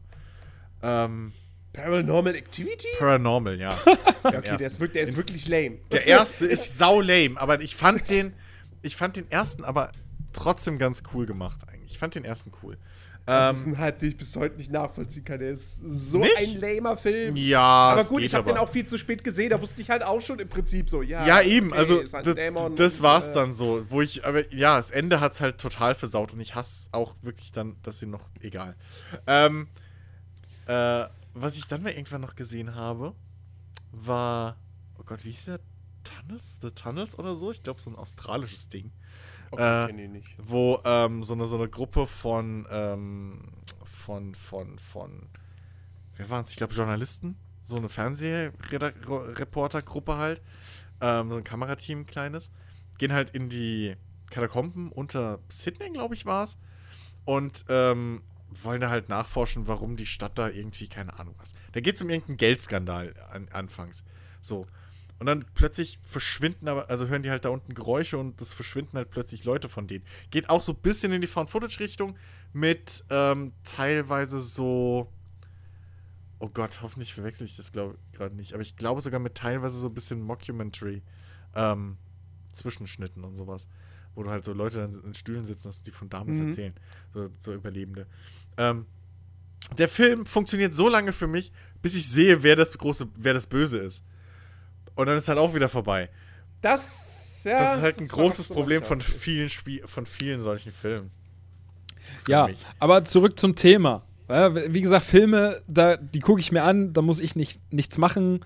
Ähm, 0.83 1.33
Paranormal 1.75 2.35
Activity? 2.35 2.89
Paranormal, 2.99 3.61
ja. 3.61 3.77
Ja, 4.25 4.39
okay, 4.39 4.57
der 4.57 4.67
ist, 4.69 4.81
wirklich, 4.81 4.93
der 4.95 5.03
ist 5.03 5.17
wirklich 5.19 5.47
lame. 5.47 5.77
Der 5.93 6.07
erste 6.07 6.47
ist 6.47 6.79
sau 6.79 7.03
lame, 7.03 7.39
aber 7.39 7.61
ich 7.61 7.77
fand 7.77 8.09
den, 8.09 8.33
ich 8.81 8.97
fand 8.97 9.17
den 9.17 9.31
ersten 9.31 9.65
aber 9.65 9.93
trotzdem 10.33 10.79
ganz 10.79 11.03
cool 11.13 11.27
gemacht 11.27 11.69
eigentlich. 11.69 11.93
Ich 11.93 11.99
fand 11.99 12.15
den 12.15 12.25
ersten 12.25 12.51
cool. 12.63 12.79
Das 13.27 13.57
ist 13.57 13.67
Ähm, 13.67 13.73
ein 13.73 13.79
Hype, 13.79 13.99
den 14.01 14.09
ich 14.11 14.17
bis 14.19 14.37
heute 14.37 14.57
nicht 14.57 14.71
nachvollziehen 14.71 15.25
kann. 15.25 15.39
Der 15.39 15.51
ist 15.51 15.79
so 15.79 16.19
Nicht? 16.19 16.37
ein 16.37 16.61
lamer 16.61 16.97
Film. 16.97 17.37
ja, 17.37 17.61
aber 17.61 18.05
gut, 18.05 18.23
ich 18.23 18.35
habe 18.35 18.47
den 18.47 18.59
auch 18.59 18.69
viel 18.69 18.87
zu 18.87 18.99
spät 18.99 19.25
gesehen. 19.25 19.51
Da 19.51 19.61
wusste 19.61 19.81
ich 19.81 19.89
halt 19.89 20.03
auch 20.03 20.21
schon 20.21 20.39
im 20.41 20.49
Prinzip 20.49 20.91
so, 20.91 21.01
ja. 21.01 21.27
Ja, 21.27 21.41
eben, 21.41 21.71
okay, 21.71 21.79
also 21.79 22.01
ist 22.01 22.13
halt 22.13 22.27
das, 22.27 22.35
Dämon 22.35 22.77
das 22.77 23.03
war's 23.03 23.29
äh, 23.31 23.35
dann 23.35 23.53
so, 23.55 23.87
wo 23.89 24.03
ich, 24.03 24.27
aber 24.27 24.53
ja, 24.53 24.77
das 24.77 24.91
Ende 24.91 25.21
hat's 25.21 25.41
halt 25.41 25.59
total 25.59 25.95
versaut 25.95 26.35
und 26.35 26.41
ich 26.41 26.55
hasse 26.55 26.91
auch 26.93 27.15
wirklich 27.23 27.51
dann, 27.53 27.77
dass 27.83 27.99
sie 27.99 28.07
noch, 28.07 28.29
egal. 28.41 28.77
Ähm, 29.27 29.69
äh, 30.67 31.05
was 31.33 31.57
ich 31.57 31.67
dann 31.67 31.83
mal 31.83 31.93
irgendwann 31.93 32.21
noch 32.21 32.37
gesehen 32.37 32.75
habe, 32.75 33.15
war, 33.91 34.57
oh 34.99 35.03
Gott, 35.05 35.25
wie 35.25 35.31
hieß 35.31 35.47
der? 35.47 35.61
Tunnels? 36.05 36.57
The 36.61 36.71
Tunnels 36.71 37.19
oder 37.19 37.35
so? 37.35 37.51
Ich 37.51 37.63
glaube, 37.63 37.81
so 37.81 37.89
ein 37.89 37.97
australisches 37.97 38.69
Ding. 38.69 38.93
Okay, 39.55 39.91
äh, 39.91 40.09
nicht. 40.09 40.35
wo 40.39 40.81
ähm, 40.85 41.23
so, 41.23 41.35
eine, 41.35 41.47
so 41.47 41.57
eine 41.57 41.69
Gruppe 41.69 42.07
von, 42.07 42.67
ähm, 42.71 43.41
von, 43.85 44.35
von, 44.35 44.79
von, 44.79 45.29
wer 46.17 46.31
waren 46.31 46.43
es? 46.43 46.51
Ich 46.51 46.57
glaube, 46.57 46.75
Journalisten, 46.75 47.37
so 47.63 47.77
eine 47.77 47.89
Fernsehreportergruppe 47.89 50.17
halt, 50.17 50.43
ähm, 51.01 51.31
so 51.31 51.37
ein 51.37 51.45
Kamerateam, 51.45 52.01
ein 52.01 52.07
kleines, 52.07 52.51
gehen 52.99 53.13
halt 53.13 53.31
in 53.31 53.49
die 53.49 53.95
Katakomben 54.31 54.91
unter 54.93 55.39
Sydney, 55.49 55.91
glaube 55.91 56.15
ich, 56.15 56.27
war 56.27 56.45
es, 56.45 56.59
und 57.25 57.65
ähm, 57.69 58.23
wollen 58.63 58.81
da 58.81 58.91
halt 58.91 59.09
nachforschen, 59.09 59.67
warum 59.67 59.97
die 59.97 60.07
Stadt 60.07 60.39
da 60.39 60.49
irgendwie, 60.49 60.87
keine 60.89 61.19
Ahnung 61.19 61.35
was. 61.39 61.55
Da 61.73 61.81
geht 61.81 61.97
es 61.97 62.03
um 62.03 62.11
irgendeinen 62.11 62.37
Geldskandal 62.37 63.15
an, 63.33 63.49
anfangs. 63.53 64.05
So. 64.41 64.67
Und 65.19 65.27
dann 65.27 65.45
plötzlich 65.55 65.99
verschwinden 66.03 66.69
aber, 66.69 66.91
also 66.91 67.07
hören 67.07 67.23
die 67.23 67.31
halt 67.31 67.45
da 67.45 67.49
unten 67.51 67.73
Geräusche 67.75 68.19
und 68.19 68.41
es 68.41 68.53
verschwinden 68.53 68.97
halt 68.97 69.11
plötzlich 69.11 69.45
Leute 69.45 69.69
von 69.69 69.87
denen. 69.87 70.05
Geht 70.31 70.51
auch 70.51 70.61
so 70.61 70.73
ein 70.73 70.79
bisschen 70.79 71.13
in 71.13 71.21
die 71.21 71.27
Found-Footage-Richtung 71.27 72.17
mit 72.53 73.05
ähm, 73.11 73.53
teilweise 73.63 74.41
so. 74.41 75.11
Oh 76.41 76.49
Gott, 76.49 76.81
hoffentlich 76.83 77.15
verwechsel 77.15 77.47
ich 77.47 77.57
das 77.57 77.73
glaube 77.73 77.97
gerade 78.13 78.35
nicht. 78.35 78.53
Aber 78.53 78.63
ich 78.63 78.77
glaube 78.77 79.01
sogar 79.01 79.21
mit 79.21 79.35
teilweise 79.37 79.79
so 79.79 79.87
ein 79.89 79.95
bisschen 79.95 80.21
Mockumentary 80.21 81.03
ähm, 81.55 81.97
Zwischenschnitten 82.53 83.25
und 83.25 83.37
sowas. 83.37 83.69
Wo 84.15 84.23
du 84.25 84.31
halt 84.31 84.45
so 84.45 84.53
Leute 84.53 84.79
dann 84.79 84.93
in 85.05 85.15
Stühlen 85.15 85.45
sitzen 85.45 85.69
lassen, 85.69 85.85
die 85.85 85.91
von 85.91 86.09
damals 86.09 86.39
Mhm. 86.39 86.47
erzählen. 86.49 86.75
So, 87.13 87.31
so 87.39 87.55
Überlebende. 87.55 88.07
Ähm, 88.57 88.87
der 89.79 89.89
Film 89.89 90.27
funktioniert 90.27 90.75
so 90.75 90.89
lange 90.89 91.13
für 91.13 91.27
mich, 91.27 91.51
bis 91.83 91.95
ich 91.95 92.07
sehe, 92.09 92.43
wer 92.43 92.57
das 92.57 92.77
große, 92.77 93.09
wer 93.17 93.33
das 93.33 93.47
Böse 93.47 93.79
ist. 93.79 94.05
Und 94.95 95.07
dann 95.07 95.19
ist 95.19 95.29
halt 95.29 95.39
auch 95.39 95.55
wieder 95.55 95.69
vorbei. 95.69 96.09
Das, 96.61 97.43
ja, 97.45 97.59
das 97.61 97.77
ist 97.77 97.83
halt 97.83 98.01
ein 98.01 98.09
großes 98.09 98.49
so 98.49 98.55
Problem 98.55 98.83
von 98.83 99.01
vielen 99.01 99.49
Spie 99.49 99.83
von 99.85 100.07
vielen 100.07 100.41
solchen 100.41 100.73
Filmen. 100.73 101.11
Ja, 102.29 102.47
mich. 102.47 102.59
aber 102.79 103.05
zurück 103.05 103.39
zum 103.39 103.57
Thema. 103.57 104.05
Wie 104.29 104.81
gesagt, 104.81 105.05
Filme, 105.05 105.61
da, 105.67 105.97
die 105.97 106.21
gucke 106.21 106.41
ich 106.41 106.51
mir 106.51 106.63
an, 106.63 106.95
da 106.95 107.03
muss 107.03 107.21
ich 107.21 107.37
nicht, 107.37 107.61
nichts 107.71 107.99
machen. 107.99 108.41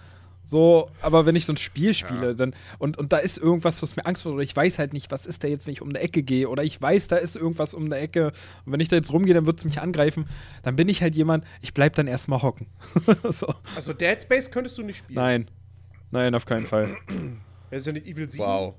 So, 0.44 0.90
aber 1.02 1.26
wenn 1.26 1.36
ich 1.36 1.44
so 1.44 1.52
ein 1.52 1.58
Spiel 1.58 1.92
spiele, 1.92 2.28
Ja. 2.28 2.32
dann 2.32 2.54
und, 2.78 2.96
und 2.96 3.12
da 3.12 3.18
ist 3.18 3.36
irgendwas, 3.36 3.82
was 3.82 3.96
mir 3.96 4.06
Angst 4.06 4.24
macht, 4.24 4.32
oder 4.32 4.42
ich 4.42 4.56
weiß 4.56 4.78
halt 4.78 4.94
nicht, 4.94 5.10
was 5.10 5.26
ist 5.26 5.44
da 5.44 5.48
jetzt, 5.48 5.66
wenn 5.66 5.74
ich 5.74 5.82
um 5.82 5.90
eine 5.90 6.00
Ecke 6.00 6.22
gehe, 6.22 6.48
oder 6.48 6.64
ich 6.64 6.80
weiß, 6.80 7.08
da 7.08 7.16
ist 7.16 7.36
irgendwas 7.36 7.74
um 7.74 7.84
eine 7.84 7.98
Ecke, 7.98 8.32
und 8.64 8.72
wenn 8.72 8.80
ich 8.80 8.88
da 8.88 8.96
jetzt 8.96 9.12
rumgehe, 9.12 9.34
dann 9.34 9.44
wird 9.44 9.58
es 9.58 9.66
mich 9.66 9.80
angreifen, 9.82 10.26
dann 10.62 10.74
bin 10.74 10.88
ich 10.88 11.02
halt 11.02 11.14
jemand, 11.14 11.44
ich 11.60 11.74
bleib 11.74 11.96
dann 11.96 12.06
erstmal 12.06 12.40
hocken. 12.40 12.66
so. 13.28 13.54
Also 13.76 13.92
Dead 13.92 14.20
Space 14.22 14.50
könntest 14.50 14.78
du 14.78 14.82
nicht 14.82 14.96
spielen. 14.96 15.16
Nein. 15.16 15.50
Nein, 16.10 16.34
auf 16.34 16.46
keinen 16.46 16.66
Fall. 16.66 16.96
Resident 17.72 18.06
Evil 18.06 18.28
7. 18.28 18.44
Wow. 18.44 18.74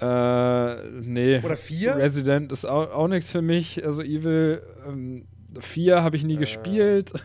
Äh, 0.00 1.00
nee. 1.00 1.38
Oder 1.38 1.56
4? 1.56 1.96
Resident 1.96 2.50
ist 2.50 2.64
auch, 2.64 2.90
auch 2.92 3.08
nichts 3.08 3.30
für 3.30 3.42
mich. 3.42 3.84
Also 3.84 4.02
Evil 4.02 4.62
ähm, 4.86 5.26
4 5.58 6.02
habe 6.02 6.16
ich 6.16 6.24
nie 6.24 6.36
gespielt. 6.36 7.12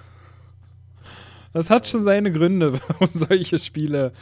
Das 1.53 1.71
hat 1.71 1.87
schon 1.87 2.03
seine 2.03 2.31
Gründe, 2.31 2.73
warum 2.87 3.09
solche 3.13 3.57
Spiele. 3.57 4.13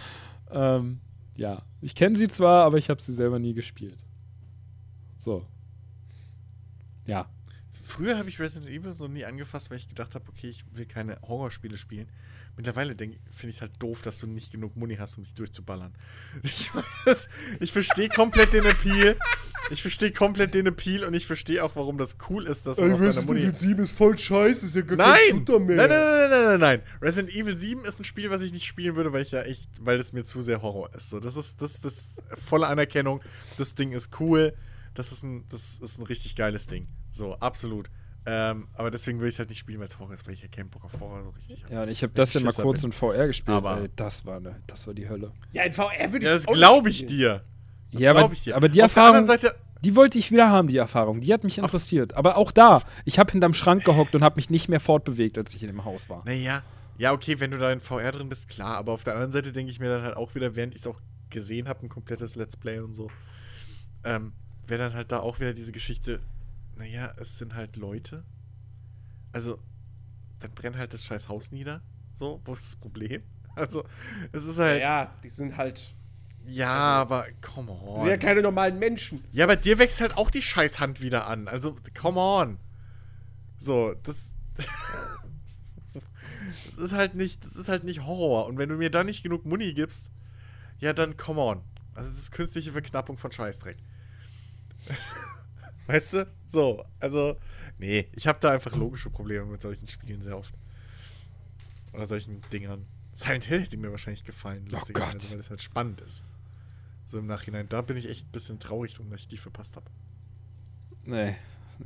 Ähm, 0.51 1.01
ja, 1.35 1.63
ich 1.81 1.93
kenne 1.93 2.15
sie 2.15 2.29
zwar, 2.29 2.63
aber 2.63 2.77
ich 2.77 2.89
habe 2.89 3.01
sie 3.01 3.11
selber 3.11 3.39
nie 3.39 3.53
gespielt. 3.53 3.97
So. 5.17 5.45
Ja. 7.07 7.27
Früher 7.95 8.17
habe 8.17 8.29
ich 8.29 8.39
Resident 8.39 8.69
Evil 8.69 8.91
so 8.93 9.07
nie 9.07 9.25
angefasst, 9.25 9.71
weil 9.71 9.77
ich 9.77 9.87
gedacht 9.87 10.15
habe, 10.15 10.25
okay, 10.27 10.49
ich 10.49 10.65
will 10.73 10.85
keine 10.85 11.17
Horrorspiele 11.21 11.77
spielen. 11.77 12.07
Mittlerweile 12.57 12.95
finde 12.95 13.17
ich 13.41 13.55
es 13.55 13.61
halt 13.61 13.71
doof, 13.79 14.01
dass 14.01 14.19
du 14.19 14.27
nicht 14.27 14.51
genug 14.51 14.75
Muni 14.75 14.95
hast, 14.95 15.17
um 15.17 15.23
dich 15.23 15.33
durchzuballern. 15.33 15.93
Ich, 16.43 16.71
weiß, 16.73 17.29
ich 17.59 17.71
verstehe 17.71 18.09
komplett 18.09 18.53
den 18.53 18.65
Appeal. 18.65 19.17
Ich 19.71 19.81
verstehe 19.81 20.11
komplett 20.11 20.53
den 20.53 20.67
Appeal 20.67 21.03
und 21.03 21.13
ich 21.13 21.25
verstehe 21.25 21.63
auch, 21.63 21.75
warum 21.75 21.97
das 21.97 22.17
cool 22.29 22.45
ist, 22.45 22.67
dass 22.67 22.77
man 22.77 22.93
auf 22.93 22.99
seiner 22.99 23.21
Muni. 23.23 23.49
7 23.53 23.83
ist 23.83 23.91
voll 23.91 24.17
scheiße, 24.17 24.65
ist 24.65 24.75
ja 24.75 24.81
gar 24.81 24.97
Nein! 24.97 25.43
Nein, 25.47 25.65
nein, 25.67 25.77
nein, 25.77 26.29
nein, 26.29 26.29
nein, 26.29 26.59
nein. 26.59 26.81
Resident 27.01 27.33
Evil 27.35 27.55
7 27.55 27.83
ist 27.85 27.99
ein 27.99 28.03
Spiel, 28.03 28.29
was 28.29 28.41
ich 28.41 28.51
nicht 28.53 28.65
spielen 28.65 28.95
würde, 28.95 29.11
weil 29.11 29.23
ich 29.23 29.31
ja 29.31 29.41
echt, 29.41 29.69
weil 29.79 29.99
es 29.99 30.13
mir 30.13 30.23
zu 30.23 30.41
sehr 30.41 30.61
Horror 30.61 30.93
ist. 30.93 31.09
So, 31.09 31.19
das 31.19 31.35
ist 31.35 31.61
das, 31.61 31.81
das 31.81 32.17
volle 32.45 32.67
Anerkennung. 32.67 33.21
Das 33.57 33.75
Ding 33.75 33.91
ist 33.91 34.19
cool. 34.19 34.53
Das 34.93 35.11
ist 35.11 35.23
ein, 35.23 35.45
das 35.49 35.79
ist 35.79 35.97
ein 35.97 36.03
richtig 36.03 36.35
geiles 36.35 36.67
Ding. 36.67 36.87
So, 37.15 37.35
absolut. 37.35 37.89
Ähm, 38.27 38.67
aber 38.73 38.89
deswegen 38.91 39.19
will 39.19 39.27
ich 39.27 39.35
es 39.35 39.39
halt 39.39 39.49
nicht 39.49 39.59
spielen, 39.59 39.79
weil 39.79 39.87
es 39.87 39.99
Horror 39.99 40.13
ist, 40.13 40.25
weil 40.25 40.33
ich 40.33 40.41
ja 40.41 40.47
keinen 40.47 40.69
Bock 40.69 40.83
auf 40.83 40.99
Horror 40.99 41.23
so 41.23 41.29
richtig 41.29 41.63
habe. 41.63 41.73
Ja, 41.73 41.83
und 41.83 41.89
ich 41.89 42.01
habe 42.01 42.11
das 42.13 42.33
ja 42.33 42.41
mal 42.41 42.51
kurz 42.53 42.81
bin. 42.81 42.89
in 42.89 42.91
VR 42.91 43.27
gespielt, 43.27 43.55
Aber- 43.55 43.79
ey, 43.81 43.89
das 43.95 44.25
war, 44.25 44.39
ne, 44.39 44.55
das 44.67 44.87
war 44.87 44.93
die 44.95 45.07
Hölle. 45.07 45.31
Ja, 45.53 45.63
in 45.63 45.71
VR 45.73 45.91
würde 46.11 46.17
ich 46.17 46.23
Ja, 46.23 46.33
das 46.33 46.47
auch 46.47 46.51
nicht 46.53 46.59
glaube 46.59 46.89
ich 46.89 46.95
spielen. 46.97 47.09
dir. 47.19 47.43
Das 47.91 48.01
Ja, 48.01 48.11
aber- 48.15 48.33
ich 48.33 48.43
dir. 48.43 48.55
aber 48.55 48.67
die 48.67 48.81
auf 48.83 48.93
der 48.93 49.03
Erfahrung- 49.03 49.17
anderen 49.19 49.39
Seite, 49.39 49.55
Die 49.83 49.95
wollte 49.95 50.17
ich 50.17 50.31
wieder 50.31 50.49
haben, 50.49 50.67
die 50.67 50.77
Erfahrung. 50.77 51.21
Die 51.21 51.31
hat 51.31 51.43
mich 51.43 51.59
interessiert. 51.59 52.15
Aber 52.15 52.37
auch 52.37 52.51
da, 52.51 52.81
ich 53.03 53.19
habe 53.19 53.31
hinterm 53.31 53.53
Schrank 53.53 53.85
gehockt 53.85 54.15
und 54.15 54.23
habe 54.23 54.37
mich 54.37 54.49
nicht 54.49 54.67
mehr 54.67 54.79
fortbewegt, 54.79 55.37
als 55.37 55.53
ich 55.53 55.61
in 55.61 55.67
dem 55.67 55.85
Haus 55.85 56.09
war. 56.09 56.25
naja, 56.25 56.63
ja, 56.97 57.11
okay, 57.13 57.39
wenn 57.39 57.51
du 57.51 57.59
da 57.59 57.71
in 57.71 57.79
VR 57.81 58.11
drin 58.11 58.27
bist, 58.27 58.47
klar, 58.49 58.77
aber 58.77 58.93
auf 58.93 59.03
der 59.03 59.13
anderen 59.13 59.31
Seite 59.31 59.51
denke 59.51 59.71
ich 59.71 59.79
mir 59.79 59.89
dann 59.89 60.01
halt 60.03 60.17
auch 60.17 60.33
wieder, 60.33 60.55
während 60.55 60.73
ich 60.73 60.81
es 60.81 60.87
auch 60.87 60.99
gesehen 61.29 61.67
habe, 61.67 61.85
ein 61.85 61.89
komplettes 61.89 62.35
Let's 62.35 62.57
Play 62.57 62.79
und 62.79 62.95
so, 62.95 63.11
ähm, 64.03 64.33
wäre 64.65 64.81
dann 64.85 64.93
halt 64.95 65.11
da 65.11 65.19
auch 65.19 65.39
wieder 65.39 65.53
diese 65.53 65.71
Geschichte, 65.71 66.19
naja, 66.75 67.13
es 67.17 67.37
sind 67.37 67.55
halt 67.55 67.75
Leute. 67.77 68.23
Also, 69.31 69.59
dann 70.39 70.51
brennt 70.51 70.77
halt 70.77 70.93
das 70.93 71.05
scheiß 71.05 71.29
Haus 71.29 71.51
nieder. 71.51 71.81
So, 72.13 72.41
wo 72.45 72.53
ist 72.53 72.65
das 72.65 72.75
Problem? 72.75 73.23
Also, 73.57 73.85
es 74.33 74.43
ist 74.43 74.59
halt. 74.59 74.81
ja, 74.81 75.15
die 75.23 75.29
sind 75.29 75.55
halt. 75.55 75.95
Ja, 76.45 76.73
aber 76.73 77.25
come 77.41 77.71
on. 77.71 78.01
sind 78.01 78.09
ja 78.09 78.17
keine 78.17 78.41
normalen 78.41 78.77
Menschen. 78.77 79.23
Ja, 79.31 79.45
bei 79.45 79.55
dir 79.55 79.79
wächst 79.79 80.01
halt 80.01 80.17
auch 80.17 80.29
die 80.29 80.41
Scheißhand 80.41 80.99
wieder 80.99 81.25
an. 81.27 81.47
Also, 81.47 81.73
come 81.97 82.19
on. 82.19 82.59
So, 83.57 83.93
das. 84.03 84.33
das 86.65 86.77
ist 86.77 86.91
halt 86.91 87.15
nicht, 87.15 87.45
das 87.45 87.55
ist 87.55 87.69
halt 87.69 87.85
nicht 87.85 88.03
Horror. 88.03 88.47
Und 88.47 88.57
wenn 88.57 88.67
du 88.67 88.75
mir 88.75 88.91
da 88.91 89.05
nicht 89.05 89.23
genug 89.23 89.45
Muni 89.45 89.73
gibst, 89.73 90.11
ja, 90.79 90.91
dann 90.91 91.15
come 91.15 91.39
on. 91.39 91.61
Also, 91.93 92.09
das 92.09 92.19
ist 92.19 92.33
künstliche 92.33 92.73
Verknappung 92.73 93.15
von 93.15 93.31
Scheißdreck. 93.31 93.77
weißt 95.87 96.13
du? 96.13 96.27
So, 96.47 96.85
also, 96.99 97.37
nee, 97.77 98.07
ich 98.13 98.27
habe 98.27 98.39
da 98.39 98.51
einfach 98.51 98.75
logische 98.75 99.09
Probleme 99.09 99.45
mit 99.45 99.61
solchen 99.61 99.87
Spielen 99.87 100.21
sehr 100.21 100.37
oft. 100.37 100.53
Oder 101.93 102.05
solchen 102.05 102.41
Dingern. 102.51 102.85
Silent 103.13 103.45
Hill 103.45 103.61
hätte 103.61 103.77
mir 103.77 103.91
wahrscheinlich 103.91 104.23
gefallen, 104.25 104.65
Oh 104.73 104.79
Gott. 104.93 105.29
weil 105.29 105.37
das 105.37 105.49
halt 105.49 105.61
spannend 105.61 106.01
ist. 106.01 106.23
So 107.05 107.19
im 107.19 107.27
Nachhinein. 107.27 107.69
Da 107.69 107.81
bin 107.81 107.95
ich 107.97 108.09
echt 108.09 108.27
ein 108.27 108.31
bisschen 108.31 108.59
traurig 108.59 108.95
dass 109.09 109.21
ich 109.21 109.27
die 109.27 109.37
verpasst 109.37 109.75
habe. 109.77 109.85
Nee, 111.05 111.35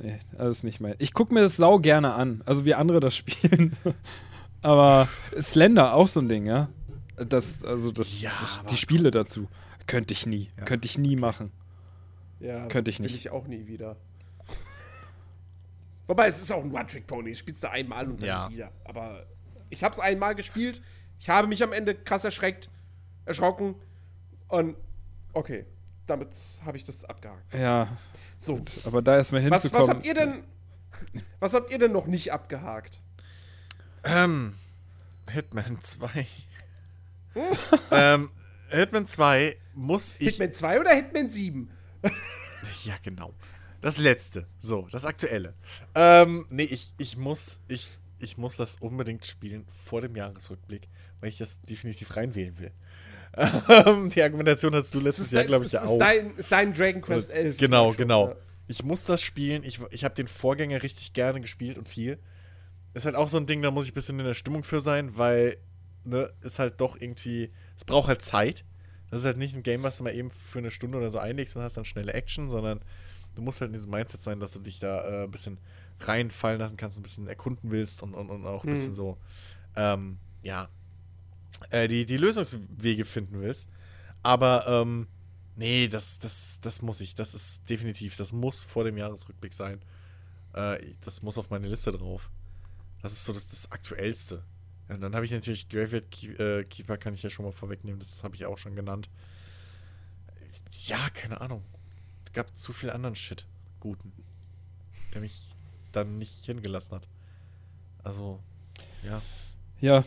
nee, 0.00 0.18
alles 0.38 0.62
nicht 0.64 0.80
mein. 0.80 0.94
Ich 0.98 1.12
gucke 1.12 1.32
mir 1.34 1.42
das 1.42 1.56
sau 1.56 1.78
gerne 1.78 2.14
an. 2.14 2.42
Also 2.46 2.64
wie 2.64 2.74
andere 2.74 3.00
das 3.00 3.14
spielen. 3.16 3.76
aber 4.62 5.08
Slender, 5.38 5.94
auch 5.94 6.08
so 6.08 6.20
ein 6.20 6.28
Ding, 6.28 6.46
ja. 6.46 6.68
Das, 7.16 7.62
also 7.64 7.92
das, 7.92 8.20
Ja, 8.20 8.32
das, 8.40 8.62
die 8.70 8.76
Spiele 8.76 9.10
dazu. 9.10 9.46
Könnte 9.86 10.14
ich 10.14 10.24
nie. 10.26 10.50
Ja. 10.56 10.64
Könnte 10.64 10.86
ich 10.86 10.96
nie 10.98 11.16
machen. 11.16 11.52
Ja, 12.40 12.66
Könnte 12.68 12.90
ich 12.90 12.98
will 12.98 13.06
nicht. 13.06 13.16
ich 13.16 13.30
auch 13.30 13.46
nie 13.46 13.66
wieder. 13.66 13.96
Wobei, 16.06 16.26
es 16.26 16.40
ist 16.42 16.50
auch 16.50 16.64
ein 16.64 16.72
One-Trick-Pony. 16.72 17.34
Spielst 17.36 17.62
du 17.62 17.70
einmal 17.70 18.08
und 18.08 18.22
dann 18.22 18.28
Ja. 18.28 18.50
wieder. 18.50 18.70
Aber 18.84 19.24
ich 19.68 19.84
habe 19.84 19.92
es 19.94 20.00
einmal 20.00 20.34
gespielt. 20.34 20.82
Ich 21.20 21.28
habe 21.28 21.46
mich 21.46 21.62
am 21.62 21.72
Ende 21.72 21.94
krass 21.94 22.24
erschreckt, 22.24 22.68
erschrocken. 23.26 23.76
Und 24.48 24.74
okay, 25.34 25.66
damit 26.06 26.28
habe 26.64 26.76
ich 26.76 26.84
das 26.84 27.04
abgehakt. 27.04 27.54
Ja, 27.54 27.96
So, 28.38 28.64
aber 28.84 29.02
da 29.02 29.16
erstmal 29.16 29.48
was, 29.50 29.62
hinzukommen. 29.62 29.88
was 29.88 29.94
habt 29.94 30.04
ihr 30.06 30.14
denn... 30.14 30.44
Was 31.38 31.54
habt 31.54 31.70
ihr 31.70 31.78
denn 31.78 31.92
noch 31.92 32.06
nicht 32.06 32.32
abgehakt? 32.32 33.00
Ähm, 34.02 34.54
Hitman 35.30 35.80
2. 35.80 36.26
ähm, 37.92 38.30
Hitman 38.70 39.06
2 39.06 39.56
muss 39.74 40.16
ich. 40.18 40.30
Hitman 40.30 40.52
2 40.52 40.80
oder 40.80 40.90
Hitman 40.94 41.30
7? 41.30 41.70
Ja, 42.84 42.94
genau. 43.02 43.34
Das 43.80 43.98
letzte. 43.98 44.46
So, 44.58 44.86
das 44.90 45.06
aktuelle. 45.06 45.54
Ähm, 45.94 46.46
nee, 46.50 46.64
ich, 46.64 46.92
ich 46.98 47.16
muss, 47.16 47.60
ich, 47.68 47.98
ich 48.18 48.36
muss 48.36 48.56
das 48.56 48.76
unbedingt 48.80 49.24
spielen 49.24 49.66
vor 49.84 50.02
dem 50.02 50.14
Jahresrückblick, 50.14 50.88
weil 51.20 51.30
ich 51.30 51.38
das 51.38 51.62
definitiv 51.62 52.16
reinwählen 52.16 52.58
will. 52.58 52.72
Ähm, 53.86 54.08
die 54.08 54.22
Argumentation 54.24 54.74
hast 54.74 54.92
du 54.92 54.98
letztes 54.98 55.30
Jahr, 55.30 55.44
glaube 55.44 55.64
ich, 55.64 55.70
ja 55.70 55.82
ist, 55.82 55.88
auch. 55.88 55.98
Dein, 56.00 56.34
ist 56.34 56.50
dein 56.50 56.74
Dragon 56.74 57.00
Quest 57.00 57.30
11. 57.30 57.58
Genau, 57.58 57.92
genau. 57.92 58.30
ja. 58.30 58.36
Ich 58.66 58.82
muss 58.82 59.04
das 59.04 59.22
spielen. 59.22 59.62
Ich, 59.62 59.78
ich 59.90 60.02
habe 60.02 60.16
den 60.16 60.26
Vorgänger 60.26 60.82
richtig 60.82 61.12
gerne 61.12 61.40
gespielt 61.40 61.78
und 61.78 61.88
viel. 61.88 62.18
Ist 62.92 63.06
halt 63.06 63.14
auch 63.14 63.28
so 63.28 63.36
ein 63.36 63.46
Ding, 63.46 63.62
da 63.62 63.70
muss 63.70 63.84
ich 63.84 63.92
ein 63.92 63.94
bisschen 63.94 64.18
in 64.18 64.26
der 64.26 64.34
Stimmung 64.34 64.64
für 64.64 64.80
sein, 64.80 65.16
weil, 65.16 65.58
ne, 66.04 66.32
ist 66.40 66.58
halt 66.58 66.80
doch 66.80 67.00
irgendwie, 67.00 67.52
es 67.76 67.84
braucht 67.84 68.08
halt 68.08 68.20
Zeit. 68.20 68.64
Das 69.10 69.20
ist 69.20 69.26
halt 69.26 69.38
nicht 69.38 69.54
ein 69.54 69.62
Game, 69.62 69.82
was 69.82 69.98
du 69.98 70.04
mal 70.04 70.14
eben 70.14 70.30
für 70.30 70.58
eine 70.58 70.70
Stunde 70.70 70.98
oder 70.98 71.10
so 71.10 71.18
einlegst 71.18 71.56
und 71.56 71.62
hast 71.62 71.76
dann 71.76 71.84
schnelle 71.84 72.12
Action, 72.12 72.50
sondern 72.50 72.80
du 73.34 73.42
musst 73.42 73.60
halt 73.60 73.70
in 73.70 73.74
diesem 73.74 73.90
Mindset 73.90 74.20
sein, 74.22 74.40
dass 74.40 74.52
du 74.52 74.60
dich 74.60 74.78
da 74.78 75.04
äh, 75.04 75.24
ein 75.24 75.30
bisschen 75.30 75.58
reinfallen 76.00 76.58
lassen 76.58 76.76
kannst, 76.76 76.98
ein 76.98 77.02
bisschen 77.02 77.26
erkunden 77.26 77.70
willst 77.70 78.02
und, 78.02 78.14
und, 78.14 78.30
und 78.30 78.46
auch 78.46 78.64
ein 78.64 78.68
Mhm. 78.68 78.72
bisschen 78.74 78.94
so, 78.94 79.18
ähm, 79.76 80.18
ja, 80.42 80.68
äh, 81.70 81.88
die, 81.88 82.06
die 82.06 82.16
Lösungswege 82.16 83.04
finden 83.04 83.40
willst. 83.40 83.68
Aber, 84.22 84.66
ähm, 84.66 85.06
nee, 85.56 85.88
das, 85.88 86.18
das, 86.18 86.60
das 86.62 86.80
muss 86.82 87.00
ich. 87.00 87.14
Das 87.14 87.34
ist 87.34 87.68
definitiv, 87.68 88.16
das 88.16 88.32
muss 88.32 88.62
vor 88.62 88.84
dem 88.84 88.96
Jahresrückblick 88.96 89.52
sein. 89.52 89.80
Äh, 90.54 90.78
das 91.02 91.22
muss 91.22 91.36
auf 91.38 91.50
meine 91.50 91.68
Liste 91.68 91.90
drauf. 91.92 92.30
Das 93.02 93.12
ist 93.12 93.24
so 93.24 93.32
das, 93.32 93.48
das 93.48 93.70
Aktuellste. 93.70 94.42
Dann 94.98 95.14
habe 95.14 95.24
ich 95.24 95.30
natürlich 95.30 95.68
Graveyard 95.68 96.22
äh, 96.40 96.64
Keeper, 96.64 96.98
kann 96.98 97.14
ich 97.14 97.22
ja 97.22 97.30
schon 97.30 97.44
mal 97.44 97.52
vorwegnehmen, 97.52 98.00
das 98.00 98.24
habe 98.24 98.34
ich 98.34 98.44
auch 98.46 98.58
schon 98.58 98.74
genannt. 98.74 99.08
Ja, 100.86 100.98
keine 101.14 101.40
Ahnung. 101.40 101.62
Es 102.24 102.32
gab 102.32 102.56
zu 102.56 102.72
viel 102.72 102.90
anderen 102.90 103.14
Shit, 103.14 103.46
guten, 103.78 104.12
der 105.14 105.20
mich 105.20 105.54
dann 105.92 106.18
nicht 106.18 106.44
hingelassen 106.44 106.96
hat. 106.96 107.08
Also, 108.02 108.40
ja. 109.04 109.22
Ja. 109.80 110.04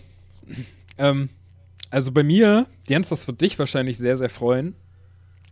ähm, 0.98 1.30
also 1.90 2.12
bei 2.12 2.24
mir, 2.24 2.68
Jens, 2.88 3.10
das 3.10 3.28
wird 3.28 3.42
dich 3.42 3.58
wahrscheinlich 3.60 3.98
sehr, 3.98 4.16
sehr 4.18 4.30
freuen. 4.30 4.76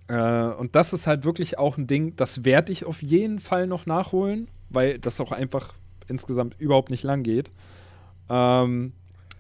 Äh, 0.07 0.49
und 0.55 0.75
das 0.75 0.91
ist 0.91 1.07
halt 1.07 1.23
wirklich 1.23 1.57
auch 1.57 1.77
ein 1.77 1.88
Ding, 1.88 2.15
das 2.17 2.43
werde 2.43 2.71
ich 2.71 2.84
auf 2.86 3.01
jeden 3.01 3.39
Fall 3.39 3.67
noch 3.67 3.86
nachholen, 3.86 4.49
weil 4.69 4.99
das 4.99 5.21
auch 5.21 5.32
einfach 5.32 5.73
insgesamt 6.07 6.59
überhaupt 6.59 6.89
nicht 6.89 7.03
lang 7.03 7.23
geht. 7.23 7.49
Ähm, 8.29 8.93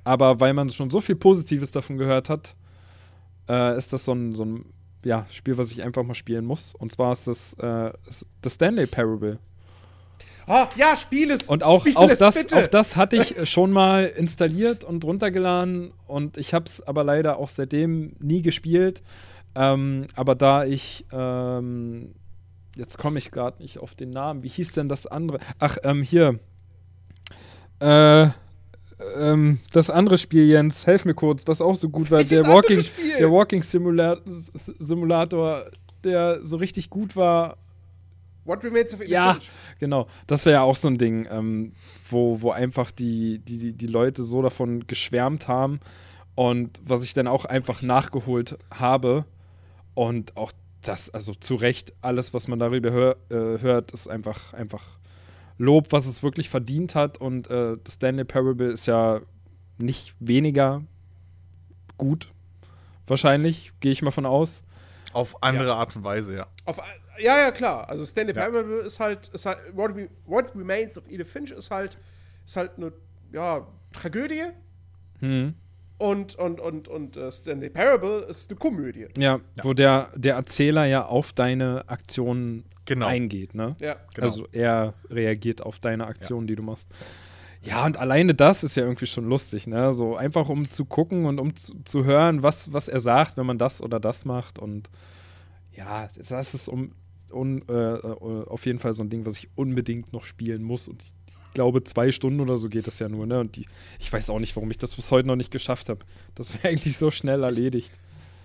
aber 0.03 0.39
weil 0.39 0.53
man 0.53 0.69
schon 0.69 0.89
so 0.89 1.01
viel 1.01 1.15
Positives 1.15 1.71
davon 1.71 1.97
gehört 1.97 2.29
hat, 2.29 2.55
äh, 3.49 3.77
ist 3.77 3.93
das 3.93 4.05
so 4.05 4.13
ein, 4.13 4.35
so 4.35 4.45
ein 4.45 4.65
ja, 5.03 5.25
Spiel, 5.31 5.57
was 5.57 5.71
ich 5.71 5.83
einfach 5.83 6.03
mal 6.03 6.15
spielen 6.15 6.45
muss. 6.45 6.73
Und 6.75 6.91
zwar 6.91 7.11
ist 7.11 7.27
das 7.27 7.53
äh, 7.53 7.91
The 8.43 8.49
Stanley 8.49 8.87
Parable. 8.87 9.39
Oh, 10.47 10.65
ja, 10.75 10.95
spiel 10.95 11.31
es! 11.31 11.47
Und 11.47 11.63
auch, 11.63 11.85
auch, 11.95 12.09
es, 12.09 12.19
das, 12.19 12.35
bitte. 12.35 12.57
auch 12.57 12.67
das 12.67 12.95
hatte 12.97 13.15
ich 13.15 13.49
schon 13.49 13.71
mal 13.71 14.05
installiert 14.05 14.83
und 14.83 15.03
runtergeladen 15.03 15.93
und 16.07 16.37
ich 16.37 16.53
habe 16.53 16.65
es 16.65 16.81
aber 16.81 17.03
leider 17.03 17.37
auch 17.37 17.49
seitdem 17.49 18.13
nie 18.19 18.41
gespielt. 18.41 19.01
Ähm, 19.53 20.07
aber 20.15 20.35
da 20.35 20.65
ich, 20.65 21.05
ähm, 21.11 22.15
jetzt 22.75 22.97
komme 22.97 23.17
ich 23.17 23.31
gerade 23.31 23.61
nicht 23.61 23.79
auf 23.79 23.95
den 23.95 24.11
Namen, 24.11 24.43
wie 24.43 24.49
hieß 24.49 24.73
denn 24.73 24.89
das 24.89 25.07
andere? 25.07 25.39
Ach, 25.59 25.77
ähm, 25.83 26.01
hier. 26.01 26.39
Äh, 27.79 28.29
ähm, 29.17 29.59
das 29.73 29.89
andere 29.89 30.17
Spiel, 30.17 30.45
Jens, 30.47 30.85
helf 30.87 31.05
mir 31.05 31.13
kurz, 31.13 31.47
was 31.47 31.61
auch 31.61 31.75
so 31.75 31.89
gut 31.89 32.11
war. 32.11 32.23
Der 32.23 32.45
Walking, 32.47 32.83
der 33.19 33.31
Walking 33.31 33.63
Simulator, 33.63 34.21
Simulator, 34.27 35.65
der 36.03 36.43
so 36.45 36.57
richtig 36.57 36.89
gut 36.89 37.15
war. 37.15 37.57
What 38.45 38.63
Remains 38.63 38.93
of 38.93 39.01
Edith 39.01 39.11
Ja, 39.11 39.33
Finch? 39.33 39.51
genau. 39.79 40.07
Das 40.27 40.45
wäre 40.45 40.53
ja 40.55 40.61
auch 40.63 40.75
so 40.75 40.87
ein 40.87 40.97
Ding, 40.97 41.27
ähm, 41.31 41.73
wo, 42.09 42.41
wo 42.41 42.51
einfach 42.51 42.91
die, 42.91 43.39
die, 43.39 43.57
die- 43.57 43.73
die 43.73 43.87
Leute 43.87 44.23
so 44.23 44.41
davon 44.41 44.87
geschwärmt 44.87 45.47
haben 45.47 45.79
und 46.35 46.79
was 46.85 47.03
ich 47.03 47.13
dann 47.13 47.27
auch 47.27 47.45
einfach 47.45 47.81
nachgeholt 47.83 48.57
habe. 48.73 49.25
Und 49.93 50.37
auch 50.37 50.51
das, 50.81 51.09
also 51.11 51.33
zu 51.35 51.53
Recht, 51.55 51.93
alles, 52.01 52.33
was 52.33 52.47
man 52.47 52.57
darüber 52.57 52.91
hör, 52.91 53.15
äh, 53.29 53.61
hört, 53.61 53.91
ist 53.91 54.07
einfach, 54.09 54.53
einfach 54.53 54.83
Lob, 55.61 55.91
was 55.91 56.07
es 56.07 56.23
wirklich 56.23 56.49
verdient 56.49 56.95
hat. 56.95 57.19
Und 57.19 57.49
äh, 57.51 57.77
Stanley 57.87 58.23
Parable 58.25 58.67
ist 58.71 58.87
ja 58.87 59.21
nicht 59.77 60.15
weniger 60.19 60.81
gut. 61.97 62.29
Wahrscheinlich, 63.07 63.71
gehe 63.79 63.91
ich 63.91 64.01
mal 64.01 64.11
von 64.11 64.25
aus. 64.25 64.63
Auf 65.13 65.43
andere 65.43 65.73
Art 65.75 65.95
und 65.95 66.03
Weise, 66.03 66.35
ja. 66.35 66.47
Auf, 66.65 66.79
ja, 67.19 67.37
ja, 67.37 67.51
klar. 67.51 67.89
Also 67.89 68.05
Stanley 68.05 68.33
Ja. 68.35 68.41
Parable 68.49 68.79
ist 68.81 68.99
halt, 68.99 69.27
ist 69.29 69.45
halt 69.45 69.59
What, 69.73 69.95
Re- 69.95 70.09
What 70.25 70.55
Remains 70.55 70.97
of 70.97 71.07
Edith 71.09 71.27
Finch 71.27 71.51
ist 71.51 71.69
halt, 71.69 71.97
ist 72.45 72.55
halt 72.55 72.71
eine, 72.77 72.91
ja, 73.33 73.67
Tragödie. 73.93 74.45
Hm. 75.19 75.53
Und, 76.01 76.33
und, 76.33 76.59
und, 76.59 76.87
und 76.87 77.15
äh, 77.15 77.31
Stanley 77.31 77.69
Parable 77.69 78.21
ist 78.21 78.49
eine 78.49 78.57
Komödie. 78.57 79.05
Ja, 79.17 79.39
wo 79.61 79.73
der, 79.75 80.09
der 80.15 80.33
Erzähler 80.33 80.85
ja 80.85 81.05
auf 81.05 81.31
deine 81.31 81.87
Aktionen 81.89 82.63
Genau. 82.85 83.05
eingeht, 83.05 83.53
ne? 83.53 83.75
Ja. 83.79 83.97
Genau. 84.15 84.27
Also 84.27 84.47
er 84.51 84.95
reagiert 85.11 85.61
auf 85.61 85.77
deine 85.77 86.07
Aktionen, 86.07 86.47
die 86.47 86.55
du 86.55 86.63
machst. 86.63 86.89
Ja, 87.61 87.85
und 87.85 87.97
alleine 87.97 88.33
das 88.33 88.63
ist 88.63 88.75
ja 88.75 88.83
irgendwie 88.83 89.05
schon 89.05 89.25
lustig, 89.25 89.67
ne? 89.67 89.93
So 89.93 90.15
einfach 90.15 90.49
um 90.49 90.71
zu 90.71 90.85
gucken 90.85 91.25
und 91.25 91.39
um 91.39 91.55
zu, 91.55 91.73
zu 91.85 92.03
hören, 92.03 92.41
was, 92.41 92.73
was 92.73 92.87
er 92.87 92.99
sagt, 92.99 93.37
wenn 93.37 93.45
man 93.45 93.59
das 93.59 93.79
oder 93.79 93.99
das 93.99 94.25
macht. 94.25 94.57
Und 94.57 94.89
ja, 95.71 96.09
das 96.17 96.55
ist 96.55 96.67
um, 96.67 96.95
un, 97.31 97.61
äh, 97.69 97.73
äh, 97.73 98.45
auf 98.47 98.65
jeden 98.65 98.79
Fall 98.79 98.93
so 98.93 99.03
ein 99.03 99.11
Ding, 99.11 99.23
was 99.27 99.37
ich 99.37 99.49
unbedingt 99.53 100.11
noch 100.13 100.23
spielen 100.23 100.63
muss. 100.63 100.87
Und 100.87 101.03
ich 101.03 101.13
glaube, 101.53 101.83
zwei 101.83 102.11
Stunden 102.11 102.39
oder 102.39 102.57
so 102.57 102.69
geht 102.69 102.87
das 102.87 102.99
ja 102.99 103.09
nur, 103.09 103.25
ne? 103.25 103.39
Und 103.39 103.55
die, 103.55 103.65
ich 103.99 104.11
weiß 104.11 104.29
auch 104.29 104.39
nicht, 104.39 104.55
warum 104.55 104.69
ich 104.71 104.77
das 104.77 104.93
bis 104.95 105.11
heute 105.11 105.27
noch 105.27 105.35
nicht 105.35 105.51
geschafft 105.51 105.89
habe. 105.89 106.05
Das 106.35 106.53
wäre 106.53 106.67
eigentlich 106.69 106.97
so 106.97 107.11
schnell 107.11 107.43
erledigt. 107.43 107.91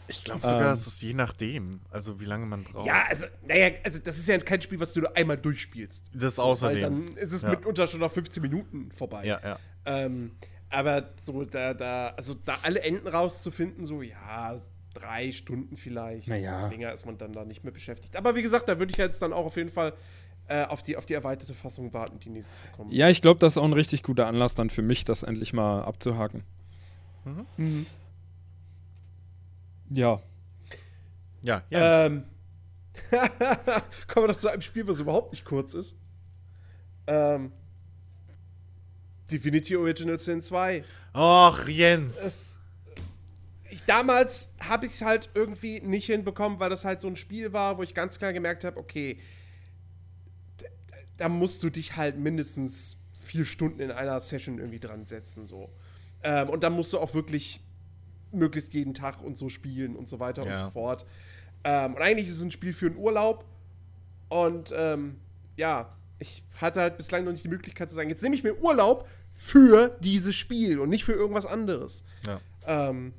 Ich 0.08 0.22
glaube 0.22 0.40
sogar, 0.40 0.66
Ähm. 0.68 0.72
es 0.72 0.86
ist 0.86 1.02
je 1.02 1.14
nachdem, 1.14 1.80
also 1.90 2.20
wie 2.20 2.26
lange 2.26 2.46
man 2.46 2.62
braucht. 2.62 2.86
Ja, 2.86 3.04
also, 3.08 3.26
naja, 3.46 3.70
also 3.82 3.98
das 3.98 4.18
ist 4.18 4.28
ja 4.28 4.38
kein 4.38 4.60
Spiel, 4.60 4.78
was 4.78 4.92
du 4.92 5.00
nur 5.00 5.16
einmal 5.16 5.36
durchspielst. 5.36 6.10
Das 6.14 6.38
Weil 6.38 6.44
außerdem. 6.44 6.82
dann 6.82 7.16
ist 7.16 7.32
es 7.32 7.42
Ja. 7.42 7.50
mitunter 7.50 7.88
schon 7.88 8.00
nach 8.00 8.12
15 8.12 8.40
Minuten 8.40 8.92
vorbei. 8.92 9.24
Ja, 9.26 9.40
ja. 9.42 9.58
Ähm, 9.84 10.30
aber 10.70 11.10
so 11.20 11.44
da, 11.44 11.74
da, 11.74 12.08
also 12.16 12.34
da 12.34 12.58
alle 12.62 12.82
Enden 12.82 13.08
rauszufinden, 13.08 13.84
so 13.84 14.00
ja, 14.02 14.54
drei 14.94 15.32
Stunden 15.32 15.76
vielleicht. 15.76 16.28
Naja. 16.28 16.68
Länger 16.68 16.92
ist 16.92 17.04
man 17.04 17.18
dann 17.18 17.32
da 17.32 17.44
nicht 17.44 17.64
mehr 17.64 17.72
beschäftigt. 17.72 18.14
Aber 18.16 18.36
wie 18.36 18.42
gesagt, 18.42 18.68
da 18.68 18.78
würde 18.78 18.92
ich 18.92 18.98
jetzt 18.98 19.20
dann 19.22 19.32
auch 19.32 19.46
auf 19.46 19.56
jeden 19.56 19.70
Fall 19.70 19.92
äh, 20.48 20.64
auf, 20.64 20.82
die, 20.82 20.96
auf 20.96 21.06
die 21.06 21.14
erweiterte 21.14 21.54
Fassung 21.54 21.92
warten, 21.92 22.18
die 22.20 22.30
nächstes 22.30 22.62
Jahr 22.62 22.72
kommt. 22.76 22.92
Ja, 22.92 23.08
ich 23.08 23.22
glaube, 23.22 23.40
das 23.40 23.54
ist 23.54 23.58
auch 23.58 23.64
ein 23.64 23.72
richtig 23.72 24.02
guter 24.02 24.26
Anlass 24.26 24.54
dann 24.54 24.70
für 24.70 24.82
mich, 24.82 25.04
das 25.04 25.22
endlich 25.22 25.52
mal 25.52 25.82
abzuhaken. 25.82 26.44
Mhm. 27.56 27.86
Ja. 29.90 30.20
Ja, 31.42 31.62
ja. 31.70 32.06
Ähm, 32.06 32.24
kommen 34.08 34.26
wir 34.26 34.32
doch 34.32 34.38
zu 34.38 34.48
einem 34.48 34.62
Spiel, 34.62 34.86
was 34.86 35.00
überhaupt 35.00 35.32
nicht 35.32 35.44
kurz 35.44 35.74
ist. 35.74 35.96
Ähm, 37.06 37.52
Divinity 39.30 39.76
Original 39.76 40.18
Sin 40.18 40.40
2. 40.40 40.84
Och, 41.14 41.68
Jens. 41.68 42.22
es, 42.22 42.60
ich, 43.70 43.84
damals 43.84 44.54
habe 44.60 44.86
ich 44.86 44.92
es 44.92 45.02
halt 45.02 45.30
irgendwie 45.34 45.80
nicht 45.80 46.06
hinbekommen, 46.06 46.60
weil 46.60 46.70
das 46.70 46.84
halt 46.84 47.00
so 47.00 47.08
ein 47.08 47.16
Spiel 47.16 47.52
war, 47.52 47.78
wo 47.78 47.82
ich 47.82 47.94
ganz 47.94 48.18
klar 48.18 48.32
gemerkt 48.32 48.64
habe, 48.64 48.78
okay, 48.78 49.18
da, 51.16 51.28
musst 51.28 51.62
du 51.62 51.70
dich 51.70 51.96
halt 51.96 52.18
mindestens 52.18 52.98
vier 53.20 53.44
Stunden 53.44 53.80
in 53.80 53.90
einer 53.90 54.20
Session 54.20 54.58
irgendwie 54.58 54.80
dran 54.80 55.06
setzen, 55.06 55.46
so. 55.46 55.70
Ähm, 56.22 56.48
und 56.48 56.62
dann 56.62 56.72
musst 56.72 56.92
du 56.92 56.98
auch 56.98 57.14
wirklich 57.14 57.60
möglichst 58.32 58.74
jeden 58.74 58.94
Tag 58.94 59.22
und 59.22 59.36
so 59.38 59.48
spielen 59.48 59.96
und 59.96 60.08
so 60.08 60.18
weiter 60.20 60.42
und 60.42 60.48
Ja. 60.48 60.64
so 60.66 60.70
fort. 60.70 61.06
Ähm, 61.64 61.94
und 61.94 62.02
eigentlich 62.02 62.28
ist 62.28 62.36
es 62.36 62.42
ein 62.42 62.50
Spiel 62.50 62.72
für 62.72 62.86
einen 62.86 62.96
Urlaub. 62.96 63.44
Und 64.28 64.72
ähm, 64.76 65.16
ja, 65.56 65.92
ich 66.18 66.42
hatte 66.60 66.80
halt 66.80 66.96
bislang 66.96 67.24
noch 67.24 67.32
nicht 67.32 67.44
die 67.44 67.48
Möglichkeit 67.48 67.88
zu 67.88 67.94
sagen, 67.94 68.08
jetzt 68.10 68.22
nehme 68.22 68.34
ich 68.34 68.42
mir 68.44 68.58
Urlaub 68.60 69.08
für 69.34 69.96
dieses 70.00 70.34
Spiel 70.34 70.78
und 70.80 70.88
nicht 70.88 71.04
für 71.04 71.12
irgendwas 71.12 71.46
anderes. 71.46 72.04
ja. 72.26 72.40
Ähm, 72.68 73.12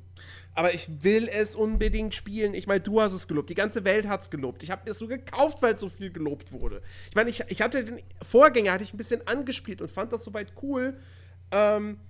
aber 0.58 0.74
ich 0.74 1.04
will 1.04 1.28
es 1.28 1.54
unbedingt 1.54 2.16
spielen. 2.16 2.52
Ich 2.52 2.66
meine, 2.66 2.80
du 2.80 3.00
hast 3.00 3.12
es 3.12 3.28
gelobt. 3.28 3.48
Die 3.48 3.54
ganze 3.54 3.84
Welt 3.84 4.08
hat 4.08 4.22
es 4.22 4.28
gelobt. 4.28 4.64
Ich 4.64 4.72
habe 4.72 4.90
es 4.90 4.98
so 4.98 5.06
gekauft, 5.06 5.62
weil 5.62 5.78
so 5.78 5.88
viel 5.88 6.10
gelobt 6.10 6.50
wurde. 6.50 6.82
Ich 7.08 7.14
meine, 7.14 7.30
ich, 7.30 7.44
ich 7.46 7.62
hatte 7.62 7.84
den 7.84 8.02
Vorgänger, 8.22 8.72
hatte 8.72 8.82
ich 8.82 8.92
ein 8.92 8.96
bisschen 8.96 9.24
angespielt 9.28 9.80
und 9.80 9.88
fand 9.92 10.12
das 10.12 10.24
soweit 10.24 10.54
cool. 10.60 10.98
Ähm, 11.52 12.00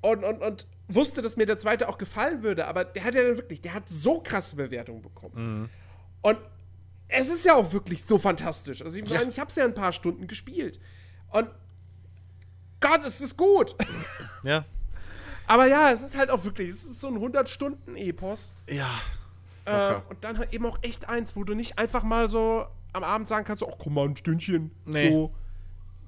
und, 0.00 0.22
und, 0.22 0.40
und 0.42 0.66
wusste, 0.86 1.22
dass 1.22 1.36
mir 1.36 1.46
der 1.46 1.58
zweite 1.58 1.88
auch 1.88 1.98
gefallen 1.98 2.44
würde. 2.44 2.68
Aber 2.68 2.84
der 2.84 3.02
hat 3.02 3.16
ja 3.16 3.24
dann 3.24 3.36
wirklich, 3.36 3.62
der 3.62 3.74
hat 3.74 3.88
so 3.88 4.20
krasse 4.20 4.54
Bewertungen 4.54 5.02
bekommen. 5.02 5.34
Und 6.22 6.38
es 7.08 7.28
ist 7.28 7.44
ja 7.44 7.56
auch 7.56 7.72
wirklich 7.72 8.04
so 8.04 8.16
fantastisch. 8.16 8.80
Also 8.80 8.96
ich 8.96 9.10
meine, 9.10 9.28
ich 9.28 9.40
habe 9.40 9.50
es 9.50 9.56
ja 9.56 9.64
ein 9.64 9.74
paar 9.74 9.90
Stunden 9.90 10.28
gespielt. 10.28 10.78
Und 11.32 11.48
Gott, 12.78 13.04
ist 13.04 13.20
es 13.20 13.36
gut. 13.36 13.74
Ja. 14.44 14.64
Aber 15.48 15.66
ja, 15.66 15.90
es 15.90 16.02
ist 16.02 16.16
halt 16.16 16.30
auch 16.30 16.44
wirklich, 16.44 16.70
es 16.70 16.84
ist 16.84 17.00
so 17.00 17.08
ein 17.08 17.16
100-Stunden-Epos. 17.18 18.52
Ja. 18.68 18.90
Äh, 19.64 19.96
und 20.08 20.22
dann 20.24 20.38
halt 20.38 20.52
eben 20.54 20.64
auch 20.66 20.78
echt 20.82 21.08
eins, 21.08 21.36
wo 21.36 21.44
du 21.44 21.54
nicht 21.54 21.78
einfach 21.78 22.02
mal 22.02 22.28
so 22.28 22.66
am 22.92 23.04
Abend 23.04 23.28
sagen 23.28 23.44
kannst, 23.44 23.62
ach 23.62 23.74
komm 23.78 23.94
mal 23.94 24.06
ein 24.08 24.16
Stündchen. 24.16 24.70
Nee. 24.84 25.10
So. 25.10 25.34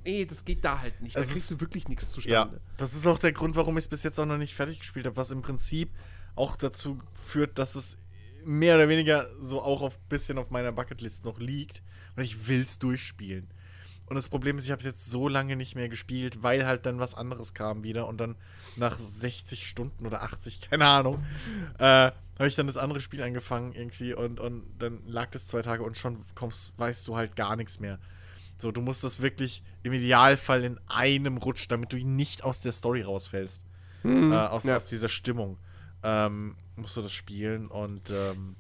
Nee, 0.04 0.24
das 0.24 0.44
geht 0.46 0.64
da 0.64 0.80
halt 0.80 1.00
nicht. 1.02 1.14
Da 1.16 1.20
Es 1.20 1.28
kriegst 1.28 1.50
ist- 1.50 1.58
du 1.58 1.60
wirklich 1.60 1.86
nichts 1.88 2.04
Ja, 2.08 2.12
zustande. 2.14 2.60
das 2.78 2.94
ist 2.94 3.06
auch 3.06 3.18
der 3.18 3.32
Grund, 3.32 3.54
warum 3.56 3.76
ich 3.76 3.84
es 3.84 3.88
bis 3.88 4.02
jetzt 4.02 4.18
auch 4.18 4.24
noch 4.26 4.38
nicht 4.38 4.54
fertig 4.54 4.78
gespielt 4.80 5.06
habe, 5.06 5.16
was 5.16 5.30
im 5.30 5.42
Prinzip 5.42 5.90
auch 6.36 6.56
dazu 6.56 6.98
führt, 7.12 7.58
dass 7.58 7.74
es 7.74 7.98
mehr 8.44 8.76
oder 8.76 8.88
weniger 8.88 9.26
so 9.42 9.60
auch 9.60 9.82
auf 9.82 9.98
bisschen 10.08 10.38
auf 10.38 10.48
meiner 10.50 10.72
Bucketlist 10.72 11.26
noch 11.26 11.38
liegt, 11.38 11.82
weil 12.14 12.24
ich 12.24 12.48
will 12.48 12.62
es 12.62 12.78
durchspielen. 12.78 13.48
Und 14.10 14.16
das 14.16 14.28
Problem 14.28 14.58
ist, 14.58 14.64
ich 14.64 14.72
habe 14.72 14.80
es 14.80 14.86
jetzt 14.86 15.08
so 15.08 15.28
lange 15.28 15.54
nicht 15.54 15.76
mehr 15.76 15.88
gespielt, 15.88 16.42
weil 16.42 16.66
halt 16.66 16.84
dann 16.84 16.98
was 16.98 17.14
anderes 17.14 17.54
kam 17.54 17.84
wieder 17.84 18.08
und 18.08 18.20
dann 18.20 18.34
nach 18.74 18.98
60 18.98 19.64
Stunden 19.64 20.04
oder 20.04 20.22
80, 20.22 20.62
keine 20.70 20.86
Ahnung, 20.86 21.24
äh, 21.78 22.10
habe 22.40 22.48
ich 22.48 22.56
dann 22.56 22.66
das 22.66 22.76
andere 22.76 22.98
Spiel 22.98 23.22
angefangen 23.22 23.72
irgendwie 23.72 24.12
und, 24.12 24.40
und 24.40 24.64
dann 24.80 24.98
lag 25.06 25.30
das 25.30 25.46
zwei 25.46 25.62
Tage 25.62 25.84
und 25.84 25.96
schon 25.96 26.24
kommst, 26.34 26.72
weißt 26.76 27.06
du 27.06 27.16
halt 27.16 27.36
gar 27.36 27.54
nichts 27.54 27.78
mehr. 27.78 28.00
So, 28.58 28.72
du 28.72 28.80
musst 28.80 29.04
das 29.04 29.22
wirklich 29.22 29.62
im 29.84 29.92
Idealfall 29.92 30.64
in 30.64 30.80
einem 30.88 31.36
Rutsch, 31.36 31.66
damit 31.68 31.92
du 31.92 31.96
nicht 31.96 32.42
aus 32.42 32.60
der 32.60 32.72
Story 32.72 33.02
rausfällst. 33.02 33.64
Äh, 34.32 34.34
aus, 34.34 34.64
ja. 34.64 34.74
aus 34.74 34.86
dieser 34.86 35.08
Stimmung. 35.08 35.56
Ähm, 36.02 36.56
musst 36.74 36.96
du 36.96 37.02
das 37.02 37.12
spielen 37.12 37.68
und 37.68 38.10
ähm, 38.10 38.56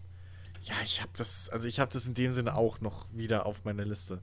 ja, 0.62 0.74
ich 0.84 1.00
habe 1.00 1.10
das, 1.16 1.48
also 1.48 1.66
ich 1.66 1.80
habe 1.80 1.90
das 1.90 2.06
in 2.06 2.14
dem 2.14 2.30
Sinne 2.30 2.54
auch 2.54 2.80
noch 2.80 3.08
wieder 3.12 3.46
auf 3.46 3.64
meiner 3.64 3.84
Liste. 3.84 4.20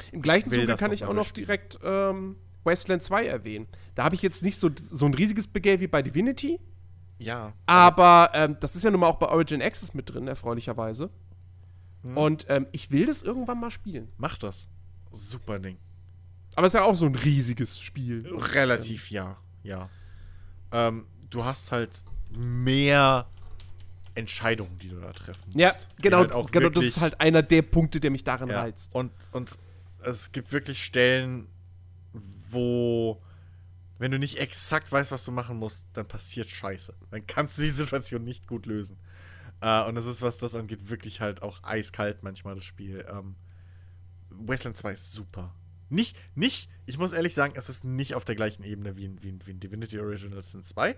Ich, 0.00 0.12
Im 0.12 0.22
gleichen 0.22 0.50
Zuge 0.50 0.74
kann 0.76 0.92
ich 0.92 1.04
auch 1.04 1.14
noch 1.14 1.30
direkt 1.30 1.78
ähm, 1.82 2.36
Wasteland 2.64 3.02
2 3.02 3.26
erwähnen. 3.26 3.66
Da 3.94 4.04
habe 4.04 4.14
ich 4.14 4.22
jetzt 4.22 4.42
nicht 4.42 4.58
so, 4.58 4.70
so 4.80 5.06
ein 5.06 5.14
riesiges 5.14 5.46
Begär 5.48 5.80
wie 5.80 5.86
bei 5.88 6.02
Divinity, 6.02 6.60
Ja. 7.18 7.52
aber 7.66 8.30
ähm, 8.34 8.56
das 8.60 8.76
ist 8.76 8.84
ja 8.84 8.90
nun 8.90 9.00
mal 9.00 9.08
auch 9.08 9.18
bei 9.18 9.28
Origin 9.28 9.60
Access 9.62 9.94
mit 9.94 10.12
drin, 10.12 10.28
erfreulicherweise. 10.28 11.10
Hm. 12.02 12.16
Und 12.16 12.46
ähm, 12.48 12.66
ich 12.72 12.90
will 12.90 13.06
das 13.06 13.22
irgendwann 13.22 13.60
mal 13.60 13.70
spielen. 13.70 14.08
Mach 14.16 14.38
das. 14.38 14.68
Super 15.10 15.58
Ding. 15.58 15.76
Aber 16.54 16.66
es 16.66 16.74
ist 16.74 16.80
ja 16.80 16.84
auch 16.84 16.96
so 16.96 17.06
ein 17.06 17.14
riesiges 17.14 17.80
Spiel. 17.80 18.26
Relativ 18.54 19.10
ja, 19.10 19.36
ja. 19.62 19.88
Ähm, 20.70 21.06
du 21.30 21.44
hast 21.44 21.72
halt 21.72 22.02
mehr 22.36 23.26
Entscheidungen, 24.14 24.76
die 24.78 24.88
du 24.88 24.96
da 25.00 25.12
treffen 25.12 25.42
musst. 25.46 25.58
Ja, 25.58 25.72
genau, 26.00 26.18
halt 26.18 26.52
genau 26.52 26.68
das 26.68 26.84
ist 26.84 27.00
halt 27.00 27.20
einer 27.20 27.42
der 27.42 27.62
Punkte, 27.62 28.00
der 28.00 28.10
mich 28.10 28.24
daran 28.24 28.48
Ja. 28.48 28.60
reizt. 28.60 28.94
Und, 28.94 29.12
und 29.32 29.56
es 30.04 30.32
gibt 30.32 30.52
wirklich 30.52 30.84
Stellen, 30.84 31.48
wo, 32.50 33.22
wenn 33.98 34.10
du 34.10 34.18
nicht 34.18 34.38
exakt 34.38 34.90
weißt, 34.90 35.10
was 35.10 35.24
du 35.24 35.32
machen 35.32 35.56
musst, 35.56 35.86
dann 35.94 36.06
passiert 36.06 36.50
Scheiße. 36.50 36.94
Dann 37.10 37.26
kannst 37.26 37.58
du 37.58 37.62
die 37.62 37.70
Situation 37.70 38.24
nicht 38.24 38.46
gut 38.46 38.66
lösen. 38.66 38.98
Äh, 39.60 39.84
und 39.84 39.94
das 39.94 40.06
ist, 40.06 40.22
was 40.22 40.38
das 40.38 40.54
angeht, 40.54 40.90
wirklich 40.90 41.20
halt 41.20 41.42
auch 41.42 41.62
eiskalt 41.62 42.22
manchmal, 42.22 42.54
das 42.54 42.64
Spiel. 42.64 43.04
Ähm, 43.08 43.36
Wasteland 44.30 44.76
2 44.76 44.92
ist 44.92 45.12
super. 45.12 45.54
Nicht, 45.88 46.16
nicht, 46.34 46.70
ich 46.86 46.98
muss 46.98 47.12
ehrlich 47.12 47.34
sagen, 47.34 47.54
es 47.56 47.68
ist 47.68 47.84
nicht 47.84 48.14
auf 48.14 48.24
der 48.24 48.34
gleichen 48.34 48.64
Ebene 48.64 48.96
wie 48.96 49.04
in, 49.04 49.22
wie 49.22 49.28
in, 49.28 49.46
wie 49.46 49.50
in 49.50 49.60
Divinity 49.60 49.98
Original 49.98 50.40
Sin 50.40 50.62
2. 50.62 50.96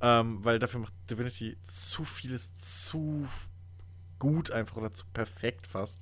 Ähm, 0.00 0.44
weil 0.44 0.58
dafür 0.58 0.80
macht 0.80 0.94
Divinity 1.10 1.58
zu 1.62 2.04
vieles 2.04 2.54
zu 2.54 3.28
gut 4.18 4.50
einfach 4.50 4.76
oder 4.76 4.92
zu 4.92 5.04
perfekt 5.12 5.66
fast 5.66 6.00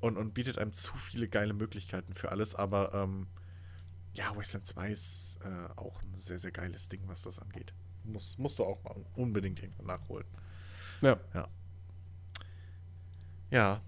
und, 0.00 0.16
und 0.16 0.34
bietet 0.34 0.58
einem 0.58 0.72
zu 0.72 0.96
viele 0.96 1.28
geile 1.28 1.54
Möglichkeiten 1.54 2.14
für 2.14 2.30
alles, 2.30 2.54
aber 2.54 2.94
ähm, 2.94 3.26
ja, 4.14 4.34
Wasteland 4.34 4.66
2 4.66 4.90
ist 4.90 5.38
äh, 5.44 5.68
auch 5.76 6.02
ein 6.02 6.14
sehr, 6.14 6.38
sehr 6.38 6.52
geiles 6.52 6.88
Ding, 6.88 7.02
was 7.06 7.22
das 7.22 7.38
angeht. 7.38 7.74
Muss, 8.04 8.38
musst 8.38 8.58
du 8.58 8.64
auch 8.64 8.82
mal 8.84 9.04
unbedingt 9.14 9.60
irgendwann 9.60 9.86
nachholen. 9.86 10.26
Ja. 11.02 11.18
Ja. 11.34 11.48
Ja. 13.50 13.82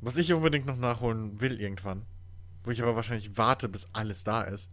Was 0.00 0.16
ich 0.18 0.32
unbedingt 0.32 0.66
noch 0.66 0.76
nachholen 0.76 1.40
will 1.40 1.60
irgendwann, 1.60 2.04
wo 2.62 2.70
ich 2.70 2.82
aber 2.82 2.96
wahrscheinlich 2.96 3.36
warte, 3.36 3.68
bis 3.68 3.86
alles 3.92 4.24
da 4.24 4.42
ist, 4.42 4.70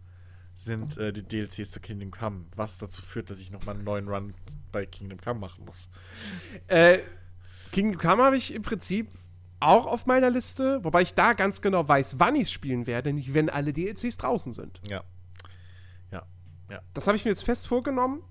sind 0.54 0.96
äh, 0.98 1.12
die 1.12 1.22
DLCs 1.22 1.72
zu 1.72 1.80
Kingdom 1.80 2.10
Come, 2.10 2.44
was 2.54 2.78
dazu 2.78 3.02
führt, 3.02 3.30
dass 3.30 3.40
ich 3.40 3.50
nochmal 3.50 3.74
einen 3.74 3.84
neuen 3.84 4.08
Run 4.08 4.34
bei 4.70 4.86
Kingdom 4.86 5.20
Come 5.20 5.40
machen 5.40 5.64
muss. 5.64 5.90
Äh, 6.68 7.00
Kingdom 7.72 8.00
Come 8.00 8.22
habe 8.22 8.36
ich 8.36 8.54
im 8.54 8.62
Prinzip 8.62 9.08
auch 9.64 9.86
auf 9.86 10.06
meiner 10.06 10.30
Liste, 10.30 10.82
wobei 10.82 11.02
ich 11.02 11.14
da 11.14 11.32
ganz 11.32 11.60
genau 11.60 11.88
weiß, 11.88 12.16
wann 12.18 12.36
ich 12.36 12.42
es 12.42 12.52
spielen 12.52 12.86
werde, 12.86 13.12
nicht 13.12 13.34
wenn 13.34 13.50
alle 13.50 13.72
DLCs 13.72 14.16
draußen 14.16 14.52
sind. 14.52 14.80
Ja. 14.88 15.02
Ja. 16.10 16.22
Ja. 16.70 16.80
Das 16.94 17.06
habe 17.06 17.16
ich 17.16 17.24
mir 17.24 17.30
jetzt 17.30 17.44
fest 17.44 17.66
vorgenommen. 17.66 18.22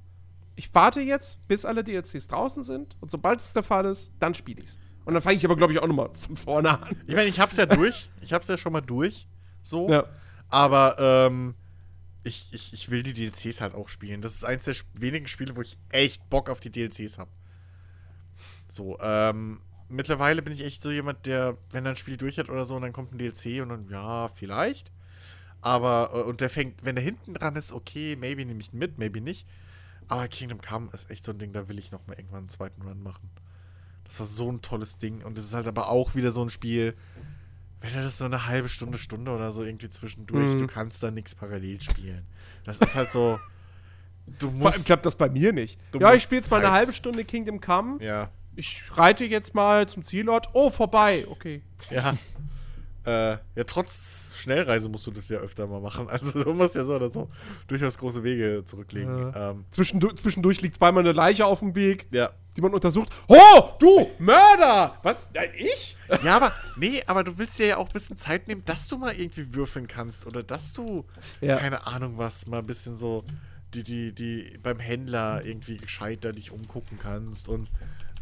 ich 0.56 0.74
warte 0.74 1.02
jetzt, 1.02 1.48
bis 1.48 1.66
alle 1.66 1.84
DLCs 1.84 2.28
draußen 2.28 2.64
sind 2.64 2.96
und 3.02 3.10
sobald 3.12 3.42
es 3.42 3.54
der 3.54 3.64
Fall 3.64 3.86
ist, 3.86 4.14
dann 4.20 4.36
spiele 4.36 4.62
ich's. 4.64 4.78
Und 5.06 5.14
dann 5.16 5.22
fange 5.24 5.36
ich 5.36 5.46
aber, 5.46 5.56
glaube 5.56 5.74
ich, 5.74 5.80
auch 5.80 5.88
nochmal 5.88 6.10
von 6.20 6.36
vorne 6.36 6.70
an. 6.70 6.96
Ich 7.08 7.16
meine, 7.16 7.30
ich 7.30 7.40
hab's 7.40 7.58
ja 7.58 7.66
durch. 7.66 8.10
Ich 8.22 8.32
hab's 8.34 8.48
ja 8.48 8.58
schon 8.58 8.72
mal 8.72 8.82
durch. 8.82 9.28
So. 9.62 9.90
Ja. 9.90 10.06
Aber 10.50 10.96
ähm, 11.00 11.56
ich, 12.24 12.54
ich, 12.54 12.74
ich 12.74 12.90
will 12.90 13.04
die 13.04 13.14
DLCs 13.14 13.60
halt 13.60 13.74
auch 13.76 13.90
spielen. 13.90 14.22
Das 14.22 14.36
ist 14.36 14.46
eins 14.46 14.64
der 14.66 14.76
wenigen 14.94 15.28
Spiele, 15.28 15.56
wo 15.56 15.62
ich 15.62 15.78
echt 15.90 16.30
Bock 16.30 16.50
auf 16.50 16.60
die 16.60 16.72
DLCs 16.72 17.18
habe. 17.18 17.32
So, 18.70 18.98
ähm, 19.02 19.60
mittlerweile 19.90 20.42
bin 20.42 20.54
ich 20.54 20.64
echt 20.64 20.82
so 20.82 20.92
jemand, 20.92 21.26
der, 21.26 21.58
wenn 21.72 21.86
er 21.86 21.92
ein 21.92 21.96
Spiel 21.96 22.18
durch 22.18 22.38
hat 22.40 22.50
oder 22.50 22.66
so, 22.66 22.76
und 22.76 22.82
dann 22.82 22.94
kommt 22.94 23.14
ein 23.14 23.18
DLC 23.18 23.62
und 23.62 23.70
dann, 23.70 23.90
ja, 23.90 24.30
vielleicht. 24.36 24.92
Aber, 25.62 26.12
äh, 26.14 26.22
und 26.24 26.42
der 26.42 26.50
fängt, 26.50 26.84
wenn 26.86 26.96
der 26.96 27.04
hinten 27.04 27.34
dran 27.34 27.56
ist, 27.56 27.72
okay, 27.72 28.16
maybe 28.20 28.46
nehme 28.46 28.60
ich 28.60 28.74
ihn 28.74 28.80
mit, 28.80 28.98
maybe 28.98 29.22
nicht. 29.22 29.48
Aber 30.08 30.28
Kingdom 30.28 30.60
Come 30.62 30.90
ist 30.94 31.10
echt 31.10 31.24
so 31.24 31.32
ein 31.32 31.38
Ding, 31.40 31.54
da 31.54 31.70
will 31.70 31.80
ich 31.80 31.92
noch 31.92 32.06
mal 32.08 32.14
irgendwann 32.18 32.40
einen 32.40 32.50
zweiten 32.50 32.82
Run 32.82 33.02
machen. 33.02 33.30
Das 34.04 34.20
war 34.20 34.26
so 34.26 34.52
ein 34.52 34.62
tolles 34.62 34.98
Ding. 35.00 35.24
Und 35.24 35.38
es 35.38 35.46
ist 35.46 35.54
halt 35.54 35.68
aber 35.68 35.88
auch 35.88 36.14
wieder 36.16 36.32
so 36.32 36.44
ein 36.44 36.50
Spiel, 36.50 36.94
wenn 37.80 37.94
du 37.94 38.02
das 38.04 38.18
so 38.18 38.26
eine 38.26 38.46
halbe 38.48 38.68
Stunde, 38.68 38.98
Stunde 38.98 39.32
oder 39.32 39.52
so 39.54 39.64
irgendwie 39.64 39.90
zwischendurch, 39.90 40.56
Mhm. 40.56 40.60
du 40.60 40.68
kannst 40.68 41.02
da 41.04 41.12
nichts 41.12 41.34
parallel 41.36 41.80
spielen. 41.82 42.26
Das 42.66 42.82
ist 42.82 42.96
halt 42.96 43.10
so, 43.12 43.40
du 44.28 44.48
Vor 44.48 44.50
allem 44.50 44.60
musst, 44.60 44.86
klappt 44.86 45.06
das 45.06 45.16
bei 45.16 45.30
mir 45.30 45.54
nicht. 45.54 45.80
Ja, 45.98 46.10
ich 46.14 46.16
musst 46.16 46.24
spiele 46.26 46.42
mal 46.50 46.58
eine 46.58 46.66
Zeit- 46.66 46.72
halbe 46.74 46.94
Stunde 46.94 47.24
Kingdom 47.26 47.62
Come. 47.62 48.04
ja, 48.04 48.30
Ich 48.56 48.82
reite 48.96 49.26
jetzt 49.26 49.56
mal 49.56 49.88
zum 49.88 50.04
Zielort. 50.04 50.50
Oh, 50.54 50.70
vorbei. 50.70 51.26
Okay. 51.30 51.62
ja. 51.90 52.14
Äh, 53.06 53.32
ja, 53.56 53.64
trotz 53.68 54.34
Schnellreise 54.38 54.88
musst 54.88 55.06
du 55.06 55.12
das 55.12 55.28
ja 55.28 55.38
öfter 55.40 55.68
mal 55.68 55.82
machen. 55.82 56.08
Also 56.10 56.42
du 56.42 56.54
musst 56.54 56.74
ja 56.78 56.86
so 56.86 56.96
oder 56.96 57.10
so 57.10 57.28
durchaus 57.68 57.98
große 57.98 58.24
Wege 58.24 58.64
zurücklegen. 58.64 59.34
Ähm, 59.36 59.66
Zwischendurch, 59.72 60.16
zwischendurch 60.22 60.62
liegt 60.62 60.76
zweimal 60.76 61.04
eine 61.04 61.12
Leiche 61.12 61.46
auf 61.46 61.60
dem 61.60 61.76
Weg, 61.76 62.08
ja. 62.12 62.30
die 62.56 62.62
man 62.62 62.74
untersucht. 62.74 63.10
Oh, 63.28 63.72
du, 63.78 64.10
Mörder! 64.20 64.98
Was? 65.04 65.30
Nein, 65.34 65.50
ich? 65.58 65.98
Ja, 66.24 66.38
aber, 66.38 66.54
nee, 66.78 67.04
aber 67.06 67.26
du 67.26 67.38
willst 67.38 67.60
dir 67.60 67.68
ja 67.68 67.76
auch 67.78 67.88
ein 67.88 67.92
bisschen 67.94 68.16
Zeit 68.16 68.48
nehmen, 68.48 68.64
dass 68.64 68.88
du 68.88 68.98
mal 68.98 69.14
irgendwie 69.14 69.54
würfeln 69.54 69.88
kannst 69.88 70.26
oder 70.26 70.42
dass 70.42 70.72
du, 70.72 71.04
Ja. 71.42 71.58
keine 71.58 71.86
Ahnung 71.86 72.18
was, 72.18 72.48
mal 72.48 72.60
ein 72.60 72.66
bisschen 72.66 72.96
so 72.96 73.22
die, 73.74 73.84
die, 73.84 74.14
die 74.14 74.58
beim 74.64 74.80
Händler 74.80 75.44
irgendwie 75.44 75.76
gescheiter 75.76 76.32
dich 76.32 76.52
umgucken 76.52 77.00
kannst 77.00 77.50
und 77.50 77.70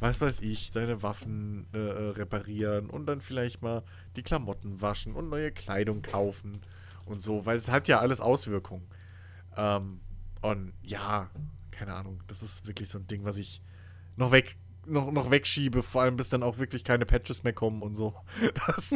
was 0.01 0.19
weiß 0.19 0.39
ich, 0.41 0.71
deine 0.71 1.03
Waffen 1.03 1.67
äh, 1.73 1.77
äh, 1.77 2.09
reparieren 2.09 2.89
und 2.89 3.05
dann 3.05 3.21
vielleicht 3.21 3.61
mal 3.61 3.83
die 4.15 4.23
Klamotten 4.23 4.81
waschen 4.81 5.13
und 5.13 5.29
neue 5.29 5.51
Kleidung 5.51 6.01
kaufen 6.01 6.61
und 7.05 7.21
so, 7.21 7.45
weil 7.45 7.55
es 7.55 7.69
hat 7.69 7.87
ja 7.87 7.99
alles 7.99 8.19
Auswirkungen. 8.19 8.87
Ähm, 9.55 10.01
und 10.41 10.73
ja, 10.81 11.29
keine 11.69 11.93
Ahnung, 11.93 12.23
das 12.25 12.41
ist 12.41 12.65
wirklich 12.65 12.89
so 12.89 12.97
ein 12.97 13.05
Ding, 13.05 13.23
was 13.25 13.37
ich 13.37 13.61
noch 14.17 14.31
weg 14.31 14.57
noch, 14.87 15.11
noch 15.11 15.29
wegschiebe, 15.29 15.83
vor 15.83 16.01
allem 16.01 16.17
bis 16.17 16.29
dann 16.29 16.41
auch 16.41 16.57
wirklich 16.57 16.83
keine 16.83 17.05
Patches 17.05 17.43
mehr 17.43 17.53
kommen 17.53 17.83
und 17.83 17.93
so. 17.93 18.15
Dass, 18.65 18.95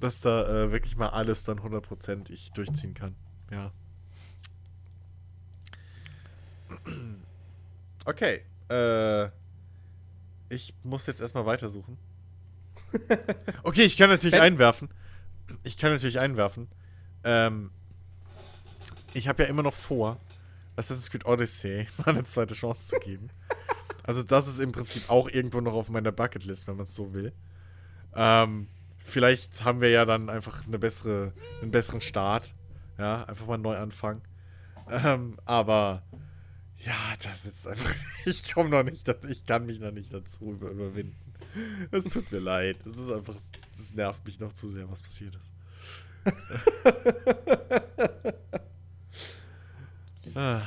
dass 0.00 0.20
da 0.22 0.64
äh, 0.64 0.72
wirklich 0.72 0.96
mal 0.96 1.10
alles 1.10 1.44
dann 1.44 1.58
100% 1.58 2.30
ich 2.30 2.50
durchziehen 2.52 2.94
kann. 2.94 3.14
Ja. 3.50 3.70
Okay. 8.04 8.40
Äh, 8.68 9.30
ich 10.52 10.74
muss 10.82 11.06
jetzt 11.06 11.20
erstmal 11.20 11.46
weitersuchen. 11.46 11.98
Okay, 13.62 13.82
ich 13.84 13.96
kann 13.96 14.10
natürlich 14.10 14.34
Ben- 14.34 14.42
einwerfen. 14.42 14.90
Ich 15.64 15.78
kann 15.78 15.92
natürlich 15.92 16.18
einwerfen. 16.18 16.68
Ähm, 17.24 17.70
ich 19.14 19.28
habe 19.28 19.44
ja 19.44 19.48
immer 19.48 19.62
noch 19.62 19.72
vor, 19.74 20.18
Assassin's 20.76 21.08
Creed 21.10 21.24
Odyssey 21.24 21.86
mal 21.98 22.08
eine 22.08 22.24
zweite 22.24 22.54
Chance 22.54 22.88
zu 22.88 22.98
geben. 22.98 23.28
Also 24.02 24.22
das 24.22 24.46
ist 24.46 24.58
im 24.58 24.72
Prinzip 24.72 25.08
auch 25.08 25.30
irgendwo 25.30 25.60
noch 25.62 25.72
auf 25.72 25.88
meiner 25.88 26.12
Bucketlist, 26.12 26.66
wenn 26.66 26.76
man 26.76 26.84
es 26.84 26.94
so 26.94 27.14
will. 27.14 27.32
Ähm, 28.14 28.68
vielleicht 28.98 29.64
haben 29.64 29.80
wir 29.80 29.88
ja 29.88 30.04
dann 30.04 30.28
einfach 30.28 30.66
eine 30.66 30.78
bessere, 30.78 31.32
einen 31.62 31.70
besseren 31.70 32.00
Start. 32.02 32.54
Ja, 32.98 33.24
einfach 33.24 33.46
mal 33.46 33.56
neu 33.58 33.76
anfangen. 33.76 34.20
Ähm, 34.90 35.38
aber 35.46 36.02
ja, 36.84 36.94
das 37.22 37.44
ist 37.46 37.66
einfach. 37.66 37.94
Ich 38.24 38.52
komme 38.52 38.70
noch 38.70 38.82
nicht, 38.84 39.06
dazu- 39.08 39.28
ich 39.28 39.44
kann 39.46 39.66
mich 39.66 39.80
noch 39.80 39.90
nicht 39.92 40.12
dazu 40.12 40.52
über, 40.52 40.70
überwinden. 40.70 41.16
Es 41.90 42.04
tut 42.04 42.30
mir 42.30 42.38
leid. 42.38 42.76
Es 42.86 42.98
ist 42.98 43.10
einfach, 43.10 43.34
es 43.74 43.94
nervt 43.94 44.24
mich 44.24 44.38
noch 44.40 44.52
zu 44.52 44.68
sehr, 44.68 44.88
was 44.90 45.02
passiert 45.02 45.36
ist. 45.36 45.52
Ah. 50.34 50.62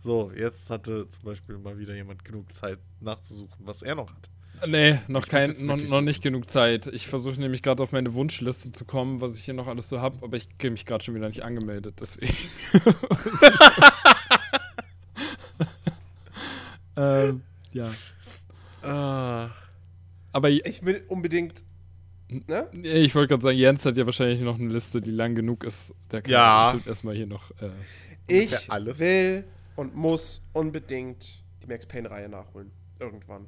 So, 0.00 0.30
jetzt 0.36 0.68
hatte 0.70 1.08
zum 1.08 1.22
Beispiel 1.22 1.58
mal 1.58 1.78
wieder 1.78 1.94
jemand 1.94 2.24
genug 2.24 2.54
Zeit 2.54 2.78
nachzusuchen, 3.00 3.66
was 3.66 3.82
er 3.82 3.94
noch 3.94 4.10
hat. 4.10 4.30
Nee, 4.66 4.98
noch, 5.06 5.28
kein, 5.28 5.54
noch, 5.64 5.76
noch 5.76 6.00
nicht 6.00 6.22
genug 6.22 6.50
Zeit. 6.50 6.88
Ich 6.88 7.06
versuche 7.06 7.40
nämlich 7.40 7.62
gerade 7.62 7.82
auf 7.82 7.92
meine 7.92 8.12
Wunschliste 8.14 8.72
zu 8.72 8.84
kommen, 8.84 9.20
was 9.20 9.36
ich 9.36 9.44
hier 9.44 9.54
noch 9.54 9.68
alles 9.68 9.88
so 9.88 10.00
habe, 10.00 10.24
aber 10.24 10.36
ich 10.36 10.48
kriege 10.58 10.72
mich 10.72 10.84
gerade 10.84 11.04
schon 11.04 11.14
wieder 11.14 11.28
nicht 11.28 11.44
angemeldet, 11.44 12.00
deswegen. 12.00 12.34
ähm, 16.98 17.42
ja. 17.72 17.90
Ah, 18.82 19.50
Aber 20.32 20.50
ich, 20.50 20.84
will 20.84 21.04
unbedingt. 21.08 21.64
Ne? 22.28 22.68
ich 22.82 23.14
wollte 23.14 23.28
gerade 23.28 23.42
sagen, 23.42 23.56
Jens 23.56 23.86
hat 23.86 23.96
ja 23.96 24.04
wahrscheinlich 24.04 24.40
noch 24.42 24.58
eine 24.58 24.68
Liste, 24.72 25.00
die 25.00 25.10
lang 25.10 25.34
genug 25.34 25.64
ist. 25.64 25.94
Der 26.10 26.20
kann 26.22 26.30
Ja. 26.32 26.66
bestimmt 26.66 26.86
erstmal 26.86 27.14
hier 27.14 27.26
noch. 27.26 27.50
Äh, 27.60 27.70
Ich 28.26 28.70
alles. 28.70 28.98
will 29.00 29.44
und 29.76 29.94
muss 29.96 30.42
unbedingt 30.52 31.42
die 31.62 31.66
Max 31.66 31.86
Payne-Reihe 31.86 32.28
nachholen. 32.28 32.70
Irgendwann. 33.00 33.46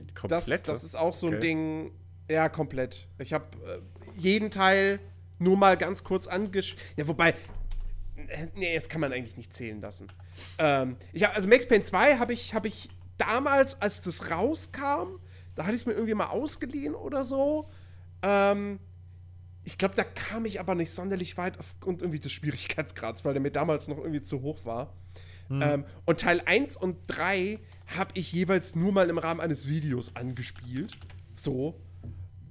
die 0.00 0.06
Das, 0.28 0.44
komplette. 0.44 0.62
das 0.66 0.84
ist 0.84 0.96
auch 0.96 1.14
so 1.14 1.28
ein 1.28 1.34
Okay. 1.34 1.40
Ding. 1.40 1.90
Ja, 2.30 2.48
komplett. 2.50 3.06
Ich 3.18 3.32
habe 3.32 3.46
äh, 3.66 3.80
jeden 4.18 4.50
Teil 4.50 4.98
nur 5.38 5.56
mal 5.56 5.76
ganz 5.78 6.04
kurz 6.04 6.26
angespielt. 6.26 6.80
Ja, 6.96 7.08
wobei. 7.08 7.30
äh, 8.28 8.46
Nee, 8.54 8.74
das 8.74 8.88
kann 8.88 9.00
man 9.00 9.12
eigentlich 9.12 9.36
nicht 9.38 9.52
zählen 9.52 9.80
lassen. 9.80 10.08
Ähm, 10.58 10.96
ich 11.12 11.24
hab, 11.24 11.34
also 11.34 11.48
Max 11.48 11.66
Payne 11.66 11.84
2 11.84 12.18
habe 12.18 12.32
ich, 12.32 12.54
hab 12.54 12.66
ich 12.66 12.88
damals, 13.18 13.80
als 13.80 14.02
das 14.02 14.30
rauskam, 14.30 15.18
da 15.54 15.64
hatte 15.64 15.74
ich 15.74 15.82
es 15.82 15.86
mir 15.86 15.92
irgendwie 15.92 16.14
mal 16.14 16.28
ausgeliehen 16.28 16.94
oder 16.94 17.24
so. 17.24 17.68
Ähm, 18.22 18.80
ich 19.64 19.78
glaube, 19.78 19.94
da 19.94 20.04
kam 20.04 20.44
ich 20.44 20.60
aber 20.60 20.74
nicht 20.74 20.90
sonderlich 20.90 21.36
weit 21.38 21.58
aufgrund 21.58 22.02
irgendwie 22.02 22.20
des 22.20 22.32
Schwierigkeitsgrads, 22.32 23.24
weil 23.24 23.34
der 23.34 23.42
mir 23.42 23.50
damals 23.50 23.88
noch 23.88 23.98
irgendwie 23.98 24.22
zu 24.22 24.42
hoch 24.42 24.64
war. 24.64 24.92
Ähm, 25.50 25.84
und 26.06 26.20
Teil 26.20 26.42
1 26.44 26.76
und 26.76 26.96
3 27.06 27.58
habe 27.98 28.10
ich 28.14 28.32
jeweils 28.32 28.74
nur 28.74 28.92
mal 28.92 29.10
im 29.10 29.18
Rahmen 29.18 29.40
eines 29.40 29.68
Videos 29.68 30.16
angespielt. 30.16 30.96
So. 31.34 31.80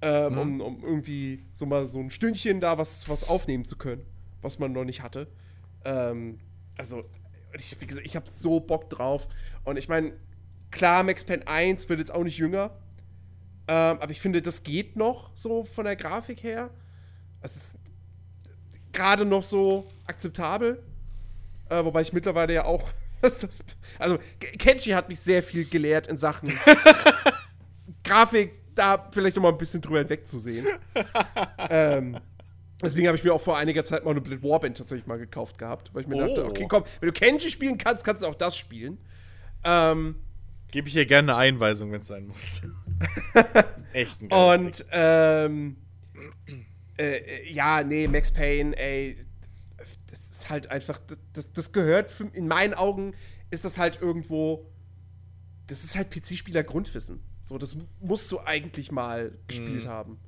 Ähm, 0.02 0.38
um, 0.38 0.62
um 0.62 0.84
irgendwie 0.84 1.46
so 1.54 1.66
mal 1.66 1.88
so 1.88 2.00
ein 2.00 2.10
Stündchen 2.10 2.60
da 2.60 2.78
was, 2.78 3.08
was 3.08 3.28
aufnehmen 3.28 3.66
zu 3.66 3.78
können, 3.78 4.06
was 4.42 4.60
man 4.60 4.74
noch 4.74 4.84
nicht 4.84 5.02
hatte. 5.02 5.28
Ähm, 5.86 6.40
also, 6.78 7.04
ich, 7.62 7.80
wie 7.82 7.88
gesagt, 7.88 8.06
ich 8.06 8.16
habe 8.16 8.30
so 8.30 8.60
Bock 8.60 8.90
drauf. 8.90 9.28
Und 9.64 9.78
ich 9.78 9.88
meine, 9.90 10.14
klar, 10.72 11.04
Max 11.04 11.24
Payne 11.24 11.48
1 11.48 11.88
wird 11.90 12.00
jetzt 12.00 12.14
auch 12.14 12.24
nicht 12.24 12.38
jünger. 12.38 12.72
Ähm, 13.68 13.98
aber 14.00 14.12
ich 14.12 14.20
finde, 14.20 14.42
das 14.42 14.64
geht 14.64 14.96
noch 14.96 15.32
so 15.36 15.64
von 15.64 15.86
der 15.86 15.96
Grafik 15.96 16.44
her. 16.44 16.70
Es 17.42 17.56
ist 17.56 17.76
gerade 18.92 19.26
noch 19.26 19.44
so 19.44 19.88
akzeptabel. 20.06 20.84
Äh, 21.70 21.84
wobei 21.86 22.02
ich 22.02 22.14
mittlerweile 22.14 22.54
ja 22.54 22.66
auch. 22.66 22.90
Also, 24.00 24.18
Ke- 24.38 24.58
Kenji 24.58 24.92
hat 24.92 25.08
mich 25.08 25.18
sehr 25.22 25.42
viel 25.42 25.64
gelehrt 25.64 26.08
in 26.08 26.18
Sachen 26.18 26.52
Grafik, 28.04 28.52
da 28.76 29.08
vielleicht 29.12 29.38
noch 29.38 29.44
mal 29.44 29.50
ein 29.54 29.58
bisschen 29.58 29.82
drüber 29.82 30.00
hinwegzusehen. 30.00 30.68
ähm, 31.70 32.18
deswegen 32.84 33.08
habe 33.08 33.18
ich 33.18 33.24
mir 33.24 33.34
auch 33.34 33.42
vor 33.42 33.58
einiger 33.58 33.84
Zeit 33.86 34.04
mal 34.06 34.12
eine 34.12 34.22
Blade 34.22 34.44
Warband 34.44 34.78
tatsächlich 34.78 35.08
mal 35.08 35.18
gekauft 35.18 35.58
gehabt, 35.58 35.94
weil 35.94 36.04
ich 36.04 36.08
mir 36.08 36.16
Oh. 36.16 36.28
dachte, 36.28 36.46
okay, 36.46 36.66
komm, 36.68 36.84
wenn 37.00 37.08
du 37.08 37.14
Kenji 37.14 37.50
spielen 37.50 37.78
kannst, 37.78 38.04
kannst 38.04 38.24
du 38.24 38.28
auch 38.28 38.36
das 38.36 38.58
spielen. 38.58 38.98
Ähm, 39.64 40.16
Gebe 40.72 40.88
ich 40.88 40.94
hier 40.94 41.06
gerne 41.06 41.34
eine 41.34 41.40
Einweisung, 41.40 41.92
wenn 41.92 42.02
es 42.02 42.08
sein 42.08 42.28
muss. 42.28 42.62
Echt 43.94 44.22
ein. 44.22 44.32
Und 44.32 44.86
ähm, 44.92 45.78
äh, 46.98 47.18
äh, 47.18 47.52
ja, 47.52 47.84
nee, 47.84 48.08
Max 48.08 48.32
Payne, 48.32 48.76
ey, 48.78 49.18
das 50.10 50.30
ist 50.30 50.50
halt 50.50 50.70
einfach, 50.72 51.00
das, 51.34 51.52
das, 51.54 51.72
gehört 51.72 52.12
für, 52.12 52.26
in 52.34 52.48
meinen 52.48 52.74
Augen 52.74 53.14
ist 53.50 53.66
das 53.66 53.78
halt 53.78 54.02
irgendwo, 54.02 54.68
das 55.68 55.84
ist 55.84 55.96
halt 55.96 56.10
PC-Spieler 56.12 56.64
Grundwissen. 56.64 57.24
So, 57.42 57.58
das 57.58 57.78
musst 58.00 58.32
du 58.32 58.40
eigentlich 58.40 58.92
mal 58.92 59.38
gespielt 59.48 59.88
haben. 59.88 60.20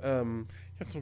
Ähm, 0.00 0.48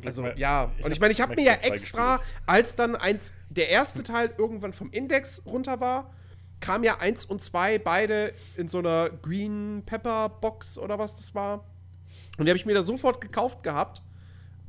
Also 0.05 0.23
mal- 0.23 0.39
ja, 0.39 0.73
und 0.83 0.91
ich 0.93 1.01
meine, 1.01 1.13
ich 1.13 1.21
habe 1.21 1.35
mir 1.35 1.43
ja 1.45 1.53
Payne 1.57 1.63
2 1.63 1.75
extra, 1.75 2.17
gespielt. 2.17 2.35
als 2.47 2.77
dann 2.77 2.97
eins, 2.97 3.33
der 3.51 3.69
erste 3.69 4.03
Teil 4.03 4.35
irgendwann 4.39 4.73
vom 4.73 4.91
Index 4.91 5.43
runter 5.45 5.81
war, 5.81 6.13
kam 6.61 6.83
ja 6.83 6.99
eins 6.99 7.25
und 7.27 7.43
zwei 7.43 7.79
beide 7.79 8.33
in 8.57 8.69
so 8.69 8.79
einer 8.79 9.11
Green 9.11 9.83
Pepper 9.85 10.29
Box 10.31 10.79
oder 10.79 10.99
was 10.99 11.15
das 11.17 11.35
war. 11.35 11.67
Und 12.39 12.47
die 12.47 12.51
habe 12.51 12.57
ich 12.57 12.65
mir 12.65 12.73
da 12.75 12.83
sofort 12.83 13.21
gekauft 13.21 13.63
gehabt. 13.63 14.01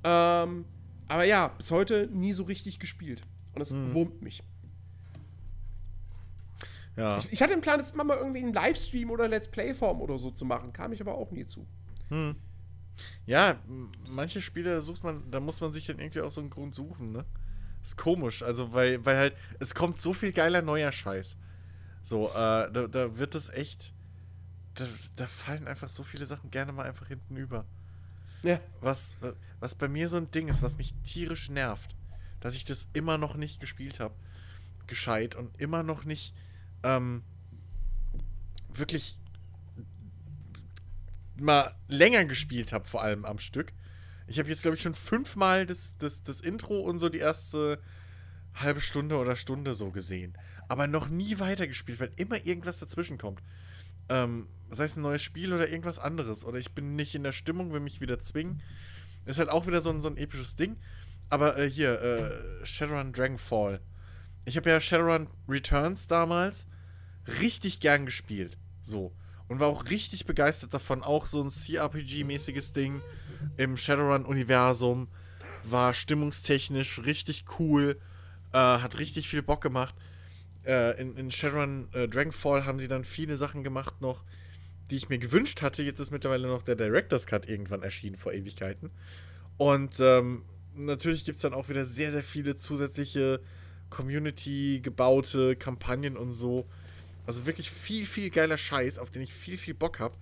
Ähm, 0.03 0.65
aber 1.07 1.23
ja, 1.23 1.47
bis 1.49 1.71
heute 1.71 2.09
nie 2.11 2.33
so 2.33 2.43
richtig 2.43 2.79
gespielt. 2.79 3.21
Und 3.55 3.61
es 3.61 3.71
Mhm. 3.71 3.93
wurmt 3.93 4.21
mich. 4.21 4.43
Ja. 6.97 7.19
Ich, 7.19 7.31
ich 7.31 7.41
hatte 7.41 7.53
den 7.53 7.61
Plan, 7.61 7.77
das 7.79 7.91
immer 7.91 8.03
mal 8.03 8.17
irgendwie 8.17 8.39
in 8.41 8.51
Livestream 8.53 9.11
oder 9.11 9.27
Let's 9.27 9.47
Play-Form 9.47 10.01
oder 10.01 10.17
so 10.17 10.31
zu 10.31 10.45
machen. 10.45 10.73
Kam 10.73 10.91
ich 10.93 10.99
aber 11.01 11.15
auch 11.15 11.31
nie 11.31 11.45
zu. 11.45 11.65
Ja, 13.25 13.57
manche 14.07 14.41
Spiele, 14.41 14.75
da 14.75 14.81
sucht 14.81 15.03
man, 15.03 15.29
da 15.29 15.39
muss 15.39 15.61
man 15.61 15.71
sich 15.71 15.85
dann 15.85 15.99
irgendwie 15.99 16.21
auch 16.21 16.31
so 16.31 16.41
einen 16.41 16.49
Grund 16.49 16.73
suchen, 16.73 17.11
ne? 17.11 17.25
Ist 17.81 17.97
komisch, 17.97 18.43
also 18.43 18.73
weil, 18.73 19.05
weil 19.05 19.17
halt, 19.17 19.37
es 19.59 19.75
kommt 19.75 19.99
so 19.99 20.13
viel 20.13 20.31
geiler 20.31 20.61
neuer 20.61 20.91
Scheiß. 20.91 21.37
So, 22.01 22.29
äh, 22.29 22.71
da, 22.71 22.87
da 22.89 23.17
wird 23.17 23.35
es 23.35 23.49
echt, 23.49 23.93
da, 24.73 24.85
da 25.15 25.27
fallen 25.27 25.67
einfach 25.67 25.89
so 25.89 26.03
viele 26.03 26.25
Sachen 26.25 26.51
gerne 26.51 26.71
mal 26.71 26.85
einfach 26.85 27.07
hinten 27.07 27.37
über. 27.37 27.65
Ja. 28.43 28.59
Was, 28.81 29.15
was, 29.19 29.35
was 29.59 29.75
bei 29.75 29.87
mir 29.87 30.09
so 30.09 30.17
ein 30.17 30.31
Ding 30.31 30.47
ist, 30.47 30.61
was 30.61 30.77
mich 30.77 30.93
tierisch 31.03 31.49
nervt, 31.49 31.95
dass 32.39 32.55
ich 32.55 32.65
das 32.65 32.87
immer 32.93 33.17
noch 33.17 33.35
nicht 33.35 33.59
gespielt 33.59 33.99
habe, 33.99 34.15
gescheit 34.85 35.35
und 35.35 35.59
immer 35.59 35.83
noch 35.83 36.05
nicht 36.05 36.33
ähm, 36.83 37.23
wirklich 38.73 39.17
mal 41.39 41.75
länger 41.87 42.25
gespielt 42.25 42.73
habe, 42.73 42.85
vor 42.85 43.01
allem 43.01 43.25
am 43.25 43.39
Stück. 43.39 43.73
Ich 44.27 44.39
habe 44.39 44.49
jetzt, 44.49 44.63
glaube 44.63 44.75
ich, 44.75 44.83
schon 44.83 44.93
fünfmal 44.93 45.65
das, 45.65 45.97
das, 45.97 46.23
das 46.23 46.41
Intro 46.41 46.79
und 46.79 46.99
so 46.99 47.09
die 47.09 47.19
erste 47.19 47.79
halbe 48.53 48.81
Stunde 48.81 49.17
oder 49.17 49.35
Stunde 49.35 49.73
so 49.73 49.91
gesehen. 49.91 50.37
Aber 50.67 50.87
noch 50.87 51.07
nie 51.07 51.39
weitergespielt, 51.39 51.99
weil 51.99 52.11
immer 52.17 52.45
irgendwas 52.45 52.79
dazwischen 52.79 53.17
kommt. 53.17 53.41
Ähm, 54.09 54.47
sei 54.69 54.85
es 54.85 54.97
ein 54.97 55.01
neues 55.01 55.23
Spiel 55.23 55.53
oder 55.53 55.69
irgendwas 55.69 55.99
anderes. 55.99 56.43
Oder 56.43 56.57
ich 56.57 56.73
bin 56.73 56.95
nicht 56.95 57.15
in 57.15 57.23
der 57.23 57.31
Stimmung, 57.31 57.71
will 57.71 57.79
mich 57.79 58.01
wieder 58.01 58.19
zwingen. 58.19 58.61
Ist 59.25 59.39
halt 59.39 59.49
auch 59.49 59.67
wieder 59.67 59.81
so 59.81 59.89
ein, 59.89 60.01
so 60.01 60.09
ein 60.09 60.17
episches 60.17 60.55
Ding. 60.55 60.77
Aber 61.29 61.57
äh, 61.57 61.69
hier, 61.69 62.01
äh, 62.01 62.65
Shadowrun 62.65 63.13
Dragonfall. 63.13 63.81
Ich 64.45 64.57
habe 64.57 64.69
ja 64.69 64.79
Shadowrun 64.79 65.27
Returns 65.47 66.07
damals 66.07 66.67
richtig 67.41 67.79
gern 67.79 68.05
gespielt. 68.05 68.57
So. 68.81 69.13
Und 69.47 69.59
war 69.59 69.67
auch 69.67 69.89
richtig 69.89 70.25
begeistert 70.25 70.73
davon. 70.73 71.03
Auch 71.03 71.25
so 71.25 71.41
ein 71.41 71.49
CRPG-mäßiges 71.49 72.73
Ding 72.73 73.01
im 73.55 73.77
Shadowrun-Universum. 73.77 75.07
War 75.63 75.93
stimmungstechnisch 75.93 77.03
richtig 77.05 77.45
cool. 77.59 77.99
Äh, 78.53 78.57
hat 78.57 78.99
richtig 78.99 79.29
viel 79.29 79.41
Bock 79.41 79.61
gemacht. 79.61 79.95
Äh, 80.65 80.99
in, 80.99 81.15
in 81.15 81.31
Shadowrun 81.31 81.87
äh, 81.93 82.07
Dragonfall 82.07 82.65
haben 82.65 82.79
sie 82.79 82.87
dann 82.87 83.05
viele 83.05 83.37
Sachen 83.37 83.63
gemacht 83.63 84.01
noch, 84.01 84.23
die 84.91 84.97
ich 84.97 85.09
mir 85.09 85.17
gewünscht 85.17 85.61
hatte. 85.61 85.83
Jetzt 85.83 85.99
ist 85.99 86.11
mittlerweile 86.11 86.47
noch 86.47 86.63
der 86.63 86.75
Director's 86.75 87.25
Cut 87.25 87.47
irgendwann 87.47 87.83
erschienen 87.83 88.17
vor 88.17 88.33
Ewigkeiten. 88.33 88.91
Und 89.57 89.99
ähm, 89.99 90.43
natürlich 90.75 91.25
gibt 91.25 91.37
es 91.37 91.41
dann 91.41 91.53
auch 91.53 91.69
wieder 91.69 91.85
sehr, 91.85 92.11
sehr 92.11 92.23
viele 92.23 92.55
zusätzliche 92.55 93.39
Community 93.89 94.81
gebaute 94.83 95.55
Kampagnen 95.55 96.17
und 96.17 96.33
so. 96.33 96.67
Also 97.27 97.45
wirklich 97.45 97.69
viel, 97.69 98.05
viel 98.05 98.29
geiler 98.29 98.57
Scheiß, 98.57 98.97
auf 98.97 99.11
den 99.11 99.21
ich 99.21 99.33
viel, 99.33 99.57
viel 99.57 99.73
Bock 99.73 99.99
habe. 99.99 100.17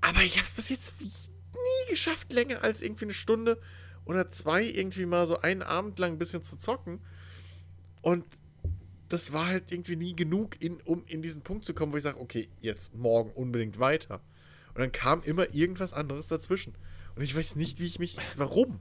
Aber 0.00 0.22
ich 0.22 0.36
habe 0.36 0.46
es 0.46 0.54
bis 0.54 0.68
jetzt 0.68 1.00
nie 1.00 1.90
geschafft, 1.90 2.32
länger 2.32 2.62
als 2.62 2.82
irgendwie 2.82 3.04
eine 3.04 3.14
Stunde 3.14 3.60
oder 4.04 4.28
zwei 4.28 4.64
irgendwie 4.64 5.06
mal 5.06 5.26
so 5.26 5.40
einen 5.40 5.62
Abend 5.62 5.98
lang 6.00 6.12
ein 6.12 6.18
bisschen 6.18 6.42
zu 6.42 6.58
zocken. 6.58 7.00
Und 8.02 8.26
das 9.08 9.32
war 9.32 9.46
halt 9.46 9.70
irgendwie 9.70 9.94
nie 9.94 10.16
genug, 10.16 10.60
in, 10.60 10.80
um 10.80 11.04
in 11.06 11.22
diesen 11.22 11.42
Punkt 11.42 11.64
zu 11.64 11.72
kommen, 11.72 11.92
wo 11.92 11.96
ich 11.96 12.02
sage, 12.02 12.20
okay, 12.20 12.48
jetzt 12.60 12.94
morgen 12.94 13.30
unbedingt 13.30 13.78
weiter. 13.78 14.20
Und 14.74 14.80
dann 14.80 14.90
kam 14.90 15.22
immer 15.22 15.54
irgendwas 15.54 15.92
anderes 15.92 16.28
dazwischen. 16.28 16.74
Und 17.14 17.22
ich 17.22 17.36
weiß 17.36 17.56
nicht, 17.56 17.78
wie 17.78 17.86
ich 17.86 17.98
mich. 17.98 18.16
Warum? 18.36 18.80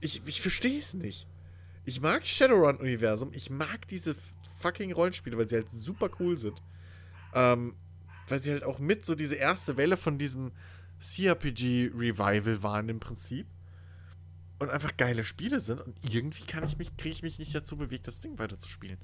Ich, 0.00 0.22
ich 0.26 0.40
verstehe 0.40 0.78
es 0.78 0.94
nicht. 0.94 1.26
Ich 1.84 2.00
mag 2.00 2.26
Shadowrun-Universum. 2.26 3.32
Ich 3.34 3.50
mag 3.50 3.86
diese 3.88 4.14
fucking 4.62 4.92
Rollenspiele, 4.92 5.36
weil 5.36 5.48
sie 5.48 5.56
halt 5.56 5.70
super 5.70 6.08
cool 6.20 6.38
sind. 6.38 6.62
Ähm, 7.34 7.74
weil 8.28 8.40
sie 8.40 8.50
halt 8.52 8.64
auch 8.64 8.78
mit 8.78 9.04
so 9.04 9.14
diese 9.14 9.34
erste 9.34 9.76
Welle 9.76 9.96
von 9.96 10.16
diesem 10.18 10.52
CRPG-Revival 11.00 12.62
waren 12.62 12.88
im 12.88 13.00
Prinzip. 13.00 13.46
Und 14.58 14.70
einfach 14.70 14.96
geile 14.96 15.24
Spiele 15.24 15.58
sind. 15.58 15.80
Und 15.80 15.96
irgendwie 16.14 16.44
kann 16.44 16.62
ich 16.64 16.78
mich, 16.78 16.96
kriege 16.96 17.14
ich 17.14 17.22
mich 17.22 17.38
nicht 17.38 17.54
dazu 17.54 17.76
bewegt, 17.76 18.06
das 18.06 18.20
Ding 18.20 18.38
weiterzuspielen. 18.38 18.98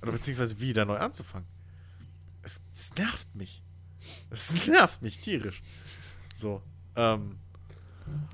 Oder 0.00 0.12
beziehungsweise 0.12 0.60
wieder 0.60 0.84
neu 0.84 0.96
anzufangen. 0.98 1.48
Es, 2.42 2.60
es 2.74 2.94
nervt 2.94 3.34
mich. 3.34 3.62
Es 4.30 4.66
nervt 4.68 5.02
mich 5.02 5.18
tierisch. 5.18 5.62
So. 6.36 6.62
Ähm, 6.94 7.38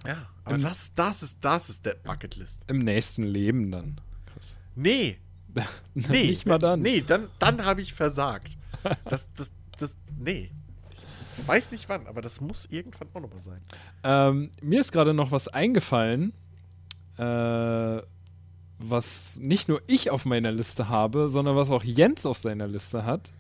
ja, 0.06 0.28
aber 0.44 0.56
Im- 0.56 0.60
das, 0.62 0.92
das 0.92 1.22
ist, 1.22 1.38
das 1.42 1.70
ist 1.70 1.86
der 1.86 1.94
Bucketlist. 1.94 2.64
Im 2.66 2.80
nächsten 2.80 3.22
Leben 3.22 3.70
dann. 3.70 3.98
Chris. 4.26 4.54
Nee, 4.74 5.18
nee. 5.94 6.28
Nicht 6.28 6.46
mal 6.46 6.58
dann. 6.58 6.80
Nee, 6.82 7.02
dann, 7.06 7.28
dann 7.38 7.64
habe 7.64 7.82
ich 7.82 7.92
versagt. 7.92 8.56
Das, 9.04 9.32
das, 9.34 9.52
das, 9.78 9.96
nee. 10.18 10.50
Ich 11.38 11.48
weiß 11.48 11.72
nicht 11.72 11.88
wann, 11.88 12.06
aber 12.06 12.20
das 12.20 12.40
muss 12.40 12.66
irgendwann 12.66 13.08
auch 13.14 13.20
nochmal 13.20 13.38
sein. 13.38 13.60
Ähm, 14.04 14.50
mir 14.60 14.80
ist 14.80 14.92
gerade 14.92 15.14
noch 15.14 15.30
was 15.30 15.48
eingefallen, 15.48 16.32
äh, 17.16 18.02
was 18.78 19.38
nicht 19.40 19.68
nur 19.68 19.80
ich 19.86 20.10
auf 20.10 20.24
meiner 20.24 20.52
Liste 20.52 20.88
habe, 20.88 21.28
sondern 21.28 21.56
was 21.56 21.70
auch 21.70 21.84
Jens 21.84 22.26
auf 22.26 22.38
seiner 22.38 22.66
Liste 22.66 23.04
hat. 23.04 23.32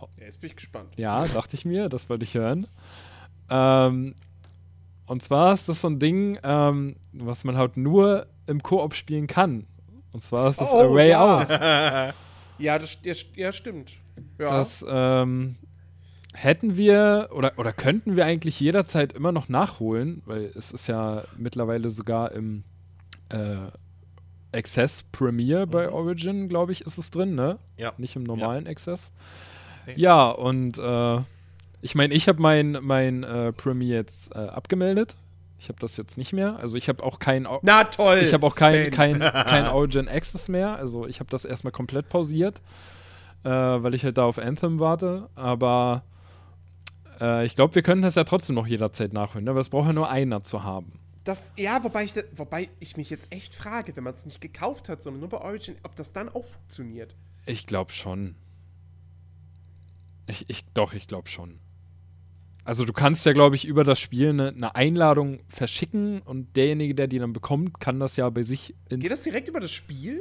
Ja, 0.00 0.24
jetzt 0.24 0.40
bin 0.40 0.50
ich 0.50 0.56
gespannt. 0.56 0.92
Ja, 0.96 1.24
dachte 1.24 1.56
ich 1.56 1.64
mir, 1.64 1.88
das 1.88 2.08
wollte 2.08 2.24
ich 2.24 2.34
hören. 2.34 2.66
Ähm, 3.50 4.14
und 5.06 5.22
zwar 5.22 5.54
ist 5.54 5.68
das 5.68 5.80
so 5.80 5.88
ein 5.88 5.98
Ding, 5.98 6.38
ähm, 6.42 6.96
was 7.12 7.44
man 7.44 7.56
halt 7.56 7.76
nur 7.76 8.26
im 8.46 8.62
Koop 8.62 8.94
spielen 8.94 9.26
kann. 9.26 9.66
Und 10.16 10.22
zwar 10.22 10.48
ist 10.48 10.62
das 10.62 10.72
Oh, 10.72 10.78
A 10.78 10.94
Way 10.94 11.10
ja. 11.10 12.08
Out. 12.08 12.14
Ja, 12.58 12.78
das 12.78 12.96
ja, 13.02 13.12
ja, 13.34 13.52
stimmt. 13.52 13.92
Ja. 14.38 14.46
Das 14.46 14.82
ähm, 14.88 15.56
hätten 16.32 16.78
wir 16.78 17.28
oder, 17.32 17.52
oder 17.58 17.74
könnten 17.74 18.16
wir 18.16 18.24
eigentlich 18.24 18.58
jederzeit 18.58 19.12
immer 19.12 19.30
noch 19.30 19.50
nachholen, 19.50 20.22
weil 20.24 20.52
es 20.54 20.72
ist 20.72 20.86
ja 20.86 21.24
mittlerweile 21.36 21.90
sogar 21.90 22.32
im 22.32 22.64
äh, 23.28 24.56
Access 24.56 25.02
Premiere 25.02 25.66
bei 25.66 25.90
Origin, 25.90 26.48
glaube 26.48 26.72
ich, 26.72 26.80
ist 26.80 26.96
es 26.96 27.10
drin, 27.10 27.34
ne? 27.34 27.58
Ja. 27.76 27.92
Nicht 27.98 28.16
im 28.16 28.22
normalen 28.22 28.66
Access. 28.66 29.12
Nee. 29.84 29.96
Ja, 29.96 30.30
und 30.30 30.78
äh, 30.78 31.20
ich 31.82 31.94
meine, 31.94 32.14
ich 32.14 32.26
habe 32.26 32.40
mein, 32.40 32.78
mein 32.80 33.22
äh, 33.22 33.52
Premiere 33.52 33.98
jetzt 33.98 34.34
äh, 34.34 34.38
abgemeldet. 34.38 35.14
Ich 35.58 35.68
habe 35.68 35.78
das 35.80 35.96
jetzt 35.96 36.18
nicht 36.18 36.32
mehr. 36.32 36.58
Also 36.58 36.76
ich 36.76 36.88
habe 36.88 37.02
auch 37.02 37.18
kein 37.18 37.46
Au- 37.46 37.60
Na 37.62 37.84
toll. 37.84 38.18
ich 38.22 38.32
habe 38.34 38.46
auch 38.46 38.54
kein, 38.54 38.90
kein, 38.90 39.18
kein 39.20 39.66
Origin 39.66 40.08
Access 40.08 40.48
mehr. 40.48 40.76
Also 40.76 41.06
ich 41.06 41.20
habe 41.20 41.30
das 41.30 41.44
erstmal 41.44 41.72
komplett 41.72 42.08
pausiert, 42.08 42.60
äh, 43.44 43.48
weil 43.48 43.94
ich 43.94 44.04
halt 44.04 44.18
da 44.18 44.24
auf 44.24 44.38
Anthem 44.38 44.78
warte. 44.80 45.28
Aber 45.34 46.04
äh, 47.20 47.46
ich 47.46 47.56
glaube, 47.56 47.74
wir 47.74 47.82
können 47.82 48.02
das 48.02 48.16
ja 48.16 48.24
trotzdem 48.24 48.54
noch 48.56 48.66
jederzeit 48.66 49.12
nachholen. 49.14 49.44
Ne? 49.46 49.54
Weil 49.54 49.62
es 49.62 49.70
braucht 49.70 49.86
ja 49.86 49.92
nur 49.94 50.10
einer 50.10 50.44
zu 50.44 50.62
haben. 50.62 51.00
Das, 51.24 51.54
ja, 51.56 51.82
wobei 51.82 52.04
ich, 52.04 52.14
wobei 52.36 52.68
ich 52.78 52.96
mich 52.96 53.10
jetzt 53.10 53.32
echt 53.32 53.54
frage, 53.54 53.96
wenn 53.96 54.04
man 54.04 54.14
es 54.14 54.24
nicht 54.26 54.40
gekauft 54.40 54.88
hat, 54.88 55.02
sondern 55.02 55.20
nur 55.20 55.28
bei 55.30 55.38
Origin, 55.38 55.74
ob 55.82 55.96
das 55.96 56.12
dann 56.12 56.28
auch 56.28 56.44
funktioniert. 56.44 57.16
Ich 57.46 57.66
glaube 57.66 57.90
schon. 57.92 58.36
Ich, 60.28 60.48
ich, 60.50 60.64
doch, 60.74 60.92
ich 60.92 61.06
glaube 61.08 61.28
schon. 61.28 61.58
Also 62.66 62.84
du 62.84 62.92
kannst 62.92 63.24
ja, 63.24 63.32
glaube 63.32 63.54
ich, 63.56 63.64
über 63.66 63.84
das 63.84 63.98
Spiel 64.00 64.30
eine, 64.30 64.48
eine 64.48 64.74
Einladung 64.74 65.38
verschicken 65.48 66.20
und 66.22 66.56
derjenige, 66.56 66.94
der 66.94 67.06
die 67.06 67.18
dann 67.20 67.32
bekommt, 67.32 67.78
kann 67.80 68.00
das 68.00 68.16
ja 68.16 68.28
bei 68.28 68.42
sich 68.42 68.74
Geht 68.88 69.10
das 69.10 69.22
direkt 69.22 69.48
über 69.48 69.60
das 69.60 69.70
Spiel? 69.70 70.20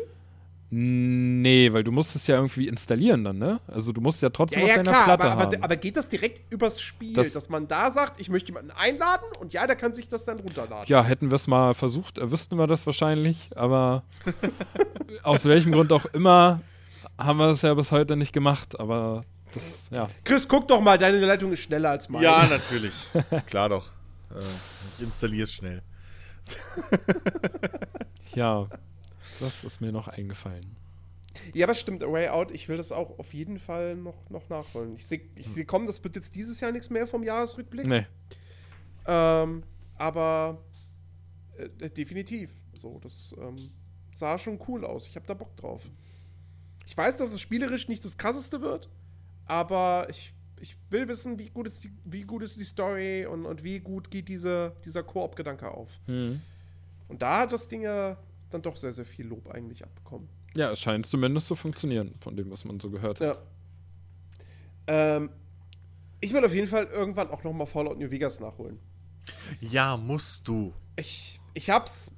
Nee, 0.70 1.72
weil 1.72 1.84
du 1.84 1.92
musst 1.92 2.16
es 2.16 2.28
ja 2.28 2.36
irgendwie 2.36 2.68
installieren 2.68 3.24
dann, 3.24 3.38
ne? 3.38 3.60
Also 3.68 3.92
du 3.94 4.02
musst 4.02 4.22
ja 4.22 4.30
trotzdem 4.30 4.62
Ja, 4.62 4.68
ja, 4.68 4.74
auf 4.74 4.78
deiner 4.84 4.92
klar, 4.92 5.04
Platte 5.06 5.24
aber, 5.24 5.32
aber, 5.44 5.52
haben. 5.54 5.64
aber 5.64 5.76
geht 5.78 5.96
das 5.96 6.10
direkt 6.10 6.42
übers 6.52 6.82
Spiel, 6.82 7.14
Das- 7.14 7.34
dass 7.34 7.50
man 7.50 7.68
da 7.68 7.92
sagt, 7.92 8.20
ich 8.20 8.30
möchte 8.30 8.48
jemanden 8.50 8.72
einladen 8.72 9.26
und 9.40 9.54
ja, 9.54 9.68
der 9.68 9.76
kann 9.76 9.94
sich 9.94 10.10
das 10.10 10.26
dann 10.26 10.40
runterladen? 10.40 10.86
ja, 10.88 11.04
hätten 11.04 11.30
wir 11.30 11.36
es 11.36 11.48
mal 11.48 11.74
versucht, 11.76 12.18
äh, 12.18 12.30
wüssten 12.32 12.58
wir 12.58 12.68
das 12.68 12.86
wahrscheinlich, 12.86 13.50
aber 13.56 14.04
aus 15.24 15.46
welchem 15.46 15.72
Grund 15.72 15.92
auch 15.92 16.06
immer 16.14 16.62
haben 17.18 17.38
wir 17.40 17.48
das 17.48 17.62
ja 17.62 17.74
bis 17.74 17.92
heute 17.92 18.16
nicht 18.18 18.34
gemacht, 18.34 18.80
aber 18.80 19.24
das, 19.56 19.90
ja. 19.90 20.08
Chris, 20.24 20.48
guck 20.48 20.68
doch 20.68 20.82
mal, 20.82 20.98
deine 20.98 21.20
Leitung 21.20 21.52
ist 21.52 21.62
schneller 21.62 21.90
als 21.92 22.10
meine. 22.10 22.26
Ja, 22.26 22.46
natürlich. 22.50 22.94
Klar 23.46 23.70
doch. 23.70 23.92
Äh, 24.32 24.40
ich 24.98 25.04
installiere 25.04 25.44
es 25.44 25.54
schnell. 25.54 25.82
Ja, 28.36 28.68
das 29.40 29.64
ist 29.64 29.80
mir 29.80 29.92
noch 29.92 30.10
eingefallen. 30.10 30.76
Ja, 31.54 31.66
aber 31.66 31.74
stimmt, 31.74 32.04
A 32.04 32.12
Way 32.12 32.30
Out, 32.30 32.52
ich 32.52 32.68
will 32.68 32.78
das 32.78 32.92
auch 32.92 33.18
auf 33.18 33.34
jeden 33.34 33.60
Fall 33.60 33.96
noch, 33.96 34.30
noch 34.30 34.50
nachholen. 34.50 34.94
Ich 34.96 35.08
sehe, 35.08 35.22
ich 35.36 35.48
seh, 35.48 35.64
komm, 35.64 35.88
das 35.88 36.04
wird 36.04 36.16
jetzt 36.16 36.36
dieses 36.36 36.60
Jahr 36.60 36.72
nichts 36.72 36.90
mehr 36.90 37.08
vom 37.08 37.24
Jahresrückblick. 37.24 37.88
Nee. 37.88 38.06
Ähm, 39.08 39.64
aber 39.98 40.64
äh, 41.58 41.90
definitiv. 41.90 42.52
So, 42.74 43.00
das 43.00 43.34
ähm, 43.40 43.72
sah 44.14 44.38
schon 44.38 44.60
cool 44.68 44.86
aus. 44.86 45.08
Ich 45.08 45.16
habe 45.16 45.26
da 45.26 45.34
Bock 45.34 45.56
drauf. 45.56 45.84
Ich 46.86 46.96
weiß, 46.96 47.18
dass 47.18 47.32
es 47.34 47.42
spielerisch 47.42 47.88
nicht 47.88 48.04
das 48.04 48.18
krasseste 48.18 48.62
wird, 48.62 48.90
aber 49.46 50.08
ich, 50.10 50.34
ich 50.60 50.78
will 50.90 51.08
wissen, 51.08 51.38
wie 51.40 51.50
gut 51.50 51.68
ist 51.68 51.84
die, 51.84 51.92
wie 52.04 52.24
gut 52.24 52.44
ist 52.44 52.60
die 52.60 52.64
Story 52.64 53.26
und, 53.26 53.46
und 53.46 53.64
wie 53.64 53.80
gut 53.80 54.10
geht 54.10 54.28
diese, 54.28 54.76
dieser 54.84 55.04
Koop-Gedanke 55.04 55.70
auf. 55.70 56.00
Hm. 56.06 56.42
Und 57.08 57.22
da 57.22 57.42
hat 57.42 57.52
das 57.52 57.68
Ding 57.68 57.82
ja 57.82 58.18
dann 58.50 58.62
doch 58.62 58.78
sehr, 58.78 58.94
sehr 58.94 59.06
viel 59.06 59.28
Lob 59.28 59.50
eigentlich 59.50 59.84
abbekommen. 59.84 60.28
Ja, 60.56 60.72
es 60.72 60.80
scheint 60.80 61.06
zumindest 61.06 61.48
zu 61.48 61.56
funktionieren, 61.56 62.16
von 62.22 62.36
dem, 62.36 62.50
was 62.50 62.66
man 62.66 62.80
so 62.80 62.90
gehört 62.90 63.20
hat. 63.20 63.38
Ja. 64.88 65.16
Ähm, 65.18 65.30
ich 66.22 66.34
will 66.34 66.44
auf 66.44 66.54
jeden 66.54 66.68
Fall 66.68 66.86
irgendwann 66.86 67.30
auch 67.30 67.44
noch 67.44 67.54
mal 67.54 67.66
Fallout 67.66 68.00
New 68.00 68.10
Vegas 68.10 68.40
nachholen. 68.40 68.80
Ja, 69.60 69.98
musst 69.98 70.48
du. 70.48 70.74
Ich, 70.96 71.40
ich 71.54 71.70
hab's 71.70 72.16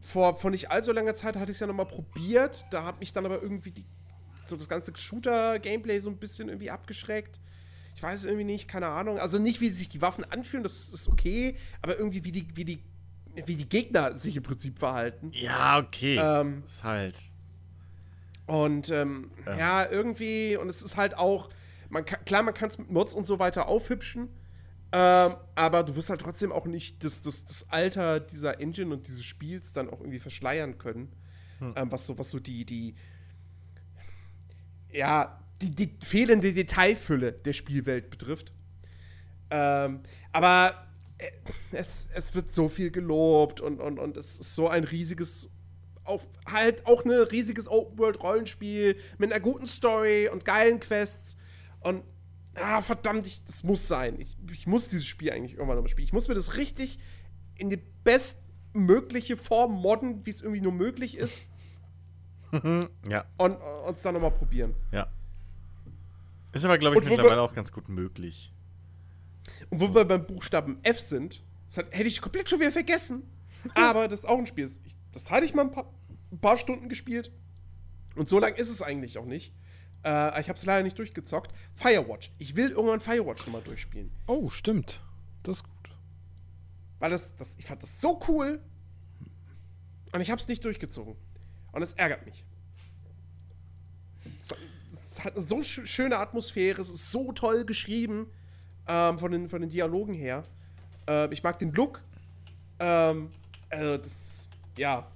vor, 0.00 0.36
vor 0.36 0.50
nicht 0.50 0.70
allzu 0.70 0.92
langer 0.92 1.14
Zeit 1.14 1.36
hatte 1.36 1.50
ich 1.50 1.56
es 1.56 1.60
ja 1.60 1.66
noch 1.66 1.74
mal 1.74 1.86
probiert. 1.86 2.66
Da 2.70 2.84
hat 2.84 3.00
mich 3.00 3.12
dann 3.12 3.26
aber 3.26 3.42
irgendwie 3.42 3.72
die, 3.72 3.84
so 4.48 4.56
das 4.56 4.68
ganze 4.68 4.92
Shooter-Gameplay 4.96 5.98
so 5.98 6.10
ein 6.10 6.16
bisschen 6.16 6.48
irgendwie 6.48 6.70
abgeschreckt. 6.70 7.40
Ich 7.96 8.02
weiß 8.02 8.20
es 8.20 8.26
irgendwie 8.26 8.44
nicht, 8.44 8.68
keine 8.68 8.88
Ahnung. 8.88 9.18
Also 9.18 9.38
nicht, 9.38 9.60
wie 9.60 9.68
sich 9.68 9.88
die 9.88 10.02
Waffen 10.02 10.24
anfühlen, 10.24 10.62
das 10.64 10.88
ist 10.88 11.08
okay, 11.08 11.56
aber 11.80 11.96
irgendwie 11.96 12.24
wie 12.24 12.32
die, 12.32 12.46
wie 12.54 12.64
die, 12.64 12.82
wie 13.46 13.56
die 13.56 13.68
Gegner 13.68 14.16
sich 14.18 14.36
im 14.36 14.42
Prinzip 14.42 14.78
verhalten. 14.78 15.30
Ja, 15.32 15.78
okay. 15.78 16.18
Ähm, 16.20 16.62
ist 16.64 16.82
halt. 16.82 17.22
Und 18.46 18.90
ähm, 18.90 19.30
Ja. 19.46 19.56
ja. 19.56 19.90
irgendwie, 19.90 20.56
und 20.56 20.68
es 20.68 20.82
ist 20.82 20.96
halt 20.96 21.16
auch, 21.16 21.50
man 21.88 22.04
kann, 22.04 22.24
klar, 22.24 22.42
man 22.42 22.54
kann 22.54 22.68
es 22.68 22.78
mit 22.78 22.90
Mods 22.90 23.14
und 23.14 23.26
so 23.26 23.38
weiter 23.38 23.68
aufhübschen, 23.68 24.28
ähm, 24.92 25.34
aber 25.54 25.82
du 25.82 25.96
wirst 25.96 26.10
halt 26.10 26.20
trotzdem 26.20 26.52
auch 26.52 26.66
nicht 26.66 27.02
das, 27.04 27.22
das, 27.22 27.44
das 27.46 27.70
Alter 27.70 28.20
dieser 28.20 28.60
Engine 28.60 28.92
und 28.92 29.06
dieses 29.06 29.24
Spiels 29.24 29.72
dann 29.72 29.88
auch 29.88 30.00
irgendwie 30.00 30.18
verschleiern 30.20 30.78
können, 30.78 31.12
ähm, 31.76 31.90
was 31.90 32.06
so, 32.06 32.18
was 32.18 32.30
so 32.30 32.38
die, 32.40 32.64
die, 32.64 32.94
ja, 34.94 35.40
die, 35.60 35.70
die 35.70 35.96
fehlende 36.04 36.52
Detailfülle 36.52 37.32
der 37.32 37.52
Spielwelt 37.52 38.10
betrifft. 38.10 38.52
Ähm, 39.50 40.00
aber 40.32 40.88
äh, 41.18 41.30
es, 41.72 42.08
es 42.14 42.34
wird 42.34 42.52
so 42.52 42.68
viel 42.68 42.90
gelobt 42.90 43.60
und, 43.60 43.80
und, 43.80 43.98
und 43.98 44.16
es 44.16 44.38
ist 44.38 44.54
so 44.54 44.68
ein 44.68 44.84
riesiges, 44.84 45.50
auf, 46.04 46.26
halt 46.46 46.86
auch 46.86 47.04
ein 47.04 47.10
riesiges 47.10 47.68
Open-World-Rollenspiel 47.68 48.96
mit 49.18 49.32
einer 49.32 49.40
guten 49.40 49.66
Story 49.66 50.28
und 50.28 50.44
geilen 50.44 50.80
Quests. 50.80 51.36
Und 51.80 52.04
ah, 52.54 52.80
verdammt, 52.82 53.26
ich, 53.26 53.44
das 53.44 53.64
muss 53.64 53.88
sein. 53.88 54.18
Ich, 54.20 54.36
ich 54.52 54.66
muss 54.66 54.88
dieses 54.88 55.06
Spiel 55.06 55.30
eigentlich 55.30 55.52
irgendwann 55.52 55.76
nochmal 55.76 55.90
spielen. 55.90 56.06
Ich 56.06 56.12
muss 56.12 56.28
mir 56.28 56.34
das 56.34 56.56
richtig 56.56 56.98
in 57.56 57.68
die 57.68 57.80
bestmögliche 58.04 59.36
Form 59.36 59.72
modden, 59.72 60.26
wie 60.26 60.30
es 60.30 60.40
irgendwie 60.40 60.60
nur 60.60 60.72
möglich 60.72 61.16
ist, 61.16 61.42
Ja, 63.08 63.24
und 63.38 63.52
uns 63.86 64.02
dann 64.02 64.14
nochmal 64.14 64.30
probieren. 64.32 64.74
ja. 64.92 65.06
Ist 66.52 66.64
aber, 66.64 66.78
glaube 66.78 66.96
ich, 67.00 67.04
mittlerweile 67.08 67.42
auch 67.42 67.52
ganz 67.54 67.72
gut 67.72 67.88
möglich. 67.88 68.52
Und 69.70 69.80
wo 69.80 69.92
wir 69.92 70.04
beim 70.04 70.24
Buchstaben 70.24 70.78
F 70.84 71.00
sind, 71.00 71.42
das 71.66 71.78
hat, 71.78 71.86
hätte 71.90 72.04
ich 72.08 72.20
komplett 72.20 72.48
schon 72.48 72.60
wieder 72.60 72.70
vergessen. 72.70 73.24
Aber 73.74 74.06
das 74.06 74.20
ist 74.20 74.26
auch 74.26 74.38
ein 74.38 74.46
Spiel. 74.46 74.62
Das- 74.64 74.80
Ich, 74.84 74.96
das 75.10 75.30
hatte 75.32 75.46
ich 75.46 75.52
mal 75.54 75.62
ein 75.62 75.72
paar, 75.72 75.92
ein 76.30 76.38
paar 76.38 76.56
Stunden 76.56 76.88
gespielt. 76.88 77.32
Und 78.14 78.28
so 78.28 78.38
lang 78.38 78.54
ist 78.54 78.68
es 78.70 78.82
eigentlich 78.82 79.18
auch 79.18 79.24
nicht. 79.24 79.52
Äh, 80.04 80.40
ich 80.40 80.48
habe 80.48 80.56
es 80.56 80.64
leider 80.64 80.84
nicht 80.84 80.96
durchgezockt. 80.96 81.50
Firewatch. 81.74 82.30
Ich 82.38 82.54
will 82.54 82.70
irgendwann 82.70 83.00
Firewatch 83.00 83.44
nochmal 83.46 83.62
durchspielen. 83.62 84.12
Oh, 84.28 84.48
stimmt. 84.48 85.00
Das 85.42 85.56
ist 85.56 85.64
gut. 85.64 85.90
Weil 87.00 87.10
das, 87.10 87.34
das, 87.34 87.56
ich 87.58 87.66
fand 87.66 87.82
das 87.82 88.00
so 88.00 88.20
cool. 88.28 88.60
Und 90.12 90.20
ich 90.20 90.30
habe 90.30 90.40
es 90.40 90.46
nicht 90.46 90.64
durchgezogen. 90.64 91.16
Und 91.74 91.82
es 91.82 91.92
ärgert 91.94 92.24
mich. 92.24 92.44
Es, 94.40 94.54
es 94.92 95.24
hat 95.24 95.34
eine 95.34 95.42
so 95.42 95.62
sch 95.62 95.80
schöne 95.86 96.18
Atmosphäre, 96.18 96.80
es 96.80 96.88
ist 96.88 97.10
so 97.10 97.32
toll 97.32 97.64
geschrieben 97.64 98.28
ähm, 98.86 99.18
von, 99.18 99.32
den, 99.32 99.48
von 99.48 99.60
den 99.60 99.70
Dialogen 99.70 100.14
her. 100.14 100.44
Ähm, 101.06 101.32
ich 101.32 101.42
mag 101.42 101.58
den 101.58 101.72
Look. 101.72 102.00
Ähm, 102.78 103.30
also 103.70 103.98
das, 103.98 104.48
ja, 104.78 105.10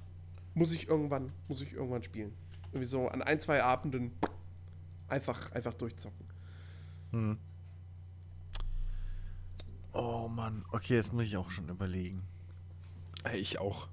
muss 0.55 0.73
ich 0.73 0.89
irgendwann, 0.89 1.33
muss 1.47 1.61
ich 1.63 1.73
irgendwann 1.73 2.03
spielen. 2.03 2.35
Irgendwie 2.73 2.87
so 2.87 3.09
an 3.09 3.23
ein, 3.23 3.41
zwei 3.41 3.63
Abenden 3.63 4.13
einfach, 5.09 5.53
einfach 5.53 5.75
durchzocken. 5.75 6.27
Oh 9.93 10.29
Mann, 10.29 10.65
okay, 10.73 10.97
jetzt 10.97 11.13
muss 11.13 11.27
ich 11.27 11.37
auch 11.37 11.51
schon 11.51 11.69
überlegen. 11.69 12.23
Ey, 13.25 13.39
Ich 13.39 13.59
auch. 13.59 13.89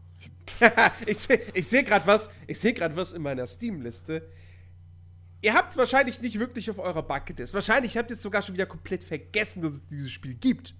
Ich 1.05 1.17
sehe 1.19 1.41
ich 1.53 1.67
seh 1.67 1.83
gerade 1.83 2.05
was, 2.07 2.29
ich 2.47 2.59
sehe 2.59 2.73
gerade 2.73 2.95
was 2.95 3.13
in 3.13 3.21
meiner 3.21 3.47
Steam-Liste. 3.47 4.27
Ihr 5.41 5.53
habt 5.53 5.71
es 5.71 5.77
wahrscheinlich 5.77 6.21
nicht 6.21 6.39
wirklich 6.39 6.69
auf 6.69 6.79
eurer 6.79 7.03
Bucketlist. 7.03 7.53
Wahrscheinlich 7.53 7.97
habt 7.97 8.09
ihr 8.09 8.15
es 8.15 8.21
sogar 8.21 8.41
schon 8.41 8.55
wieder 8.55 8.65
komplett 8.65 9.03
vergessen, 9.03 9.61
dass 9.61 9.73
es 9.73 9.87
dieses 9.87 10.11
Spiel 10.11 10.33
gibt. 10.33 10.73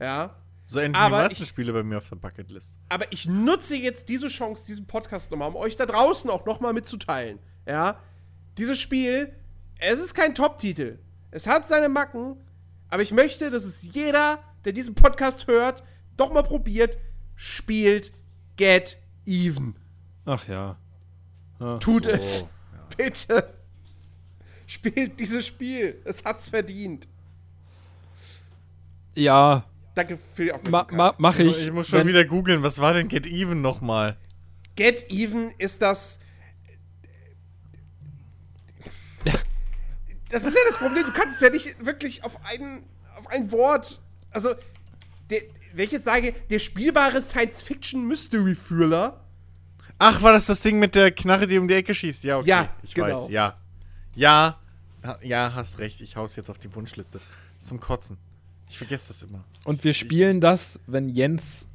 Ja. 0.00 0.36
So 0.64 0.78
enden 0.80 0.96
Aber 0.96 1.18
die 1.18 1.22
meisten 1.24 1.42
ich- 1.42 1.48
Spiele 1.48 1.72
bei 1.72 1.82
mir 1.82 1.98
auf 1.98 2.08
der 2.08 2.16
Bucketlist. 2.16 2.76
Aber 2.88 3.12
ich 3.12 3.26
nutze 3.26 3.76
jetzt 3.76 4.08
diese 4.08 4.28
Chance, 4.28 4.64
diesen 4.66 4.86
Podcast 4.86 5.30
nochmal, 5.30 5.48
um 5.48 5.56
euch 5.56 5.76
da 5.76 5.86
draußen 5.86 6.30
auch 6.30 6.46
nochmal 6.46 6.72
mitzuteilen. 6.72 7.38
Ja. 7.66 8.00
Dieses 8.58 8.80
Spiel, 8.80 9.32
es 9.78 10.00
ist 10.00 10.14
kein 10.14 10.34
Top-Titel. 10.34 10.98
Es 11.30 11.46
hat 11.46 11.68
seine 11.68 11.88
Macken, 11.88 12.36
aber 12.88 13.02
ich 13.02 13.12
möchte, 13.12 13.50
dass 13.50 13.64
es 13.64 13.82
jeder, 13.82 14.42
der 14.64 14.72
diesen 14.72 14.94
Podcast 14.96 15.46
hört, 15.46 15.84
doch 16.16 16.32
mal 16.32 16.42
probiert, 16.42 16.98
spielt 17.36 18.12
Get 18.56 18.98
Even. 19.26 19.74
Ach 20.24 20.46
ja. 20.48 20.76
Ah, 21.58 21.78
Tut 21.78 22.04
So, 22.04 22.10
es. 22.10 22.44
Bitte. 22.96 23.54
Spielt 24.66 25.18
dieses 25.18 25.46
Spiel. 25.46 26.00
Es 26.04 26.24
hat's 26.24 26.48
verdient. 26.48 27.06
Ja, 29.14 29.64
Danke 29.94 30.16
für 30.16 30.44
die 30.44 30.50
ma, 30.50 30.56
Aufmerksamkeit. 30.56 30.96
ma, 30.96 31.14
mach 31.18 31.38
Ich, 31.38 31.46
ich. 31.58 31.66
ich 31.66 31.72
muss 31.72 31.88
schon 31.88 32.00
wenn- 32.00 32.06
wieder 32.08 32.24
googeln, 32.24 32.62
was 32.62 32.78
war 32.78 32.92
denn 32.94 33.08
Get 33.08 33.26
Even 33.26 33.60
nochmal? 33.60 34.16
Get 34.76 35.10
Even 35.10 35.50
ist 35.58 35.82
das. 35.82 36.20
Das 40.28 40.44
ist 40.44 40.54
ja 40.54 40.60
das 40.68 40.78
Problem. 40.78 41.04
Du 41.04 41.12
kannst 41.12 41.36
es 41.36 41.40
ja 41.40 41.50
nicht 41.50 41.84
wirklich 41.84 42.22
auf 42.22 42.38
ein, 42.44 42.84
auf 43.16 43.26
ein 43.28 43.50
Wort. 43.50 44.00
Also, 44.30 44.54
der, 45.28 45.42
wenn 45.72 45.84
ich 45.84 45.92
jetzt 45.92 46.04
sage, 46.04 46.34
der 46.50 46.58
spielbare 46.58 47.22
Science-Fiction-Mystery-Thriller. 47.22 49.24
Ach, 49.98 50.22
war 50.22 50.32
das 50.32 50.46
das 50.46 50.62
Ding 50.62 50.78
mit 50.78 50.94
der 50.94 51.10
Knarre, 51.10 51.46
die 51.46 51.58
um 51.58 51.68
die 51.68 51.74
Ecke 51.74 51.94
schießt? 51.94 52.24
Ja, 52.24 52.38
okay. 52.38 52.48
Ja, 52.48 52.68
ich 52.82 52.94
genau. 52.94 53.08
weiß, 53.08 53.28
ja. 53.28 53.54
Ja, 54.14 54.58
ja, 55.22 55.52
hast 55.54 55.78
recht. 55.78 56.00
Ich 56.00 56.16
hau's 56.16 56.36
jetzt 56.36 56.50
auf 56.50 56.58
die 56.58 56.74
Wunschliste. 56.74 57.20
Zum 57.58 57.80
Kotzen. 57.80 58.16
Ich 58.68 58.78
vergesse 58.78 59.08
das 59.08 59.22
immer. 59.22 59.44
Und 59.64 59.84
wir 59.84 59.92
spielen 59.92 60.40
das, 60.40 60.80
wenn 60.86 61.08
Jens 61.08 61.68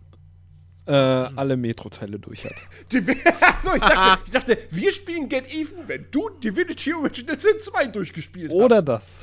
äh, 0.87 0.91
alle 0.91 1.57
Metro-Teile 1.57 2.19
durch 2.19 2.45
hat. 2.45 2.55
Achso, 3.41 3.75
ich 3.75 3.81
dachte, 3.81 4.21
ich 4.25 4.31
dachte, 4.31 4.57
wir 4.71 4.91
spielen 4.91 5.29
Get 5.29 5.53
Even, 5.53 5.87
wenn 5.87 6.07
du 6.11 6.29
Divinity 6.29 6.93
Original 6.93 7.39
Sin 7.39 7.59
2 7.59 7.87
durchgespielt 7.87 8.51
hast. 8.51 8.57
Oder 8.57 8.81
das. 8.81 9.17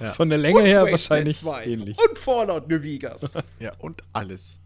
Ja. 0.00 0.12
Von 0.12 0.28
der 0.28 0.38
Länge 0.38 0.58
Und 0.58 0.64
her 0.66 0.82
Wasteland 0.82 0.92
wahrscheinlich 0.92 1.38
2. 1.38 1.64
ähnlich. 1.66 1.98
Und 2.08 2.18
Fallout 2.18 2.68
New 2.68 2.82
Vegas. 2.82 3.32
Ja, 3.58 3.74
und 3.78 4.02
alles. 4.12 4.60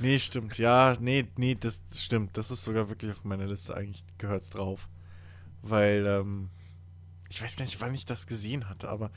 Nee, 0.00 0.18
stimmt. 0.18 0.58
Ja, 0.58 0.94
nee, 0.98 1.26
nee, 1.36 1.54
das 1.54 1.82
stimmt. 1.94 2.36
Das 2.36 2.50
ist 2.50 2.64
sogar 2.64 2.88
wirklich 2.88 3.10
auf 3.10 3.24
meiner 3.24 3.46
Liste. 3.46 3.74
Eigentlich 3.74 4.04
gehört's 4.18 4.50
drauf. 4.50 4.88
Weil, 5.62 6.06
ähm, 6.06 6.50
ich 7.28 7.42
weiß 7.42 7.56
gar 7.56 7.64
nicht, 7.64 7.80
wann 7.80 7.94
ich 7.94 8.06
das 8.06 8.26
gesehen 8.26 8.68
hatte, 8.68 8.88
aber 8.88 9.10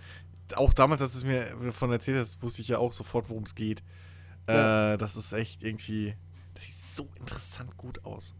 auch 0.56 0.74
damals, 0.74 1.02
als 1.02 1.14
du 1.14 1.20
es 1.20 1.24
mir 1.24 1.56
davon 1.66 1.92
erzählt 1.92 2.18
hast, 2.18 2.42
wusste 2.44 2.62
ich 2.62 2.68
ja 2.68 2.78
auch 2.78 2.94
sofort, 2.94 3.30
worum 3.30 3.44
es 3.44 3.56
geht. 3.56 3.82
Ja. 4.48 4.94
Äh, 4.94 4.98
das 4.98 5.16
ist 5.16 5.34
echt 5.34 5.64
irgendwie. 5.64 6.16
Das 6.54 6.66
sieht 6.66 6.80
so 6.80 7.10
interessant 7.16 7.78
gut 7.78 8.04
aus. 8.06 8.36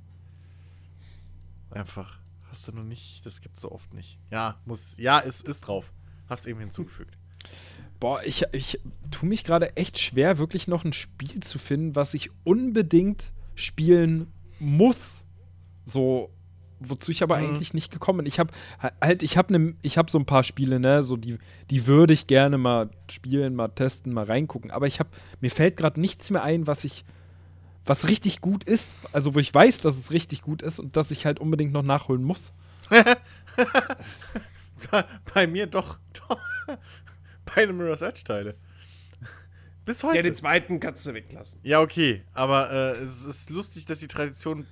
Einfach. 1.72 2.20
Hast 2.50 2.68
du 2.68 2.72
noch 2.74 2.84
nicht, 2.84 3.26
das 3.26 3.42
gibt's 3.42 3.62
so 3.62 3.72
oft 3.72 3.94
nicht. 3.94 4.20
Ja, 4.30 4.60
muss. 4.66 4.98
Ja, 4.98 5.20
es 5.20 5.42
ist 5.42 5.62
drauf. 5.62 5.92
Hab's 6.30 6.46
eben 6.48 6.60
hinzugefügt. 6.60 7.16
Boah, 8.00 8.22
ich, 8.24 8.44
ich 8.52 8.80
tue 9.12 9.30
mich 9.30 9.44
gerade 9.44 9.76
echt 9.78 10.00
schwer, 10.00 10.38
wirklich 10.38 10.68
noch 10.68 10.84
ein 10.84 10.94
Spiel 10.94 11.40
zu 11.42 11.58
finden, 11.60 11.96
was 11.96 12.14
ich 12.14 12.30
unbedingt 12.44 13.32
spielen 13.56 14.28
muss. 14.60 15.26
So, 15.86 16.30
wozu 16.80 17.12
ich 17.12 17.24
aber 17.24 17.38
Mhm. 17.38 17.44
eigentlich 17.44 17.74
nicht 17.74 17.92
gekommen 17.92 18.18
bin. 18.18 18.26
Ich 18.26 18.40
habe 18.40 18.52
halt, 19.00 19.24
ich 19.24 19.38
habe 19.38 19.54
ne, 19.58 19.76
ich 19.82 19.98
habe 19.98 20.12
so 20.12 20.18
ein 20.20 20.26
paar 20.26 20.44
Spiele, 20.44 20.80
ne, 20.82 21.02
so 21.04 21.16
die, 21.16 21.38
die 21.70 21.88
würde 21.88 22.14
ich 22.14 22.28
gerne 22.28 22.58
mal 22.58 22.90
spielen, 23.10 23.56
mal 23.56 23.70
testen, 23.70 24.12
mal 24.14 24.26
reingucken. 24.26 24.72
Aber 24.72 24.88
ich 24.88 25.00
habe, 25.00 25.10
mir 25.40 25.52
fällt 25.52 25.78
gerade 25.78 26.00
nichts 26.02 26.30
mehr 26.30 26.44
ein, 26.44 26.68
was 26.68 26.84
ich, 26.84 27.06
was 27.86 28.08
richtig 28.10 28.42
gut 28.42 28.64
ist. 28.66 28.98
Also 29.14 29.34
wo 29.36 29.40
ich 29.40 29.54
weiß, 29.54 29.80
dass 29.82 29.98
es 29.98 30.12
richtig 30.12 30.42
gut 30.42 30.62
ist 30.62 30.80
und 30.80 30.98
dass 30.98 31.12
ich 31.12 31.26
halt 31.26 31.40
unbedingt 31.40 31.72
noch 31.74 31.84
nachholen 31.84 32.24
muss. 32.24 32.52
Bei 35.34 35.48
mir 35.48 35.68
doch, 35.68 36.00
doch. 36.28 36.40
Beide 37.46 37.74
Mirror's 37.74 38.02
Edge 38.02 38.24
Teile. 38.24 38.56
Bis 39.86 40.04
heute. 40.04 40.16
ja, 40.16 40.22
den 40.22 40.36
zweiten 40.36 40.80
kannst 40.80 41.06
du 41.06 41.14
weglassen. 41.14 41.60
Ja, 41.62 41.82
okay, 41.82 42.24
aber 42.34 42.72
äh, 42.72 43.02
es 43.02 43.26
ist 43.26 43.50
lustig, 43.50 43.86
dass 43.86 44.00
die 44.00 44.08
Tradition 44.08 44.66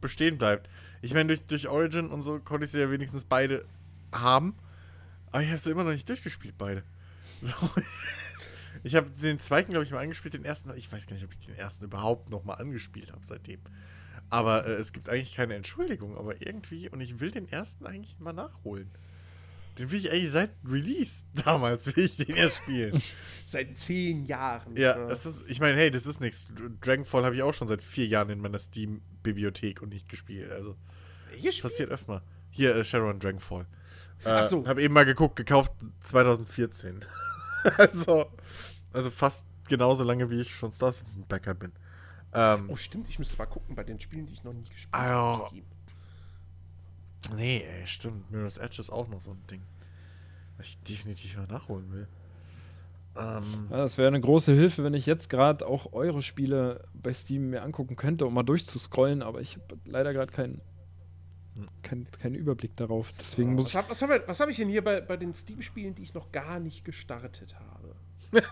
bestehen 0.00 0.36
bleibt. 0.36 0.68
Ich 1.00 1.14
meine, 1.14 1.28
durch, 1.28 1.46
durch 1.46 1.68
Origin 1.68 2.08
und 2.08 2.20
so 2.22 2.38
konnte 2.38 2.66
ich 2.66 2.72
sie 2.72 2.80
ja 2.80 2.90
wenigstens 2.90 3.24
beide 3.24 3.64
haben, 4.12 4.56
aber 5.30 5.42
ich 5.42 5.48
habe 5.48 5.58
sie 5.58 5.70
immer 5.70 5.84
noch 5.84 5.92
nicht 5.92 6.08
durchgespielt, 6.08 6.56
beide. 6.58 6.82
So. 7.40 7.54
Ich 8.82 8.94
habe 8.96 9.08
den 9.10 9.38
zweiten, 9.38 9.70
glaube 9.70 9.84
ich, 9.84 9.92
mal 9.92 10.00
angespielt, 10.00 10.34
den 10.34 10.44
ersten, 10.44 10.70
ich 10.76 10.90
weiß 10.90 11.06
gar 11.06 11.14
nicht, 11.14 11.24
ob 11.24 11.32
ich 11.32 11.38
den 11.38 11.56
ersten 11.56 11.84
überhaupt 11.84 12.30
noch 12.30 12.44
mal 12.44 12.54
angespielt 12.54 13.12
habe 13.12 13.24
seitdem. 13.24 13.60
Aber 14.30 14.66
äh, 14.66 14.72
es 14.72 14.92
gibt 14.92 15.08
eigentlich 15.08 15.34
keine 15.34 15.54
Entschuldigung. 15.54 16.16
Aber 16.16 16.40
irgendwie, 16.40 16.88
und 16.88 17.00
ich 17.00 17.20
will 17.20 17.30
den 17.30 17.48
ersten 17.48 17.86
eigentlich 17.86 18.18
mal 18.18 18.32
nachholen. 18.32 18.90
Den 19.78 19.90
will 19.90 19.98
ich 19.98 20.10
eigentlich 20.10 20.30
seit 20.30 20.50
Release 20.64 21.26
damals, 21.44 21.86
will 21.94 22.04
ich 22.04 22.16
den 22.16 22.36
erst 22.36 22.56
spielen. 22.58 23.00
Seit 23.46 23.78
zehn 23.78 24.26
Jahren. 24.26 24.76
ja, 24.76 25.06
das 25.06 25.24
ist, 25.24 25.48
ich 25.48 25.58
meine, 25.60 25.78
hey, 25.78 25.90
das 25.90 26.04
ist 26.04 26.20
nichts. 26.20 26.48
Dragonfall 26.82 27.24
habe 27.24 27.34
ich 27.34 27.42
auch 27.42 27.54
schon 27.54 27.66
seit 27.66 27.80
vier 27.80 28.06
Jahren 28.06 28.28
in 28.28 28.40
meiner 28.40 28.58
Steam-Bibliothek 28.58 29.80
und 29.80 29.88
nicht 29.90 30.06
gespielt. 30.08 30.50
Also, 30.52 30.76
Welches 31.30 31.56
Spiel? 31.56 31.70
passiert 31.70 31.90
öfter 31.90 32.12
mal. 32.12 32.22
Hier, 32.50 32.76
äh, 32.76 32.84
Sharon 32.84 33.18
Dragonfall. 33.20 33.62
Äh, 34.24 34.28
Ach 34.28 34.44
so. 34.44 34.66
Habe 34.66 34.82
eben 34.82 34.92
mal 34.92 35.06
geguckt, 35.06 35.36
gekauft 35.36 35.72
2014. 36.00 37.04
also, 37.78 38.26
also 38.92 39.10
fast 39.10 39.46
genauso 39.68 40.04
lange, 40.04 40.28
wie 40.30 40.40
ich 40.42 40.54
schon 40.54 40.70
Star 40.72 40.92
Citizen 40.92 41.26
Backer 41.26 41.54
bin. 41.54 41.72
Ähm, 42.34 42.68
Oh, 42.68 42.76
stimmt. 42.76 43.08
Ich 43.08 43.18
müsste 43.18 43.38
mal 43.38 43.46
gucken 43.46 43.74
bei 43.74 43.84
den 43.84 43.98
Spielen, 43.98 44.26
die 44.26 44.34
ich 44.34 44.44
noch 44.44 44.52
nie 44.52 44.64
gespielt 44.64 44.88
Ah, 44.92 45.38
habe. 45.38 45.62
Nee, 47.34 47.62
ey, 47.62 47.86
stimmt. 47.86 48.30
Mirror's 48.30 48.58
Edge 48.58 48.80
ist 48.80 48.90
auch 48.90 49.08
noch 49.08 49.20
so 49.20 49.32
ein 49.32 49.42
Ding, 49.50 49.62
was 50.56 50.66
ich 50.68 50.78
definitiv 50.82 51.36
mal 51.36 51.46
nachholen 51.46 51.92
will. 51.92 52.08
Ähm, 53.16 53.68
Ja, 53.70 53.78
das 53.78 53.98
wäre 53.98 54.08
eine 54.08 54.20
große 54.20 54.52
Hilfe, 54.52 54.84
wenn 54.84 54.94
ich 54.94 55.06
jetzt 55.06 55.28
gerade 55.28 55.66
auch 55.66 55.92
eure 55.92 56.22
Spiele 56.22 56.84
bei 56.94 57.12
Steam 57.12 57.50
mir 57.50 57.62
angucken 57.62 57.96
könnte, 57.96 58.26
um 58.26 58.34
mal 58.34 58.44
durchzuscrollen, 58.44 59.22
aber 59.22 59.40
ich 59.40 59.56
habe 59.56 59.78
leider 59.84 60.12
gerade 60.12 60.32
keinen 60.32 60.60
kein, 61.82 62.08
keinen 62.12 62.36
Überblick 62.36 62.76
darauf. 62.76 63.10
Deswegen 63.18 63.54
muss 63.54 63.64
Was 63.66 63.70
ich. 63.72 63.76
habe 63.76 63.90
was 63.90 64.02
hab, 64.02 64.10
ich- 64.12 64.28
was 64.28 64.38
hab 64.40 64.48
ich 64.48 64.56
denn 64.58 64.68
hier 64.68 64.84
bei, 64.84 65.00
bei 65.00 65.16
den 65.16 65.34
Steam-Spielen, 65.34 65.96
die 65.96 66.02
ich 66.02 66.14
noch 66.14 66.30
gar 66.30 66.60
nicht 66.60 66.84
gestartet 66.84 67.56
habe? 67.58 67.96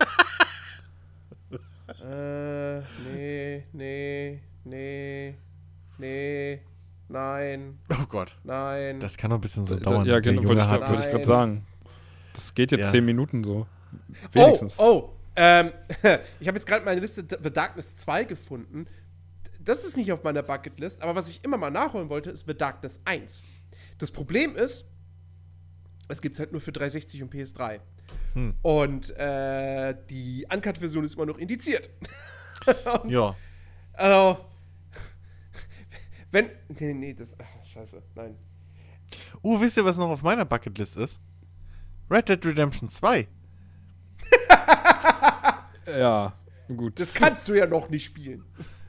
äh, 2.03 2.79
nee, 3.09 3.63
nee, 3.71 4.41
nee, 4.65 5.37
nee, 5.97 6.59
nein, 7.09 7.79
oh 7.91 8.05
Gott. 8.09 8.37
nein. 8.43 8.99
Das 8.99 9.17
kann 9.17 9.29
noch 9.29 9.37
ein 9.37 9.41
bisschen 9.41 9.65
so 9.65 9.75
Da- 9.75 9.89
dauern. 9.91 10.05
ja, 10.05 10.19
genau, 10.19 10.43
wollte 10.43 10.61
ich 10.61 10.67
wollte 10.69 10.93
ich 10.93 11.11
gerade 11.11 11.23
sagen. 11.25 11.65
Das 12.33 12.53
geht 12.53 12.71
jetzt 12.71 12.81
Ja. 12.85 12.91
zehn 12.91 13.05
Minuten 13.05 13.43
so. 13.43 13.65
Wenigstens. 14.31 14.77
Oh, 14.79 14.83
oh, 14.83 15.09
ähm, 15.35 15.71
ich 16.39 16.47
habe 16.47 16.57
jetzt 16.57 16.65
gerade 16.67 16.83
meine 16.85 16.99
Liste 16.99 17.25
The 17.41 17.51
Darkness 17.51 17.97
2 17.97 18.23
gefunden. 18.25 18.85
Das 19.59 19.83
ist 19.85 19.97
nicht 19.97 20.11
auf 20.11 20.23
meiner 20.23 20.43
Bucketlist, 20.43 21.01
aber 21.01 21.15
was 21.15 21.29
ich 21.29 21.43
immer 21.43 21.57
mal 21.57 21.71
nachholen 21.71 22.09
wollte, 22.09 22.29
ist 22.31 22.45
The 22.47 22.53
Darkness 22.55 23.01
1. 23.05 23.43
Das 23.97 24.11
Problem 24.11 24.55
ist, 24.55 24.85
es 26.07 26.21
gibt 26.21 26.35
es 26.35 26.39
halt 26.39 26.51
nur 26.51 26.61
für 26.61 26.71
360 26.71 27.21
und 27.23 27.33
PS3. 27.33 27.79
Hm. 28.33 28.53
Und 28.61 29.09
äh, 29.17 29.95
die 30.09 30.45
Uncut-Version 30.53 31.03
ist 31.03 31.15
immer 31.15 31.25
noch 31.25 31.37
indiziert. 31.37 31.89
Ja. 33.07 33.35
Also, 33.93 34.39
wenn. 36.37 36.49
Nee, 36.79 36.93
nee, 36.93 37.13
das. 37.13 37.35
Ach, 37.39 37.65
scheiße, 37.65 38.01
nein. 38.15 38.35
Uh, 39.43 39.59
wisst 39.61 39.77
ihr, 39.77 39.85
was 39.85 39.97
noch 39.97 40.09
auf 40.09 40.21
meiner 40.23 40.45
Bucketlist 40.45 40.97
ist? 40.97 41.19
Red 42.09 42.29
Dead 42.29 42.45
Redemption 42.45 42.89
2. 42.89 43.27
Ja, 45.87 46.33
gut. 46.67 46.99
Das 46.99 47.13
kannst 47.13 47.47
du 47.47 47.53
ja 47.53 47.65
noch 47.65 47.89
nicht 47.89 48.03
spielen. 48.05 48.43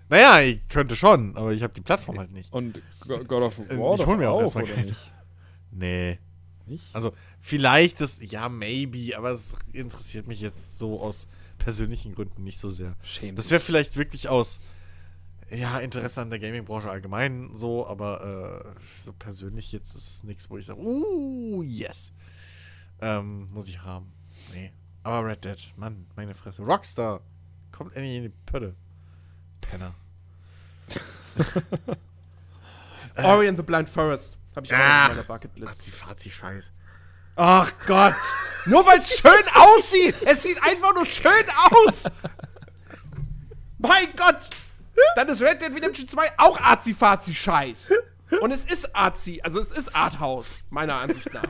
Naja, 0.08 0.40
ich 0.40 0.66
könnte 0.68 0.96
schon, 0.96 1.36
aber 1.36 1.52
ich 1.52 1.62
habe 1.62 1.72
die 1.72 1.80
Plattform 1.80 2.18
halt 2.18 2.32
nicht. 2.32 2.52
Und 2.52 2.82
Go- 3.06 3.22
God 3.24 3.42
of 3.42 3.58
Äh, 3.58 3.78
War 3.78 3.94
ich 3.94 4.04
hol 4.06 4.16
mir 4.16 4.30
auch 4.30 4.38
auch, 4.38 4.40
erstmal 4.40 4.64
oder 4.64 4.74
keine. 4.74 4.86
nicht? 4.88 5.12
Nee. 5.70 6.18
nicht? 6.66 6.84
Also, 6.94 7.12
vielleicht 7.40 8.00
das, 8.00 8.18
ja, 8.30 8.48
maybe, 8.48 9.16
aber 9.16 9.30
es 9.30 9.54
interessiert 9.72 10.26
mich 10.26 10.40
jetzt 10.40 10.78
so 10.78 11.00
aus 11.00 11.28
persönlichen 11.58 12.14
Gründen 12.14 12.42
nicht 12.42 12.58
so 12.58 12.68
sehr. 12.70 12.96
Schämt 13.02 13.38
Das 13.38 13.50
wäre 13.50 13.60
vielleicht 13.60 13.96
wirklich 13.96 14.28
aus, 14.28 14.60
ja, 15.50 15.78
Interesse 15.78 16.20
an 16.20 16.30
der 16.30 16.38
Gaming-Branche 16.38 16.90
allgemein 16.90 17.54
so, 17.54 17.86
aber 17.86 18.64
äh, 18.76 18.80
so 19.02 19.12
persönlich 19.12 19.72
jetzt 19.72 19.94
ist 19.94 20.08
es 20.08 20.24
nichts, 20.24 20.50
wo 20.50 20.58
ich 20.58 20.66
sage, 20.66 20.80
uh, 20.80 21.62
yes. 21.62 22.12
Ähm, 23.00 23.48
muss 23.52 23.68
ich 23.68 23.82
haben. 23.82 24.12
Nee. 24.52 24.72
Aber 25.02 25.28
Red 25.28 25.44
Dead, 25.44 25.72
Mann, 25.76 26.06
meine 26.16 26.34
Fresse. 26.34 26.62
Rockstar, 26.62 27.20
kommt 27.72 27.94
endlich 27.94 28.16
in 28.16 28.22
die 28.24 28.32
Pötte. 28.46 28.74
Penner. 29.60 29.94
Ori 33.16 33.48
and 33.48 33.56
the 33.56 33.62
Blind 33.62 33.88
Forest 33.88 34.38
habe 34.54 34.66
ich 34.66 34.74
auch 34.74 34.78
Ach. 34.78 35.08
auf 35.08 35.14
meiner 35.14 35.26
Bucketlist. 35.26 35.76
Fazi-Fazi-Scheiß. 35.76 36.72
Ach 37.36 37.72
Gott. 37.86 38.14
Nur 38.66 38.84
weil 38.84 38.98
es 38.98 39.18
schön 39.18 39.30
aussieht. 39.54 40.16
Es 40.26 40.42
sieht 40.42 40.60
einfach 40.62 40.94
nur 40.94 41.06
schön 41.06 41.44
aus. 41.86 42.04
mein 43.78 44.08
Gott. 44.16 44.50
Dann 45.16 45.28
ist 45.28 45.42
Red 45.42 45.62
Dead 45.62 45.74
Redemption 45.74 46.08
2 46.08 46.32
auch 46.38 46.60
Azi-Fazi-Scheiß. 46.60 47.92
Und 48.40 48.50
es 48.52 48.64
ist 48.64 48.94
Azi, 48.94 49.40
also 49.42 49.58
es 49.60 49.72
ist 49.72 49.94
Arthouse, 49.94 50.58
meiner 50.70 50.96
Ansicht 50.96 51.32
nach. 51.32 51.48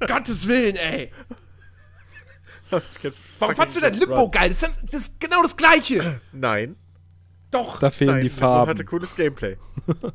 Gottes 0.06 0.46
Willen, 0.48 0.76
ey. 0.76 1.12
Warum 3.38 3.54
fandst 3.54 3.76
du 3.76 3.80
denn 3.80 3.94
Limbo 3.94 4.30
geil? 4.30 4.48
Das 4.48 4.62
ist, 4.62 4.72
das 4.90 5.00
ist 5.02 5.20
genau 5.20 5.42
das 5.42 5.56
Gleiche. 5.56 6.20
Nein. 6.32 6.76
Doch. 7.50 7.78
Da 7.78 7.90
fehlen 7.90 8.12
Nein, 8.12 8.22
die 8.22 8.28
Limbo 8.28 8.40
Farben. 8.40 8.70
hatte 8.70 8.84
cooles 8.84 9.14
Gameplay. 9.14 9.56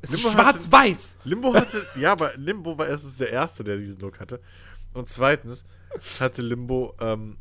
es 0.02 0.12
ist 0.12 0.24
Limbo 0.24 0.32
schwarz-weiß. 0.32 1.18
Limbo 1.24 1.54
hatte, 1.54 1.86
ja, 1.96 2.12
aber 2.12 2.32
Limbo 2.36 2.78
war 2.78 2.88
erstens 2.88 3.18
der 3.18 3.32
Erste, 3.32 3.64
der 3.64 3.78
diesen 3.78 4.00
Look 4.02 4.20
hatte. 4.20 4.42
Und 4.94 5.08
zweitens 5.08 5.64
hatte 6.20 6.42
Limbo 6.42 6.96
ähm, 7.00 7.38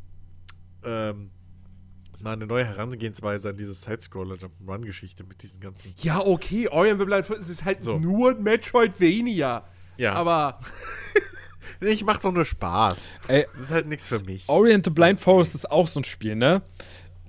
ähm, 0.85 1.31
mal 2.21 2.33
eine 2.33 2.45
neue 2.47 2.65
Herangehensweise 2.65 3.49
an 3.49 3.57
diese 3.57 3.73
Sidescroller-Jump'n'Run-Geschichte 3.73 5.23
mit 5.23 5.41
diesen 5.43 5.59
ganzen. 5.59 5.93
Ja, 6.01 6.19
okay, 6.19 6.67
Ori 6.67 6.89
and 6.91 6.99
the 6.99 7.05
Blind 7.05 7.25
Forest 7.25 7.49
ist 7.49 7.65
halt 7.65 7.83
So. 7.83 7.97
nur 7.99 8.31
ein 8.31 8.43
Metroidvania. 8.43 9.65
Ja. 9.97 10.13
Aber 10.13 10.59
Ich 11.81 12.03
mach 12.03 12.19
doch 12.19 12.31
nur 12.33 12.43
Spaß. 12.45 13.07
Ey, 13.29 13.45
Das 13.51 13.61
ist 13.61 13.71
halt 13.71 13.87
nichts 13.87 14.07
für 14.07 14.19
mich. 14.19 14.49
Orient 14.49 14.83
the 14.85 14.91
Blind 14.91 15.19
Forest 15.19 15.55
ist 15.55 15.71
auch 15.71 15.87
so 15.87 16.01
ein 16.01 16.03
Spiel, 16.03 16.35
ne? 16.35 16.61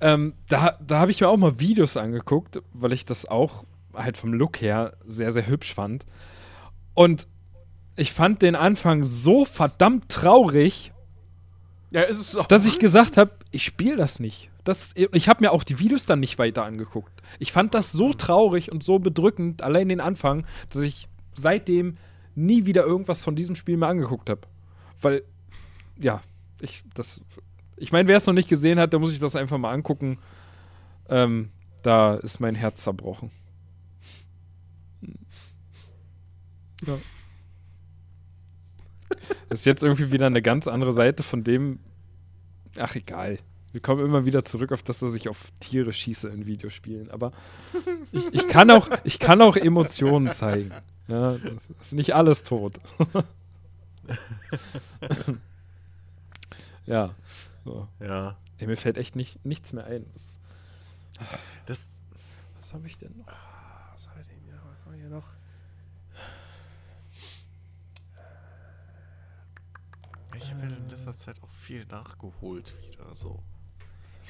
Ähm, 0.01 0.35
da 0.49 0.77
da 0.85 0.99
habe 1.01 1.11
ich 1.11 1.21
mir 1.21 1.29
auch 1.29 1.37
mal 1.37 1.61
Videos 1.61 1.97
angeguckt, 1.97 2.61
weil 2.73 2.93
ich 2.93 3.05
das 3.05 3.27
auch 3.27 3.65
halt 3.95 4.17
vom 4.17 4.33
Look 4.33 4.61
her 4.61 4.97
sehr, 5.07 5.31
sehr 5.31 5.47
hübsch 5.47 5.75
fand. 5.75 6.05
Und 6.95 7.29
ich 7.97 8.13
fand 8.13 8.43
den 8.43 8.57
Anfang 8.57 9.05
so 9.05 9.45
verdammt 9.45 10.09
traurig, 10.09 10.93
ja, 11.93 12.03
ist 12.03 12.19
es 12.19 12.37
auch. 12.37 12.47
dass 12.47 12.67
ich 12.67 12.79
gesagt 12.81 13.17
habe, 13.17 13.33
ich 13.51 13.65
spiele 13.65 13.97
das 13.97 14.19
nicht. 14.21 14.50
Das, 14.65 14.93
ich 14.95 15.29
habe 15.29 15.43
mir 15.43 15.53
auch 15.53 15.65
die 15.65 15.79
Videos 15.79 16.07
dann 16.07 16.21
nicht 16.21 16.39
weiter 16.39 16.65
angeguckt. 16.65 17.23
Ich 17.39 17.53
fand 17.53 17.75
das 17.75 17.93
so 17.93 18.13
traurig 18.13 18.71
und 18.71 18.83
so 18.83 18.99
bedrückend, 18.99 19.63
allein 19.63 19.89
den 19.89 20.01
Anfang, 20.01 20.47
dass 20.69 20.83
ich 20.83 21.09
seitdem 21.35 21.97
nie 22.35 22.67
wieder 22.67 22.85
irgendwas 22.85 23.23
von 23.23 23.37
diesem 23.37 23.57
Spiel 23.57 23.77
mehr 23.77 23.89
angeguckt 23.89 24.29
habe. 24.29 24.43
Weil, 25.01 25.23
ja, 25.99 26.23
ich, 26.61 26.85
das, 26.95 27.23
ich 27.77 27.93
meine, 27.93 28.09
wer 28.09 28.17
es 28.19 28.27
noch 28.27 28.35
nicht 28.35 28.49
gesehen 28.49 28.79
hat, 28.79 28.93
der 28.93 29.01
muss 29.01 29.11
sich 29.11 29.19
das 29.19 29.37
einfach 29.37 29.59
mal 29.59 29.73
angucken. 29.73 30.19
Ähm, 31.09 31.51
da 31.83 32.15
ist 32.15 32.41
mein 32.41 32.55
Herz 32.55 32.83
zerbrochen. 32.85 33.31
Ja. 36.87 36.99
Ist 39.49 39.67
jetzt 39.67 39.83
irgendwie 39.83 40.13
wieder 40.13 40.27
eine 40.27 40.43
ganz 40.43 40.69
andere 40.69 40.93
Seite 40.93 41.23
von 41.23 41.43
dem. 41.43 41.81
Ach, 42.79 42.95
egal. 42.95 43.39
Wir 43.73 43.81
kommen 43.81 44.05
immer 44.05 44.25
wieder 44.25 44.45
zurück 44.45 44.73
auf 44.73 44.83
das, 44.83 44.99
dass 44.99 45.15
ich 45.15 45.29
auf 45.29 45.53
Tiere 45.61 45.93
schieße 45.93 46.29
in 46.29 46.47
Videospielen. 46.47 47.11
Aber 47.11 47.33
ich, 48.13 48.27
ich, 48.33 48.49
kann, 48.49 48.71
auch, 48.71 48.89
ich 49.05 49.19
kann 49.19 49.41
auch 49.41 49.57
Emotionen 49.57 50.33
zeigen. 50.33 50.73
Ja, 51.07 51.37
das 51.39 51.63
ist 51.81 51.93
nicht 51.93 52.15
alles 52.15 52.43
tot. 52.43 52.81
ja. 56.87 57.15
So. 57.65 57.89
Ja. 58.01 58.37
Ey, 58.59 58.67
mir 58.67 58.77
fällt 58.77 58.99
echt 58.99 59.15
nicht, 59.17 59.45
nichts 59.45 59.73
mehr 59.73 59.87
ein. 59.87 60.05
Was, 60.15 60.41
Das, 61.67 61.87
was 62.59 62.75
habe 62.75 62.87
ich 62.87 62.99
denn 62.99 63.17
noch? 63.17 63.27
Was 63.93 64.09
haben 64.09 64.19
wir 64.19 64.25
denn 64.25 64.41
hier? 64.45 64.55
Was 64.55 64.85
haben 64.85 64.93
wir 64.93 65.01
hier 65.01 65.11
noch? 65.11 65.29
ich 70.37 70.51
habe 70.53 70.63
in 70.63 70.89
letzter 70.89 71.13
Zeit 71.13 71.43
auch 71.43 71.51
viel 71.51 71.85
nachgeholt 71.87 72.75
wieder 72.83 73.15
so. 73.15 73.43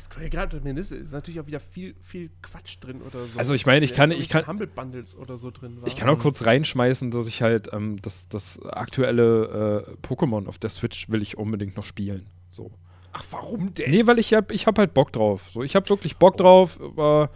Ich 0.00 0.04
scroll 0.04 0.30
gerade 0.30 0.56
meine 0.64 0.72
Liste. 0.72 0.96
Ist 0.96 1.12
natürlich 1.12 1.40
auch 1.40 1.46
wieder 1.46 1.60
viel, 1.60 1.94
viel 2.00 2.30
Quatsch 2.40 2.78
drin 2.80 3.02
oder 3.02 3.26
so. 3.26 3.38
Also 3.38 3.52
ich 3.52 3.66
meine, 3.66 3.84
ich 3.84 3.92
kann- 3.92 4.12
ich 4.12 4.30
kann- 4.30 4.46
Humble 4.46 4.66
Bundles 4.66 5.14
oder 5.14 5.36
so 5.36 5.50
drin. 5.50 5.78
War. 5.82 5.86
Ich 5.88 5.94
kann 5.94 6.08
auch 6.08 6.18
kurz 6.18 6.46
reinschmeißen, 6.46 7.10
dass 7.10 7.26
ich 7.26 7.42
halt 7.42 7.68
ähm, 7.74 8.00
das, 8.00 8.26
das 8.28 8.62
aktuelle 8.64 9.84
äh, 10.02 10.06
Pokémon 10.06 10.46
auf 10.48 10.56
der 10.56 10.70
Switch 10.70 11.10
will 11.10 11.20
ich 11.20 11.36
unbedingt 11.36 11.76
noch 11.76 11.84
spielen. 11.84 12.26
So. 12.48 12.70
Ach, 13.12 13.24
warum 13.30 13.74
denn? 13.74 13.90
Nee, 13.90 14.06
weil 14.06 14.18
ich 14.18 14.32
hab, 14.32 14.50
ich 14.52 14.66
hab 14.66 14.78
halt 14.78 14.94
Bock 14.94 15.12
drauf. 15.12 15.50
So, 15.52 15.62
ich 15.62 15.76
hab 15.76 15.90
wirklich 15.90 16.16
Bock 16.16 16.38
drauf, 16.38 16.80
aber 16.80 17.28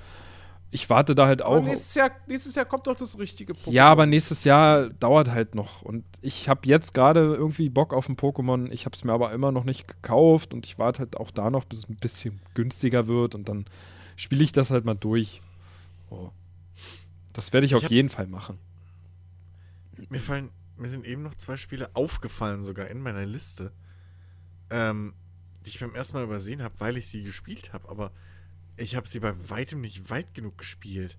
ich 0.74 0.90
warte 0.90 1.14
da 1.14 1.26
halt 1.26 1.40
Aber 1.40 1.58
auch. 1.58 1.64
nächstes, 1.64 1.94
Jahr, 1.94 2.10
nächstes 2.26 2.56
Jahr 2.56 2.64
kommt 2.64 2.88
doch 2.88 2.96
das 2.96 3.16
richtige 3.16 3.52
Pokémon. 3.52 3.70
Ja, 3.70 3.86
aber 3.86 4.06
nächstes 4.06 4.42
Jahr 4.42 4.90
dauert 4.90 5.30
halt 5.30 5.54
noch. 5.54 5.82
Und 5.82 6.04
ich 6.20 6.48
habe 6.48 6.66
jetzt 6.66 6.94
gerade 6.94 7.20
irgendwie 7.20 7.68
Bock 7.68 7.94
auf 7.94 8.08
ein 8.08 8.16
Pokémon. 8.16 8.68
Ich 8.72 8.84
habe 8.84 8.96
es 8.96 9.04
mir 9.04 9.12
aber 9.12 9.30
immer 9.32 9.52
noch 9.52 9.62
nicht 9.62 9.86
gekauft 9.86 10.52
und 10.52 10.66
ich 10.66 10.76
warte 10.76 10.98
halt 10.98 11.16
auch 11.16 11.30
da 11.30 11.48
noch, 11.48 11.64
bis 11.64 11.78
es 11.78 11.88
ein 11.88 11.94
bisschen 11.94 12.40
günstiger 12.54 13.06
wird 13.06 13.36
und 13.36 13.48
dann 13.48 13.66
spiele 14.16 14.42
ich 14.42 14.50
das 14.50 14.72
halt 14.72 14.84
mal 14.84 14.96
durch. 14.96 15.40
So. 16.10 16.32
Das 17.32 17.52
werde 17.52 17.66
ich, 17.66 17.72
Ich 17.72 17.76
auf 17.84 17.88
jeden 17.88 18.08
Fall 18.08 18.26
machen. 18.26 18.58
Mir 20.08 20.20
fallen, 20.20 20.50
mir 20.76 20.88
sind 20.88 21.06
eben 21.06 21.22
noch 21.22 21.36
zwei 21.36 21.56
Spiele 21.56 21.88
aufgefallen, 21.94 22.64
sogar 22.64 22.88
in 22.88 23.00
meiner 23.00 23.24
Liste, 23.24 23.70
ähm, 24.70 25.14
die 25.64 25.70
ich 25.70 25.78
beim 25.78 25.94
ersten 25.94 26.16
Mal 26.16 26.24
übersehen 26.24 26.64
habe, 26.64 26.74
weil 26.78 26.96
ich 26.96 27.06
sie 27.06 27.22
gespielt 27.22 27.72
habe, 27.72 27.88
aber 27.88 28.10
ich 28.76 28.96
habe 28.96 29.08
sie 29.08 29.20
bei 29.20 29.32
weitem 29.48 29.80
nicht 29.80 30.10
weit 30.10 30.34
genug 30.34 30.58
gespielt. 30.58 31.18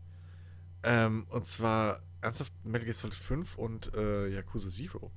Ähm, 0.84 1.26
und 1.30 1.46
zwar 1.46 2.02
ernsthaft 2.22 2.54
Metal 2.64 2.86
Gear 2.86 2.94
Solid 2.94 3.16
5 3.16 3.58
und 3.58 3.96
äh, 3.96 4.28
Yakuza 4.28 4.70
Zero. 4.70 5.12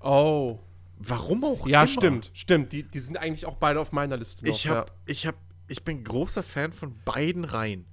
Oh. 0.00 0.58
Warum 0.98 1.44
auch 1.44 1.66
Ja, 1.66 1.80
immer. 1.80 1.88
stimmt, 1.88 2.30
stimmt. 2.32 2.72
Die, 2.72 2.82
die 2.82 3.00
sind 3.00 3.18
eigentlich 3.18 3.44
auch 3.46 3.56
beide 3.56 3.80
auf 3.80 3.92
meiner 3.92 4.16
Liste 4.16 4.46
noch. 4.46 4.54
Ich 4.54 4.68
hab, 4.68 4.96
ich 5.06 5.26
hab, 5.26 5.36
ich 5.68 5.84
bin 5.84 6.02
großer 6.04 6.42
Fan 6.42 6.72
von 6.72 6.94
beiden 7.04 7.44
Reihen. 7.44 7.84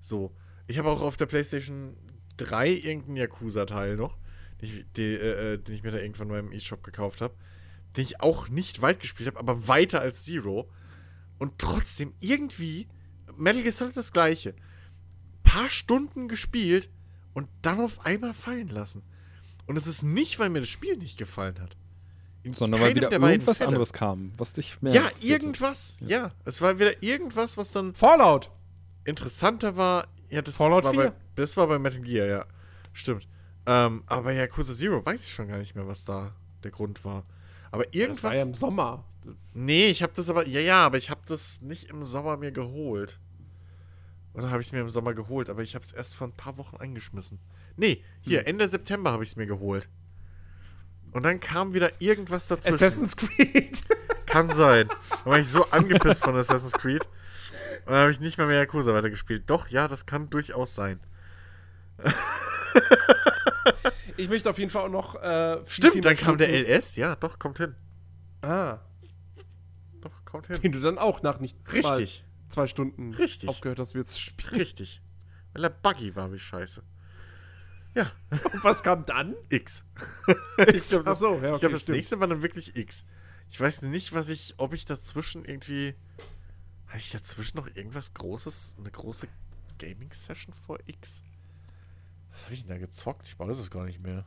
So, 0.00 0.34
ich 0.66 0.78
habe 0.78 0.88
auch 0.88 1.02
auf 1.02 1.16
der 1.18 1.26
PlayStation 1.26 1.96
3 2.38 2.70
irgendeinen 2.70 3.16
Yakuza-Teil 3.16 3.96
noch, 3.96 4.16
den 4.62 4.68
ich, 4.70 4.86
die, 4.96 5.02
äh, 5.02 5.54
äh, 5.54 5.58
den 5.58 5.74
ich 5.74 5.82
mir 5.82 5.90
da 5.90 5.98
irgendwann 5.98 6.28
mal 6.28 6.38
im 6.38 6.52
eShop 6.52 6.82
gekauft 6.82 7.20
habe, 7.20 7.34
den 7.96 8.04
ich 8.04 8.20
auch 8.20 8.48
nicht 8.48 8.80
weit 8.80 9.00
gespielt 9.00 9.26
habe, 9.28 9.38
aber 9.38 9.68
weiter 9.68 10.00
als 10.00 10.24
Zero. 10.24 10.70
Und 11.38 11.58
trotzdem 11.58 12.14
irgendwie 12.20 12.88
Metal 13.36 13.62
Gear 13.62 13.72
Solid 13.72 13.96
das 13.96 14.12
gleiche. 14.12 14.54
Paar 15.42 15.68
Stunden 15.70 16.28
gespielt 16.28 16.88
und 17.34 17.48
dann 17.62 17.80
auf 17.80 18.04
einmal 18.04 18.34
fallen 18.34 18.68
lassen. 18.68 19.02
Und 19.66 19.76
es 19.76 19.86
ist 19.86 20.02
nicht, 20.02 20.38
weil 20.38 20.48
mir 20.48 20.60
das 20.60 20.68
Spiel 20.68 20.96
nicht 20.96 21.18
gefallen 21.18 21.56
hat. 21.60 21.76
In 22.42 22.52
Sondern 22.52 22.80
weil 22.80 22.94
wieder 22.94 23.10
irgendwas 23.10 23.58
Fälle. 23.58 23.68
anderes 23.68 23.92
kam, 23.92 24.32
was 24.36 24.52
dich 24.52 24.80
mehr 24.80 24.94
Ja, 24.94 25.02
irgendwas. 25.22 25.96
Ja. 26.00 26.30
es 26.44 26.60
war 26.62 26.78
wieder 26.78 27.02
irgendwas, 27.02 27.56
was 27.56 27.72
dann 27.72 27.94
Fallout. 27.94 28.50
interessanter 29.04 29.76
war. 29.76 30.06
Ja, 30.30 30.42
das 30.42 30.56
Fallout 30.56 30.84
war 30.84 30.92
4. 30.92 31.02
Bei, 31.10 31.12
das 31.34 31.56
war 31.56 31.66
bei 31.66 31.78
Metal 31.78 32.00
Gear, 32.00 32.26
ja. 32.26 32.46
Stimmt. 32.92 33.26
Ähm, 33.66 34.04
aber 34.06 34.22
bei 34.24 34.34
Yakuza 34.36 34.74
Zero 34.74 35.04
weiß 35.04 35.24
ich 35.24 35.32
schon 35.32 35.48
gar 35.48 35.58
nicht 35.58 35.74
mehr, 35.74 35.86
was 35.88 36.04
da 36.04 36.32
der 36.62 36.70
Grund 36.70 37.04
war. 37.04 37.24
Aber 37.72 37.82
Das 37.84 37.92
war 37.92 38.00
irgendwas. 38.00 38.36
ja 38.36 38.42
im 38.42 38.54
Sommer. 38.54 39.04
nee, 39.52 39.86
ich 39.88 40.02
habe 40.04 40.12
das 40.14 40.30
aber. 40.30 40.46
Ja, 40.46 40.60
ja, 40.60 40.86
aber 40.86 40.98
ich 40.98 41.10
habe 41.10 41.20
das 41.26 41.60
nicht 41.62 41.90
im 41.90 42.04
Sommer 42.04 42.36
mir 42.36 42.52
geholt. 42.52 43.18
Oder 44.36 44.50
habe 44.50 44.60
ich 44.60 44.68
es 44.68 44.72
mir 44.72 44.80
im 44.80 44.90
Sommer 44.90 45.14
geholt? 45.14 45.48
Aber 45.50 45.62
ich 45.62 45.74
habe 45.74 45.82
es 45.84 45.92
erst 45.92 46.14
vor 46.14 46.26
ein 46.28 46.32
paar 46.32 46.56
Wochen 46.58 46.76
eingeschmissen. 46.76 47.38
Nee, 47.76 48.04
hier, 48.20 48.40
Hm. 48.40 48.46
Ende 48.46 48.68
September 48.68 49.10
habe 49.12 49.24
ich 49.24 49.30
es 49.30 49.36
mir 49.36 49.46
geholt. 49.46 49.88
Und 51.12 51.22
dann 51.22 51.40
kam 51.40 51.72
wieder 51.72 51.90
irgendwas 52.00 52.46
dazwischen. 52.46 52.74
Assassin's 52.74 53.16
Creed. 53.16 53.80
Kann 54.26 54.48
sein. 54.50 54.88
Da 55.24 55.24
war 55.30 55.38
ich 55.38 55.48
so 55.48 55.64
angepisst 55.70 56.22
von 56.22 56.36
Assassin's 56.36 56.72
Creed. 56.74 57.06
Und 57.86 57.92
dann 57.92 58.02
habe 58.02 58.10
ich 58.10 58.20
nicht 58.20 58.36
mal 58.36 58.46
mehr 58.46 58.58
Yakuza 58.58 58.92
weitergespielt. 58.92 59.48
Doch, 59.48 59.68
ja, 59.68 59.88
das 59.88 60.04
kann 60.06 60.28
durchaus 60.28 60.74
sein. 60.74 61.00
Ich 64.18 64.28
möchte 64.30 64.48
auf 64.48 64.58
jeden 64.58 64.70
Fall 64.70 64.84
auch 64.86 64.88
noch. 64.90 65.14
Äh, 65.22 65.58
viel, 65.64 65.70
Stimmt, 65.72 65.92
viel 65.94 66.00
dann 66.02 66.16
kam 66.16 66.38
der 66.38 66.48
LS. 66.48 66.96
Ja, 66.96 67.16
doch, 67.16 67.38
kommt 67.38 67.58
hin. 67.58 67.74
Ah, 68.40 68.78
Doch, 70.00 70.24
kommt 70.24 70.46
hin. 70.46 70.58
den 70.62 70.72
du 70.72 70.80
dann 70.80 70.96
auch 70.98 71.22
nach 71.22 71.38
nicht 71.40 71.56
Richtig, 71.72 72.24
zwei 72.48 72.66
Stunden 72.66 73.14
Richtig. 73.14 73.48
aufgehört 73.48 73.78
hast, 73.78 73.94
wieder 73.94 74.06
zu 74.06 74.18
spielen. 74.18 74.54
richtig. 74.54 75.02
Weil 75.52 75.64
er 75.64 75.70
buggy 75.70 76.14
war, 76.16 76.32
wie 76.32 76.38
scheiße. 76.38 76.82
Ja, 77.94 78.12
Und 78.30 78.62
was 78.62 78.82
kam 78.82 79.06
dann? 79.06 79.34
X. 79.48 79.86
ich 80.58 80.88
glaube, 80.88 81.04
Ach 81.06 81.10
das, 81.12 81.18
so, 81.18 81.34
ja, 81.36 81.44
ich 81.44 81.50
okay, 81.50 81.60
glaub, 81.60 81.72
das 81.72 81.82
stimmt. 81.82 81.96
nächste 81.96 82.20
war 82.20 82.28
dann 82.28 82.42
wirklich 82.42 82.76
X. 82.76 83.06
Ich 83.48 83.58
weiß 83.58 83.82
nicht, 83.82 84.12
was 84.12 84.28
ich, 84.28 84.54
ob 84.58 84.74
ich 84.74 84.84
dazwischen 84.84 85.44
irgendwie. 85.44 85.94
Hatte 86.88 86.98
ich 86.98 87.10
dazwischen 87.10 87.56
noch 87.56 87.68
irgendwas 87.74 88.12
Großes, 88.12 88.76
eine 88.78 88.90
große 88.90 89.28
Gaming-Session 89.78 90.54
vor 90.66 90.78
X? 90.86 91.22
Was 92.32 92.44
habe 92.44 92.54
ich 92.54 92.60
denn 92.60 92.68
da 92.70 92.78
gezockt? 92.78 93.28
Ich 93.28 93.38
weiß 93.38 93.58
es 93.58 93.70
gar 93.70 93.84
nicht 93.86 94.02
mehr. 94.02 94.24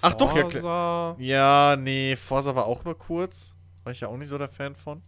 Ach 0.00 0.14
doch, 0.14 0.34
ja, 0.34 0.44
klar. 0.44 1.16
Ja, 1.20 1.76
nee, 1.78 2.16
Forza 2.16 2.54
war 2.54 2.64
auch 2.66 2.84
nur 2.84 2.96
kurz. 2.98 3.54
War 3.84 3.92
ich 3.92 4.00
ja 4.00 4.08
auch 4.08 4.16
nicht 4.16 4.28
so 4.28 4.38
der 4.38 4.48
Fan 4.48 4.74
von. 4.74 5.02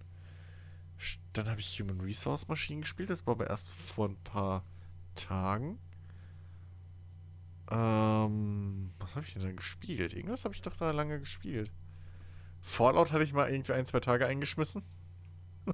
Dann 1.33 1.49
habe 1.49 1.61
ich 1.61 1.81
Human 1.81 2.01
Resource 2.01 2.49
Machine 2.49 2.81
gespielt. 2.81 3.11
Das 3.11 3.27
war 3.27 3.33
aber 3.33 3.49
erst 3.49 3.71
vor 3.71 4.09
ein 4.09 4.17
paar 4.23 4.65
Tagen. 5.15 5.79
Ähm, 7.71 8.93
was 8.99 9.17
habe 9.17 9.27
ich 9.27 9.35
denn 9.35 9.43
da 9.43 9.53
gespielt? 9.53 10.13
Irgendwas 10.13 10.45
habe 10.45 10.55
ich 10.55 10.63
doch 10.63 10.77
da 10.77 10.91
lange 10.91 11.19
gespielt. 11.19 11.73
Fallout 12.61 13.13
hatte 13.13 13.25
ich 13.25 13.33
mal 13.33 13.51
irgendwie 13.51 13.73
ein, 13.73 13.87
zwei 13.87 14.01
Tage 14.01 14.27
eingeschmissen. 14.27 14.83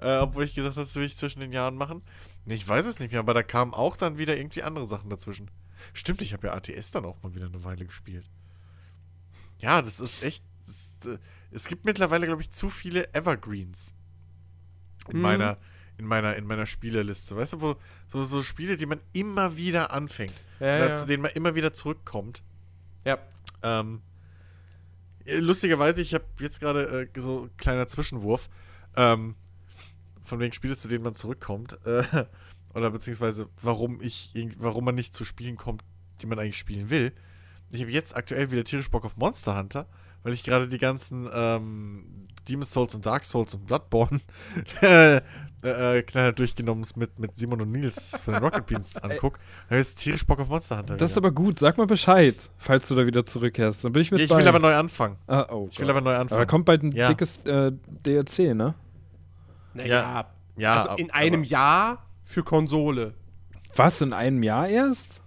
äh, 0.00 0.18
obwohl 0.18 0.44
ich 0.44 0.54
gesagt 0.54 0.76
habe, 0.76 0.84
das 0.84 0.96
will 0.96 1.04
ich 1.04 1.16
zwischen 1.16 1.40
den 1.40 1.52
Jahren 1.52 1.76
machen. 1.76 2.02
Nee, 2.44 2.54
ich 2.54 2.66
weiß 2.66 2.86
es 2.86 2.98
nicht 2.98 3.10
mehr, 3.10 3.20
aber 3.20 3.34
da 3.34 3.42
kamen 3.42 3.74
auch 3.74 3.96
dann 3.96 4.18
wieder 4.18 4.36
irgendwie 4.36 4.62
andere 4.62 4.86
Sachen 4.86 5.10
dazwischen. 5.10 5.50
Stimmt, 5.92 6.22
ich 6.22 6.32
habe 6.32 6.48
ja 6.48 6.54
ATS 6.54 6.90
dann 6.90 7.04
auch 7.04 7.22
mal 7.22 7.34
wieder 7.34 7.46
eine 7.46 7.64
Weile 7.64 7.86
gespielt. 7.86 8.28
Ja, 9.58 9.82
das 9.82 10.00
ist 10.00 10.22
echt. 10.22 10.44
Ist, 10.70 11.06
äh, 11.06 11.18
es 11.50 11.66
gibt 11.66 11.84
mittlerweile, 11.84 12.26
glaube 12.26 12.42
ich, 12.42 12.50
zu 12.50 12.70
viele 12.70 13.12
Evergreens 13.14 13.94
in 15.08 15.16
Mhm. 15.16 15.22
meiner 15.22 15.58
in 15.98 16.06
meiner 16.06 16.34
in 16.36 16.46
meiner 16.46 16.64
Spielerliste. 16.66 17.36
Weißt 17.36 17.52
du, 17.54 17.60
wo 17.60 17.76
so, 18.06 18.24
so 18.24 18.42
Spiele, 18.42 18.76
die 18.76 18.86
man 18.86 19.00
immer 19.12 19.56
wieder 19.56 19.90
anfängt, 19.92 20.32
Ja, 20.60 20.78
ja. 20.78 20.94
zu 20.94 21.06
denen 21.06 21.22
man 21.22 21.32
immer 21.32 21.54
wieder 21.54 21.72
zurückkommt. 21.72 22.42
ja. 23.04 23.18
Ähm, 23.62 24.00
äh, 25.26 25.38
lustigerweise, 25.40 26.00
ich 26.00 26.14
habe 26.14 26.24
jetzt 26.38 26.60
gerade 26.60 27.08
äh, 27.14 27.20
so 27.20 27.42
ein 27.44 27.56
kleiner 27.58 27.86
Zwischenwurf. 27.86 28.48
Ähm, 28.96 29.34
von 30.22 30.38
wegen 30.40 30.52
Spiele, 30.54 30.76
zu 30.76 30.88
denen 30.88 31.04
man 31.04 31.14
zurückkommt. 31.14 31.78
Äh, 31.84 32.04
oder 32.74 32.90
beziehungsweise, 32.90 33.48
warum 33.60 34.00
ich 34.00 34.32
warum 34.58 34.84
man 34.86 34.94
nicht 34.94 35.12
zu 35.14 35.24
Spielen 35.26 35.56
kommt, 35.58 35.82
die 36.22 36.26
man 36.26 36.38
eigentlich 36.38 36.58
spielen 36.58 36.88
will. 36.88 37.12
Ich 37.70 37.82
habe 37.82 37.90
jetzt 37.92 38.16
aktuell 38.16 38.50
wieder 38.50 38.64
tierisch 38.64 38.90
Bock 38.90 39.04
auf 39.04 39.16
Monster 39.18 39.56
Hunter, 39.58 39.86
weil 40.22 40.32
ich 40.32 40.44
gerade 40.44 40.68
die 40.68 40.78
ganzen 40.78 41.28
ähm, 41.32 42.04
Demon's 42.48 42.72
Souls 42.72 42.94
und 42.94 43.04
Dark 43.06 43.24
Souls 43.24 43.54
und 43.54 43.66
Bloodborne 43.66 44.20
äh, 44.82 45.20
äh, 45.62 46.02
knallhart 46.02 46.38
durchgenommen 46.38 46.86
mit, 46.96 47.18
mit 47.18 47.36
Simon 47.36 47.60
und 47.60 47.70
Nils 47.72 48.12
von 48.24 48.32
den 48.34 48.42
Rocket 48.42 48.64
Beans 48.66 48.96
anguck. 48.96 49.34
Da 49.68 49.74
habe 49.74 49.80
ich 49.82 49.88
jetzt 49.88 49.96
tierisch 49.96 50.26
Bock 50.26 50.40
auf 50.40 50.48
Monster 50.48 50.78
Hunter. 50.78 50.96
Das 50.96 51.10
ist 51.10 51.18
aber 51.18 51.30
gut. 51.32 51.58
Sag 51.58 51.76
mal 51.76 51.86
Bescheid, 51.86 52.34
falls 52.56 52.88
du 52.88 52.94
da 52.94 53.04
wieder 53.04 53.26
zurückkehrst. 53.26 53.84
Dann 53.84 53.92
bin 53.92 54.00
ich 54.02 54.10
mit 54.10 54.20
ja, 54.20 54.24
ich 54.24 54.30
bei. 54.30 54.38
will 54.38 54.48
aber 54.48 54.58
neu 54.58 54.74
anfangen. 54.74 55.16
ah, 55.26 55.46
oh 55.50 55.68
Ich 55.70 55.78
will 55.78 55.86
Gott. 55.86 55.96
aber 55.96 56.00
neu 56.04 56.12
aber 56.12 56.20
anfangen. 56.22 56.46
kommt 56.46 56.64
bald 56.64 56.82
ein 56.82 56.92
Ja. 56.92 57.08
dickes 57.08 57.38
äh, 57.44 57.72
DLC, 58.06 58.54
ne? 58.54 58.74
Naja. 59.74 60.26
ja, 60.56 60.74
also 60.76 60.96
in 60.96 61.10
einem 61.10 61.40
aber- 61.40 61.48
Jahr 61.48 62.06
für 62.24 62.42
Konsole. 62.42 63.14
Was, 63.76 64.00
in 64.00 64.12
einem 64.12 64.42
Jahr 64.42 64.66
erst? 64.68 65.20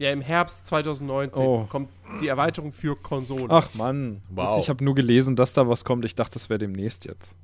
Ja, 0.00 0.12
im 0.12 0.22
Herbst 0.22 0.66
2019 0.66 1.44
Oh. 1.44 1.66
kommt 1.68 1.90
die 2.22 2.28
Erweiterung 2.28 2.72
für 2.72 2.96
Konsole. 2.96 3.48
Ach 3.50 3.74
Mann. 3.74 4.22
Wow. 4.30 4.58
Ich 4.58 4.70
habe 4.70 4.82
nur 4.82 4.94
gelesen, 4.94 5.36
dass 5.36 5.52
da 5.52 5.68
was 5.68 5.84
kommt. 5.84 6.06
Ich 6.06 6.14
dachte, 6.14 6.32
das 6.34 6.48
wäre 6.48 6.58
demnächst 6.58 7.04
jetzt. 7.04 7.36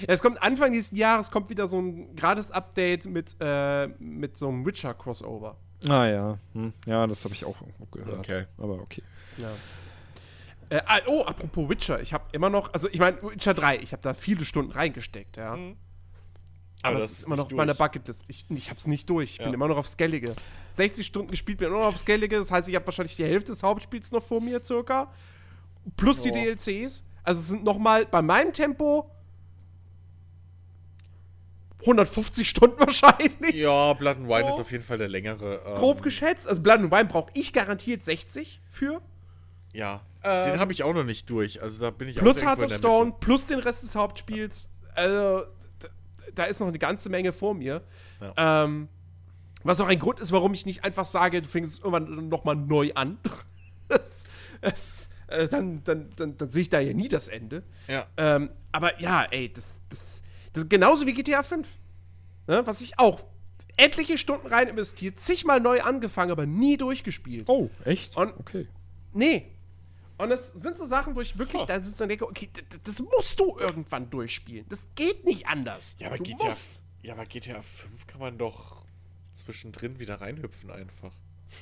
Ja, 0.00 0.08
es 0.08 0.20
kommt 0.20 0.42
Anfang 0.42 0.70
dieses 0.72 0.90
Jahres 0.90 1.30
kommt 1.30 1.48
wieder 1.48 1.66
so 1.66 1.80
ein 1.80 2.14
gratis 2.14 2.50
Update 2.50 3.06
mit, 3.06 3.36
äh, 3.40 3.86
mit 3.98 4.36
so 4.36 4.48
einem 4.48 4.66
Witcher-Crossover. 4.66 5.56
Ah 5.88 6.06
ja. 6.06 6.38
Hm. 6.52 6.74
Ja, 6.84 7.06
das 7.06 7.24
habe 7.24 7.32
ich 7.32 7.46
auch 7.46 7.58
irgendwo 7.62 7.86
gehört. 7.86 8.18
Okay. 8.18 8.44
Aber 8.58 8.74
okay. 8.82 9.02
Ja. 9.38 9.48
Äh, 10.68 10.82
ah, 10.84 10.98
oh, 11.06 11.22
apropos 11.24 11.70
Witcher, 11.70 12.02
ich 12.02 12.12
habe 12.12 12.24
immer 12.32 12.50
noch, 12.50 12.70
also 12.74 12.90
ich 12.92 12.98
meine, 12.98 13.22
Witcher 13.22 13.54
3, 13.54 13.78
ich 13.78 13.92
habe 13.92 14.02
da 14.02 14.12
viele 14.12 14.44
Stunden 14.44 14.72
reingesteckt, 14.72 15.38
ja. 15.38 15.56
Mhm. 15.56 15.76
Aber, 16.82 16.90
Aber 16.92 17.00
das, 17.00 17.10
ist 17.12 17.26
immer 17.26 17.36
noch 17.36 17.48
durch. 17.48 17.76
Bucketlist. 17.76 18.24
Ich, 18.28 18.46
ich 18.48 18.70
hab's 18.70 18.86
nicht 18.86 19.10
durch. 19.10 19.32
Ich 19.32 19.38
bin 19.38 19.48
Ja. 19.48 19.54
immer 19.54 19.66
noch 19.68 19.76
auf 19.78 19.88
Skellige. 19.88 20.34
60 20.70 21.04
Stunden 21.06 21.30
gespielt, 21.30 21.58
bin 21.58 21.68
immer 21.68 21.80
noch 21.80 21.86
auf 21.86 21.98
Skellige. 21.98 22.36
Das 22.38 22.50
heißt, 22.52 22.68
ich 22.68 22.74
habe 22.76 22.86
wahrscheinlich 22.86 23.16
die 23.16 23.24
Hälfte 23.24 23.50
des 23.52 23.62
Hauptspiels 23.62 24.12
noch 24.12 24.22
vor 24.22 24.40
mir, 24.40 24.62
circa. 24.62 25.10
Plus 25.96 26.20
die. 26.22 26.30
DLCs. 26.30 27.04
Also 27.24 27.40
es 27.40 27.48
sind 27.48 27.64
noch 27.64 27.78
mal 27.78 28.06
bei 28.06 28.22
meinem 28.22 28.52
Tempo 28.52 29.10
150 31.80 32.48
Stunden 32.48 32.78
wahrscheinlich. 32.80 33.54
Ja, 33.54 33.92
Blood 33.94 34.16
and 34.18 34.28
Wine 34.28 34.44
So. 34.44 34.48
ist 34.50 34.60
auf 34.60 34.72
jeden 34.72 34.84
Fall 34.84 34.98
der 34.98 35.08
längere. 35.08 35.60
Ähm, 35.66 35.74
Grob 35.78 36.02
geschätzt. 36.02 36.46
Also 36.48 36.60
Blood 36.62 36.78
and 36.80 36.90
Wine 36.92 37.04
brauche 37.06 37.30
ich 37.34 37.52
garantiert 37.52 38.04
60 38.04 38.60
für. 38.68 39.00
Ja. 39.72 40.02
Ähm, 40.24 40.52
Den 40.52 40.60
habe 40.60 40.72
ich 40.72 40.82
auch 40.82 40.92
noch 40.94 41.04
nicht 41.04 41.28
durch. 41.30 41.62
Also 41.62 41.80
da 41.80 41.90
bin 41.90 42.08
ich 42.08 42.16
Plus 42.16 42.38
auch 42.38 42.42
Heart 42.46 42.58
irgendwo 42.62 42.74
of 42.74 42.78
Stone, 42.78 43.14
plus 43.20 43.46
den 43.46 43.60
Rest 43.60 43.82
des 43.84 43.94
Hauptspiels. 43.94 44.68
Also, 44.94 45.44
da, 46.38 46.44
ist 46.44 46.60
noch 46.60 46.68
eine 46.68 46.78
ganze 46.78 47.08
Menge 47.08 47.32
vor 47.32 47.54
mir. 47.54 47.82
Ähm, 48.36 48.88
was 49.64 49.80
auch 49.80 49.88
ein 49.88 49.98
Grund 49.98 50.20
ist, 50.20 50.32
warum 50.32 50.54
ich 50.54 50.66
nicht 50.66 50.84
einfach 50.84 51.06
sage, 51.06 51.42
du 51.42 51.48
fängst 51.48 51.72
es 51.74 51.78
irgendwann 51.80 52.28
nochmal 52.28 52.56
neu 52.56 52.92
an. 52.94 53.18
das, 53.88 54.26
das, 54.60 55.10
äh, 55.28 55.48
dann, 55.48 55.82
dann, 55.84 56.10
dann, 56.16 56.36
dann 56.36 56.50
sehe 56.50 56.62
ich 56.62 56.68
da 56.70 56.80
ja 56.80 56.92
nie 56.92 57.08
das 57.08 57.28
Ende. 57.28 57.62
Ja. 57.86 58.06
Ähm, 58.16 58.50
aber 58.72 59.00
ja, 59.00 59.24
ey, 59.24 59.52
das, 59.52 59.82
das, 59.88 60.22
das 60.52 60.64
ist 60.64 60.70
genauso 60.70 61.06
wie 61.06 61.14
GTA 61.14 61.42
5. 61.42 61.68
Ne? 62.46 62.62
Was 62.66 62.80
ich 62.80 62.98
auch 62.98 63.24
etliche 63.76 64.18
Stunden 64.18 64.46
rein 64.48 64.68
investiert, 64.68 65.18
zigmal 65.18 65.60
neu 65.60 65.80
angefangen, 65.82 66.30
aber 66.30 66.46
nie 66.46 66.76
durchgespielt. 66.76 67.48
Oh, 67.48 67.70
echt? 67.84 68.16
Und- 68.16 68.34
okay. 68.38 68.66
Nee. 69.12 69.46
Und 70.18 70.30
das 70.30 70.52
sind 70.52 70.76
so 70.76 70.84
Sachen, 70.84 71.14
wo 71.14 71.20
ich 71.20 71.38
wirklich 71.38 71.62
da 71.62 71.80
sitze 71.80 72.02
und 72.02 72.08
denke, 72.08 72.26
okay, 72.26 72.50
das 72.84 73.00
musst 73.00 73.38
du 73.38 73.56
irgendwann 73.58 74.10
durchspielen. 74.10 74.66
Das 74.68 74.88
geht 74.96 75.24
nicht 75.24 75.46
anders. 75.46 75.94
Ja, 75.98 76.08
aber 76.08 76.18
du 76.18 76.24
GTA, 76.24 76.46
musst. 76.46 76.82
ja, 77.02 77.14
aber 77.14 77.24
GTA 77.24 77.62
5 77.62 78.06
kann 78.08 78.20
man 78.20 78.36
doch 78.36 78.84
zwischendrin 79.32 80.00
wieder 80.00 80.20
reinhüpfen 80.20 80.70
einfach. 80.70 81.12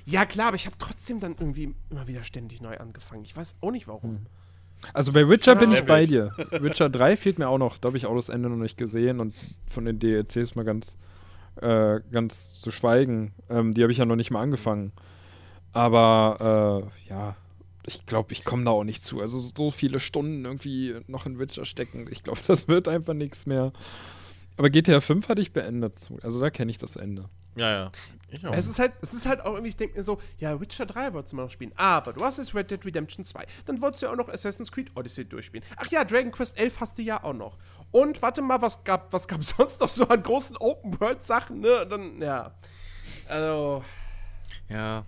Ja, 0.07 0.25
klar, 0.25 0.49
aber 0.49 0.57
ich 0.57 0.67
habe 0.67 0.77
trotzdem 0.79 1.21
dann 1.21 1.37
irgendwie 1.39 1.75
immer 1.91 2.09
wieder 2.09 2.25
ständig 2.25 2.61
neu 2.61 2.77
angefangen. 2.79 3.25
Ich 3.25 3.37
weiß 3.37 3.57
auch 3.61 3.71
nicht 3.71 3.87
warum. 3.87 4.17
Hm. 4.17 4.27
Also 4.93 5.13
bei 5.13 5.29
Witcher 5.29 5.55
bin 5.55 5.73
ich 5.73 5.85
bei 5.85 6.05
dir. 6.05 6.33
Witcher 6.51 6.89
3 6.89 7.17
fehlt 7.17 7.39
mir 7.39 7.49
auch 7.49 7.59
noch. 7.59 7.79
Da 7.79 7.89
habe 7.89 7.97
ich 7.97 8.07
auch 8.07 8.15
das 8.15 8.29
Ende 8.29 8.49
noch 8.49 8.57
nicht 8.57 8.77
gesehen 8.77 9.21
und 9.21 9.35
von 9.69 9.85
den 9.85 9.99
DLCs 9.99 10.55
mal 10.55 10.65
ganz, 10.65 10.97
äh, 11.57 12.01
ganz 12.11 12.59
zu 12.59 12.71
schweigen. 12.71 13.35
Ähm, 13.49 13.75
die 13.75 13.83
habe 13.83 13.93
ich 13.93 13.99
ja 13.99 14.05
noch 14.05 14.17
nicht 14.17 14.31
mal 14.31 14.41
angefangen. 14.41 14.93
Aber 15.73 16.91
äh, 17.07 17.09
ja, 17.09 17.37
ich 17.87 18.07
glaube, 18.07 18.33
ich 18.33 18.45
komme 18.45 18.65
da 18.65 18.71
auch 18.73 18.85
nicht 18.85 19.03
zu. 19.03 19.21
Also 19.21 19.41
so 19.41 19.71
viele 19.71 20.01
Stunden 20.01 20.45
irgendwie 20.45 20.97
noch 21.07 21.27
in 21.27 21.39
Witcher 21.39 21.65
stecken. 21.65 22.07
Ich 22.11 22.23
glaube, 22.23 22.41
das 22.47 22.69
wird 22.69 22.89
einfach 22.89 23.15
nichts 23.15 23.47
mehr. 23.47 23.73
Aber 24.57 24.71
GTA 24.71 25.01
5 25.01 25.29
hatte 25.29 25.43
ich 25.43 25.53
beendet. 25.53 26.11
Also 26.23 26.41
da 26.41 26.51
kenne 26.51 26.71
ich 26.71 26.79
das 26.79 26.97
Ende. 26.97 27.29
Ja, 27.57 27.71
ja. 27.71 27.93
Ich 28.29 28.47
auch. 28.47 28.53
Es 28.53 28.67
ist 28.67 28.79
halt, 28.79 28.93
es 29.01 29.15
ist 29.15 29.27
halt 29.27 29.41
auch 29.41 29.53
irgendwie, 29.53 29.69
ich 29.69 29.77
denke 29.77 29.97
mir 29.97 30.03
so, 30.03 30.19
ja, 30.39 30.61
Witcher 30.61 30.85
3 30.85 31.13
wolltest 31.13 31.33
du 31.33 31.37
mal 31.37 31.45
noch 31.45 31.51
spielen, 31.51 31.73
aber 31.77 32.13
du 32.13 32.25
hast 32.25 32.39
jetzt 32.39 32.55
Red 32.55 32.71
Dead 32.71 32.85
Redemption 32.85 33.25
2. 33.25 33.47
Dann 33.65 33.81
wolltest 33.81 34.03
du 34.03 34.07
ja 34.07 34.13
auch 34.13 34.17
noch 34.17 34.29
Assassin's 34.29 34.73
Creed 34.73 34.91
Odyssey 34.95 35.25
durchspielen. 35.25 35.65
Ach 35.77 35.87
ja, 35.91 36.05
Dragon 36.05 36.33
Quest 36.33 36.59
11 36.59 36.81
hast 36.81 36.99
du 36.99 37.03
ja 37.03 37.23
auch 37.23 37.33
noch. 37.35 37.57
Und 37.93 38.21
warte 38.21 38.43
mal, 38.43 38.61
was 38.61 38.83
gab, 38.85 39.13
was 39.13 39.29
gab 39.29 39.43
sonst 39.45 39.81
noch 39.81 39.89
so 39.89 40.07
an 40.09 40.23
großen 40.23 40.57
Open 40.57 41.01
World 41.01 41.23
Sachen, 41.23 41.61
ne? 41.61 41.83
Und 41.83 41.91
dann, 41.91 42.21
ja. 42.21 42.53
Also, 43.29 43.85
Ja. 44.69 45.05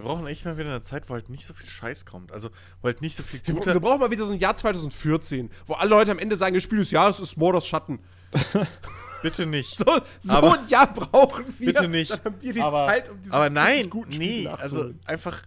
Wir 0.00 0.08
brauchen 0.08 0.26
echt 0.26 0.44
mal 0.46 0.56
wieder 0.56 0.70
eine 0.70 0.80
Zeit, 0.80 1.08
wo 1.10 1.14
halt 1.14 1.28
nicht 1.28 1.44
so 1.44 1.52
viel 1.52 1.68
Scheiß 1.68 2.06
kommt. 2.06 2.32
Also, 2.32 2.48
wo 2.80 2.86
halt 2.86 3.02
nicht 3.02 3.14
so 3.16 3.22
viel 3.22 3.40
wir, 3.44 3.54
wir 3.66 3.80
brauchen 3.80 4.00
mal 4.00 4.10
wieder 4.10 4.24
so 4.24 4.32
ein 4.32 4.38
Jahr 4.38 4.56
2014, 4.56 5.50
wo 5.66 5.74
alle 5.74 5.90
Leute 5.90 6.10
am 6.10 6.18
Ende 6.18 6.36
sagen, 6.36 6.54
das 6.54 6.62
Spiel 6.62 6.78
ist 6.78 6.90
ja, 6.90 7.08
es 7.08 7.20
ist 7.20 7.36
Mordors 7.36 7.66
Schatten. 7.66 7.98
Bitte 9.22 9.44
nicht. 9.44 9.76
So, 9.76 9.84
so 10.20 10.32
Aber- 10.32 10.58
ein 10.58 10.68
Jahr 10.68 10.92
brauchen 10.92 11.44
wir. 11.58 11.66
Bitte 11.72 11.88
nicht. 11.88 12.10
Dann 12.10 12.24
haben 12.24 12.36
wir 12.40 12.52
die 12.54 12.62
aber, 12.62 12.86
Zeit, 12.86 13.08
um 13.10 13.20
diese 13.20 13.34
aber 13.34 13.50
nein, 13.50 13.90
guten 13.90 14.16
nee, 14.16 14.46
also 14.48 14.92
einfach. 15.04 15.42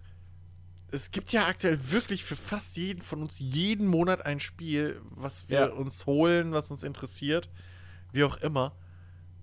Es 0.92 1.10
gibt 1.10 1.32
ja 1.32 1.46
aktuell 1.48 1.90
wirklich 1.90 2.22
für 2.22 2.36
fast 2.36 2.76
jeden 2.76 3.02
von 3.02 3.20
uns 3.20 3.40
jeden 3.40 3.88
Monat 3.88 4.24
ein 4.24 4.38
Spiel, 4.38 5.00
was 5.10 5.48
wir 5.48 5.58
Ja. 5.58 5.66
uns 5.66 6.06
holen, 6.06 6.52
was 6.52 6.70
uns 6.70 6.84
interessiert, 6.84 7.50
wie 8.12 8.22
auch 8.22 8.36
immer. 8.36 8.76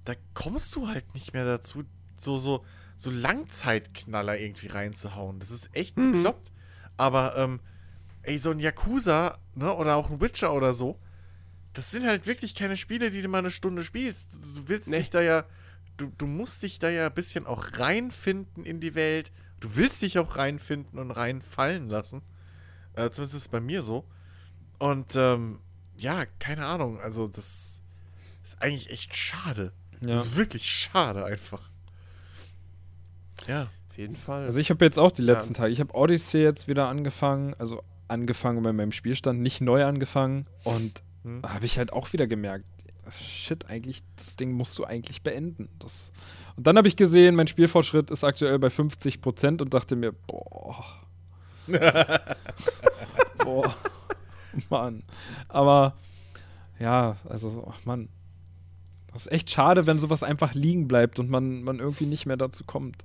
Da 0.05 0.13
kommst 0.33 0.77
du 0.77 0.87
halt 0.87 1.13
nicht 1.13 1.33
mehr 1.33 1.43
dazu, 1.43 1.83
so, 2.15 2.37
so, 2.39 2.63
so 3.01 3.09
Langzeitknaller 3.09 4.37
irgendwie 4.39 4.67
reinzuhauen. 4.67 5.39
Das 5.39 5.49
ist 5.49 5.69
echt 5.73 5.97
Mhm. 5.97 6.11
bekloppt. 6.11 6.51
Aber, 6.97 7.35
ähm, 7.35 7.59
ey, 8.21 8.37
so 8.37 8.51
ein 8.51 8.59
Yakuza, 8.59 9.39
ne, 9.55 9.73
oder 9.73 9.95
auch 9.95 10.11
ein 10.11 10.21
Witcher 10.21 10.53
oder 10.53 10.73
so, 10.73 10.99
das 11.73 11.89
sind 11.89 12.05
halt 12.05 12.27
wirklich 12.27 12.53
keine 12.53 12.77
Spiele, 12.77 13.09
die 13.09 13.21
du 13.23 13.27
mal 13.27 13.39
eine 13.39 13.49
Stunde 13.49 13.83
spielst. 13.83 14.33
Du 14.55 14.67
willst 14.67 14.87
Nee. 14.87 14.97
dich 14.99 15.09
da 15.09 15.21
ja, 15.21 15.45
du, 15.97 16.11
du 16.17 16.27
musst 16.27 16.61
dich 16.63 16.77
da 16.79 16.89
ja 16.89 17.07
ein 17.07 17.13
bisschen 17.13 17.47
auch 17.47 17.79
reinfinden 17.79 18.65
in 18.65 18.79
die 18.81 18.93
Welt. 18.93 19.31
Du 19.61 19.75
willst 19.75 20.01
dich 20.03 20.19
auch 20.19 20.35
reinfinden 20.35 20.99
und 20.99 21.09
reinfallen 21.11 21.89
lassen. 21.89 22.21
Äh, 22.93 23.09
zumindest 23.09 23.33
ist 23.35 23.41
es 23.43 23.47
bei 23.47 23.61
mir 23.61 23.81
so. 23.81 24.05
Und 24.77 25.15
ähm, 25.15 25.59
ja, 25.97 26.25
keine 26.39 26.65
Ahnung. 26.67 26.99
Also 26.99 27.27
das 27.27 27.81
ist 28.43 28.61
eigentlich 28.61 28.89
echt 28.91 29.15
schade. 29.15 29.71
Ja. 30.01 30.09
Das 30.09 30.25
ist 30.25 30.35
wirklich 30.35 30.69
schade 30.69 31.25
einfach. 31.25 31.70
Ja. 33.47 33.67
Auf 33.89 33.97
jeden 33.97 34.15
Fall. 34.15 34.45
Also 34.45 34.59
ich 34.59 34.69
habe 34.69 34.85
jetzt 34.85 34.97
auch 34.97 35.11
die 35.11 35.23
Ja. 35.23 35.33
letzten 35.33 35.53
Tage, 35.53 35.71
ich 35.73 35.79
habe 35.81 35.93
Odyssey 35.93 36.41
jetzt 36.41 36.67
wieder 36.67 36.87
angefangen, 36.87 37.53
also 37.59 37.81
angefangen 38.07 38.63
bei 38.63 38.71
meinem 38.73 38.91
Spielstand, 38.93 39.41
nicht 39.41 39.59
neu 39.61 39.83
angefangen 39.85 40.45
und 40.63 41.03
Hm. 41.23 41.41
habe 41.45 41.65
ich 41.65 41.77
halt 41.77 41.91
auch 41.93 42.13
wieder 42.13 42.25
gemerkt, 42.27 42.65
shit, 43.19 43.65
eigentlich, 43.69 44.01
das 44.15 44.37
Ding 44.37 44.51
musst 44.53 44.77
du 44.79 44.85
eigentlich 44.85 45.21
beenden. 45.23 45.67
Das 45.79 46.11
und 46.55 46.67
dann 46.67 46.77
habe 46.77 46.87
ich 46.87 46.95
gesehen, 46.95 47.35
mein 47.35 47.47
Spielfortschritt 47.47 48.11
ist 48.11 48.23
aktuell 48.23 48.59
bei 48.59 48.69
50% 48.69 49.61
und 49.61 49.73
dachte 49.73 49.95
mir, 49.97 50.13
boah. 50.13 50.85
boah. 53.43 53.75
Mann. 54.69 55.03
Aber 55.47 55.95
ja, 56.79 57.17
also, 57.29 57.67
ach 57.71 57.85
Mann. 57.85 58.09
Das 59.13 59.25
ist 59.25 59.31
echt 59.33 59.49
schade, 59.49 59.87
wenn 59.87 59.99
sowas 59.99 60.23
einfach 60.23 60.53
liegen 60.53 60.87
bleibt 60.87 61.19
und 61.19 61.29
man, 61.29 61.63
man 61.63 61.79
irgendwie 61.79 62.05
nicht 62.05 62.25
mehr 62.25 62.37
dazu 62.37 62.63
kommt. 62.63 63.03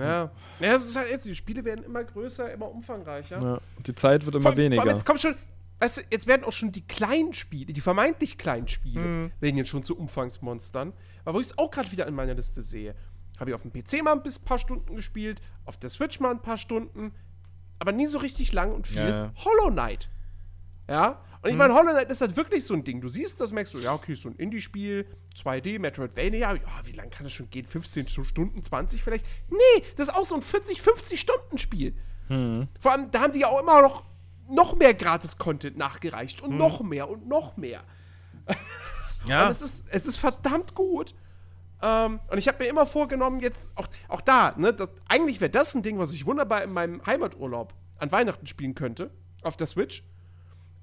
Ja. 0.00 0.30
Ja, 0.60 0.74
es 0.76 0.86
ist 0.86 0.96
halt 0.96 1.10
jetzt, 1.10 1.26
die 1.26 1.34
Spiele 1.34 1.64
werden 1.64 1.84
immer 1.84 2.04
größer, 2.04 2.52
immer 2.52 2.70
umfangreicher. 2.70 3.40
Ja. 3.40 3.60
Und 3.76 3.86
die 3.86 3.94
Zeit 3.94 4.24
wird 4.24 4.34
immer 4.36 4.42
Vor, 4.42 4.56
weniger. 4.56 4.82
Vor 4.82 4.90
jetzt 4.90 5.04
kommt 5.06 5.20
schon, 5.20 5.34
weißt 5.78 5.98
du, 5.98 6.00
jetzt 6.10 6.26
werden 6.26 6.44
auch 6.44 6.52
schon 6.52 6.72
die 6.72 6.86
kleinen 6.86 7.32
Spiele, 7.32 7.72
die 7.72 7.80
vermeintlich 7.80 8.38
kleinen 8.38 8.68
Spiele, 8.68 9.00
Mhm. 9.00 9.32
werden 9.40 9.56
jetzt 9.56 9.68
schon 9.68 9.82
zu 9.82 9.96
Umfangsmonstern. 9.98 10.92
Aber 11.24 11.36
wo 11.36 11.40
ich 11.40 11.48
es 11.48 11.58
auch 11.58 11.70
gerade 11.70 11.90
wieder 11.92 12.06
in 12.06 12.14
meiner 12.14 12.34
Liste 12.34 12.62
sehe, 12.62 12.94
habe 13.38 13.50
ich 13.50 13.54
auf 13.54 13.62
dem 13.62 13.72
PC 13.72 14.02
mal 14.02 14.12
ein 14.12 14.22
paar 14.44 14.58
Stunden 14.58 14.96
gespielt, 14.96 15.40
auf 15.64 15.78
der 15.78 15.88
Switch 15.90 16.20
mal 16.20 16.30
ein 16.30 16.42
paar 16.42 16.58
Stunden, 16.58 17.12
aber 17.78 17.92
nie 17.92 18.06
so 18.06 18.18
richtig 18.18 18.52
lang 18.52 18.72
und 18.72 18.86
viel. 18.86 18.98
Ja, 19.00 19.08
ja. 19.08 19.32
Hollow 19.44 19.70
Knight. 19.70 20.10
Ja? 20.88 21.22
Und 21.42 21.50
ich 21.50 21.56
meine, 21.56 21.72
Hollow 21.72 21.92
Knight 21.92 22.10
ist 22.10 22.20
halt 22.20 22.36
wirklich 22.36 22.64
so 22.64 22.74
ein 22.74 22.84
Ding. 22.84 23.00
Du 23.00 23.08
siehst 23.08 23.40
das, 23.40 23.50
merkst 23.50 23.72
du, 23.72 23.78
ja, 23.78 23.94
okay, 23.94 24.12
ist 24.12 24.22
so 24.22 24.28
ein 24.28 24.36
Indie-Spiel, 24.36 25.06
2D, 25.34 25.78
Metroidvania, 25.78 26.54
ja, 26.54 26.60
wie 26.84 26.92
lange 26.92 27.08
kann 27.08 27.24
das 27.24 27.32
schon 27.32 27.48
gehen? 27.48 27.64
15 27.64 28.08
Stunden, 28.08 28.62
20 28.62 29.02
vielleicht? 29.02 29.24
Nee, 29.48 29.82
das 29.96 30.08
ist 30.08 30.14
auch 30.14 30.26
so 30.26 30.34
ein 30.34 30.42
40, 30.42 30.82
50 30.82 31.18
Stunden 31.18 31.56
Spiel. 31.56 31.94
Vor 32.78 32.92
allem, 32.92 33.10
da 33.10 33.20
haben 33.20 33.32
die 33.32 33.40
ja 33.40 33.48
auch 33.48 33.60
immer 33.60 33.80
noch, 33.80 34.04
noch 34.50 34.76
mehr 34.76 34.92
Gratis-Content 34.92 35.78
nachgereicht 35.78 36.42
und 36.42 36.56
noch 36.56 36.82
mehr 36.82 37.08
und 37.08 37.26
noch 37.26 37.56
mehr. 37.56 37.84
Ja. 39.26 39.46
Und 39.46 39.50
es 39.50 39.62
ist, 39.62 39.86
es 39.90 40.06
ist 40.06 40.16
verdammt 40.16 40.74
gut. 40.74 41.14
Ähm, 41.82 42.20
und 42.30 42.38
ich 42.38 42.48
habe 42.48 42.62
mir 42.62 42.70
immer 42.70 42.86
vorgenommen, 42.86 43.40
jetzt 43.40 43.70
auch, 43.74 43.86
auch 44.08 44.20
da, 44.20 44.54
ne, 44.56 44.72
das, 44.72 44.88
eigentlich 45.08 45.40
wäre 45.40 45.50
das 45.50 45.74
ein 45.74 45.82
Ding, 45.82 45.98
was 45.98 46.12
ich 46.12 46.26
wunderbar 46.26 46.62
in 46.62 46.72
meinem 46.72 47.04
Heimaturlaub 47.04 47.74
an 47.98 48.12
Weihnachten 48.12 48.46
spielen 48.46 48.74
könnte, 48.74 49.10
auf 49.42 49.56
der 49.56 49.66
Switch. 49.66 50.02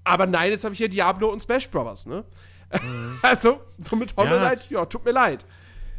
Aber 0.08 0.26
nein, 0.26 0.52
jetzt 0.52 0.64
habe 0.64 0.74
ich 0.74 0.78
hier 0.78 0.90
Diablo 0.90 1.32
und 1.32 1.42
Smash 1.42 1.70
Bros., 1.70 2.06
ne? 2.06 2.24
also, 3.22 3.62
so 3.78 3.96
mit 3.96 4.16
Hollow 4.18 4.36
Ja, 4.36 4.50
Knight, 4.50 4.70
ja, 4.70 4.86
tut 4.86 5.06
mir 5.06 5.12
leid. 5.12 5.46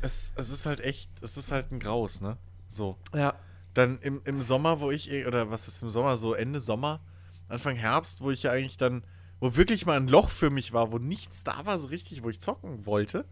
Es, 0.03 0.33
es 0.37 0.51
ist 0.51 0.67
halt 0.67 0.81
echt, 0.81 1.11
es 1.23 1.37
ist 1.37 1.51
halt 1.51 1.73
ein 1.73 1.81
Graus, 1.81 2.21
ne? 2.21 2.37
So. 2.69 2.97
Ja. 3.15 3.35
Dann 3.75 3.99
im, 3.99 4.21
im 4.25 4.41
Sommer, 4.41 4.81
wo 4.81 4.91
ich, 4.91 5.11
eh- 5.11 5.27
oder 5.27 5.51
was 5.51 5.69
ist 5.69 5.83
im 5.83 5.91
Sommer, 5.91 6.17
so 6.17 6.35
Ende 6.35 6.61
Sommer, 6.61 7.01
Anfang 7.49 7.77
Herbst, 7.77 8.21
wo 8.21 8.31
ich 8.31 8.43
ja 8.43 8.53
eigentlich 8.53 8.77
dann, 8.77 9.05
wo 9.41 9.57
wirklich 9.57 9.87
mal 9.87 9.97
ein 9.97 10.09
Loch 10.09 10.29
für 10.29 10.51
mich 10.51 10.73
war, 10.73 10.93
wo 10.93 10.99
nichts 10.99 11.45
da 11.45 11.65
war 11.65 11.79
so 11.79 11.89
richtig, 11.89 12.23
wo 12.23 12.29
ich 12.29 12.41
zocken 12.41 12.87
wollte, 12.87 13.25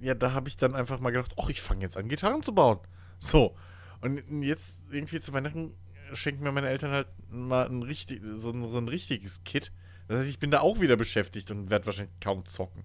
ja, 0.00 0.14
da 0.14 0.32
habe 0.32 0.48
ich 0.48 0.56
dann 0.56 0.74
einfach 0.74 0.98
mal 0.98 1.10
gedacht, 1.10 1.34
ach, 1.40 1.48
ich 1.48 1.62
fange 1.62 1.82
jetzt 1.82 1.96
an, 1.96 2.08
Gitarren 2.08 2.42
zu 2.42 2.52
bauen. 2.54 2.80
So. 3.18 3.54
Und 4.00 4.42
jetzt 4.42 4.82
irgendwie 4.90 5.20
zu 5.20 5.32
Weihnachten 5.32 5.76
schenken 6.14 6.44
mir 6.44 6.52
meine 6.52 6.68
Eltern 6.68 6.92
halt 6.92 7.08
mal 7.30 7.66
ein, 7.68 7.82
richtig, 7.82 8.22
so, 8.34 8.50
ein, 8.50 8.62
so 8.70 8.78
ein 8.78 8.88
richtiges 8.88 9.44
Kit. 9.44 9.72
Das 10.08 10.18
heißt, 10.18 10.30
ich 10.30 10.38
bin 10.38 10.50
da 10.50 10.60
auch 10.60 10.80
wieder 10.80 10.96
beschäftigt 10.96 11.50
und 11.50 11.70
werde 11.70 11.86
wahrscheinlich 11.86 12.18
kaum 12.20 12.44
zocken. 12.44 12.84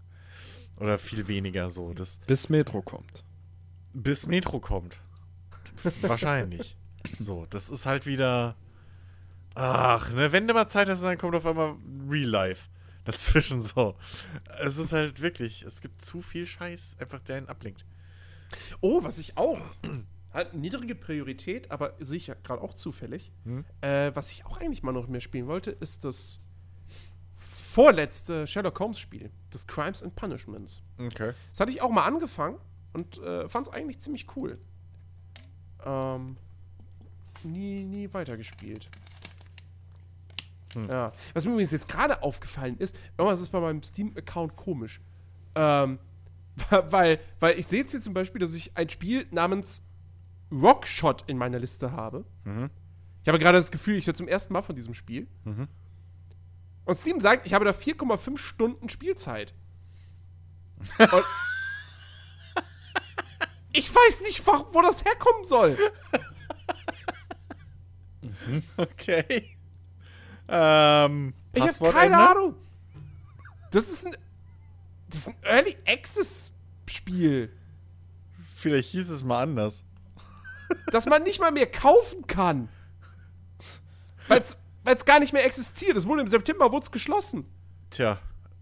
Oder 0.77 0.99
viel 0.99 1.27
weniger 1.27 1.69
so. 1.69 1.93
Das, 1.93 2.19
Bis 2.27 2.49
Metro 2.49 2.81
kommt. 2.81 3.23
bis 3.93 4.27
Metro 4.27 4.59
kommt. 4.59 5.01
Wahrscheinlich. 6.01 6.75
So, 7.19 7.45
das 7.49 7.69
ist 7.69 7.85
halt 7.85 8.05
wieder. 8.05 8.57
Ach, 9.55 10.11
ne, 10.11 10.33
wenn 10.33 10.45
du 10.45 10.53
mal 10.53 10.67
Zeit 10.67 10.89
hast, 10.89 11.03
dann 11.03 11.17
kommt 11.17 11.35
auf 11.35 11.45
einmal 11.45 11.75
Real 12.09 12.27
Life 12.27 12.67
dazwischen 13.05 13.61
so. 13.61 13.95
Es 14.59 14.75
ist 14.75 14.91
halt 14.91 15.21
wirklich, 15.21 15.61
es 15.63 15.79
gibt 15.79 16.01
zu 16.01 16.21
viel 16.21 16.45
Scheiß, 16.45 16.97
einfach 16.99 17.21
der 17.21 17.37
einen 17.37 17.47
ablenkt. 17.47 17.85
Oh, 18.81 19.05
was 19.05 19.19
ich 19.19 19.37
auch. 19.37 19.61
Halt 20.37 20.53
niedrige 20.53 20.93
Priorität, 20.93 21.71
aber 21.71 21.95
sehe 21.99 22.17
ich 22.17 22.27
ja 22.27 22.35
gerade 22.35 22.61
auch 22.61 22.75
zufällig. 22.75 23.31
Hm? 23.43 23.65
Äh, 23.81 24.11
was 24.13 24.29
ich 24.29 24.45
auch 24.45 24.57
eigentlich 24.57 24.83
mal 24.83 24.91
noch 24.91 25.07
mehr 25.07 25.19
spielen 25.19 25.47
wollte, 25.47 25.71
ist 25.71 26.05
das 26.05 26.39
vorletzte 27.37 28.45
Sherlock 28.45 28.79
Holmes-Spiel, 28.79 29.31
das 29.49 29.65
Crimes 29.65 30.03
and 30.03 30.15
Punishments. 30.15 30.83
Okay. 30.99 31.33
Das 31.49 31.59
hatte 31.59 31.71
ich 31.71 31.81
auch 31.81 31.89
mal 31.89 32.05
angefangen 32.05 32.59
und 32.93 33.17
äh, 33.17 33.49
fand 33.49 33.65
es 33.65 33.73
eigentlich 33.73 33.97
ziemlich 33.97 34.27
cool. 34.35 34.59
Ähm, 35.83 36.37
nie, 37.41 37.83
nie 37.83 38.13
weitergespielt. 38.13 38.91
Hm. 40.73 40.87
Ja. 40.87 41.13
Was 41.33 41.45
mir 41.45 41.53
übrigens 41.53 41.71
jetzt 41.71 41.87
gerade 41.87 42.21
aufgefallen 42.21 42.77
ist, 42.77 42.95
irgendwas 43.17 43.41
ist 43.41 43.49
bei 43.49 43.59
meinem 43.59 43.81
Steam-Account 43.81 44.55
komisch. 44.55 45.01
Ähm, 45.55 45.97
weil, 46.69 47.19
weil 47.39 47.57
ich 47.57 47.65
sehe 47.65 47.79
jetzt 47.79 47.89
hier 47.89 48.01
zum 48.01 48.13
Beispiel, 48.13 48.39
dass 48.39 48.53
ich 48.53 48.77
ein 48.77 48.87
Spiel 48.89 49.25
namens 49.31 49.81
Rockshot 50.51 51.23
in 51.27 51.37
meiner 51.37 51.59
Liste 51.59 51.91
habe. 51.91 52.25
Mhm. 52.45 52.69
Ich 53.21 53.27
habe 53.27 53.39
gerade 53.39 53.57
das 53.57 53.71
Gefühl, 53.71 53.95
ich 53.95 54.07
höre 54.07 54.13
zum 54.13 54.27
ersten 54.27 54.53
Mal 54.53 54.61
von 54.61 54.75
diesem 54.75 54.93
Spiel. 54.93 55.27
Mhm. 55.43 55.67
Und 56.85 56.97
Steam 56.97 57.19
sagt, 57.19 57.45
ich 57.45 57.53
habe 57.53 57.65
da 57.65 57.71
4,5 57.71 58.37
Stunden 58.37 58.89
Spielzeit. 58.89 59.53
Ich 63.73 63.93
weiß 63.93 64.21
nicht, 64.21 64.45
wo, 64.47 64.81
das 64.81 65.05
herkommen 65.05 65.45
soll. 65.45 65.77
Okay. 68.75 69.55
Ähm, 70.47 71.33
Ich 71.53 71.61
habe 71.61 71.91
keine 71.91 72.05
ändern? 72.15 72.27
Ahnung. 72.37 72.55
Das 73.69 73.87
ist 73.87 74.07
ein, 74.07 74.17
das 75.09 75.19
ist 75.19 75.27
ein 75.27 75.35
Early 75.43 75.77
Access 75.85 76.51
Spiel. 76.89 77.51
Vielleicht 78.55 78.89
hieß 78.89 79.11
es 79.11 79.23
mal 79.23 79.43
anders. 79.43 79.83
Dass 80.91 81.05
man 81.05 81.23
nicht 81.23 81.39
mal 81.39 81.51
mehr 81.51 81.67
kaufen 81.67 82.27
kann. 82.27 82.69
Weil 84.27 84.41
es 84.83 85.05
gar 85.05 85.19
nicht 85.19 85.33
mehr 85.33 85.45
existiert. 85.45 85.97
Es 85.97 86.07
wurde 86.07 86.21
im 86.21 86.27
September 86.27 86.71
wurde 86.71 86.89
geschlossen. 86.91 87.45
Tja, 87.89 88.19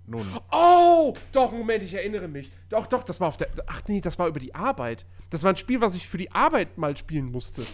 nun. 0.08 0.28
Oh, 0.52 1.14
doch, 1.32 1.52
Moment, 1.52 1.84
ich 1.84 1.94
erinnere 1.94 2.28
mich. 2.28 2.52
Doch, 2.70 2.88
doch, 2.88 3.04
das 3.04 3.20
war 3.20 3.28
auf 3.30 3.38
der. 3.38 3.50
Ach 3.68 3.82
nee, 3.88 4.02
das 4.02 4.20
war 4.20 4.28
über 4.28 4.40
die 4.40 4.54
Arbeit. 4.54 5.06
Das 5.30 5.44
war 5.44 5.52
ein 5.54 5.58
Spiel, 5.58 5.82
was 5.82 5.96
ich 5.96 6.08
für 6.08 6.18
die 6.18 6.32
Arbeit 6.32 6.78
mal 6.78 6.96
spielen 6.96 7.32
musste. 7.32 7.66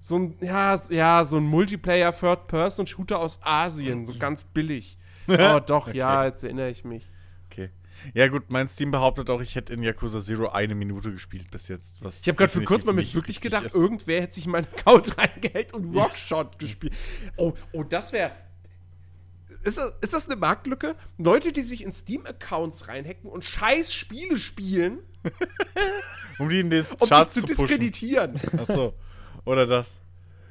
So 0.00 0.16
ein, 0.16 0.36
ja, 0.40 0.78
ja, 0.90 1.24
so 1.24 1.36
ein 1.38 1.44
Multiplayer 1.44 2.12
Third-Person-Shooter 2.12 3.18
aus 3.18 3.40
Asien, 3.42 4.06
so 4.06 4.14
ganz 4.18 4.44
billig. 4.44 4.98
Oh, 5.30 5.60
doch, 5.60 5.92
ja, 5.92 6.24
jetzt 6.24 6.42
erinnere 6.42 6.70
ich 6.70 6.84
mich. 6.84 7.06
Ja, 8.14 8.28
gut, 8.28 8.44
mein 8.48 8.68
Steam 8.68 8.90
behauptet 8.90 9.30
auch, 9.30 9.40
ich 9.40 9.54
hätte 9.54 9.72
in 9.74 9.82
Yakuza 9.82 10.20
Zero 10.20 10.48
eine 10.48 10.74
Minute 10.74 11.12
gespielt 11.12 11.50
bis 11.50 11.68
jetzt. 11.68 12.02
Was 12.02 12.20
Ich 12.20 12.28
habe 12.28 12.36
gerade 12.36 12.52
für 12.52 12.62
kurz 12.62 12.84
mal 12.84 12.92
mit 12.92 13.14
wirklich 13.14 13.40
gedacht, 13.40 13.64
ist. 13.66 13.74
irgendwer 13.74 14.22
hätte 14.22 14.34
sich 14.34 14.46
in 14.46 14.52
meinen 14.52 14.66
Account 14.66 15.18
reingehackt 15.18 15.74
und 15.74 15.94
Rockshot 15.94 16.58
gespielt. 16.58 16.94
Oh, 17.36 17.54
oh, 17.72 17.82
das 17.82 18.12
wäre. 18.12 18.32
Ist 19.64 19.78
das, 19.78 19.92
ist 20.00 20.14
das 20.14 20.28
eine 20.28 20.36
Marktlücke? 20.36 20.96
Leute, 21.18 21.52
die 21.52 21.62
sich 21.62 21.82
in 21.82 21.92
Steam-Accounts 21.92 22.88
reinhacken 22.88 23.28
und 23.28 23.44
scheiß 23.44 23.92
Spiele 23.92 24.36
spielen, 24.36 25.00
Um 26.38 26.48
die 26.48 26.60
in 26.60 26.70
den 26.70 26.86
um 26.98 27.08
Charts 27.08 27.34
dich 27.34 27.44
zu 27.44 27.54
zu 27.54 27.62
diskreditieren. 27.62 28.40
Achso. 28.56 28.94
Oder 29.44 29.66
das. 29.66 30.00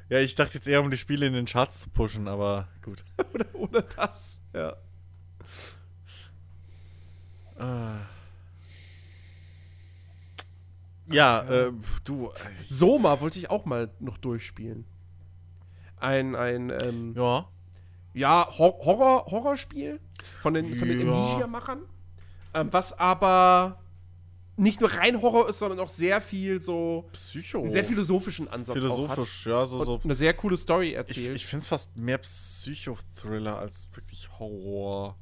Ja, 0.08 0.18
ich 0.18 0.34
dachte 0.34 0.54
jetzt 0.54 0.68
eher, 0.68 0.80
um 0.80 0.90
die 0.90 0.96
Spiele 0.96 1.26
in 1.26 1.32
den 1.32 1.46
Charts 1.46 1.80
zu 1.80 1.90
pushen, 1.90 2.28
aber 2.28 2.68
gut. 2.82 3.04
oder, 3.34 3.54
oder 3.54 3.82
das. 3.82 4.40
Ja. 4.54 4.76
Ja, 11.10 11.42
äh, 11.42 11.72
du. 12.04 12.30
Soma 12.68 13.20
wollte 13.20 13.38
ich 13.38 13.50
auch 13.50 13.64
mal 13.64 13.90
noch 13.98 14.18
durchspielen. 14.18 14.84
Ein, 15.96 16.36
ein, 16.36 16.70
ähm, 16.70 17.14
Ja. 17.16 17.48
ja, 18.14 18.46
Hor 18.58 18.78
Horror, 18.84 19.26
Horrorspiel 19.26 20.00
von 20.40 20.54
den, 20.54 20.76
von 20.76 20.86
den 20.86 21.06
Ja. 21.06 21.12
Amnesia-Machern. 21.12 21.82
Ähm, 22.54 22.68
was 22.72 22.98
aber 22.98 23.80
nicht 24.56 24.80
nur 24.80 24.92
rein 24.92 25.22
Horror 25.22 25.48
ist, 25.48 25.58
sondern 25.60 25.80
auch 25.80 25.88
sehr 25.88 26.20
viel 26.20 26.60
so 26.60 27.08
Psycho. 27.12 27.60
einen 27.62 27.70
sehr 27.70 27.84
philosophischen 27.84 28.48
Ansatz 28.48 28.74
Philosophisch, 28.74 29.46
ja, 29.46 29.64
so. 29.64 29.84
so. 29.84 30.00
Eine 30.04 30.14
sehr 30.14 30.34
coole 30.34 30.56
Story 30.56 30.90
Ich, 30.90 30.94
erzählt. 30.96 31.36
ich 31.36 31.46
finde 31.46 31.62
es 31.62 31.68
fast 31.68 31.96
mehr 31.96 32.18
Psychothriller 32.18 33.58
als 33.58 33.88
wirklich 33.94 34.28
Horror. 34.38 35.16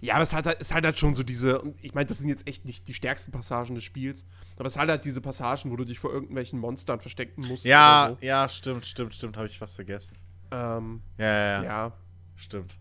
Ja, 0.00 0.14
aber 0.14 0.22
es 0.22 0.32
hat, 0.32 0.46
halt- 0.46 0.58
es 0.60 0.72
hat 0.74 0.84
halt 0.84 0.98
schon 0.98 1.14
so 1.14 1.22
diese, 1.22 1.60
und 1.60 1.76
ich 1.82 1.94
meine, 1.94 2.06
das 2.06 2.18
sind 2.18 2.28
jetzt 2.28 2.46
echt 2.46 2.64
nicht 2.64 2.86
die 2.88 2.94
stärksten 2.94 3.32
Passagen 3.32 3.74
des 3.74 3.84
Spiels, 3.84 4.24
aber 4.56 4.66
es 4.66 4.76
hat 4.76 4.88
halt 4.88 5.04
diese 5.04 5.20
Passagen, 5.20 5.70
wo 5.70 5.76
du 5.76 5.84
dich 5.84 5.98
vor 5.98 6.12
irgendwelchen 6.12 6.58
Monstern 6.58 7.00
verstecken 7.00 7.46
musst. 7.46 7.64
Ja, 7.64 8.10
oder 8.12 8.24
ja, 8.24 8.48
stimmt, 8.48 8.86
stimmt, 8.86 9.14
stimmt. 9.14 9.36
Habe 9.36 9.46
ich 9.46 9.58
fast 9.58 9.76
vergessen. 9.76 10.16
so. 10.50 10.56
Ähm, 10.56 11.02
Ja, 11.18 11.26
ja, 11.26 11.46
ja. 11.46 11.62
ja. 11.64 11.92
Stimmt. 12.36 12.76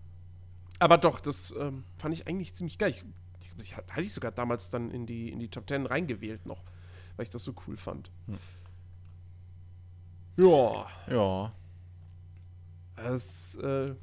Aber 0.79 0.97
doch, 0.97 1.19
das 1.19 1.53
ähm, 1.59 1.83
fand 1.97 2.13
ich 2.15 2.27
eigentlich 2.27 2.53
ziemlich 2.55 2.77
geil. 2.77 2.91
Ich, 2.91 3.03
ich, 3.41 3.51
ich 3.71 3.75
hatte 3.77 4.01
ich 4.01 4.13
sogar 4.13 4.31
damals 4.31 4.69
dann 4.69 4.91
in 4.91 5.05
die, 5.05 5.29
in 5.29 5.39
die 5.39 5.49
Top 5.49 5.67
10 5.67 5.85
reingewählt 5.85 6.45
noch, 6.45 6.63
weil 7.17 7.23
ich 7.23 7.29
das 7.29 7.43
so 7.43 7.53
cool 7.67 7.75
fand. 7.77 8.11
Ja, 10.37 10.87
Ja. 11.09 11.51
es, 12.95 13.55
äh, 13.55 13.93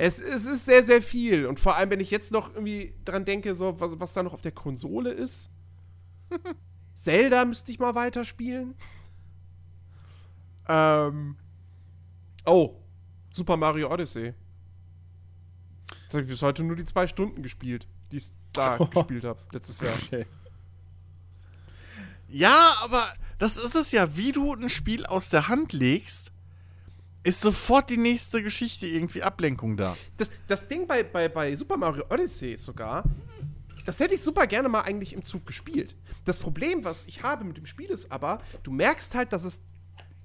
es, 0.00 0.18
es 0.18 0.46
ist 0.46 0.64
sehr, 0.64 0.82
sehr 0.82 1.02
viel. 1.02 1.44
Und 1.44 1.60
vor 1.60 1.76
allem, 1.76 1.90
wenn 1.90 2.00
ich 2.00 2.10
jetzt 2.10 2.32
noch 2.32 2.54
irgendwie 2.54 2.94
dran 3.04 3.26
denke, 3.26 3.54
so, 3.54 3.78
was, 3.80 4.00
was 4.00 4.14
da 4.14 4.22
noch 4.22 4.32
auf 4.32 4.40
der 4.40 4.52
Konsole 4.52 5.12
ist. 5.12 5.50
Zelda 6.94 7.44
müsste 7.44 7.70
ich 7.70 7.78
mal 7.78 7.94
weiterspielen. 7.94 8.74
ähm. 10.68 11.36
Oh, 12.46 12.76
Super 13.28 13.58
Mario 13.58 13.92
Odyssey. 13.92 14.32
Jetzt 16.04 16.14
habe 16.14 16.22
ich 16.22 16.28
bis 16.28 16.40
heute 16.40 16.64
nur 16.64 16.76
die 16.76 16.86
zwei 16.86 17.06
Stunden 17.06 17.42
gespielt, 17.42 17.86
die 18.10 18.16
ich 18.16 18.30
da 18.54 18.78
gespielt 18.90 19.24
habe, 19.24 19.40
letztes 19.52 19.80
Jahr. 19.80 19.92
Okay. 19.92 20.26
Ja, 22.26 22.76
aber 22.82 23.12
das 23.38 23.58
ist 23.58 23.74
es 23.74 23.92
ja, 23.92 24.16
wie 24.16 24.32
du 24.32 24.54
ein 24.54 24.70
Spiel 24.70 25.04
aus 25.04 25.28
der 25.28 25.48
Hand 25.48 25.74
legst, 25.74 26.32
ist 27.22 27.40
sofort 27.40 27.90
die 27.90 27.96
nächste 27.98 28.42
Geschichte 28.42 28.86
irgendwie 28.86 29.22
Ablenkung 29.22 29.76
da. 29.76 29.96
Das, 30.16 30.30
das 30.46 30.68
Ding 30.68 30.86
bei, 30.86 31.02
bei, 31.02 31.28
bei 31.28 31.54
Super 31.54 31.76
Mario 31.76 32.04
Odyssey 32.10 32.56
sogar, 32.56 33.04
das 33.84 34.00
hätte 34.00 34.14
ich 34.14 34.22
super 34.22 34.46
gerne 34.46 34.68
mal 34.68 34.82
eigentlich 34.82 35.12
im 35.12 35.22
Zug 35.22 35.44
gespielt. 35.46 35.96
Das 36.24 36.38
Problem, 36.38 36.84
was 36.84 37.04
ich 37.06 37.22
habe 37.22 37.44
mit 37.44 37.56
dem 37.56 37.66
Spiel, 37.66 37.90
ist 37.90 38.10
aber, 38.10 38.38
du 38.62 38.70
merkst 38.72 39.14
halt, 39.14 39.32
dass 39.32 39.44
es 39.44 39.60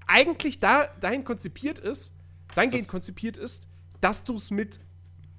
eigentlich 0.08 0.60
da, 0.60 0.86
dahin 1.00 1.24
konzipiert 1.24 1.80
ist, 1.80 2.14
dahingehend 2.54 2.86
Das- 2.86 2.92
konzipiert 2.92 3.38
ist, 3.38 3.68
dass 4.02 4.24
du 4.24 4.36
es 4.36 4.52
mit 4.52 4.80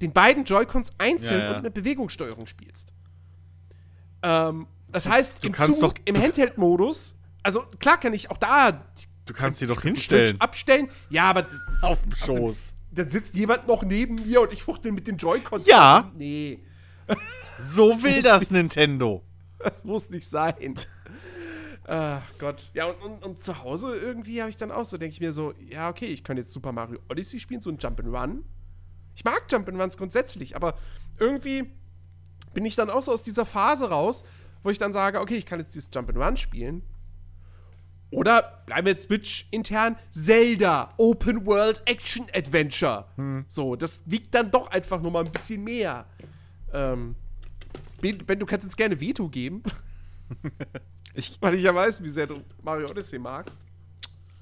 den 0.02 0.12
beiden 0.12 0.44
Joy-Cons 0.44 0.90
einzeln 0.98 1.38
Ja, 1.38 1.44
ja. 1.44 1.50
und 1.52 1.56
eine 1.58 1.70
Bewegungssteuerung 1.70 2.46
spielst. 2.46 2.92
Ähm, 4.22 4.66
das 4.92 5.06
heißt, 5.08 5.42
du 5.42 5.46
im 5.48 5.52
kannst 5.52 5.80
Zug, 5.80 5.94
doch- 5.94 6.02
im 6.04 6.14
du- 6.16 6.22
Handheld-Modus, 6.22 7.14
also 7.42 7.62
klar 7.78 7.98
kann 7.98 8.12
ich 8.12 8.30
auch 8.30 8.36
da 8.38 8.84
Du 9.26 9.34
kannst 9.34 9.58
sie 9.58 9.66
doch 9.66 9.82
hinstellen. 9.82 10.40
Abstellen. 10.40 10.88
Ja, 11.10 11.24
aber 11.24 11.42
das, 11.42 11.52
das, 11.66 11.82
Auf 11.82 12.00
dem 12.02 12.12
also, 12.12 12.36
Schoß. 12.36 12.74
da 12.92 13.04
sitzt 13.04 13.34
jemand 13.34 13.66
noch 13.66 13.82
neben 13.82 14.14
mir 14.14 14.40
und 14.40 14.52
ich 14.52 14.62
fuchtel 14.62 14.92
mit 14.92 15.06
den 15.06 15.16
Joy-Cons. 15.16 15.66
Ja. 15.66 16.10
Nee, 16.16 16.60
So 17.58 17.88
will 18.02 18.22
das 18.22 18.50
Nintendo. 18.50 19.22
das 19.58 19.84
muss 19.84 20.08
nicht 20.10 20.30
sein. 20.30 20.76
Ach 21.88 22.22
Gott. 22.38 22.70
Ja, 22.74 22.86
und, 22.86 23.00
und, 23.02 23.24
und 23.24 23.40
zu 23.42 23.62
Hause 23.62 23.96
irgendwie 23.96 24.40
habe 24.40 24.50
ich 24.50 24.56
dann 24.56 24.72
auch 24.72 24.84
so, 24.84 24.96
denke 24.98 25.12
ich 25.12 25.20
mir 25.20 25.32
so, 25.32 25.54
ja, 25.68 25.88
okay, 25.88 26.06
ich 26.06 26.24
kann 26.24 26.36
jetzt 26.36 26.52
Super 26.52 26.72
Mario 26.72 26.98
Odyssey 27.08 27.38
spielen, 27.40 27.60
so 27.60 27.70
ein 27.70 27.78
Jump'n'Run. 27.78 28.42
Ich 29.14 29.24
mag 29.24 29.44
Jump'n'Runs 29.48 29.96
grundsätzlich, 29.96 30.56
aber 30.56 30.74
irgendwie 31.18 31.70
bin 32.54 32.64
ich 32.64 32.74
dann 32.76 32.90
auch 32.90 33.02
so 33.02 33.12
aus 33.12 33.22
dieser 33.22 33.46
Phase 33.46 33.88
raus, 33.88 34.24
wo 34.62 34.70
ich 34.70 34.78
dann 34.78 34.92
sage, 34.92 35.20
okay, 35.20 35.36
ich 35.36 35.46
kann 35.46 35.60
jetzt 35.60 35.74
dieses 35.74 35.90
Jump'n'Run 35.92 36.36
spielen. 36.36 36.82
Oder 38.10 38.62
bleiben 38.66 38.86
wir 38.86 38.92
jetzt 38.92 39.04
Switch 39.08 39.46
intern, 39.50 39.96
Zelda 40.10 40.94
Open 40.96 41.44
World 41.46 41.82
Action 41.86 42.26
Adventure. 42.34 43.04
So, 43.48 43.74
das 43.76 44.00
wiegt 44.06 44.34
dann 44.34 44.50
doch 44.50 44.70
einfach 44.70 45.00
noch 45.02 45.10
mal 45.10 45.24
ein 45.24 45.32
bisschen 45.32 45.62
mehr. 45.64 46.06
Ähm, 46.72 47.14
Ben, 48.00 48.18
Ben, 48.18 48.38
du 48.38 48.46
kannst 48.46 48.64
jetzt 48.64 48.76
gerne 48.76 49.00
Veto 49.00 49.28
geben. 49.28 49.62
Ich- 51.14 51.38
Weil 51.40 51.54
ich 51.54 51.62
ja 51.62 51.74
weiß, 51.74 52.02
wie 52.02 52.08
sehr 52.10 52.26
du 52.26 52.34
Mario 52.62 52.90
Odyssey 52.90 53.18
magst. 53.18 53.58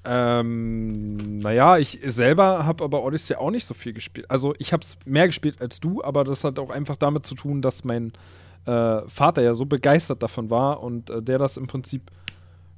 Ähm, 0.03 1.39
naja, 1.39 1.77
ich 1.77 1.99
selber 2.05 2.65
habe 2.65 2.83
aber 2.83 3.03
Odyssey 3.03 3.35
auch 3.37 3.49
nicht 3.49 3.65
so 3.65 3.73
viel 3.73 3.93
gespielt. 3.93 4.29
Also 4.29 4.53
ich 4.59 4.71
habe 4.73 4.83
es 4.83 4.97
mehr 5.05 5.25
gespielt 5.25 5.61
als 5.61 5.79
du, 5.79 6.03
aber 6.03 6.23
das 6.23 6.43
hat 6.43 6.59
auch 6.59 6.69
einfach 6.69 6.95
damit 6.97 7.25
zu 7.25 7.33
tun, 7.35 7.61
dass 7.61 7.83
mein 7.83 8.13
äh, 8.65 9.01
Vater 9.07 9.41
ja 9.41 9.55
so 9.55 9.65
begeistert 9.65 10.21
davon 10.21 10.49
war 10.49 10.83
und 10.83 11.09
äh, 11.09 11.21
der 11.21 11.39
das 11.39 11.57
im 11.57 11.67
Prinzip 11.67 12.11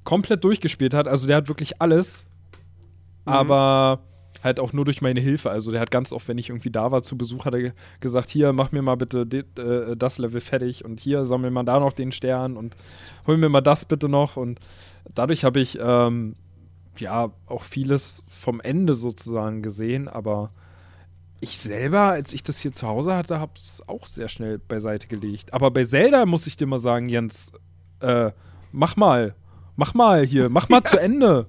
komplett 0.08 0.46
durchgespielt 0.46 0.94
hat. 0.94 1.06
Also 1.06 1.28
der 1.28 1.36
hat 1.36 1.50
wirklich 1.50 1.82
alles, 1.82 2.26
aber 3.26 4.00
halt 4.42 4.62
auch 4.62 4.72
nur 4.72 4.86
durch 4.86 5.02
meine 5.02 5.20
Hilfe. 5.20 5.50
Also 5.50 5.70
der 5.70 5.82
hat 5.82 5.92
ganz 5.92 6.14
oft, 6.14 6.30
wenn 6.30 6.38
ich 6.38 6.48
irgendwie 6.48 6.70
da 6.70 6.94
war 6.94 7.04
zu 7.04 7.18
Besuch, 7.18 7.44
hat 7.44 7.54
er 7.54 7.60
ge 7.60 7.72
gesagt, 8.00 8.30
hier, 8.30 8.54
mach 8.54 8.72
mir 8.72 8.82
mal 8.82 8.96
bitte 8.96 9.24
äh, 9.24 9.98
das 9.98 10.18
Level 10.18 10.40
fertig 10.40 10.86
und 10.86 11.02
hier 11.02 11.26
sammel 11.26 11.52
mal 11.52 11.64
da 11.64 11.82
noch 11.82 11.92
den 11.92 12.14
Stern 12.14 12.56
und 12.56 12.78
hol 13.28 13.36
mir 13.36 13.50
mal 13.50 13.60
das 13.60 13.84
bitte 13.84 14.08
noch. 14.08 14.38
Und 14.38 14.62
dadurch 15.14 15.44
habe 15.44 15.60
ich 15.60 15.78
ähm, 15.82 16.36
ja 16.98 17.34
auch 17.46 17.64
vieles 17.64 18.24
vom 18.30 18.62
Ende 18.62 18.96
sozusagen 18.96 19.62
gesehen, 19.62 20.08
aber 20.08 20.52
ich 21.42 21.60
selber, 21.60 22.04
als 22.04 22.32
ich 22.32 22.44
das 22.44 22.60
hier 22.60 22.72
zu 22.72 22.88
Hause 22.88 23.14
hatte, 23.14 23.42
habe 23.42 23.52
es 23.58 23.84
auch 23.90 24.08
sehr 24.08 24.30
schnell 24.30 24.58
beiseite 24.58 25.08
gelegt. 25.08 25.54
Aber 25.54 25.70
bei 25.70 25.84
Zelda 25.84 26.26
muss 26.26 26.48
ich 26.48 26.56
dir 26.56 26.66
mal 26.66 26.80
sagen, 26.80 27.10
Jens, 27.10 27.52
äh, 28.00 28.32
mach 28.72 28.96
mal, 28.96 29.36
mach 29.78 29.94
mal 29.94 30.26
hier, 30.26 30.50
mach 30.50 30.68
mal 30.70 30.84
zu 30.84 31.00
Ende. 31.00 31.48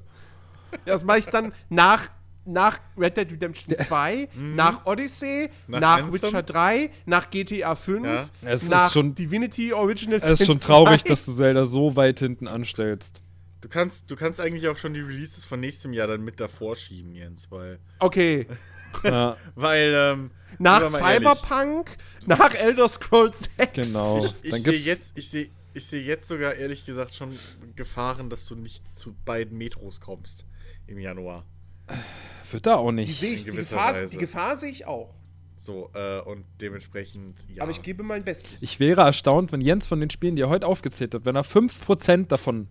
Ja, 0.87 0.93
das 0.93 1.03
mache 1.05 1.19
ich 1.19 1.27
dann 1.27 1.53
nach, 1.69 2.09
nach 2.45 2.79
Red 2.97 3.17
Dead 3.17 3.33
Redemption 3.33 3.75
2, 3.77 4.29
nach 4.55 4.87
Odyssey, 4.87 5.51
Nach 5.67 5.81
nach. 5.81 6.13
Witcher 6.13 6.43
3, 6.43 6.91
nach 7.07 7.31
GTA 7.31 7.75
5, 7.75 8.05
Ja. 8.07 8.25
Es 8.43 8.63
ist 8.63 8.69
nach 8.71 8.93
schon- 8.93 9.15
Divinity 9.15 9.73
Original 9.73 10.19
Es 10.23 10.31
ist 10.41 10.47
schon 10.47 10.59
Sin 10.59 10.67
traurig, 10.67 11.03
2. 11.03 11.09
dass 11.09 11.25
du 11.25 11.33
Zelda 11.33 11.65
so 11.65 11.97
weit 11.97 12.21
hinten 12.21 12.47
anstellst. 12.47 13.21
Du 13.61 13.69
kannst, 13.69 14.09
du 14.11 14.15
kannst 14.15 14.41
eigentlich 14.41 14.69
auch 14.69 14.77
schon 14.77 14.95
die 14.95 15.01
Releases 15.01 15.45
von 15.45 15.59
nächstem 15.59 15.93
Jahr 15.93 16.07
dann 16.07 16.23
mit 16.23 16.39
davor 16.39 16.77
schieben, 16.77 17.13
Jens, 17.15 17.51
weil. 17.51 17.79
Okay. 17.99 18.47
Ja, 19.05 19.37
Weil, 19.55 19.93
ähm. 19.95 20.31
Nach 20.59 20.81
mal 20.91 20.99
ehrlich, 21.13 21.29
Cyberpunk, 21.29 21.91
nach 22.27 22.55
Elder 22.55 22.89
Scrolls 22.89 23.51
6. 23.59 23.73
genau. 23.89 24.25
Ich 24.43 24.51
Dann 24.51 24.61
sehe 24.63 24.79
jetzt, 24.79 25.19
ich 25.19 25.29
sehe, 25.29 25.51
ich 25.79 25.87
sehe 25.87 26.03
jetzt 26.03 26.29
sogar 26.29 26.55
ehrlich 26.55 26.85
gesagt 26.85 27.15
schon 27.15 27.39
Gefahren, 27.77 28.29
dass 28.31 28.47
du 28.47 28.55
nicht 28.55 28.87
zu 28.89 29.15
beiden 29.25 29.57
Metros 29.57 30.01
kommst 30.01 30.47
im 30.87 30.99
Januar. 30.99 31.45
wird 32.51 32.67
da 32.67 32.77
auch 32.77 32.91
Die 32.91 32.97
nicht. 32.97 33.19
sehe 33.19 33.35
ich, 33.35 33.45
die 33.45 33.51
Gefahr, 33.51 34.07
die 34.07 34.19
Gefahr 34.19 34.59
sehe 34.59 34.71
ich 34.71 34.87
auch. 34.87 35.15
So, 35.61 35.91
äh, 35.95 36.21
und 36.21 36.45
dementsprechend, 36.61 37.37
ja. 37.51 37.63
Aber 37.63 37.71
ich 37.71 37.83
gebe 37.83 38.03
mein 38.03 38.25
Bestes. 38.25 38.63
Ich 38.63 38.79
wäre 38.81 39.03
erstaunt, 39.03 39.53
wenn 39.53 39.61
Jens 39.61 39.87
von 39.87 40.01
den 40.01 40.09
Spielen, 40.11 40.37
die 40.37 40.43
er 40.43 40.49
heute 40.49 40.67
aufgezählt 40.67 41.15
hat, 41.15 41.25
wenn 41.25 41.37
er 41.37 41.45
5% 41.45 42.29
davon 42.29 42.69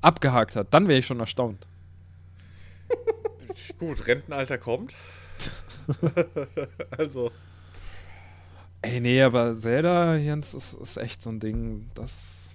abgehakt 0.00 0.56
hat, 0.56 0.72
dann 0.72 0.88
wäre 0.88 0.98
ich 0.98 1.06
schon 1.06 1.20
erstaunt. 1.20 1.66
Gut, 3.78 4.06
Rentenalter 4.06 4.58
kommt. 4.58 4.96
also. 6.96 7.30
Ey, 8.82 9.00
nee, 9.00 9.22
aber 9.22 9.52
Zelda, 9.52 10.16
Jens, 10.16 10.54
ist, 10.54 10.72
ist 10.74 10.96
echt 10.96 11.22
so 11.22 11.30
ein 11.30 11.40
Ding, 11.40 11.90
das. 11.94 12.48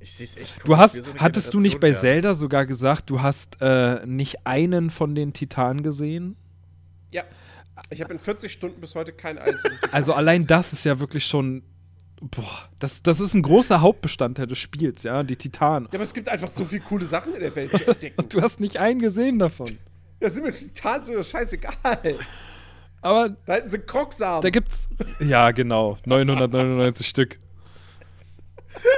Ich 0.00 0.12
sehe 0.12 0.26
es 0.26 0.36
echt 0.36 0.54
Du 0.64 0.76
hast, 0.76 1.00
so 1.00 1.14
hattest 1.14 1.54
du 1.54 1.60
nicht 1.60 1.78
bei 1.80 1.88
ja. 1.88 1.94
Zelda 1.94 2.34
sogar 2.34 2.66
gesagt, 2.66 3.08
du 3.08 3.22
hast 3.22 3.58
äh, 3.60 4.04
nicht 4.04 4.46
einen 4.46 4.90
von 4.90 5.14
den 5.14 5.32
Titanen 5.32 5.82
gesehen? 5.82 6.36
ja. 7.10 7.24
Ich 7.88 8.02
habe 8.02 8.12
in 8.12 8.18
40 8.18 8.52
Stunden 8.52 8.80
bis 8.82 8.94
heute 8.94 9.12
keinen 9.12 9.38
einzigen. 9.38 9.74
Also 9.92 10.12
allein 10.12 10.46
das 10.46 10.74
ist 10.74 10.84
ja 10.84 11.00
wirklich 11.00 11.24
schon. 11.24 11.62
Boah, 12.20 12.68
das, 12.78 13.02
das 13.02 13.18
ist 13.18 13.32
ein 13.34 13.42
großer 13.42 13.80
Hauptbestandteil 13.80 14.46
des 14.46 14.58
Spiels, 14.58 15.02
ja, 15.02 15.22
die 15.22 15.36
Titanen. 15.36 15.88
ja, 15.90 15.94
aber 15.94 16.04
es 16.04 16.12
gibt 16.14 16.28
einfach 16.28 16.50
so 16.50 16.64
viele 16.66 16.82
coole 16.82 17.06
Sachen 17.06 17.34
in 17.34 17.40
der 17.40 17.56
Welt 17.56 17.70
zu 17.70 17.84
entdecken. 17.84 18.20
Und 18.20 18.34
du 18.34 18.42
hast 18.42 18.60
nicht 18.60 18.76
einen 18.76 19.00
gesehen 19.00 19.38
davon. 19.38 19.78
Da 20.20 20.30
sind 20.30 20.44
mir 20.44 20.52
Titanen 20.52 21.04
so 21.04 21.22
scheißegal. 21.22 22.18
Aber 23.02 23.30
Da 23.46 23.54
hätten 23.54 23.68
sie 23.68 23.78
Krocksamen. 23.78 24.42
da 24.42 24.50
gibt's. 24.50 24.88
Ja, 25.20 25.50
genau. 25.50 25.98
999 26.06 27.06
Stück. 27.06 27.38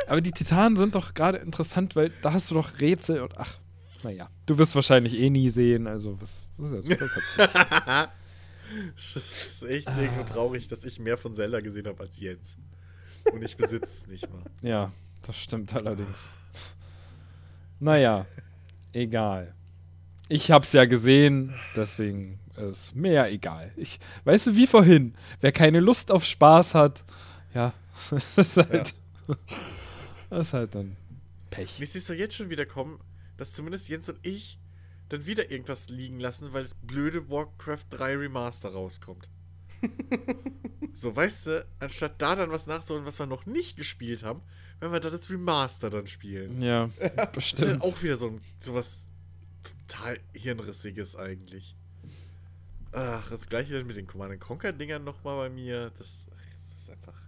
Aber 0.07 0.21
die 0.21 0.31
Titanen 0.31 0.77
sind 0.77 0.95
doch 0.95 1.15
gerade 1.15 1.39
interessant, 1.39 1.97
weil 1.97 2.13
da 2.23 2.33
hast 2.33 2.51
du 2.51 2.55
doch 2.55 2.79
Rätsel 2.81 3.21
und 3.23 3.37
ach, 3.39 3.57
naja. 4.03 4.29
Du 4.47 4.57
wirst 4.59 4.75
wahrscheinlich 4.75 5.19
eh 5.19 5.31
nie 5.31 5.49
sehen, 5.49 5.87
also 5.87 6.21
was, 6.21 6.41
was 6.59 6.71
ist 6.73 6.91
das? 6.91 7.01
Was 7.01 7.17
hat 7.17 7.23
sich? 8.07 8.11
Es 8.97 9.15
ist 9.17 9.63
echt 9.69 9.89
irgendwo 9.89 10.25
traurig, 10.25 10.69
dass 10.69 10.85
ich 10.85 10.99
mehr 10.99 11.19
von 11.19 11.33
Zelda 11.35 11.61
gesehen 11.61 11.87
habe 11.87 12.01
als 12.03 12.19
Jens. 12.19 12.57
Und 13.31 13.43
ich 13.45 13.57
besitze 13.57 13.85
es 13.85 14.07
nicht 14.09 14.29
mal. 14.33 14.43
Ja, 14.63 14.91
das 15.23 15.37
stimmt 15.37 15.75
allerdings. 15.75 16.33
Naja, 17.79 18.25
egal. 18.93 19.55
Ich 20.29 20.51
hab's 20.51 20.73
ja 20.73 20.87
gesehen, 20.87 21.55
deswegen 21.77 22.41
ist 22.57 22.95
mir 22.95 23.13
ja 23.13 23.27
egal. 23.27 23.73
Ich, 23.77 23.99
weißt 24.25 24.49
du, 24.49 24.57
wie 24.57 24.67
vorhin, 24.67 25.15
wer 25.41 25.53
keine 25.53 25.81
Lust 25.81 26.11
auf 26.13 26.25
Spaß 26.25 26.75
hat, 26.75 27.05
ja, 27.55 27.73
das 28.11 28.37
ist 28.37 28.57
halt, 28.57 28.95
das 30.31 30.49
ist 30.49 30.53
halt 30.53 30.75
dann 30.75 30.97
Pech. 31.51 31.79
Mir 31.79 31.85
ist 31.85 31.95
es 31.95 32.07
doch 32.07 32.15
jetzt 32.15 32.35
schon 32.35 32.51
wieder 32.51 32.67
kommen, 32.67 32.99
dass 33.37 33.53
zumindest 33.53 33.89
Jens 33.89 34.09
und 34.09 34.19
ich 34.23 34.59
dann 35.09 35.27
wieder 35.27 35.51
irgendwas 35.51 35.89
liegen 35.89 36.19
lassen, 36.19 36.53
weil 36.53 36.63
das 36.63 36.75
blöde 36.75 37.29
Warcraft 37.29 37.85
3 37.91 38.17
Remaster 38.17 38.71
rauskommt. 38.73 39.29
so, 40.93 41.15
weißt 41.15 41.47
du, 41.47 41.67
anstatt 41.79 42.21
da 42.21 42.35
dann 42.35 42.51
was 42.51 42.67
nachzuholen, 42.67 43.07
was 43.07 43.19
wir 43.19 43.27
noch 43.27 43.47
nicht 43.47 43.77
gespielt 43.77 44.23
haben, 44.23 44.41
wenn 44.81 44.93
wir 44.93 45.01
da 45.01 45.11
das 45.11 45.31
Remaster 45.31 45.91
dann 45.91 46.07
spielen. 46.07 46.61
Ja, 46.63 46.89
Das 46.99 47.09
ist 47.13 47.17
ja 47.17 47.27
bestimmt. 47.27 47.83
auch 47.83 48.03
wieder 48.03 48.17
so 48.17 48.29
ein 48.29 48.39
sowas 48.59 49.07
total 49.63 50.19
Hirnrissiges 50.33 51.17
eigentlich. 51.17 51.77
Ach, 52.95 53.29
das 53.29 53.49
gleiche 53.49 53.73
dann 53.73 53.87
mit 53.89 53.97
den 53.97 54.07
Command 54.07 54.39
Conquer 54.41 54.73
Dingern 54.73 55.03
nochmal 55.03 55.49
bei 55.49 55.55
mir. 55.55 55.91
Das, 55.99 56.29
das 56.53 56.73
ist 56.75 56.91
einfach. 56.91 57.21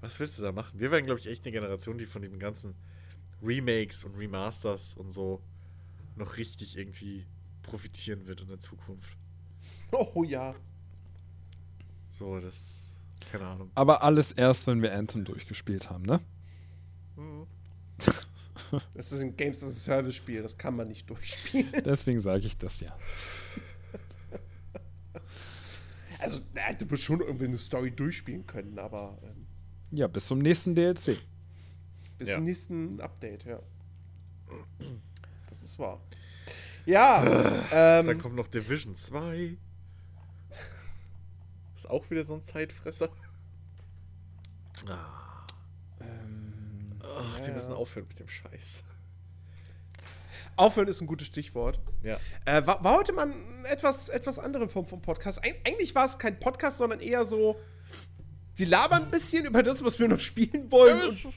Was 0.00 0.18
willst 0.18 0.38
du 0.38 0.42
da 0.42 0.50
machen? 0.50 0.80
Wir 0.80 0.90
werden, 0.90 1.06
glaube 1.06 1.20
ich, 1.20 1.28
echt 1.28 1.44
eine 1.44 1.52
Generation, 1.52 1.96
die 1.96 2.06
von 2.06 2.22
den 2.22 2.40
ganzen 2.40 2.74
Remakes 3.40 4.04
und 4.04 4.16
Remasters 4.16 4.96
und 4.96 5.12
so 5.12 5.42
noch 6.16 6.36
richtig 6.38 6.76
irgendwie 6.76 7.24
profitieren 7.62 8.26
wird 8.26 8.40
in 8.40 8.48
der 8.48 8.58
Zukunft. 8.58 9.16
oh 9.92 10.24
ja. 10.24 10.54
So, 12.10 12.40
das. 12.40 13.00
Keine 13.30 13.46
Ahnung. 13.46 13.70
Aber 13.76 14.02
alles 14.02 14.32
erst, 14.32 14.66
wenn 14.66 14.82
wir 14.82 14.92
Anthem 14.92 15.24
durchgespielt 15.24 15.88
haben, 15.88 16.04
ne? 16.04 16.20
Mhm. 17.16 17.46
Das 18.94 19.12
ist 19.12 19.20
ein 19.20 19.36
Games 19.36 19.62
as 19.62 19.70
a 19.70 19.72
Service 19.72 20.16
Spiel, 20.16 20.42
das 20.42 20.56
kann 20.56 20.74
man 20.74 20.88
nicht 20.88 21.08
durchspielen. 21.08 21.82
Deswegen 21.84 22.18
sage 22.18 22.46
ich 22.46 22.56
das 22.56 22.80
ja. 22.80 22.96
Also, 26.24 26.40
na, 26.54 26.72
du 26.72 26.86
musst 26.86 27.02
schon 27.04 27.20
irgendwie 27.20 27.44
eine 27.44 27.58
Story 27.58 27.90
durchspielen 27.90 28.46
können, 28.46 28.78
aber 28.78 29.18
ähm, 29.22 29.46
Ja, 29.92 30.06
bis 30.08 30.26
zum 30.26 30.38
nächsten 30.40 30.74
DLC. 30.74 31.16
bis 32.18 32.28
Ja. 32.28 32.36
zum 32.36 32.44
nächsten 32.44 33.00
Update, 33.00 33.44
ja. 33.44 33.60
Das 35.48 35.62
ist 35.62 35.78
wahr. 35.78 36.00
Ja, 36.86 37.24
Dann 37.70 38.08
ähm, 38.08 38.18
kommt 38.18 38.34
noch 38.36 38.46
Division 38.48 38.94
2. 38.94 39.56
Ist 41.76 41.88
auch 41.88 42.08
wieder 42.10 42.24
so 42.24 42.34
ein 42.34 42.42
Zeitfresser. 42.42 43.08
Ah. 44.88 45.46
Ach, 47.16 47.40
die 47.40 47.50
müssen 47.52 47.72
aufhören 47.72 48.06
mit 48.08 48.18
dem 48.20 48.28
Scheiß. 48.28 48.84
Aufhören 50.56 50.88
ist 50.88 51.00
ein 51.00 51.06
gutes 51.06 51.26
Stichwort. 51.26 51.78
Ja. 52.02 52.18
Äh, 52.44 52.66
war, 52.66 52.82
war 52.84 52.96
heute 52.96 53.12
mal 53.12 53.32
etwas, 53.64 54.08
etwas 54.08 54.38
andere 54.38 54.68
Form 54.68 54.86
vom 54.86 55.00
Podcast. 55.02 55.44
Eig 55.44 55.60
eigentlich 55.66 55.94
war 55.94 56.04
es 56.04 56.18
kein 56.18 56.38
Podcast, 56.38 56.78
sondern 56.78 57.00
eher 57.00 57.24
so, 57.24 57.56
wir 58.56 58.66
labern 58.66 59.04
ein 59.04 59.10
bisschen 59.10 59.44
über 59.46 59.62
das, 59.62 59.82
was 59.84 59.98
wir 59.98 60.08
noch 60.08 60.20
spielen 60.20 60.70
wollen. 60.70 61.00
Ja, 61.00 61.30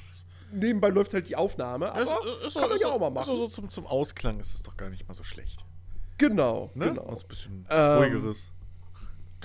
nebenbei 0.51 0.89
läuft 0.89 1.13
halt 1.13 1.27
die 1.29 1.35
Aufnahme. 1.35 1.91
Aber 1.91 2.05
kann 2.05 2.69
man 2.69 2.79
ja 2.79 2.87
auch 2.89 2.99
mal 2.99 3.09
machen. 3.09 3.29
Also 3.29 3.43
so 3.43 3.47
zum, 3.47 3.71
zum 3.71 3.87
Ausklang 3.87 4.39
ist 4.39 4.53
es 4.53 4.63
doch 4.63 4.77
gar 4.77 4.89
nicht 4.89 5.07
mal 5.07 5.13
so 5.13 5.23
schlecht. 5.23 5.63
genau, 6.17 6.71
Ne? 6.75 6.85
genau. 6.89 7.03
Also 7.07 7.25
ein 7.25 7.27
bisschen 7.27 7.67
Ähm, 7.69 7.97
ruhigeres. 7.97 8.51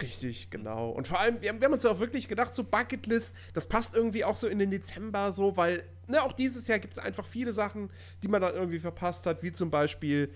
Richtig, 0.03 0.51
genau. 0.51 0.91
Und 0.91 1.07
vor 1.07 1.21
allem, 1.21 1.41
wir 1.41 1.49
haben, 1.49 1.61
wir 1.61 1.67
haben 1.67 1.73
uns 1.73 1.85
ja 1.85 1.91
auch 1.91 2.01
wirklich 2.01 2.29
gedacht, 2.29 2.55
so 2.55 2.65
Bucketlist, 2.65 3.35
das 3.53 3.67
passt 3.67 3.95
irgendwie 3.95 4.25
auch 4.25 4.37
so 4.37 4.49
in 4.49 4.59
den 4.59 4.71
Dezember 4.71 5.33
so, 5.33 5.57
weil, 5.57 5.85
ne, 6.09 6.23
auch 6.23 6.33
dieses 6.33 6.67
Jahr 6.67 6.79
gibt 6.79 6.93
es 6.93 6.99
einfach 6.99 7.25
viele 7.25 7.53
Sachen, 7.53 7.91
die 8.23 8.29
man 8.29 8.43
dann 8.43 8.55
irgendwie 8.55 8.79
verpasst 8.79 9.27
hat, 9.27 9.43
wie 9.43 9.53
zum 9.53 9.71
Beispiel 9.71 10.35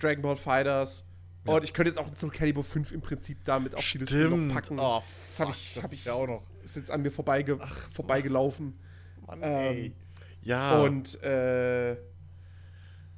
Dragon 0.00 0.22
Ball 0.22 0.36
Fighters. 0.36 1.04
Und 1.44 1.64
ich 1.64 1.72
könnte 1.72 1.90
jetzt 1.90 1.98
auch 1.98 2.08
Soul 2.14 2.30
Calibur 2.30 2.62
5 2.62 2.92
im 2.92 3.00
Prinzip 3.00 3.44
damit 3.44 3.74
auf 3.74 3.88
die 3.90 3.98
Liste 3.98 4.16
noch 4.16 4.28
Stimmt. 4.28 4.54
packen. 4.54 4.78
Oh, 4.78 5.00
das 5.00 5.40
habe 5.40 5.52
fuck, 5.52 5.56
ich, 5.56 5.74
das 5.74 5.84
hab 5.84 5.92
ich 5.92 6.04
ja 6.04 6.12
auch 6.12 6.26
noch. 6.26 6.44
Ist 6.62 6.76
jetzt 6.76 6.90
an 6.90 7.02
mir 7.02 7.10
vorbeige 7.10 7.58
vorbeigelaufen. 7.92 8.78
Mann, 9.26 9.40
ähm, 9.42 9.76
ey. 9.76 9.96
Ja. 10.42 10.80
Und 10.80 11.20
äh, 11.22 11.92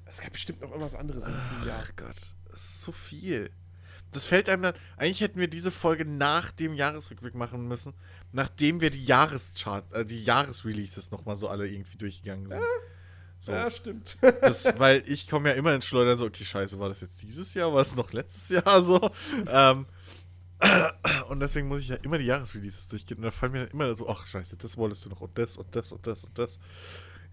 es 0.06 0.20
gab 0.20 0.32
bestimmt 0.32 0.60
noch 0.62 0.70
irgendwas 0.70 0.94
anderes 0.94 1.24
in 1.26 1.32
diesem 1.32 1.68
Jahr. 1.68 1.82
Ach 1.82 1.96
Gott, 1.96 2.36
das 2.50 2.62
ist 2.62 2.82
so 2.82 2.92
viel. 2.92 3.50
Das 4.15 4.24
fällt 4.27 4.49
einem 4.49 4.62
dann. 4.62 4.74
Eigentlich 4.97 5.20
hätten 5.20 5.39
wir 5.41 5.49
diese 5.49 5.70
Folge 5.70 6.05
nach 6.05 6.51
dem 6.51 6.74
Jahresrückblick 6.74 7.35
machen 7.35 7.69
müssen, 7.69 7.93
nachdem 8.32 8.81
wir 8.81 8.91
die 8.91 9.05
Jahreschart, 9.05 9.93
äh, 9.93 10.05
die 10.05 10.23
Jahresreleases 10.24 11.11
nochmal 11.11 11.36
so 11.36 11.49
alle 11.49 11.69
irgendwie 11.69 11.99
durchgegangen 11.99 12.49
sind. 12.49 12.62
So, 13.41 13.53
Ja, 13.53 13.70
stimmt. 13.70 14.16
das, 14.41 14.65
weil 14.78 15.03
ich 15.07 15.28
komme 15.28 15.51
ja 15.51 15.55
immer 15.55 15.74
ins 15.74 15.86
Schleudern 15.86 16.16
so, 16.16 16.24
okay, 16.24 16.45
scheiße, 16.45 16.78
war 16.78 16.89
das 16.89 17.03
jetzt 17.03 17.20
dieses 17.23 17.53
Jahr, 17.55 17.74
war 17.74 17.82
es 17.82 17.95
noch 17.95 18.12
letztes 18.12 18.49
Jahr 18.49 18.81
so? 18.81 19.11
Ähm, 19.49 19.86
und 21.28 21.41
deswegen 21.41 21.69
muss 21.69 21.82
ich 21.82 21.89
ja 21.89 21.97
immer 21.97 22.16
die 22.16 22.27
Jahresreleases 22.27 22.89
durchgehen. 22.89 23.19
Und 23.19 23.24
da 23.24 23.31
fallen 23.31 23.53
mir 23.53 23.66
dann 23.66 23.70
immer 23.70 23.95
so, 23.95 24.09
ach 24.09 24.27
scheiße, 24.27 24.57
das 24.57 24.77
wolltest 24.77 25.05
du 25.05 25.11
noch 25.11 25.20
und 25.20 25.36
das 25.36 25.59
und 25.59 25.74
das 25.77 25.93
und 25.93 26.07
das 26.07 26.24
und 26.24 26.39
das. 26.39 26.59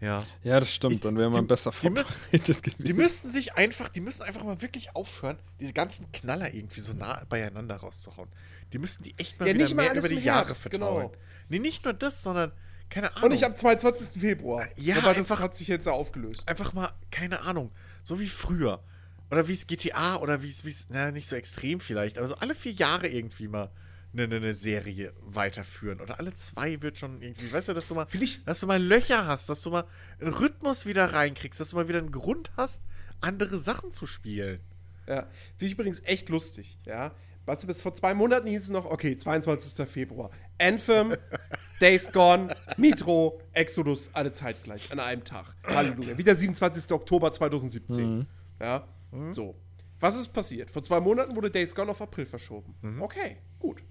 Ja. 0.02 0.26
Ja, 0.44 0.60
das 0.60 0.70
stimmt. 0.74 0.96
Ich- 0.96 1.02
dann 1.02 1.16
wäre 1.18 1.30
man 1.30 1.42
die- 1.42 1.48
besser 1.48 1.72
die 1.82 1.90
müssen- 1.90 2.12
vorbereitet 2.12 2.64
gewesen. 2.64 2.84
Die 2.86 2.94
müssten 2.94 3.32
sich 3.32 3.54
einfach, 3.54 3.88
die 3.90 4.02
müssen 4.02 4.24
einfach 4.24 4.44
mal 4.44 4.62
wirklich 4.62 4.96
aufhören, 4.96 5.38
diese 5.60 5.74
ganzen 5.74 6.12
Knaller 6.12 6.54
irgendwie 6.54 6.80
so 6.82 6.94
nah 6.94 7.24
beieinander 7.30 7.76
rauszuhauen. 7.76 8.28
Die 8.74 8.80
müssten 8.80 9.04
die 9.04 9.14
echt 9.18 9.40
mal 9.40 9.48
Ja, 9.48 9.54
wieder 9.56 9.74
mehr 9.76 9.94
über 9.94 10.10
die 10.10 10.16
Jahre 10.16 10.48
Herbst, 10.48 10.62
verteilen. 10.64 10.96
genau. 10.96 11.12
Nee, 11.50 11.60
nicht 11.60 11.86
nur 11.86 11.94
das, 11.94 12.24
sondern, 12.24 12.52
keine 12.90 13.16
Ahnung. 13.16 13.30
Und 13.30 13.36
ich 13.36 13.46
am 13.46 13.56
22. 13.56 14.20
Februar. 14.20 14.68
Ja, 14.76 14.96
Aber 14.98 15.10
das 15.10 15.18
einfach- 15.20 15.40
hat 15.40 15.56
sich 15.56 15.68
jetzt 15.68 15.86
ja 15.86 15.92
aufgelöst. 15.94 16.48
einfach 16.48 16.74
mal, 16.74 16.92
keine 17.12 17.42
Ahnung, 17.42 17.72
so 18.04 18.20
wie 18.20 18.28
früher. 18.28 18.84
Oder 19.30 19.48
wie 19.48 19.54
es 19.54 19.66
GTA 19.68 20.18
oder 20.18 20.42
wie 20.42 20.50
es, 20.50 20.66
wie 20.66 20.70
es, 20.70 20.88
na, 20.90 21.12
nicht 21.12 21.28
so 21.28 21.36
extrem 21.38 21.80
vielleicht, 21.80 22.18
aber 22.18 22.28
so 22.28 22.36
alle 22.36 22.54
vier 22.56 22.74
Jahre 22.74 23.08
irgendwie 23.08 23.48
mal 23.48 23.70
eine, 24.14 24.24
eine, 24.24 24.36
eine 24.38 24.54
Serie 24.54 25.14
weiterführen. 25.22 26.02
Oder 26.02 26.20
alle 26.20 26.34
zwei 26.34 26.82
wird 26.82 26.98
schon 26.98 27.22
irgendwie, 27.22 27.52
weißt 27.52 27.70
du, 27.70 27.74
dass 27.74 27.88
du 27.88 27.96
mal, 27.96 28.06
Vielleicht- 28.08 28.48
dass 28.48 28.60
du 28.60 28.68
mal 28.68 28.82
Löcher 28.82 29.26
hast, 29.26 29.50
dass 29.50 29.62
du 29.62 29.70
mal 29.72 29.86
einen 30.20 30.34
Rhythmus 30.34 30.86
wieder 30.86 31.14
reinkriegst, 31.14 31.60
dass 31.60 31.70
du 31.70 31.76
mal 31.78 31.88
wieder 31.88 32.00
einen 32.00 32.12
Grund 32.12 32.52
hast, 32.58 32.84
andere 33.22 33.58
Sachen 33.58 33.92
zu 33.92 34.06
spielen. 34.06 34.60
Ja, 35.08 35.22
finde 35.58 35.66
ich 35.66 35.72
übrigens 35.74 36.02
echt 36.04 36.30
lustig, 36.30 36.78
ja. 36.86 37.14
Weißt 37.46 37.64
du, 37.64 37.68
bis 37.68 37.82
vor 37.82 37.94
zwei 37.96 38.14
Monaten 38.14 38.48
hieß 38.48 38.64
es 38.64 38.70
noch, 38.70 38.86
okay, 38.86 39.18
22. 39.18 39.88
Februar. 39.90 40.30
Anthem, 40.60 41.16
Days 41.82 42.12
Gone, 42.12 42.56
Metro, 42.78 43.42
Exodus, 43.54 44.12
alle 44.14 44.32
zeitgleich, 44.32 44.92
an 44.92 45.00
einem 45.00 45.24
Tag. 45.24 45.56
Halleluja. 45.66 46.18
Wieder 46.20 46.36
27. 46.36 46.92
Oktober 46.92 47.32
2017. 47.32 48.28
Ja, 48.60 48.88
so. 49.32 49.56
Was 50.00 50.16
ist 50.16 50.30
passiert? 50.30 50.70
Vor 50.72 50.84
zwei 50.84 51.00
Monaten 51.00 51.36
wurde 51.36 51.50
Days 51.52 51.74
Gone 51.76 51.92
auf 51.92 52.02
April 52.02 52.26
verschoben. 52.28 52.76
Okay, 53.02 53.38
gut. 53.60 53.84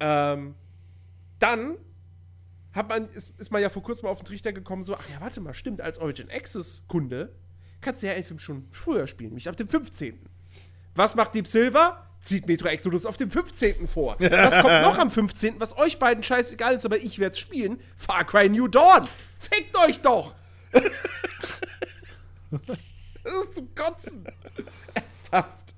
Ähm, 0.00 0.54
dann 1.38 1.76
hat 2.72 2.88
man, 2.88 3.08
ist, 3.10 3.38
ist 3.38 3.52
man 3.52 3.62
ja 3.62 3.68
vor 3.68 3.82
kurzem 3.82 4.08
auf 4.08 4.18
den 4.18 4.26
Trichter 4.26 4.52
gekommen, 4.52 4.82
so, 4.82 4.94
ach 4.96 5.08
ja, 5.10 5.20
warte 5.20 5.40
mal, 5.40 5.54
stimmt, 5.54 5.80
als 5.80 5.98
Origin 5.98 6.30
Access-Kunde 6.30 7.34
kannst 7.80 8.02
du 8.02 8.06
ja 8.06 8.14
Anthem 8.14 8.38
schon 8.38 8.66
früher 8.70 9.06
spielen, 9.06 9.30
nämlich 9.30 9.48
ab 9.48 9.56
dem 9.56 9.68
15. 9.68 10.18
Was 10.94 11.14
macht 11.14 11.34
Deep 11.34 11.46
Silver? 11.46 12.00
zieht 12.24 12.46
Metro 12.46 12.68
Exodus 12.68 13.06
auf 13.06 13.16
dem 13.16 13.28
15. 13.28 13.86
vor. 13.86 14.16
Was 14.18 14.54
kommt 14.54 14.82
noch 14.82 14.98
am 14.98 15.10
15., 15.10 15.60
was 15.60 15.76
euch 15.76 15.98
beiden 15.98 16.22
scheißegal 16.22 16.74
ist, 16.74 16.86
aber 16.86 16.96
ich 16.96 17.18
werde 17.18 17.36
spielen? 17.36 17.78
Far 17.96 18.24
Cry 18.24 18.48
New 18.48 18.66
Dawn. 18.66 19.06
Fickt 19.38 19.76
euch 19.76 20.00
doch! 20.00 20.34
das 22.50 23.34
ist 23.44 23.54
zum 23.54 23.74
Kotzen. 23.74 24.24
Ernsthaft. 24.94 25.74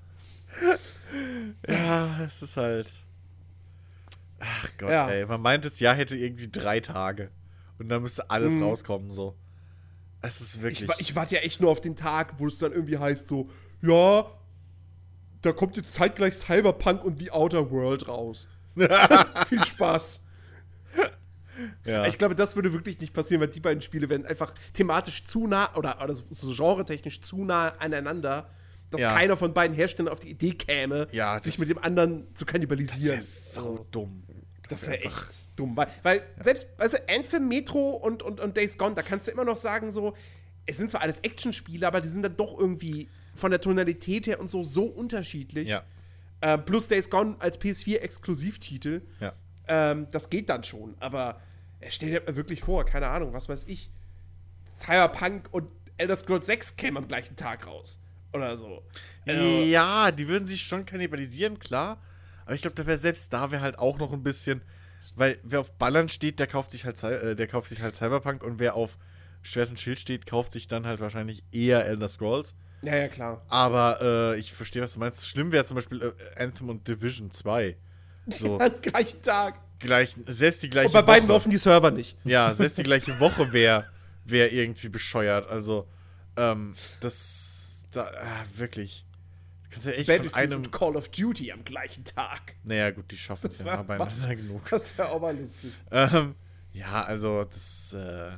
Ja, 1.69 2.25
es 2.25 2.41
ist 2.43 2.57
halt. 2.57 2.93
Ach 4.39 4.71
Gott, 4.79 4.91
Ja. 4.91 5.09
ey. 5.09 5.27
Man 5.27 5.41
meint, 5.41 5.65
das 5.65 5.81
Jahr 5.81 5.95
hätte 5.95 6.17
irgendwie 6.17 6.49
drei 6.51 6.81
Tage. 6.81 7.31
Und 7.79 7.89
dann 7.89 8.03
müsste 8.03 8.31
alles 8.31 8.55
Mhm. 8.55 8.63
rauskommen, 8.65 9.11
so. 9.11 9.37
Es 10.23 10.41
ist 10.41 10.63
wirklich. 10.63 10.89
Ich, 10.99 11.01
ich 11.11 11.15
warte 11.17 11.35
ja 11.37 11.41
echt 11.43 11.61
nur 11.61 11.71
auf 11.71 11.81
den 11.81 11.95
Tag, 11.97 12.35
wo 12.39 12.47
es 12.47 12.59
dann 12.59 12.73
irgendwie 12.73 12.99
heißt 12.99 13.29
so, 13.29 13.49
ja, 13.83 14.27
da 15.43 15.53
kommt 15.53 15.77
jetzt 15.77 15.93
zeitgleich 15.93 16.35
Cyberpunk 16.35 17.05
und 17.05 17.19
The 17.19 17.31
Outer 17.31 17.71
World 17.71 18.09
raus. 18.09 18.49
Viel 19.49 19.65
Spaß. 19.65 20.23
ja. 21.85 22.07
Ich 22.07 22.19
glaube, 22.19 22.35
das 22.35 22.57
würde 22.57 22.73
wirklich 22.73 22.99
nicht 23.01 23.13
passieren, 23.15 23.41
weil 23.41 23.49
die 23.49 23.61
beiden 23.61 23.81
Spiele 23.81 24.09
werden 24.09 24.27
einfach 24.27 24.55
thematisch 24.73 25.25
zu 25.25 25.47
nah 25.47 25.75
oder, 25.77 26.03
oder 26.03 26.15
so 26.15 26.53
genretechnisch 26.55 27.21
zu 27.21 27.45
nah 27.45 27.69
aneinander, 27.79 28.51
dass 28.91 29.01
Ja. 29.01 29.13
keiner 29.15 29.37
von 29.37 29.53
beiden 29.55 29.75
Herstellern 29.77 30.13
auf 30.13 30.21
die 30.21 30.31
Idee 30.31 30.53
käme, 30.53 31.09
Ja, 31.13 31.41
sich 31.41 31.55
das- 31.55 31.61
mit 31.61 31.69
dem 31.71 31.79
anderen 31.79 32.29
zu 32.35 32.45
das 32.45 32.53
kannibalisieren. 32.53 33.17
wäre 33.17 33.23
sau 33.23 33.87
dumm. 33.91 34.23
Das 34.69 34.83
wär 34.83 34.93
wäre 34.93 35.05
einfach- 35.05 35.29
echt 35.29 35.37
dumm. 35.57 35.77
Weil, 35.77 35.89
weil 36.03 36.23
selbst, 36.41 36.67
weißt 36.77 36.95
du, 36.95 37.09
Anthem, 37.09 37.49
Metro 37.49 37.91
und, 37.91 38.23
und, 38.23 38.41
und 38.41 38.57
Days 38.57 38.77
Gone, 38.79 38.95
da 38.95 39.03
kannst 39.03 39.27
du 39.29 39.33
immer 39.33 39.45
noch 39.45 39.57
sagen, 39.57 39.91
so, 39.91 40.15
es 40.67 40.77
sind 40.77 40.91
zwar 40.91 41.01
alles 41.03 41.21
Actionspiele, 41.21 41.87
aber 41.87 42.01
die 42.01 42.09
sind 42.09 42.23
dann 42.23 42.37
doch 42.37 42.59
irgendwie 42.59 43.09
von 43.35 43.51
der 43.51 43.61
Tonalität 43.61 44.27
her 44.27 44.41
und 44.41 44.49
so 44.49 44.65
so 44.65 44.85
unterschiedlich. 44.85 45.69
Ja. 45.69 45.83
Äh, 46.41 46.59
plus 46.59 46.89
Days 46.89 47.09
Gone 47.11 47.37
als 47.39 47.59
PS4-Exklusivtitel. 47.61 49.03
Ja. 49.21 49.33
Ähm, 49.69 50.07
das 50.11 50.29
geht 50.31 50.49
dann 50.49 50.65
schon, 50.65 50.95
aber 51.01 51.41
er 51.81 51.91
stellt 51.91 52.27
mir 52.27 52.37
wirklich 52.37 52.63
vor, 52.63 52.85
keine 52.85 53.07
Ahnung, 53.09 53.33
was 53.33 53.49
weiß 53.49 53.65
ich. 53.69 53.91
Cyberpunk 54.77 55.49
und 55.53 55.69
Elder 55.97 56.17
Scrolls 56.17 56.47
6 56.47 56.77
kämen 56.77 56.99
am 56.99 57.09
gleichen 57.09 57.37
Tag 57.37 57.67
raus. 57.67 57.99
Oder 58.33 58.57
so. 58.59 58.83
Also, 59.27 59.43
Ja, 59.43 60.11
die 60.13 60.29
würden 60.29 60.47
sich 60.47 60.63
schon 60.63 60.85
kannibalisieren, 60.85 61.59
klar. 61.59 61.99
Aber 62.47 62.55
ich 62.55 62.63
glaube, 62.63 62.75
da 62.77 62.87
wäre 62.87 62.97
selbst 62.97 63.33
da 63.33 63.51
wäre 63.51 63.61
halt 63.61 63.79
auch 63.79 63.99
noch 63.99 64.13
ein 64.13 64.23
bisschen, 64.23 64.63
weil 65.15 65.39
wer 65.43 65.61
auf 65.61 65.73
Ballern 65.73 66.09
steht, 66.09 66.41
der 66.41 66.47
kauft 66.47 66.71
sich 66.71 66.85
halt, 66.87 67.03
äh, 67.03 67.37
der 67.37 67.47
kauft 67.47 67.69
sich 67.69 67.83
halt 67.83 67.95
Cyberpunk 67.95 68.43
und 68.43 68.59
wer 68.59 68.75
auf 68.75 68.97
Schwert 69.43 69.69
und 69.69 69.79
Schild 69.79 69.99
steht, 69.99 70.27
kauft 70.27 70.53
sich 70.53 70.67
dann 70.69 70.87
halt 70.87 71.01
wahrscheinlich 71.01 71.43
eher 71.53 71.85
Elder 71.87 72.09
Scrolls. 72.09 72.55
ja, 72.83 72.97
ja, 72.97 73.09
klar. 73.09 73.45
Aber 73.49 73.99
äh, 74.01 74.39
ich 74.39 74.53
verstehe, 74.53 74.83
was 74.83 74.95
du 74.95 75.01
meinst. 75.01 75.29
Schlimm 75.29 75.53
wäre 75.53 75.65
zum 75.65 75.75
Beispiel 75.77 76.03
äh, 76.03 76.43
Anthem 76.43 76.69
und 76.69 76.87
Division 76.89 77.31
2. 77.31 77.77
So, 78.27 78.59
gleichen 78.83 79.23
Tag. 79.23 79.61
gleich, 79.79 80.17
selbst 80.27 80.63
die 80.63 80.71
gleiche 80.71 80.89
Und 80.89 80.93
bei 80.95 81.03
beiden 81.03 81.29
Woche. 81.29 81.35
laufen 81.35 81.51
die 81.51 81.59
Server 81.59 81.91
nicht. 81.91 82.17
Ja, 82.25 82.53
selbst 82.55 82.79
die 82.79 82.83
gleiche 82.83 83.19
Woche 83.21 83.53
wäre 83.53 83.87
wär 84.25 84.53
irgendwie 84.53 84.89
bescheuert. 84.89 85.49
Also, 85.49 85.87
ähm, 86.37 86.75
das, 87.01 87.85
da, 87.93 88.03
ah, 88.07 88.45
wirklich. 88.57 89.06
Kannst 89.77 89.87
ja 89.89 89.93
echt 89.93 90.07
von 90.07 90.17
Battlefield 90.17 90.35
einem, 90.35 90.59
und 90.59 90.73
Call 90.73 90.97
of 90.97 91.11
Duty 91.11 91.53
am 91.53 91.63
gleichen 91.65 92.03
Tag. 92.05 92.55
naja 92.65 92.91
gut, 92.93 93.11
die 93.11 93.19
schaffen 93.19 93.49
es 93.49 93.59
ja 93.59 93.67
mal 93.67 93.83
beieinander 93.83 94.35
genug. 94.37 94.69
Das 94.71 94.97
wäre 94.97 95.11
auch 95.11 95.21
mal 95.21 95.37
lustig. 95.37 95.71
Ähm, 95.91 96.35
ja, 96.73 97.03
also 97.05 97.45
das, 97.45 97.93
äh, 97.93 98.37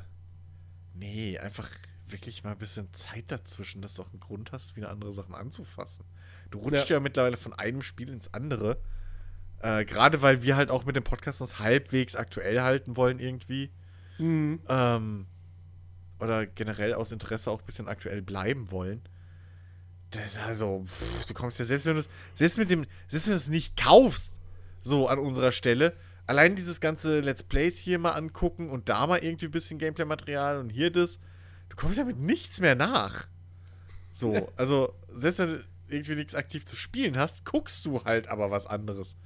nee, 0.94 1.38
einfach 1.38 1.68
wirklich 2.08 2.42
mal 2.42 2.52
ein 2.52 2.58
bisschen 2.58 2.92
Zeit 2.92 3.26
dazwischen, 3.28 3.82
dass 3.82 3.94
du 3.94 4.02
auch 4.02 4.10
einen 4.10 4.18
Grund 4.18 4.50
hast, 4.50 4.74
wieder 4.74 4.90
andere 4.90 5.12
Sachen 5.12 5.34
anzufassen. 5.36 6.04
Du 6.50 6.58
rutscht 6.58 6.90
Ja. 6.90 6.96
ja, 6.96 7.00
mittlerweile 7.00 7.36
von 7.36 7.52
einem 7.52 7.82
Spiel 7.82 8.08
ins 8.08 8.34
andere. 8.34 8.78
Äh, 9.60 9.84
Gerade 9.84 10.22
weil 10.22 10.42
wir 10.42 10.56
halt 10.56 10.70
auch 10.72 10.84
mit 10.86 10.96
dem 10.96 11.04
Podcast 11.04 11.40
uns 11.40 11.58
halbwegs 11.60 12.16
aktuell 12.16 12.62
halten 12.62 12.96
wollen 12.96 13.20
irgendwie. 13.20 13.70
Mhm. 14.18 14.60
Ähm, 14.68 15.26
oder 16.18 16.46
generell 16.46 16.94
aus 16.94 17.12
Interesse 17.12 17.50
auch 17.52 17.60
ein 17.60 17.66
bisschen 17.66 17.86
aktuell 17.86 18.22
bleiben 18.22 18.70
wollen. 18.72 19.02
Das 20.10 20.26
ist 20.26 20.38
also, 20.38 20.84
pff, 20.86 21.26
du 21.26 21.34
kommst 21.34 21.58
ja 21.58 21.64
selbst 21.64 21.86
wenn 21.86 21.94
du 21.94 22.00
es, 22.00 22.08
selbst 22.34 22.58
mit 22.58 22.70
dem, 22.70 22.86
selbst 23.06 23.26
wenn 23.26 23.32
du 23.34 23.36
es 23.36 23.48
nicht 23.48 23.76
kaufst, 23.76 24.40
so 24.80 25.08
an 25.08 25.18
unserer 25.18 25.52
Stelle, 25.52 25.94
allein 26.26 26.56
dieses 26.56 26.80
ganze 26.80 27.20
Let's 27.20 27.42
Plays 27.42 27.78
hier 27.78 27.98
mal 27.98 28.12
angucken 28.12 28.70
und 28.70 28.88
da 28.88 29.06
mal 29.06 29.18
irgendwie 29.18 29.46
ein 29.46 29.50
bisschen 29.50 29.78
Gameplay-Material 29.78 30.58
und 30.58 30.70
hier 30.70 30.90
das, 30.90 31.18
du 31.68 31.76
kommst 31.76 31.98
ja 31.98 32.04
mit 32.04 32.18
nichts 32.18 32.60
mehr 32.60 32.74
nach. 32.74 33.26
So, 34.10 34.50
also, 34.56 34.94
selbst 35.10 35.38
wenn 35.40 35.48
du 35.48 35.64
irgendwie 35.88 36.14
nichts 36.14 36.34
aktiv 36.34 36.64
zu 36.64 36.76
spielen 36.76 37.16
hast, 37.18 37.44
guckst 37.44 37.84
du 37.86 38.04
halt 38.04 38.28
aber 38.28 38.50
was 38.50 38.66
anderes. 38.66 39.16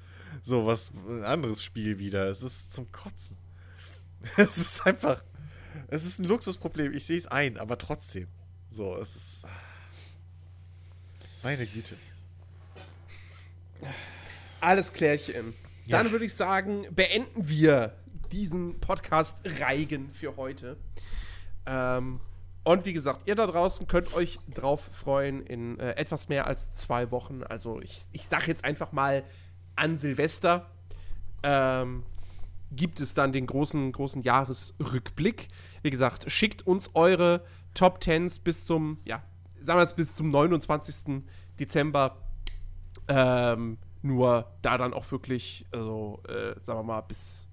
So, 0.42 0.66
was, 0.66 0.92
ein 1.09 1.24
anderes 1.24 1.62
Spiel 1.62 1.98
wieder. 1.98 2.26
Es 2.26 2.42
ist 2.42 2.72
zum 2.72 2.90
Kotzen. 2.90 3.36
Es 4.36 4.56
ist 4.56 4.86
einfach, 4.86 5.24
es 5.88 6.04
ist 6.04 6.20
ein 6.20 6.24
Luxusproblem. 6.26 6.92
Ich 6.92 7.06
sehe 7.06 7.18
es 7.18 7.26
ein, 7.26 7.59
aber 7.59 7.76
trotzdem. 7.76 8.28
So, 8.68 8.96
es 8.96 9.16
ist. 9.16 9.46
Meine 11.43 11.66
Güte. 11.66 11.97
Alles 14.60 14.93
klärchen. 14.93 15.55
Ja. 15.86 15.98
Dann 15.98 16.12
würde 16.12 16.24
ich 16.24 16.35
sagen, 16.35 16.86
beenden 16.90 17.48
wir 17.48 17.97
diesen 18.31 18.78
Podcast 18.78 19.39
Reigen 19.44 20.09
für 20.09 20.36
heute. 20.36 20.77
Ähm, 21.66 22.20
und 22.62 22.85
wie 22.85 22.93
gesagt, 22.93 23.23
ihr 23.27 23.35
da 23.35 23.47
draußen 23.47 23.89
könnt 23.89 24.14
euch 24.14 24.39
drauf 24.55 24.89
freuen 24.93 25.44
in 25.44 25.81
äh, 25.81 25.97
etwas 25.97 26.28
mehr 26.28 26.47
als 26.47 26.73
zwei 26.74 27.10
Wochen. 27.10 27.43
Also 27.43 27.81
ich, 27.81 28.02
ich 28.12 28.28
sage 28.28 28.47
jetzt 28.47 28.64
einfach 28.64 28.93
mal 28.93 29.24
an 29.74 29.98
Silvester 29.98 30.70
ähm, 31.43 32.05
gibt 32.70 33.01
es 33.01 33.14
dann 33.14 33.32
den 33.32 33.47
großen, 33.47 33.90
großen 33.90 34.23
Jahresrückblick. 34.23 35.48
Wie 35.82 35.90
gesagt, 35.90 36.31
schickt 36.31 36.66
uns 36.66 36.90
eure 36.94 37.44
Top 37.74 38.01
Tens 38.01 38.39
bis 38.39 38.64
zum, 38.64 38.98
ja, 39.05 39.23
sagen 39.62 39.78
wir 39.78 39.84
es 39.84 39.94
bis 39.94 40.14
zum 40.14 40.30
29. 40.30 41.22
Dezember. 41.59 42.16
Ähm, 43.09 43.78
nur 44.02 44.52
da 44.62 44.78
dann 44.78 44.94
auch 44.94 45.10
wirklich, 45.12 45.66
also, 45.70 46.22
äh, 46.28 46.55
sagen 46.60 46.78
wir 46.80 46.82
mal, 46.82 47.01
bis 47.02 47.48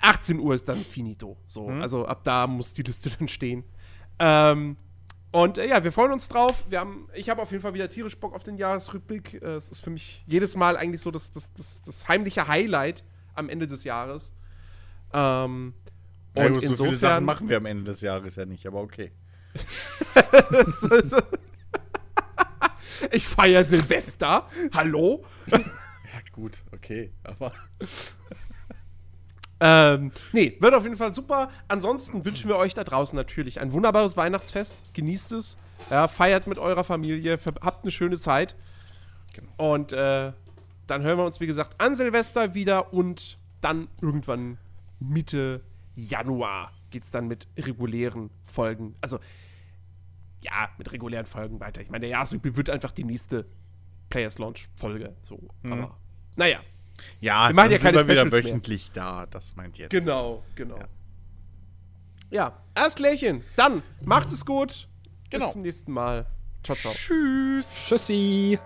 18 0.00 0.38
Uhr 0.38 0.54
ist 0.54 0.68
dann 0.68 0.78
finito. 0.78 1.36
So, 1.46 1.68
also 1.68 2.04
ab 2.06 2.24
da 2.24 2.46
muss 2.46 2.74
die 2.74 2.82
Liste 2.82 3.10
dann 3.18 3.28
stehen. 3.28 3.64
Ähm, 4.18 4.76
und 5.32 5.58
äh, 5.58 5.68
ja, 5.68 5.82
wir 5.82 5.92
freuen 5.92 6.12
uns 6.12 6.28
drauf. 6.28 6.64
Wir 6.68 6.80
haben, 6.80 7.08
ich 7.14 7.28
habe 7.28 7.42
auf 7.42 7.50
jeden 7.50 7.62
Fall 7.62 7.74
wieder 7.74 7.88
tierisch 7.88 8.16
Bock 8.16 8.34
auf 8.34 8.44
den 8.44 8.56
Jahresrückblick. 8.56 9.42
Äh, 9.42 9.56
es 9.56 9.70
ist 9.70 9.80
für 9.80 9.90
mich 9.90 10.24
jedes 10.26 10.56
Mal 10.56 10.76
eigentlich 10.76 11.00
so 11.00 11.10
das, 11.10 11.32
das, 11.32 11.52
das, 11.54 11.82
das 11.82 12.06
heimliche 12.06 12.46
Highlight 12.46 13.04
am 13.34 13.48
Ende 13.48 13.66
des 13.66 13.84
Jahres. 13.84 14.32
Ähm, 15.12 15.74
Ja, 16.36 16.46
und 16.46 16.54
gut, 16.54 16.62
so 16.62 16.68
viele 16.68 16.76
Sachen 16.76 16.86
insofern 16.92 17.24
machen 17.24 17.48
wir 17.48 17.56
am 17.56 17.66
Ende 17.66 17.84
des 17.84 18.00
Jahres 18.00 18.36
ja 18.36 18.46
nicht, 18.46 18.66
aber 18.66 18.80
okay. 18.80 19.12
ich 23.10 23.26
feiere 23.26 23.64
Silvester. 23.64 24.48
Hallo? 24.72 25.24
Ja, 25.46 25.58
gut, 26.32 26.62
okay. 26.72 27.12
Aber. 27.24 27.52
Ähm, 29.60 30.12
nee, 30.32 30.56
wird 30.60 30.74
auf 30.74 30.84
jeden 30.84 30.96
Fall 30.96 31.14
super. 31.14 31.50
Ansonsten 31.68 32.24
wünschen 32.24 32.48
wir 32.48 32.56
euch 32.56 32.74
da 32.74 32.84
draußen 32.84 33.16
natürlich 33.16 33.60
ein 33.60 33.72
wunderbares 33.72 34.16
Weihnachtsfest. 34.16 34.94
Genießt 34.94 35.32
es. 35.32 35.56
Ja, 35.90 36.08
feiert 36.08 36.46
mit 36.46 36.58
eurer 36.58 36.84
Familie. 36.84 37.38
Habt 37.62 37.82
eine 37.84 37.90
schöne 37.90 38.18
Zeit. 38.18 38.56
Und 39.56 39.92
äh, 39.92 40.32
dann 40.86 41.02
hören 41.02 41.18
wir 41.18 41.24
uns, 41.24 41.40
wie 41.40 41.46
gesagt, 41.46 41.80
an 41.80 41.94
Silvester 41.94 42.54
wieder 42.54 42.92
und 42.92 43.36
dann 43.60 43.88
irgendwann 44.00 44.58
Mitte 45.00 45.62
Januar 45.96 46.72
geht 46.90 47.04
es 47.04 47.10
dann 47.10 47.26
mit 47.26 47.48
regulären 47.56 48.30
Folgen. 48.42 48.94
Also, 49.00 49.18
ja, 50.44 50.68
mit 50.78 50.92
regulären 50.92 51.26
Folgen 51.26 51.58
weiter. 51.60 51.80
Ich 51.80 51.88
meine, 51.90 52.02
der 52.02 52.10
Jahresrückblick 52.10 52.56
wird 52.56 52.70
einfach 52.70 52.92
die 52.92 53.04
nächste 53.04 53.46
Players 54.10 54.38
Launch 54.38 54.68
Folge. 54.76 55.16
So, 55.22 55.48
aber 55.64 55.98
naja. 56.36 56.60
Ja, 57.20 57.48
Wir 57.48 57.54
machen 57.54 57.72
ja 57.72 57.78
keine 57.78 57.98
sind 57.98 58.08
wir 58.08 58.12
wieder 58.14 58.20
Specials 58.26 58.32
mehr. 58.32 58.44
wöchentlich 58.44 58.92
da, 58.92 59.26
das 59.26 59.56
meint 59.56 59.78
jetzt. 59.78 59.90
Genau, 59.90 60.44
genau. 60.54 60.78
Ja, 62.30 62.62
alles 62.74 62.94
klärchen. 62.94 63.42
Dann 63.56 63.82
macht 64.04 64.30
es 64.32 64.44
gut. 64.44 64.88
Genau. 65.30 65.44
Bis 65.46 65.52
zum 65.52 65.62
nächsten 65.62 65.92
Mal. 65.92 66.26
Ciao, 66.62 66.76
ciao. 66.76 66.92
Tschüss. 66.92 67.82
Tschüssi. 67.86 68.58